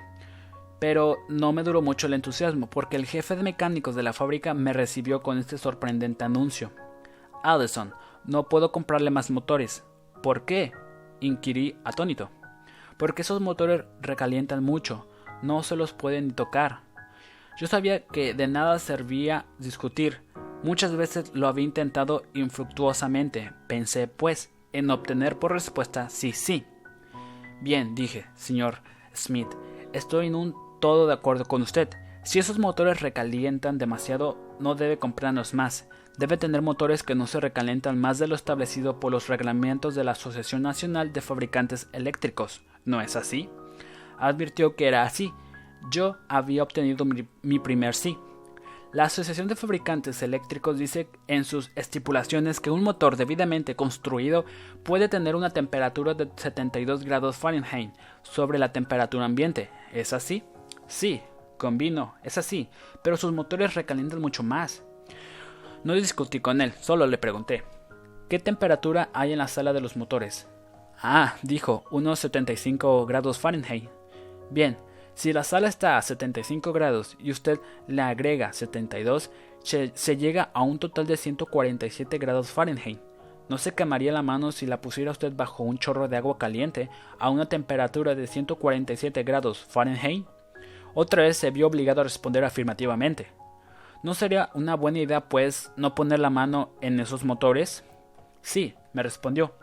Pero 0.79 1.17
no 1.31 1.55
me 1.55 1.63
duró 1.63 1.81
mucho 1.81 2.07
el 2.07 2.13
entusiasmo, 2.13 2.69
porque 2.69 2.97
el 2.97 3.07
jefe 3.07 3.35
de 3.35 3.45
mecánicos 3.45 3.95
de 3.95 4.03
la 4.03 4.13
fábrica 4.13 4.53
me 4.53 4.75
recibió 4.75 5.23
con 5.23 5.39
este 5.39 5.57
sorprendente 5.57 6.25
anuncio. 6.25 6.71
Addison, 7.43 7.95
no 8.27 8.51
puedo 8.51 8.73
comprarle 8.73 9.09
más 9.09 9.31
motores. 9.31 9.85
¿Por 10.23 10.45
qué? 10.45 10.73
inquirí 11.21 11.79
atónito. 11.83 12.29
Porque 12.99 13.23
esos 13.23 13.41
motores 13.41 13.87
recalientan 14.03 14.63
mucho, 14.63 15.07
no 15.45 15.62
se 15.62 15.77
los 15.77 15.93
pueden 15.93 16.33
tocar. 16.33 16.81
Yo 17.57 17.66
sabía 17.66 18.05
que 18.07 18.35
de 18.35 18.49
nada 18.49 18.79
servía 18.79 19.47
discutir. 19.59 20.23
Muchas 20.62 20.97
veces 20.97 21.31
lo 21.35 21.47
había 21.47 21.65
intentado 21.65 22.25
infructuosamente. 22.33 23.53
Pensé, 23.69 24.09
pues, 24.09 24.51
en 24.73 24.91
obtener 24.91 25.39
por 25.39 25.53
respuesta 25.53 26.09
sí, 26.09 26.33
sí. 26.33 26.65
Bien, 27.61 27.95
dije, 27.95 28.27
señor 28.35 28.79
Smith, 29.15 29.49
estoy 29.93 30.27
en 30.27 30.35
un 30.35 30.55
todo 30.81 31.07
de 31.07 31.15
acuerdo 31.15 31.45
con 31.45 31.62
usted. 31.62 31.89
Si 32.25 32.39
esos 32.39 32.59
motores 32.59 33.01
recalientan 33.01 33.79
demasiado, 33.79 34.57
no 34.59 34.75
debe 34.75 34.99
comprarnos 34.99 35.55
más. 35.55 35.89
Debe 36.16 36.37
tener 36.37 36.62
motores 36.62 37.03
que 37.03 37.15
no 37.15 37.27
se 37.27 37.41
recalientan 37.41 38.01
más 38.01 38.19
de 38.19 38.27
lo 38.27 38.35
establecido 38.35 38.99
por 38.99 39.12
los 39.12 39.29
reglamentos 39.29 39.95
de 39.95 40.05
la 40.05 40.12
Asociación 40.12 40.62
Nacional 40.62 41.12
de 41.12 41.21
Fabricantes 41.21 41.89
Eléctricos. 41.93 42.62
¿No 42.85 43.01
es 43.01 43.16
así? 43.16 43.49
Advirtió 44.29 44.77
que 44.77 44.89
era 44.89 45.03
así. 45.03 45.33
Yo 45.91 46.17
había 46.29 46.63
obtenido 46.63 47.05
mi, 47.05 47.59
primer 47.59 47.95
sí. 47.95 48.19
La 48.93 49.05
Asociación 49.05 49.49
de 49.49 49.57
Fabricantes 49.57 50.23
Eléctricos 50.23 50.79
dice 50.79 51.09
en 51.27 51.45
sus 51.45 51.71
estipulaciones 51.75 52.61
que 52.61 52.71
un 52.71 52.83
motor 52.83 53.17
debidamente 53.17 53.75
construido 53.75 54.45
puede 54.85 55.09
tener 55.09 55.35
una 55.35 55.51
temperatura 55.51 56.15
de 56.15 56.31
72 56.37 57.05
grados 57.05 57.37
Fahrenheit 57.37 57.93
sobre 58.23 58.59
la 58.59 58.73
temperatura 58.73 59.25
ambiente. 59.25 59.69
¿Es 59.93 60.13
así? 60.13 60.45
Sí, 60.87 61.21
convino, 61.59 62.15
es 62.23 62.39
así, 62.39 62.69
pero 63.03 63.17
sus 63.17 63.33
motores 63.33 63.75
recalientan 63.75 64.21
mucho 64.21 64.43
más. 64.43 64.85
No 65.83 65.95
discutí 65.95 66.41
con 66.41 66.61
él, 66.61 66.73
solo 66.81 67.07
le 67.07 67.19
pregunté, 67.19 67.65
¿qué 68.29 68.39
temperatura 68.39 69.11
hay 69.13 69.33
en 69.33 69.39
la 69.39 69.49
sala 69.49 69.73
de 69.73 69.81
los 69.81 69.97
motores? 69.97 70.47
Ah, 71.03 71.35
dijo, 71.43 71.85
unos 71.91 72.21
75 72.21 73.05
grados 73.07 73.39
Fahrenheit. 73.39 73.91
Bien, 74.51 74.77
si 75.15 75.33
la 75.33 75.45
sala 75.45 75.69
está 75.69 75.97
a 75.97 76.03
75 76.03 76.73
grados 76.73 77.16
y 77.19 77.31
usted 77.31 77.61
le 77.87 78.03
agrega 78.03 78.53
72, 78.53 79.31
se, 79.62 80.16
llega 80.16 80.51
a 80.53 80.62
un 80.62 80.79
total 80.79 81.07
de 81.07 81.16
147 81.16 82.19
grados 82.19 82.51
Fahrenheit. 82.51 83.01
¿No 83.49 83.59
se 83.59 83.75
quemaría 83.75 84.12
la 84.12 84.23
mano 84.23 84.53
si 84.53 84.66
la 84.66 84.81
pusiera 84.81 85.11
usted 85.11 85.33
bajo 85.35 85.62
un 85.62 85.79
chorro 85.79 86.09
de 86.09 86.16
agua 86.16 86.39
caliente 86.39 86.89
a 87.19 87.31
una 87.31 87.47
temperatura 87.47 88.15
de 88.15 88.27
147 88.27 89.23
grados 89.23 89.65
Fahrenheit? 89.69 90.27
Otra 90.95 91.23
vez 91.23 91.37
se 91.37 91.51
vio 91.51 91.66
obligado 91.66 92.01
a 92.01 92.05
responder 92.05 92.45
afirmativamente. 92.45 93.29
¿No 94.03 94.15
sería 94.15 94.51
una 94.55 94.77
buena 94.77 94.99
idea, 94.99 95.29
pues, 95.29 95.73
no 95.77 95.95
poner 95.95 96.21
la 96.21 96.31
mano 96.31 96.71
en 96.81 97.01
esos 97.01 97.25
motores? 97.25 97.85
Sí, 98.43 98.75
me 98.93 99.03
respondió. 99.03 99.55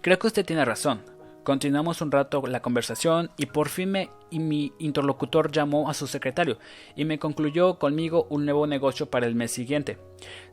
Creo 0.00 0.18
que 0.18 0.26
usted 0.26 0.44
tiene 0.44 0.64
razón. 0.64 1.02
Continuamos 1.48 2.02
un 2.02 2.12
rato 2.12 2.42
la 2.46 2.60
conversación 2.60 3.30
y 3.38 3.46
por 3.46 3.70
fin 3.70 3.90
me, 3.90 4.10
y 4.28 4.38
mi 4.38 4.74
interlocutor 4.78 5.50
llamó 5.50 5.88
a 5.88 5.94
su 5.94 6.06
secretario 6.06 6.58
y 6.94 7.06
me 7.06 7.18
concluyó 7.18 7.78
conmigo 7.78 8.26
un 8.28 8.44
nuevo 8.44 8.66
negocio 8.66 9.06
para 9.08 9.26
el 9.26 9.34
mes 9.34 9.50
siguiente. 9.50 9.96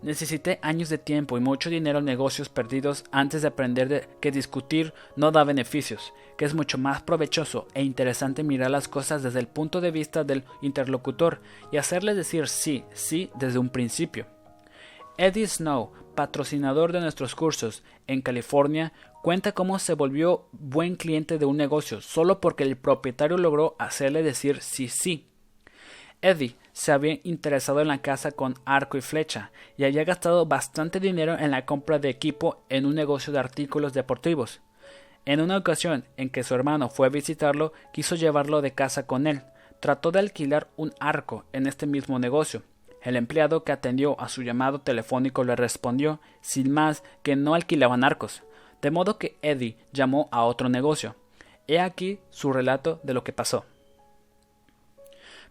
Necesité 0.01 0.57
años 0.61 0.87
de 0.87 0.97
tiempo 0.97 1.37
y 1.37 1.41
mucho 1.41 1.69
dinero 1.69 1.99
en 1.99 2.05
negocios 2.05 2.47
perdidos 2.47 3.03
antes 3.11 3.41
de 3.41 3.49
aprender 3.49 3.89
de 3.89 4.07
que 4.21 4.31
discutir 4.31 4.93
no 5.17 5.33
da 5.33 5.43
beneficios, 5.43 6.13
que 6.37 6.45
es 6.45 6.53
mucho 6.53 6.77
más 6.77 7.03
provechoso 7.03 7.67
e 7.73 7.83
interesante 7.83 8.43
mirar 8.43 8.71
las 8.71 8.87
cosas 8.87 9.21
desde 9.21 9.41
el 9.41 9.49
punto 9.49 9.81
de 9.81 9.91
vista 9.91 10.23
del 10.23 10.45
interlocutor 10.61 11.41
y 11.73 11.75
hacerle 11.75 12.15
decir 12.15 12.47
sí, 12.47 12.85
sí 12.93 13.31
desde 13.37 13.59
un 13.59 13.67
principio. 13.67 14.27
Eddie 15.17 15.47
Snow, 15.47 15.91
patrocinador 16.13 16.91
de 16.91 16.99
nuestros 16.99 17.35
cursos 17.35 17.83
en 18.05 18.21
California, 18.21 18.91
cuenta 19.21 19.53
cómo 19.53 19.79
se 19.79 19.93
volvió 19.93 20.47
buen 20.51 20.97
cliente 20.97 21.37
de 21.37 21.45
un 21.45 21.55
negocio 21.55 22.01
solo 22.01 22.41
porque 22.41 22.63
el 22.63 22.75
propietario 22.75 23.37
logró 23.37 23.75
hacerle 23.79 24.23
decir 24.23 24.61
sí 24.61 24.89
sí. 24.89 25.27
Eddie 26.21 26.57
se 26.73 26.91
había 26.91 27.19
interesado 27.23 27.79
en 27.79 27.87
la 27.87 28.01
casa 28.01 28.31
con 28.31 28.55
arco 28.65 28.97
y 28.97 29.01
flecha 29.01 29.51
y 29.77 29.85
había 29.85 30.03
gastado 30.03 30.45
bastante 30.45 30.99
dinero 30.99 31.37
en 31.39 31.51
la 31.51 31.65
compra 31.65 31.97
de 31.97 32.09
equipo 32.09 32.65
en 32.67 32.85
un 32.85 32.95
negocio 32.95 33.31
de 33.31 33.39
artículos 33.39 33.93
deportivos. 33.93 34.59
En 35.25 35.39
una 35.39 35.57
ocasión 35.57 36.03
en 36.17 36.29
que 36.29 36.43
su 36.43 36.55
hermano 36.55 36.89
fue 36.89 37.07
a 37.07 37.09
visitarlo, 37.09 37.71
quiso 37.93 38.15
llevarlo 38.15 38.61
de 38.61 38.73
casa 38.73 39.07
con 39.07 39.27
él. 39.27 39.43
Trató 39.79 40.11
de 40.11 40.19
alquilar 40.19 40.67
un 40.75 40.93
arco 40.99 41.45
en 41.53 41.67
este 41.67 41.87
mismo 41.87 42.19
negocio. 42.19 42.63
El 43.05 43.17
empleado 43.17 43.63
que 43.63 43.71
atendió 43.71 44.19
a 44.19 44.27
su 44.29 44.41
llamado 44.41 44.81
telefónico 44.81 45.43
le 45.43 45.55
respondió, 45.55 46.19
sin 46.41 46.71
más, 46.71 47.03
que 47.21 47.35
no 47.35 47.53
alquilaban 47.53 48.03
arcos, 48.03 48.41
de 48.81 48.89
modo 48.89 49.19
que 49.19 49.37
Eddie 49.43 49.77
llamó 49.93 50.27
a 50.31 50.43
otro 50.43 50.69
negocio. 50.69 51.15
He 51.67 51.79
aquí 51.79 52.17
su 52.31 52.51
relato 52.51 52.99
de 53.03 53.13
lo 53.13 53.23
que 53.23 53.31
pasó. 53.31 53.63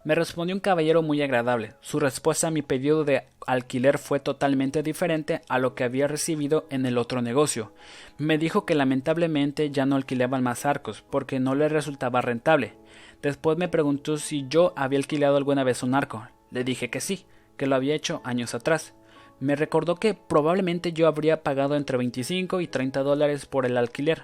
Me 0.03 0.15
respondió 0.15 0.53
un 0.53 0.59
caballero 0.59 1.01
muy 1.01 1.21
agradable. 1.21 1.75
Su 1.79 2.01
respuesta 2.01 2.47
a 2.47 2.51
mi 2.51 2.61
pedido 2.61 3.05
de 3.05 3.23
alquiler 3.47 3.99
fue 3.99 4.19
totalmente 4.19 4.83
diferente 4.83 5.41
a 5.47 5.57
lo 5.57 5.75
que 5.75 5.85
había 5.85 6.09
recibido 6.09 6.65
en 6.69 6.85
el 6.85 6.97
otro 6.97 7.21
negocio. 7.21 7.71
Me 8.17 8.37
dijo 8.37 8.65
que 8.65 8.75
lamentablemente 8.75 9.71
ya 9.71 9.85
no 9.85 9.95
alquilaban 9.95 10.43
más 10.43 10.65
arcos, 10.65 11.05
porque 11.09 11.39
no 11.39 11.55
le 11.55 11.69
resultaba 11.69 12.19
rentable. 12.19 12.73
Después 13.21 13.57
me 13.57 13.69
preguntó 13.69 14.17
si 14.17 14.45
yo 14.49 14.73
había 14.75 14.99
alquilado 14.99 15.37
alguna 15.37 15.63
vez 15.63 15.83
un 15.83 15.95
arco. 15.95 16.27
Le 16.51 16.63
dije 16.63 16.89
que 16.89 17.01
sí, 17.01 17.25
que 17.57 17.67
lo 17.67 17.75
había 17.75 17.95
hecho 17.95 18.21
años 18.23 18.53
atrás. 18.53 18.93
Me 19.39 19.55
recordó 19.55 19.95
que 19.95 20.13
probablemente 20.13 20.93
yo 20.93 21.07
habría 21.07 21.43
pagado 21.43 21.75
entre 21.75 21.97
25 21.97 22.61
y 22.61 22.67
30 22.67 23.03
dólares 23.03 23.45
por 23.45 23.65
el 23.65 23.77
alquiler. 23.77 24.23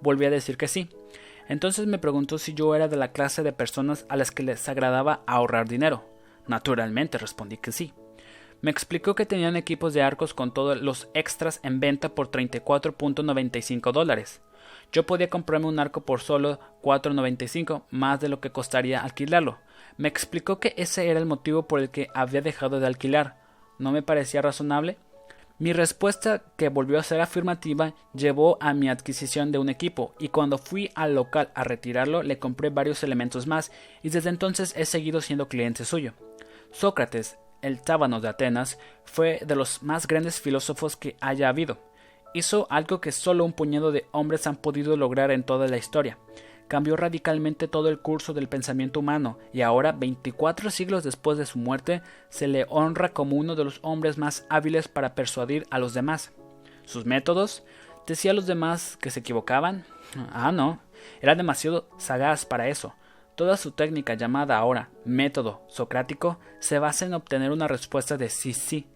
Volví 0.00 0.24
a 0.24 0.30
decir 0.30 0.56
que 0.56 0.68
sí. 0.68 0.88
Entonces 1.48 1.86
me 1.86 1.98
preguntó 1.98 2.38
si 2.38 2.54
yo 2.54 2.74
era 2.74 2.88
de 2.88 2.96
la 2.96 3.12
clase 3.12 3.42
de 3.42 3.52
personas 3.52 4.06
a 4.08 4.16
las 4.16 4.30
que 4.30 4.42
les 4.42 4.68
agradaba 4.68 5.22
ahorrar 5.26 5.68
dinero. 5.68 6.04
Naturalmente 6.46 7.18
respondí 7.18 7.56
que 7.58 7.72
sí. 7.72 7.92
Me 8.62 8.70
explicó 8.70 9.14
que 9.14 9.26
tenían 9.26 9.56
equipos 9.56 9.92
de 9.94 10.02
arcos 10.02 10.32
con 10.32 10.52
todos 10.52 10.80
los 10.80 11.08
extras 11.14 11.60
en 11.62 11.78
venta 11.78 12.14
por 12.14 12.30
34.95 12.30 13.92
dólares. 13.92 14.40
Yo 14.92 15.04
podía 15.04 15.30
comprarme 15.30 15.66
un 15.66 15.78
arco 15.78 16.04
por 16.04 16.20
solo 16.20 16.58
4.95, 16.82 17.84
más 17.90 18.20
de 18.20 18.28
lo 18.28 18.40
que 18.40 18.50
costaría 18.50 19.00
alquilarlo. 19.00 19.58
Me 19.98 20.08
explicó 20.08 20.60
que 20.60 20.74
ese 20.76 21.08
era 21.08 21.18
el 21.18 21.26
motivo 21.26 21.66
por 21.66 21.80
el 21.80 21.90
que 21.90 22.08
había 22.14 22.42
dejado 22.42 22.80
de 22.80 22.86
alquilar. 22.86 23.38
¿No 23.78 23.92
me 23.92 24.02
parecía 24.02 24.42
razonable? 24.42 24.98
Mi 25.58 25.72
respuesta, 25.72 26.42
que 26.58 26.68
volvió 26.68 26.98
a 26.98 27.02
ser 27.02 27.22
afirmativa, 27.22 27.94
llevó 28.12 28.58
a 28.60 28.74
mi 28.74 28.90
adquisición 28.90 29.52
de 29.52 29.58
un 29.58 29.70
equipo, 29.70 30.14
y 30.18 30.28
cuando 30.28 30.58
fui 30.58 30.90
al 30.94 31.14
local 31.14 31.50
a 31.54 31.64
retirarlo 31.64 32.22
le 32.22 32.38
compré 32.38 32.68
varios 32.68 33.02
elementos 33.02 33.46
más, 33.46 33.72
y 34.02 34.10
desde 34.10 34.28
entonces 34.28 34.74
he 34.76 34.84
seguido 34.84 35.22
siendo 35.22 35.48
cliente 35.48 35.86
suyo. 35.86 36.12
Sócrates, 36.72 37.38
el 37.62 37.80
tábano 37.80 38.20
de 38.20 38.28
Atenas, 38.28 38.78
fue 39.06 39.40
de 39.46 39.56
los 39.56 39.82
más 39.82 40.06
grandes 40.06 40.42
filósofos 40.42 40.94
que 40.94 41.16
haya 41.22 41.48
habido. 41.48 41.78
Hizo 42.34 42.66
algo 42.68 43.00
que 43.00 43.12
solo 43.12 43.46
un 43.46 43.54
puñado 43.54 43.92
de 43.92 44.04
hombres 44.12 44.46
han 44.46 44.56
podido 44.56 44.94
lograr 44.98 45.30
en 45.30 45.42
toda 45.42 45.68
la 45.68 45.78
historia 45.78 46.18
cambió 46.68 46.96
radicalmente 46.96 47.68
todo 47.68 47.88
el 47.88 47.98
curso 47.98 48.32
del 48.32 48.48
pensamiento 48.48 49.00
humano 49.00 49.38
y 49.52 49.62
ahora, 49.62 49.92
24 49.92 50.70
siglos 50.70 51.04
después 51.04 51.38
de 51.38 51.46
su 51.46 51.58
muerte, 51.58 52.02
se 52.28 52.48
le 52.48 52.66
honra 52.68 53.10
como 53.10 53.36
uno 53.36 53.54
de 53.54 53.64
los 53.64 53.78
hombres 53.82 54.18
más 54.18 54.46
hábiles 54.48 54.88
para 54.88 55.14
persuadir 55.14 55.66
a 55.70 55.78
los 55.78 55.94
demás. 55.94 56.32
Sus 56.84 57.04
métodos, 57.04 57.64
decía 58.06 58.30
a 58.30 58.34
los 58.34 58.46
demás 58.46 58.96
que 59.00 59.10
se 59.10 59.20
equivocaban. 59.20 59.84
Ah, 60.32 60.52
no, 60.52 60.80
era 61.20 61.34
demasiado 61.34 61.88
sagaz 61.98 62.46
para 62.46 62.68
eso. 62.68 62.94
Toda 63.34 63.56
su 63.56 63.72
técnica 63.72 64.14
llamada 64.14 64.56
ahora 64.56 64.88
método 65.04 65.60
socrático 65.68 66.38
se 66.58 66.78
basa 66.78 67.04
en 67.04 67.14
obtener 67.14 67.50
una 67.50 67.68
respuesta 67.68 68.16
de 68.16 68.30
sí 68.30 68.54
sí. 68.54 68.86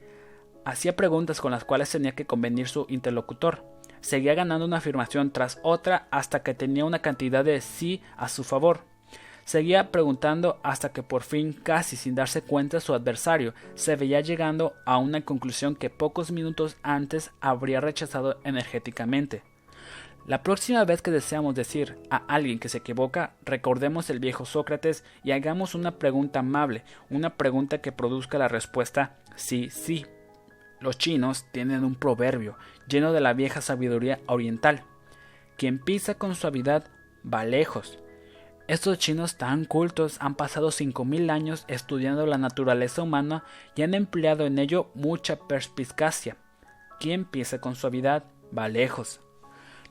Hacía 0.65 0.97
preguntas 0.97 1.41
con 1.41 1.53
las 1.53 1.65
cuales 1.65 1.91
tenía 1.91 2.13
que 2.13 2.27
convenir 2.27 2.69
su 2.69 2.87
interlocutor 2.89 3.65
seguía 4.01 4.35
ganando 4.35 4.65
una 4.65 4.79
afirmación 4.79 5.31
tras 5.31 5.59
otra 5.63 6.09
hasta 6.11 6.43
que 6.43 6.55
tenía 6.55 6.85
una 6.85 7.01
cantidad 7.01 7.45
de 7.45 7.61
sí 7.61 8.03
a 8.17 8.29
su 8.29 8.45
favor. 8.45 8.81
Seguía 9.45 9.91
preguntando 9.91 10.61
hasta 10.63 10.93
que 10.93 11.03
por 11.03 11.23
fin, 11.23 11.53
casi 11.53 11.97
sin 11.97 12.15
darse 12.15 12.43
cuenta, 12.43 12.79
su 12.79 12.95
adversario 12.95 13.53
se 13.75 13.97
veía 13.97 14.21
llegando 14.21 14.75
a 14.87 14.99
una 14.99 15.23
conclusión 15.23 15.75
que 15.75 15.91
pocos 15.91 16.31
minutos 16.31 16.77
antes 16.83 17.33
habría 17.41 17.81
rechazado 17.81 18.39
energéticamente. 18.45 19.43
La 20.27 20.43
próxima 20.45 20.85
vez 20.85 21.03
que 21.03 21.11
deseamos 21.11 21.55
decir 21.55 21.99
a 22.11 22.19
alguien 22.29 22.61
que 22.61 22.69
se 22.69 22.79
equivoca, 22.79 23.35
recordemos 23.45 24.11
el 24.11 24.21
viejo 24.21 24.45
Sócrates 24.45 25.03
y 25.25 25.33
hagamos 25.33 25.75
una 25.75 25.99
pregunta 25.99 26.41
amable, 26.41 26.85
una 27.09 27.31
pregunta 27.31 27.79
que 27.79 27.91
produzca 27.91 28.39
la 28.39 28.47
respuesta 28.47 29.17
sí, 29.35 29.71
sí. 29.71 30.07
Los 30.79 30.97
chinos 30.97 31.47
tienen 31.53 31.85
un 31.85 31.95
proverbio 31.95 32.57
lleno 32.91 33.13
de 33.13 33.21
la 33.21 33.33
vieja 33.33 33.61
sabiduría 33.61 34.21
oriental. 34.27 34.83
Quien 35.57 35.79
pisa 35.79 36.15
con 36.15 36.35
suavidad 36.35 36.85
va 37.25 37.45
lejos. 37.45 37.99
Estos 38.69 38.99
chinos 38.99 39.37
tan 39.37 39.65
cultos 39.65 40.19
han 40.21 40.35
pasado 40.35 40.71
cinco 40.71 41.05
mil 41.05 41.31
años 41.31 41.65
estudiando 41.69 42.27
la 42.27 42.39
naturaleza 42.39 43.03
humana 43.03 43.45
y 43.75 43.83
han 43.83 43.95
empleado 43.95 44.47
en 44.47 44.59
ello 44.59 44.91
mucha 44.95 45.37
perspicacia. 45.37 46.37
Quien 46.99 47.25
pisa 47.25 47.61
con 47.61 47.75
suavidad 47.77 48.25
va 48.57 48.69
lejos. 48.69 49.21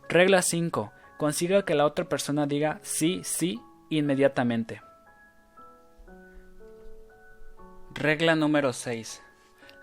Regla 0.07 0.41
5. 0.41 0.91
Consiga 1.17 1.65
que 1.65 1.75
la 1.75 1.85
otra 1.85 2.07
persona 2.07 2.45
diga 2.45 2.79
sí, 2.83 3.21
sí 3.23 3.59
inmediatamente. 3.89 4.81
Regla 7.93 8.35
número 8.35 8.71
6 8.71 9.23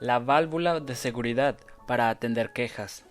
la 0.00 0.18
válvula 0.18 0.80
de 0.80 0.94
seguridad 0.94 1.56
para 1.86 2.10
atender 2.10 2.52
quejas. 2.52 3.04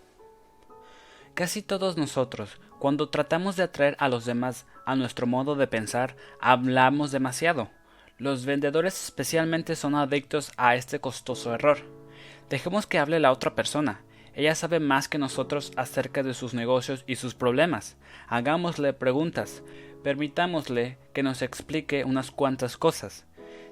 Casi 1.33 1.61
todos 1.61 1.97
nosotros, 1.97 2.59
cuando 2.79 3.09
tratamos 3.09 3.55
de 3.55 3.63
atraer 3.63 3.97
a 3.99 4.07
los 4.07 4.25
demás 4.25 4.65
a 4.85 4.95
nuestro 4.95 5.27
modo 5.27 5.55
de 5.55 5.67
pensar, 5.67 6.15
hablamos 6.39 7.11
demasiado. 7.11 7.69
Los 8.17 8.45
vendedores 8.45 9.03
especialmente 9.03 9.75
son 9.75 9.95
adictos 9.95 10.51
a 10.55 10.75
este 10.75 10.99
costoso 10.99 11.53
error. 11.53 11.79
Dejemos 12.49 12.87
que 12.87 12.99
hable 12.99 13.19
la 13.19 13.33
otra 13.33 13.55
persona. 13.55 14.01
Ella 14.33 14.55
sabe 14.55 14.79
más 14.79 15.09
que 15.09 15.17
nosotros 15.17 15.71
acerca 15.75 16.23
de 16.23 16.33
sus 16.33 16.53
negocios 16.53 17.03
y 17.07 17.17
sus 17.17 17.35
problemas. 17.35 17.97
Hagámosle 18.27 18.93
preguntas. 18.93 19.63
Permitámosle 20.03 20.97
que 21.13 21.23
nos 21.23 21.41
explique 21.41 22.05
unas 22.05 22.31
cuantas 22.31 22.77
cosas. 22.77 23.25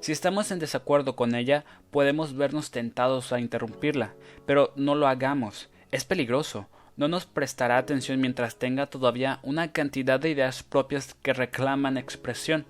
Si 0.04 0.12
estamos 0.12 0.52
en 0.52 0.60
desacuerdo 0.60 1.16
con 1.16 1.34
ella, 1.34 1.64
podemos 1.90 2.36
vernos 2.36 2.72
tentados 2.72 3.32
a 3.32 3.40
interrumpirla, 3.40 4.14
pero 4.46 4.74
no 4.76 4.96
lo 4.96 5.08
hagamos. 5.08 5.70
Es 5.92 6.04
peligroso. 6.04 6.68
No 6.98 7.08
nos 7.08 7.26
prestará 7.26 7.78
atención 7.78 8.20
mientras 8.20 8.58
tenga 8.58 8.88
todavía 8.88 9.40
una 9.44 9.72
cantidad 9.72 10.20
de 10.20 10.32
ideas 10.32 10.62
propias 10.62 11.14
que 11.14 11.32
reclaman 11.32 11.98
expresión. 11.98 12.66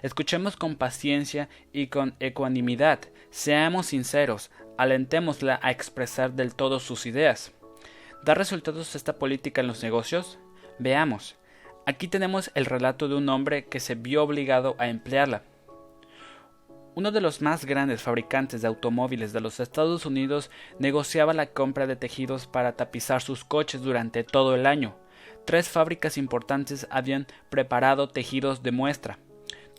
Escuchemos 0.00 0.56
con 0.56 0.76
paciencia 0.76 1.50
y 1.70 1.88
con 1.88 2.14
ecuanimidad. 2.18 3.00
Seamos 3.28 3.88
sinceros. 3.88 4.50
Alentémosla 4.78 5.60
a 5.62 5.70
expresar 5.72 6.32
del 6.32 6.54
todo 6.54 6.80
sus 6.80 7.04
ideas. 7.04 7.52
¿Da 8.24 8.32
resultados 8.32 8.94
esta 8.94 9.16
política 9.16 9.60
en 9.60 9.66
los 9.66 9.82
negocios? 9.82 10.38
Veamos. 10.78 11.36
Aquí 11.84 12.08
tenemos 12.08 12.50
el 12.54 12.64
relato 12.64 13.06
de 13.06 13.16
un 13.16 13.28
hombre 13.28 13.66
que 13.66 13.80
se 13.80 13.96
vio 13.96 14.22
obligado 14.22 14.76
a 14.78 14.88
emplearla. 14.88 15.42
Uno 16.96 17.12
de 17.12 17.20
los 17.20 17.40
más 17.40 17.66
grandes 17.66 18.02
fabricantes 18.02 18.62
de 18.62 18.68
automóviles 18.68 19.32
de 19.32 19.40
los 19.40 19.60
Estados 19.60 20.06
Unidos 20.06 20.50
negociaba 20.80 21.32
la 21.32 21.46
compra 21.46 21.86
de 21.86 21.94
tejidos 21.94 22.48
para 22.48 22.72
tapizar 22.72 23.22
sus 23.22 23.44
coches 23.44 23.82
durante 23.82 24.24
todo 24.24 24.56
el 24.56 24.66
año. 24.66 24.96
Tres 25.44 25.68
fábricas 25.68 26.18
importantes 26.18 26.88
habían 26.90 27.28
preparado 27.48 28.08
tejidos 28.08 28.64
de 28.64 28.72
muestra. 28.72 29.18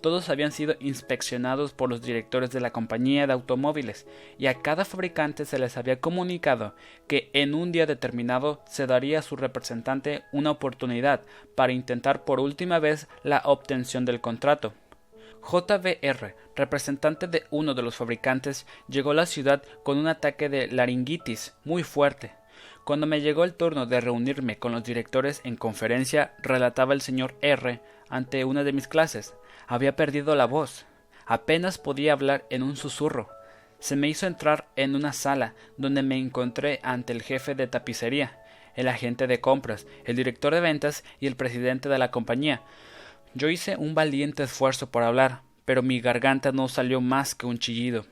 Todos 0.01 0.29
habían 0.29 0.53
sido 0.53 0.75
inspeccionados 0.79 1.73
por 1.73 1.89
los 1.89 2.01
directores 2.01 2.49
de 2.51 2.61
la 2.61 2.71
compañía 2.71 3.27
de 3.27 3.33
automóviles 3.33 4.07
y 4.39 4.47
a 4.47 4.55
cada 4.55 4.85
fabricante 4.85 5.45
se 5.45 5.59
les 5.59 5.75
había 5.75 5.99
comunicado 5.99 6.75
que 7.07 7.29
en 7.33 7.53
un 7.53 7.73
día 7.73 7.85
determinado 7.85 8.61
se 8.65 8.87
daría 8.87 9.19
a 9.19 9.21
su 9.21 9.35
representante 9.35 10.23
una 10.31 10.51
oportunidad 10.51 11.21
para 11.55 11.73
intentar 11.73 12.23
por 12.23 12.39
última 12.39 12.79
vez 12.79 13.09
la 13.23 13.41
obtención 13.43 14.05
del 14.05 14.21
contrato. 14.21 14.73
JBR, 15.41 16.35
representante 16.55 17.27
de 17.27 17.43
uno 17.49 17.73
de 17.73 17.81
los 17.81 17.95
fabricantes, 17.95 18.65
llegó 18.87 19.11
a 19.11 19.15
la 19.15 19.25
ciudad 19.25 19.63
con 19.83 19.97
un 19.97 20.07
ataque 20.07 20.49
de 20.49 20.67
laringitis 20.67 21.55
muy 21.63 21.83
fuerte. 21.83 22.31
Cuando 22.83 23.05
me 23.05 23.21
llegó 23.21 23.43
el 23.43 23.53
turno 23.53 23.85
de 23.85 24.01
reunirme 24.01 24.57
con 24.57 24.71
los 24.71 24.83
directores 24.83 25.41
en 25.43 25.55
conferencia, 25.55 26.33
relataba 26.41 26.93
el 26.93 27.01
señor 27.01 27.35
R 27.41 27.79
ante 28.09 28.43
una 28.43 28.63
de 28.63 28.73
mis 28.73 28.87
clases. 28.87 29.33
Había 29.67 29.95
perdido 29.95 30.35
la 30.35 30.45
voz. 30.45 30.85
Apenas 31.25 31.77
podía 31.77 32.13
hablar 32.13 32.45
en 32.49 32.63
un 32.63 32.75
susurro. 32.75 33.29
Se 33.79 33.95
me 33.95 34.07
hizo 34.07 34.27
entrar 34.27 34.67
en 34.75 34.95
una 34.95 35.13
sala 35.13 35.55
donde 35.77 36.03
me 36.03 36.17
encontré 36.17 36.79
ante 36.83 37.13
el 37.13 37.21
jefe 37.21 37.55
de 37.55 37.67
tapicería, 37.67 38.37
el 38.75 38.87
agente 38.87 39.27
de 39.27 39.41
compras, 39.41 39.87
el 40.05 40.15
director 40.15 40.53
de 40.53 40.61
ventas 40.61 41.03
y 41.19 41.27
el 41.27 41.35
presidente 41.35 41.89
de 41.89 41.97
la 41.97 42.11
compañía. 42.11 42.61
Yo 43.33 43.47
hice 43.47 43.77
un 43.77 43.95
valiente 43.95 44.43
esfuerzo 44.43 44.91
por 44.91 45.03
hablar, 45.03 45.41
pero 45.63 45.81
mi 45.81 46.01
garganta 46.01 46.51
no 46.51 46.67
salió 46.67 46.99
más 46.99 47.33
que 47.33 47.45
un 47.45 47.59
chillido. 47.59 48.05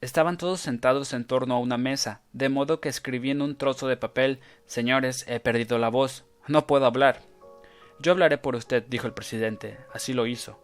Estaban 0.00 0.38
todos 0.38 0.60
sentados 0.60 1.12
en 1.12 1.26
torno 1.26 1.54
a 1.54 1.58
una 1.58 1.76
mesa, 1.76 2.22
de 2.32 2.48
modo 2.48 2.80
que 2.80 2.88
escribí 2.88 3.30
en 3.30 3.42
un 3.42 3.56
trozo 3.56 3.86
de 3.86 3.98
papel 3.98 4.40
Señores, 4.64 5.26
he 5.28 5.40
perdido 5.40 5.78
la 5.78 5.90
voz. 5.90 6.24
No 6.46 6.66
puedo 6.66 6.86
hablar. 6.86 7.20
Yo 8.00 8.12
hablaré 8.12 8.38
por 8.38 8.56
usted, 8.56 8.84
dijo 8.88 9.06
el 9.06 9.12
presidente. 9.12 9.76
Así 9.92 10.14
lo 10.14 10.26
hizo. 10.26 10.58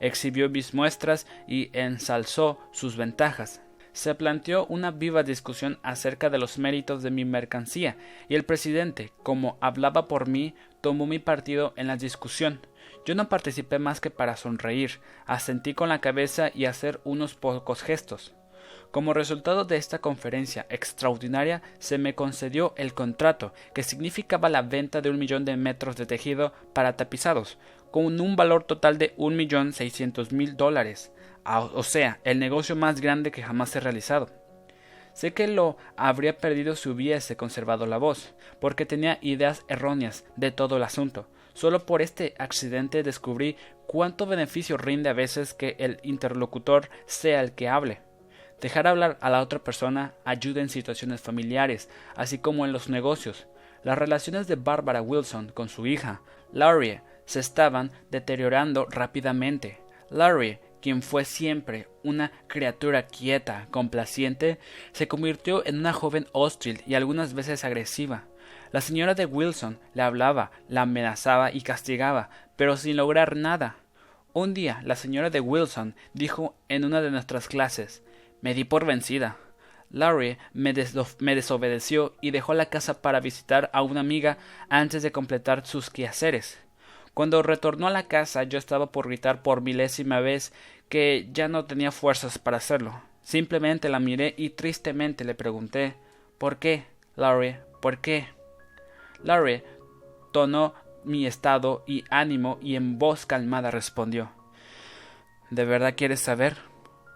Exhibió 0.00 0.50
mis 0.50 0.74
muestras 0.74 1.26
y 1.46 1.70
ensalzó 1.72 2.58
sus 2.72 2.96
ventajas. 2.96 3.62
Se 3.92 4.14
planteó 4.14 4.66
una 4.66 4.90
viva 4.90 5.22
discusión 5.22 5.78
acerca 5.82 6.28
de 6.28 6.38
los 6.38 6.58
méritos 6.58 7.02
de 7.02 7.10
mi 7.10 7.24
mercancía, 7.24 7.96
y 8.28 8.34
el 8.36 8.44
presidente, 8.44 9.10
como 9.22 9.56
hablaba 9.60 10.06
por 10.06 10.28
mí, 10.28 10.54
tomó 10.82 11.06
mi 11.06 11.18
partido 11.18 11.72
en 11.76 11.88
la 11.88 11.96
discusión. 11.96 12.60
Yo 13.04 13.14
no 13.14 13.28
participé 13.28 13.78
más 13.78 14.00
que 14.00 14.10
para 14.10 14.36
sonreír, 14.36 15.00
asentí 15.26 15.74
con 15.74 15.88
la 15.88 16.00
cabeza 16.00 16.50
y 16.54 16.66
hacer 16.66 17.00
unos 17.04 17.34
pocos 17.34 17.82
gestos. 17.82 18.34
Como 18.90 19.12
resultado 19.12 19.64
de 19.64 19.76
esta 19.76 19.98
conferencia 19.98 20.66
extraordinaria 20.70 21.62
se 21.78 21.98
me 21.98 22.14
concedió 22.14 22.74
el 22.76 22.94
contrato, 22.94 23.52
que 23.74 23.82
significaba 23.82 24.48
la 24.48 24.62
venta 24.62 25.00
de 25.00 25.10
un 25.10 25.18
millón 25.18 25.44
de 25.44 25.56
metros 25.56 25.96
de 25.96 26.06
tejido 26.06 26.52
para 26.72 26.96
tapizados, 26.96 27.58
con 27.90 28.20
un 28.20 28.36
valor 28.36 28.64
total 28.64 28.98
de 28.98 29.14
un 29.16 29.36
millón 29.36 29.72
seiscientos 29.72 30.32
mil 30.32 30.56
dólares, 30.56 31.12
o 31.44 31.82
sea, 31.82 32.20
el 32.24 32.38
negocio 32.38 32.76
más 32.76 33.00
grande 33.00 33.30
que 33.30 33.42
jamás 33.42 33.74
he 33.76 33.80
realizado. 33.80 34.30
Sé 35.12 35.32
que 35.32 35.48
lo 35.48 35.76
habría 35.96 36.38
perdido 36.38 36.76
si 36.76 36.88
hubiese 36.88 37.36
conservado 37.36 37.86
la 37.86 37.98
voz, 37.98 38.34
porque 38.60 38.86
tenía 38.86 39.18
ideas 39.20 39.64
erróneas 39.68 40.24
de 40.36 40.50
todo 40.50 40.76
el 40.76 40.82
asunto. 40.82 41.26
Solo 41.58 41.84
por 41.84 42.02
este 42.02 42.36
accidente 42.38 43.02
descubrí 43.02 43.56
cuánto 43.88 44.26
beneficio 44.26 44.76
rinde 44.76 45.08
a 45.08 45.12
veces 45.12 45.54
que 45.54 45.74
el 45.80 45.98
interlocutor 46.04 46.88
sea 47.06 47.40
el 47.40 47.50
que 47.50 47.68
hable. 47.68 48.00
Dejar 48.60 48.86
hablar 48.86 49.18
a 49.20 49.28
la 49.28 49.40
otra 49.40 49.58
persona 49.58 50.14
ayuda 50.24 50.60
en 50.60 50.68
situaciones 50.68 51.20
familiares, 51.20 51.88
así 52.14 52.38
como 52.38 52.64
en 52.64 52.70
los 52.70 52.88
negocios. 52.88 53.48
Las 53.82 53.98
relaciones 53.98 54.46
de 54.46 54.54
Barbara 54.54 55.02
Wilson 55.02 55.50
con 55.52 55.68
su 55.68 55.88
hija, 55.88 56.22
Laurie, 56.52 57.02
se 57.24 57.40
estaban 57.40 57.90
deteriorando 58.08 58.86
rápidamente. 58.88 59.80
Laurie, 60.10 60.60
quien 60.80 61.02
fue 61.02 61.24
siempre 61.24 61.88
una 62.04 62.30
criatura 62.46 63.08
quieta, 63.08 63.66
complaciente, 63.72 64.60
se 64.92 65.08
convirtió 65.08 65.66
en 65.66 65.80
una 65.80 65.92
joven 65.92 66.28
hostil 66.30 66.84
y 66.86 66.94
algunas 66.94 67.34
veces 67.34 67.64
agresiva. 67.64 68.28
La 68.70 68.80
señora 68.80 69.14
de 69.14 69.26
Wilson 69.26 69.78
le 69.94 70.02
hablaba, 70.02 70.50
la 70.68 70.82
amenazaba 70.82 71.52
y 71.52 71.62
castigaba, 71.62 72.30
pero 72.56 72.76
sin 72.76 72.96
lograr 72.96 73.36
nada. 73.36 73.76
Un 74.32 74.54
día 74.54 74.80
la 74.84 74.94
señora 74.94 75.30
de 75.30 75.40
Wilson 75.40 75.94
dijo 76.12 76.54
en 76.68 76.84
una 76.84 77.00
de 77.00 77.10
nuestras 77.10 77.48
clases 77.48 78.02
me 78.40 78.54
di 78.54 78.64
por 78.64 78.84
vencida. 78.84 79.36
Larry 79.90 80.36
me, 80.52 80.74
desobedeció 80.74 82.14
y 82.20 82.30
dejó 82.30 82.52
la 82.54 82.66
casa 82.66 83.00
para 83.00 83.20
visitar 83.20 83.70
a 83.72 83.82
una 83.82 84.00
amiga 84.00 84.36
antes 84.68 85.02
de 85.02 85.12
completar 85.12 85.66
sus 85.66 85.88
quehaceres. 85.88 86.58
Cuando 87.14 87.42
retornó 87.42 87.86
a 87.88 87.90
la 87.90 88.06
casa 88.06 88.44
yo 88.44 88.58
estaba 88.58 88.92
por 88.92 89.08
gritar 89.08 89.42
por 89.42 89.62
milésima 89.62 90.20
vez 90.20 90.52
que 90.88 91.28
ya 91.32 91.48
no 91.48 91.64
tenía 91.64 91.90
fuerzas 91.90 92.38
para 92.38 92.58
hacerlo. 92.58 93.00
Simplemente 93.22 93.88
la 93.88 93.98
miré 93.98 94.34
y 94.36 94.50
tristemente 94.50 95.24
le 95.24 95.34
pregunté 95.34 95.94
¿Por 96.38 96.58
qué, 96.58 96.84
Larry? 97.16 97.56
¿Por 97.80 97.98
qué? 97.98 98.37
Larry 99.22 99.62
tonó 100.32 100.74
mi 101.04 101.26
estado 101.26 101.84
y 101.86 102.04
ánimo 102.10 102.58
y 102.60 102.76
en 102.76 102.98
voz 102.98 103.26
calmada 103.26 103.70
respondió 103.70 104.30
¿De 105.50 105.64
verdad 105.64 105.94
quieres 105.96 106.20
saber? 106.20 106.56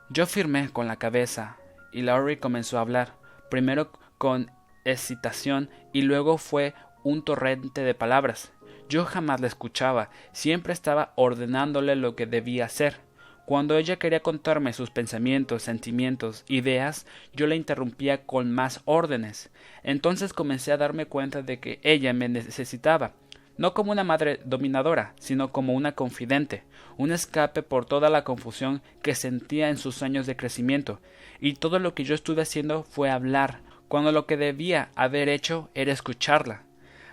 Yo 0.08 0.26
firmé 0.26 0.70
con 0.70 0.86
la 0.86 0.96
cabeza 0.96 1.56
y 1.92 2.02
Laurie 2.02 2.38
comenzó 2.38 2.78
a 2.78 2.80
hablar, 2.80 3.14
primero 3.50 3.92
con 4.16 4.50
excitación 4.84 5.68
y 5.92 6.02
luego 6.02 6.38
fue 6.38 6.74
un 7.04 7.22
torrente 7.22 7.82
de 7.82 7.94
palabras. 7.94 8.52
Yo 8.88 9.04
jamás 9.04 9.40
la 9.40 9.46
escuchaba, 9.46 10.10
siempre 10.32 10.72
estaba 10.72 11.12
ordenándole 11.16 11.96
lo 11.96 12.16
que 12.16 12.26
debía 12.26 12.66
hacer. 12.66 13.00
Cuando 13.44 13.76
ella 13.76 13.96
quería 13.96 14.20
contarme 14.20 14.72
sus 14.72 14.90
pensamientos, 14.90 15.62
sentimientos, 15.62 16.44
ideas, 16.48 17.06
yo 17.32 17.46
la 17.46 17.56
interrumpía 17.56 18.24
con 18.24 18.52
más 18.52 18.80
órdenes. 18.84 19.50
Entonces 19.82 20.32
comencé 20.32 20.72
a 20.72 20.76
darme 20.76 21.06
cuenta 21.06 21.42
de 21.42 21.58
que 21.58 21.80
ella 21.82 22.12
me 22.12 22.28
necesitaba, 22.28 23.12
no 23.58 23.74
como 23.74 23.92
una 23.92 24.04
madre 24.04 24.40
dominadora, 24.44 25.14
sino 25.18 25.52
como 25.52 25.74
una 25.74 25.92
confidente, 25.92 26.62
un 26.96 27.10
escape 27.10 27.62
por 27.62 27.84
toda 27.84 28.10
la 28.10 28.24
confusión 28.24 28.80
que 29.02 29.14
sentía 29.14 29.68
en 29.68 29.76
sus 29.76 30.02
años 30.02 30.26
de 30.26 30.36
crecimiento, 30.36 31.00
y 31.40 31.54
todo 31.54 31.78
lo 31.78 31.94
que 31.94 32.04
yo 32.04 32.14
estuve 32.14 32.42
haciendo 32.42 32.84
fue 32.84 33.10
hablar, 33.10 33.60
cuando 33.88 34.12
lo 34.12 34.26
que 34.26 34.36
debía 34.36 34.90
haber 34.94 35.28
hecho 35.28 35.68
era 35.74 35.92
escucharla. 35.92 36.62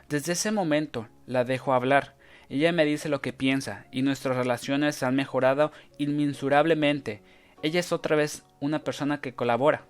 Desde 0.07 0.33
ese 0.33 0.51
momento 0.51 1.07
la 1.25 1.43
dejo 1.43 1.73
hablar, 1.73 2.15
ella 2.49 2.71
me 2.71 2.83
dice 2.83 3.09
lo 3.09 3.21
que 3.21 3.31
piensa, 3.31 3.85
y 3.91 4.01
nuestras 4.01 4.35
relaciones 4.35 5.03
han 5.03 5.15
mejorado 5.15 5.71
inmensurablemente. 5.99 7.21
Ella 7.61 7.79
es 7.79 7.91
otra 7.91 8.15
vez 8.15 8.43
una 8.59 8.79
persona 8.83 9.21
que 9.21 9.35
colabora. 9.35 9.85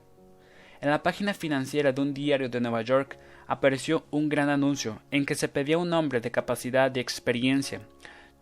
En 0.81 0.89
la 0.89 1.01
página 1.01 1.33
financiera 1.33 1.91
de 1.91 2.01
un 2.01 2.13
diario 2.13 2.49
de 2.49 2.59
Nueva 2.61 2.81
York 2.81 3.17
apareció 3.47 4.05
un 4.11 4.29
gran 4.29 4.49
anuncio 4.49 5.01
en 5.11 5.25
que 5.25 5.35
se 5.35 5.47
pedía 5.47 5.77
un 5.77 5.91
hombre 5.93 6.21
de 6.21 6.31
capacidad 6.31 6.93
y 6.95 6.99
experiencia. 6.99 7.81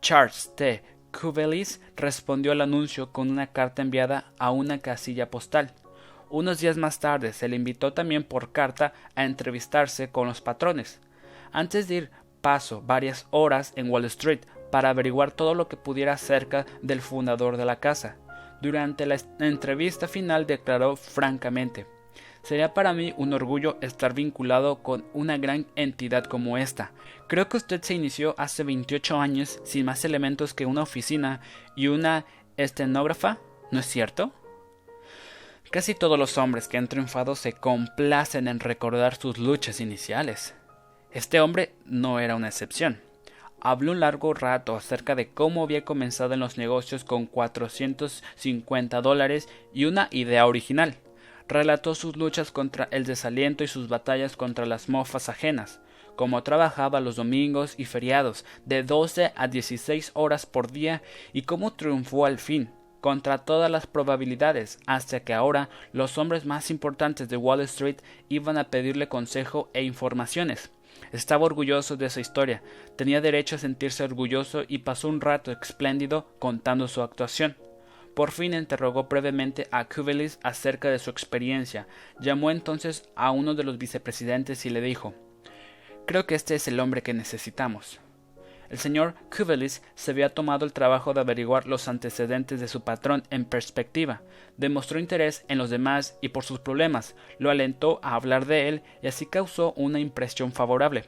Charles 0.01 0.51
T. 0.55 0.83
Cubelis 1.11 1.81
respondió 1.95 2.51
al 2.51 2.61
anuncio 2.61 3.11
con 3.11 3.29
una 3.29 3.47
carta 3.47 3.81
enviada 3.81 4.33
a 4.37 4.51
una 4.51 4.79
casilla 4.79 5.31
postal. 5.31 5.73
Unos 6.29 6.59
días 6.59 6.77
más 6.77 6.99
tarde 6.99 7.33
se 7.33 7.47
le 7.47 7.55
invitó 7.55 7.93
también 7.93 8.23
por 8.23 8.51
carta 8.51 8.93
a 9.15 9.23
entrevistarse 9.23 10.09
con 10.09 10.27
los 10.27 10.41
patrones. 10.41 10.99
Antes 11.51 11.87
de 11.87 11.95
ir, 11.95 12.11
pasó 12.47 12.81
varias 12.81 13.27
horas 13.31 13.73
en 13.75 13.89
Wall 13.89 14.05
Street 14.05 14.39
para 14.71 14.89
averiguar 14.89 15.33
todo 15.33 15.53
lo 15.53 15.67
que 15.67 15.75
pudiera 15.75 16.13
acerca 16.13 16.65
del 16.81 17.01
fundador 17.01 17.57
de 17.57 17.65
la 17.65 17.81
casa. 17.81 18.15
Durante 18.61 19.05
la 19.05 19.17
entrevista 19.41 20.07
final 20.07 20.47
declaró 20.47 20.95
francamente 20.95 21.85
Sería 22.43 22.73
para 22.73 22.93
mí 22.93 23.13
un 23.17 23.33
orgullo 23.33 23.77
estar 23.81 24.13
vinculado 24.13 24.81
con 24.81 25.03
una 25.13 25.37
gran 25.37 25.67
entidad 25.75 26.23
como 26.23 26.57
esta. 26.57 26.93
Creo 27.27 27.49
que 27.49 27.57
usted 27.57 27.81
se 27.81 27.95
inició 27.95 28.33
hace 28.37 28.63
28 28.63 29.19
años 29.19 29.59
sin 29.65 29.83
más 29.83 30.05
elementos 30.05 30.53
que 30.53 30.65
una 30.65 30.83
oficina 30.83 31.41
y 31.75 31.87
una 31.87 32.23
estenógrafa, 32.55 33.39
¿no 33.73 33.81
es 33.81 33.87
cierto? 33.87 34.31
Casi 35.69 35.95
todos 35.95 36.17
los 36.17 36.37
hombres 36.37 36.69
que 36.69 36.77
han 36.77 36.87
triunfado 36.87 37.35
se 37.35 37.51
complacen 37.51 38.47
en 38.47 38.61
recordar 38.61 39.17
sus 39.17 39.37
luchas 39.37 39.81
iniciales. 39.81 40.55
Este 41.17 41.39
hombre 41.39 41.73
no 41.87 42.19
era 42.19 42.35
una 42.35 42.45
excepción. 42.45 43.01
Habló 43.59 43.91
un 43.91 44.01
largo 44.01 44.35
rato 44.35 44.75
acerca 44.75 45.15
de 45.15 45.29
cómo 45.29 45.63
había 45.63 45.83
comenzado 45.83 46.35
en 46.35 46.39
los 46.39 46.59
negocios 46.59 47.03
con 47.03 47.25
450 47.25 49.01
dólares 49.01 49.49
y 49.73 49.85
una 49.85 50.09
idea 50.11 50.45
original 50.45 50.95
relató 51.47 51.95
sus 51.95 52.17
luchas 52.17 52.51
contra 52.51 52.87
el 52.91 53.05
desaliento 53.05 53.63
y 53.63 53.67
sus 53.67 53.87
batallas 53.87 54.37
contra 54.37 54.67
las 54.67 54.89
mofas 54.89 55.27
ajenas, 55.27 55.79
cómo 56.15 56.43
trabajaba 56.43 57.01
los 57.01 57.15
domingos 57.15 57.73
y 57.79 57.85
feriados 57.85 58.45
de 58.65 58.83
12 58.83 59.31
a 59.35 59.47
16 59.47 60.11
horas 60.13 60.45
por 60.45 60.71
día 60.71 61.01
y 61.33 61.41
cómo 61.41 61.73
triunfó 61.73 62.27
al 62.27 62.37
fin, 62.37 62.69
contra 63.01 63.39
todas 63.39 63.71
las 63.71 63.87
probabilidades, 63.87 64.77
hasta 64.85 65.21
que 65.21 65.33
ahora 65.33 65.69
los 65.93 66.19
hombres 66.19 66.45
más 66.45 66.69
importantes 66.69 67.27
de 67.27 67.37
Wall 67.37 67.61
Street 67.61 67.97
iban 68.29 68.59
a 68.59 68.65
pedirle 68.65 69.07
consejo 69.07 69.71
e 69.73 69.81
informaciones. 69.81 70.69
Estaba 71.11 71.45
orgulloso 71.45 71.95
de 71.97 72.07
esa 72.07 72.19
historia, 72.19 72.61
tenía 72.95 73.21
derecho 73.21 73.55
a 73.55 73.59
sentirse 73.59 74.03
orgulloso 74.03 74.63
y 74.67 74.79
pasó 74.79 75.07
un 75.09 75.21
rato 75.21 75.51
espléndido 75.51 76.29
contando 76.39 76.87
su 76.87 77.01
actuación. 77.01 77.55
Por 78.15 78.31
fin 78.31 78.55
interrogó 78.55 79.03
brevemente 79.03 79.67
a 79.71 79.85
Kubelis 79.85 80.39
acerca 80.41 80.89
de 80.89 80.97
su 80.97 81.11
experiencia. 81.11 81.87
Llamó 82.19 82.49
entonces 82.49 83.07
a 83.15 83.29
uno 83.29 83.53
de 83.53 83.63
los 83.63 83.77
vicepresidentes 83.77 84.65
y 84.65 84.71
le 84.71 84.81
dijo 84.81 85.13
Creo 86.07 86.25
que 86.25 86.35
este 86.35 86.55
es 86.55 86.67
el 86.67 86.79
hombre 86.79 87.03
que 87.03 87.13
necesitamos. 87.13 87.99
El 88.69 88.77
señor 88.77 89.15
Kubelis 89.35 89.81
se 89.95 90.11
había 90.11 90.33
tomado 90.33 90.65
el 90.65 90.73
trabajo 90.73 91.13
de 91.13 91.21
averiguar 91.21 91.67
los 91.67 91.87
antecedentes 91.87 92.59
de 92.59 92.67
su 92.67 92.81
patrón 92.81 93.23
en 93.29 93.45
perspectiva, 93.45 94.21
demostró 94.57 94.99
interés 94.99 95.45
en 95.47 95.57
los 95.57 95.69
demás 95.69 96.17
y 96.21 96.29
por 96.29 96.43
sus 96.43 96.59
problemas, 96.59 97.15
lo 97.39 97.49
alentó 97.49 97.99
a 98.03 98.15
hablar 98.15 98.45
de 98.45 98.67
él 98.67 98.83
y 99.01 99.07
así 99.07 99.25
causó 99.25 99.73
una 99.73 99.99
impresión 99.99 100.51
favorable. 100.51 101.05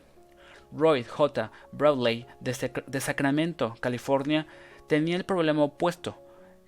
Roy 0.72 1.04
J. 1.04 1.52
Bradley 1.72 2.28
de 2.40 3.02
Sacramento, 3.02 3.76
California, 3.80 4.48
tenía 4.88 5.18
el 5.18 5.26
problema 5.26 5.64
opuesto, 5.64 6.18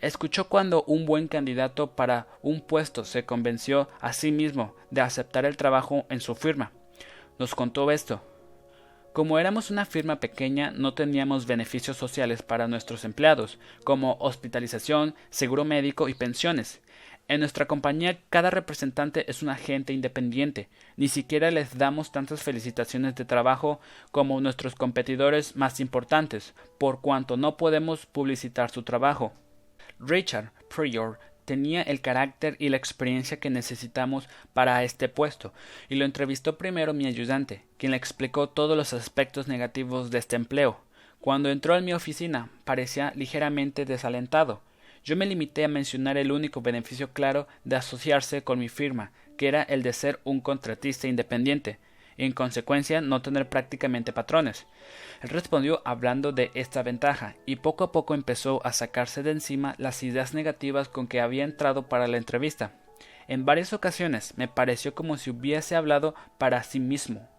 Escuchó 0.02 0.50
cuando 0.50 0.84
un 0.88 1.06
buen 1.06 1.28
candidato 1.28 1.92
para 1.92 2.28
un 2.42 2.62
puesto 2.62 3.06
se 3.06 3.24
convenció 3.24 3.88
a 4.00 4.14
sí 4.14 4.32
mismo 4.32 4.74
de 4.90 5.02
aceptar 5.02 5.46
el 5.46 5.58
trabajo 5.58 6.08
en 6.10 6.22
su 6.22 6.34
firma. 6.34 6.72
Nos 7.38 7.54
contó 7.54 7.92
esto. 7.92 8.24
Como 9.14 9.40
éramos 9.40 9.72
una 9.72 9.86
firma 9.86 10.22
pequeña, 10.22 10.72
no 10.72 10.94
teníamos 10.94 11.46
beneficios 11.46 11.98
sociales 11.98 12.44
para 12.44 12.70
nuestros 12.70 13.04
empleados, 13.04 13.60
como 13.84 14.16
hospitalización, 14.22 15.16
seguro 15.30 15.66
médico 15.66 16.08
y 16.08 16.14
pensiones. 16.14 16.80
En 17.28 17.42
nuestra 17.42 17.66
compañía 17.66 18.20
cada 18.30 18.52
representante 18.52 19.30
es 19.30 19.44
un 19.44 19.50
agente 19.50 19.92
independiente, 19.92 20.70
ni 20.96 21.10
siquiera 21.10 21.52
les 21.52 21.78
damos 21.78 22.14
tantas 22.14 22.42
felicitaciones 22.42 23.16
de 23.16 23.26
trabajo 23.26 23.82
como 24.12 24.40
nuestros 24.40 24.76
competidores 24.76 25.58
más 25.58 25.82
importantes, 25.82 26.54
por 26.78 27.02
cuanto 27.02 27.36
no 27.36 27.58
podemos 27.58 28.06
publicitar 28.06 28.72
su 28.72 28.84
trabajo. 28.84 29.34
Richard 30.00 30.54
Prior 30.74 31.20
tenía 31.46 31.82
el 31.82 32.02
carácter 32.02 32.56
y 32.60 32.70
la 32.70 32.78
experiencia 32.78 33.40
que 33.40 33.50
necesitamos 33.50 34.28
para 34.54 34.84
este 34.84 35.10
puesto, 35.10 35.54
y 35.90 35.96
lo 35.96 36.06
entrevistó 36.06 36.58
primero 36.58 36.94
mi 36.94 37.06
ayudante, 37.06 37.64
quien 37.78 37.92
le 37.92 37.98
explicó 37.98 38.50
todos 38.50 38.78
los 38.78 38.94
aspectos 38.94 39.48
negativos 39.48 40.12
de 40.12 40.20
este 40.20 40.36
empleo. 40.36 40.80
Cuando 41.20 41.50
entró 41.50 41.76
en 41.78 41.86
mi 41.86 41.94
oficina 41.94 42.50
parecía 42.66 43.14
ligeramente 43.16 43.86
desalentado, 43.86 44.62
yo 45.04 45.16
me 45.16 45.26
limité 45.26 45.64
a 45.64 45.68
mencionar 45.68 46.18
el 46.18 46.32
único 46.32 46.62
beneficio 46.62 47.12
claro 47.12 47.48
de 47.64 47.76
asociarse 47.76 48.44
con 48.44 48.60
mi 48.60 48.70
firma, 48.70 49.12
que 49.38 49.48
era 49.48 49.64
el 49.64 49.82
de 49.82 49.94
ser 49.94 50.20
un 50.24 50.42
contratista 50.42 51.08
independiente, 51.08 51.80
y 52.18 52.26
en 52.26 52.32
consecuencia 52.32 53.02
no 53.02 53.22
tener 53.22 53.50
prácticamente 53.50 54.14
patrones. 54.14 54.68
Él 55.22 55.30
respondió 55.30 55.82
hablando 55.86 56.32
de 56.32 56.52
esta 56.54 56.84
ventaja, 56.84 57.36
y 57.46 57.58
poco 57.58 57.84
a 57.84 57.92
poco 57.92 58.14
empezó 58.14 58.66
a 58.66 58.74
sacarse 58.74 59.24
de 59.24 59.32
encima 59.32 59.76
las 59.78 60.04
ideas 60.04 60.34
negativas 60.34 60.90
con 60.90 61.08
que 61.08 61.22
había 61.22 61.44
entrado 61.44 61.90
para 61.90 62.08
la 62.08 62.18
entrevista. 62.18 62.74
En 63.28 63.46
varias 63.46 63.74
ocasiones 63.74 64.34
me 64.38 64.48
pareció 64.48 64.94
como 64.94 65.18
si 65.18 65.30
hubiese 65.30 65.76
hablado 65.76 66.16
para 66.38 66.64
sí 66.64 66.80
mismo. 66.80 67.30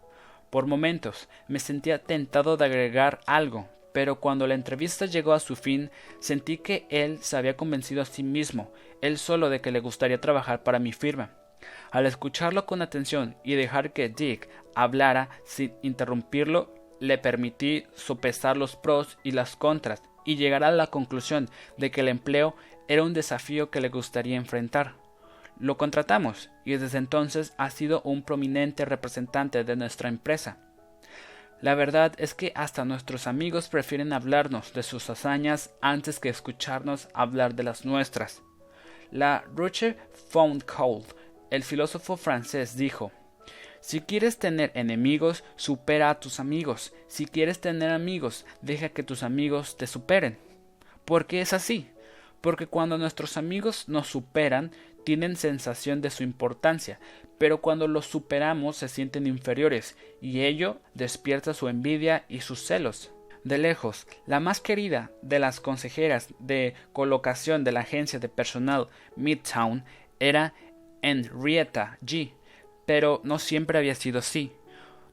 Por 0.51 0.67
momentos 0.67 1.29
me 1.49 1.59
sentía 1.59 2.03
tentado 2.03 2.57
de 2.57 2.65
agregar 2.65 3.21
algo, 3.27 3.69
pero 3.93 4.21
cuando 4.21 4.47
la 4.47 4.55
entrevista 4.55 5.07
llegó 5.07 5.33
a 5.33 5.41
su 5.41 5.57
fin, 5.57 5.91
sentí 6.19 6.59
que 6.59 6.87
él 6.91 7.19
se 7.21 7.37
había 7.37 7.57
convencido 7.57 8.03
a 8.03 8.07
sí 8.07 8.23
mismo, 8.23 8.73
él 9.01 9.19
solo 9.19 9.51
de 9.51 9.61
que 9.61 9.71
le 9.71 9.81
gustaría 9.81 10.21
trabajar 10.21 10.63
para 10.63 10.79
mi 10.79 10.93
firma. 10.93 11.42
Al 11.93 12.07
escucharlo 12.07 12.65
con 12.65 12.81
atención 12.81 13.37
y 13.45 13.55
dejar 13.55 13.93
que 13.93 14.09
Dick 14.09 14.49
hablara 14.75 15.29
sin 15.45 15.75
interrumpirlo, 15.83 16.75
le 17.01 17.19
permití 17.19 17.85
sopesar 17.95 18.57
los 18.57 18.77
pros 18.77 19.19
y 19.23 19.33
las 19.33 19.57
contras 19.57 20.03
y 20.25 20.37
llegar 20.37 20.65
a 20.65 20.71
la 20.71 20.87
conclusión 20.87 21.51
de 21.77 21.91
que 21.91 22.01
el 22.01 22.09
empleo 22.09 22.57
era 22.89 23.03
un 23.03 23.13
desafío 23.13 23.71
que 23.71 23.83
le 23.83 23.91
gustaría 23.91 24.37
enfrentar. 24.37 24.95
Lo 25.59 25.77
contratamos 25.77 26.49
y 26.65 26.77
desde 26.77 26.97
entonces 26.97 27.53
ha 27.59 27.69
sido 27.69 28.01
un 28.03 28.23
prominente 28.23 28.87
representante 28.87 29.63
de 29.63 29.77
nuestra 29.77 30.09
empresa. 30.09 30.57
La 31.61 31.75
verdad 31.75 32.15
es 32.17 32.33
que 32.33 32.53
hasta 32.55 32.87
nuestros 32.87 33.27
amigos 33.27 33.69
prefieren 33.69 34.15
hablarnos 34.15 34.73
de 34.73 34.83
sus 34.83 35.11
hazañas 35.11 35.71
antes 35.83 36.21
que 36.21 36.31
escucharnos 36.31 37.09
hablar 37.13 37.55
de 37.55 37.65
las 37.65 37.85
nuestras. 37.85 38.43
La 39.11 39.45
Roche 39.55 39.99
Foundcold, 40.31 41.05
el 41.53 41.65
filósofo 41.65 42.17
francés, 42.17 42.79
dijo 42.79 43.13
Si 43.81 44.01
quieres 44.01 44.39
tener 44.39 44.73
enemigos, 44.75 45.45
supera 45.57 46.09
a 46.09 46.19
tus 46.19 46.41
amigos. 46.41 46.95
Si 47.09 47.27
quieres 47.27 47.61
tener 47.61 47.91
amigos, 47.91 48.47
deja 48.63 48.89
que 48.89 49.03
tus 49.03 49.23
amigos 49.23 49.77
te 49.77 49.87
superen. 49.87 50.39
¿Por 51.05 51.27
qué 51.27 51.43
es 51.43 51.53
así? 51.53 51.91
Porque 52.41 52.67
cuando 52.67 52.97
nuestros 52.97 53.37
amigos 53.37 53.87
nos 53.87 54.07
superan, 54.07 54.73
tienen 55.05 55.37
sensación 55.37 56.01
de 56.01 56.09
su 56.09 56.23
importancia, 56.23 56.99
pero 57.37 57.61
cuando 57.61 57.87
los 57.87 58.07
superamos 58.07 58.79
se 58.79 58.89
sienten 58.89 59.27
inferiores, 59.27 59.95
y 60.23 60.43
ello 60.43 60.81
despierta 60.95 61.53
su 61.53 61.69
envidia 61.69 62.25
y 62.31 62.41
sus 62.41 62.65
celos. 62.65 63.13
De 63.45 63.59
lejos, 63.59 64.07
la 64.27 64.41
más 64.41 64.61
querida 64.61 65.11
de 65.21 65.39
las 65.39 65.61
consejeras 65.61 66.29
de 66.39 66.73
colocación 66.95 67.63
de 67.63 67.73
la 67.73 67.81
agencia 67.81 68.19
de 68.21 68.31
personal 68.31 68.89
Midtown 69.17 69.85
era 70.19 70.55
Henrietta 71.03 71.99
G., 72.05 72.33
pero 72.87 73.21
no 73.25 73.39
siempre 73.39 73.79
había 73.79 73.95
sido 73.95 74.21
así. 74.21 74.53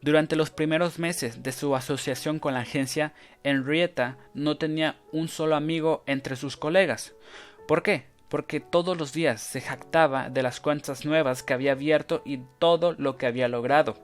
Durante 0.02 0.38
los 0.38 0.50
primeros 0.50 0.98
meses 0.98 1.44
de 1.44 1.52
su 1.52 1.76
asociación 1.76 2.40
con 2.40 2.54
la 2.54 2.62
agencia, 2.62 3.14
Henrietta 3.44 4.18
no 4.34 4.58
tenía 4.58 4.96
un 5.12 5.28
solo 5.28 5.56
amigo 5.56 6.04
entre 6.06 6.38
sus 6.38 6.56
colegas. 6.56 7.14
¿Por 7.68 7.84
qué? 7.84 8.06
porque 8.30 8.60
todos 8.60 8.98
los 8.98 9.12
días 9.12 9.42
se 9.42 9.60
jactaba 9.60 10.30
de 10.30 10.44
las 10.44 10.60
cuentas 10.60 11.04
nuevas 11.04 11.44
que 11.44 11.54
había 11.54 11.74
abierto 11.74 12.22
y 12.24 12.40
todo 12.60 12.94
lo 12.94 13.18
que 13.18 13.26
había 13.26 13.48
logrado. 13.48 13.98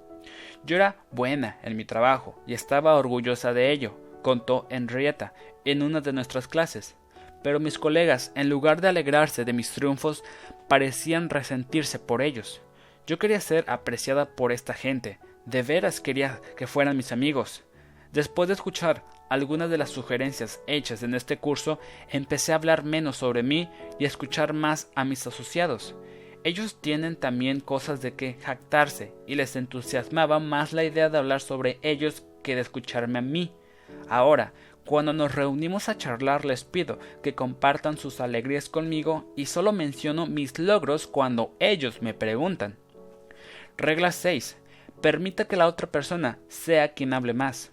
Yo 0.66 0.76
era 0.76 0.98
buena 1.12 1.60
en 1.64 1.78
mi 1.78 1.86
trabajo 1.86 2.42
y 2.48 2.56
estaba 2.56 2.96
orgullosa 2.96 3.54
de 3.54 3.72
ello, 3.72 3.96
contó 4.24 4.66
Henrietta 4.70 5.34
en 5.64 5.84
una 5.84 6.02
de 6.02 6.12
nuestras 6.12 6.48
clases. 6.48 6.96
Pero 7.46 7.60
mis 7.60 7.78
colegas, 7.78 8.32
en 8.34 8.50
lugar 8.50 8.82
de 8.82 8.88
alegrarse 8.88 9.46
de 9.46 9.54
mis 9.54 9.70
triunfos, 9.70 10.24
parecían 10.68 11.30
resentirse 11.30 12.00
por 12.00 12.24
ellos. 12.24 12.64
Yo 13.06 13.20
quería 13.20 13.40
ser 13.40 13.66
apreciada 13.68 14.36
por 14.36 14.52
esta 14.52 14.74
gente, 14.74 15.20
de 15.46 15.62
veras 15.62 16.02
quería 16.02 16.42
que 16.58 16.66
fueran 16.66 16.98
mis 16.98 17.12
amigos. 17.12 17.64
Después 18.12 18.48
de 18.48 18.56
escuchar 18.56 19.04
algunas 19.30 19.70
de 19.70 19.78
las 19.78 19.92
sugerencias 19.92 20.60
hechas 20.66 21.04
en 21.04 21.14
este 21.14 21.38
curso, 21.38 21.78
empecé 22.10 22.52
a 22.52 22.56
hablar 22.56 22.84
menos 22.84 23.18
sobre 23.18 23.44
mí 23.44 23.70
y 24.00 24.06
a 24.06 24.08
escuchar 24.08 24.54
más 24.54 24.90
a 24.96 25.06
mis 25.06 25.28
asociados. 25.28 25.94
Ellos 26.44 26.82
tienen 26.82 27.16
también 27.16 27.60
cosas 27.60 28.02
de 28.02 28.16
que 28.16 28.40
jactarse 28.42 29.14
y 29.28 29.36
les 29.36 29.56
entusiasmaba 29.56 30.40
más 30.40 30.74
la 30.74 30.84
idea 30.84 31.10
de 31.10 31.20
hablar 31.20 31.42
sobre 31.42 31.78
ellos 31.84 32.26
que 32.42 32.56
de 32.56 32.62
escucharme 32.62 33.20
a 33.20 33.22
mí. 33.22 33.52
Ahora, 34.10 34.54
cuando 34.86 35.14
nos 35.14 35.34
reunimos 35.34 35.90
a 35.90 35.98
charlar 35.98 36.46
les 36.46 36.64
pido 36.64 37.00
que 37.24 37.36
compartan 37.36 37.98
sus 37.98 38.22
alegrías 38.22 38.70
conmigo 38.70 39.32
y 39.36 39.48
solo 39.48 39.72
menciono 39.72 40.28
mis 40.28 40.58
logros 40.60 41.08
cuando 41.08 41.56
ellos 41.60 42.02
me 42.02 42.14
preguntan. 42.14 42.78
Regla 43.78 44.12
6. 44.12 44.58
Permita 45.02 45.46
que 45.46 45.58
la 45.58 45.68
otra 45.68 45.92
persona 45.92 46.40
sea 46.48 46.94
quien 46.94 47.14
hable 47.14 47.34
más. 47.34 47.72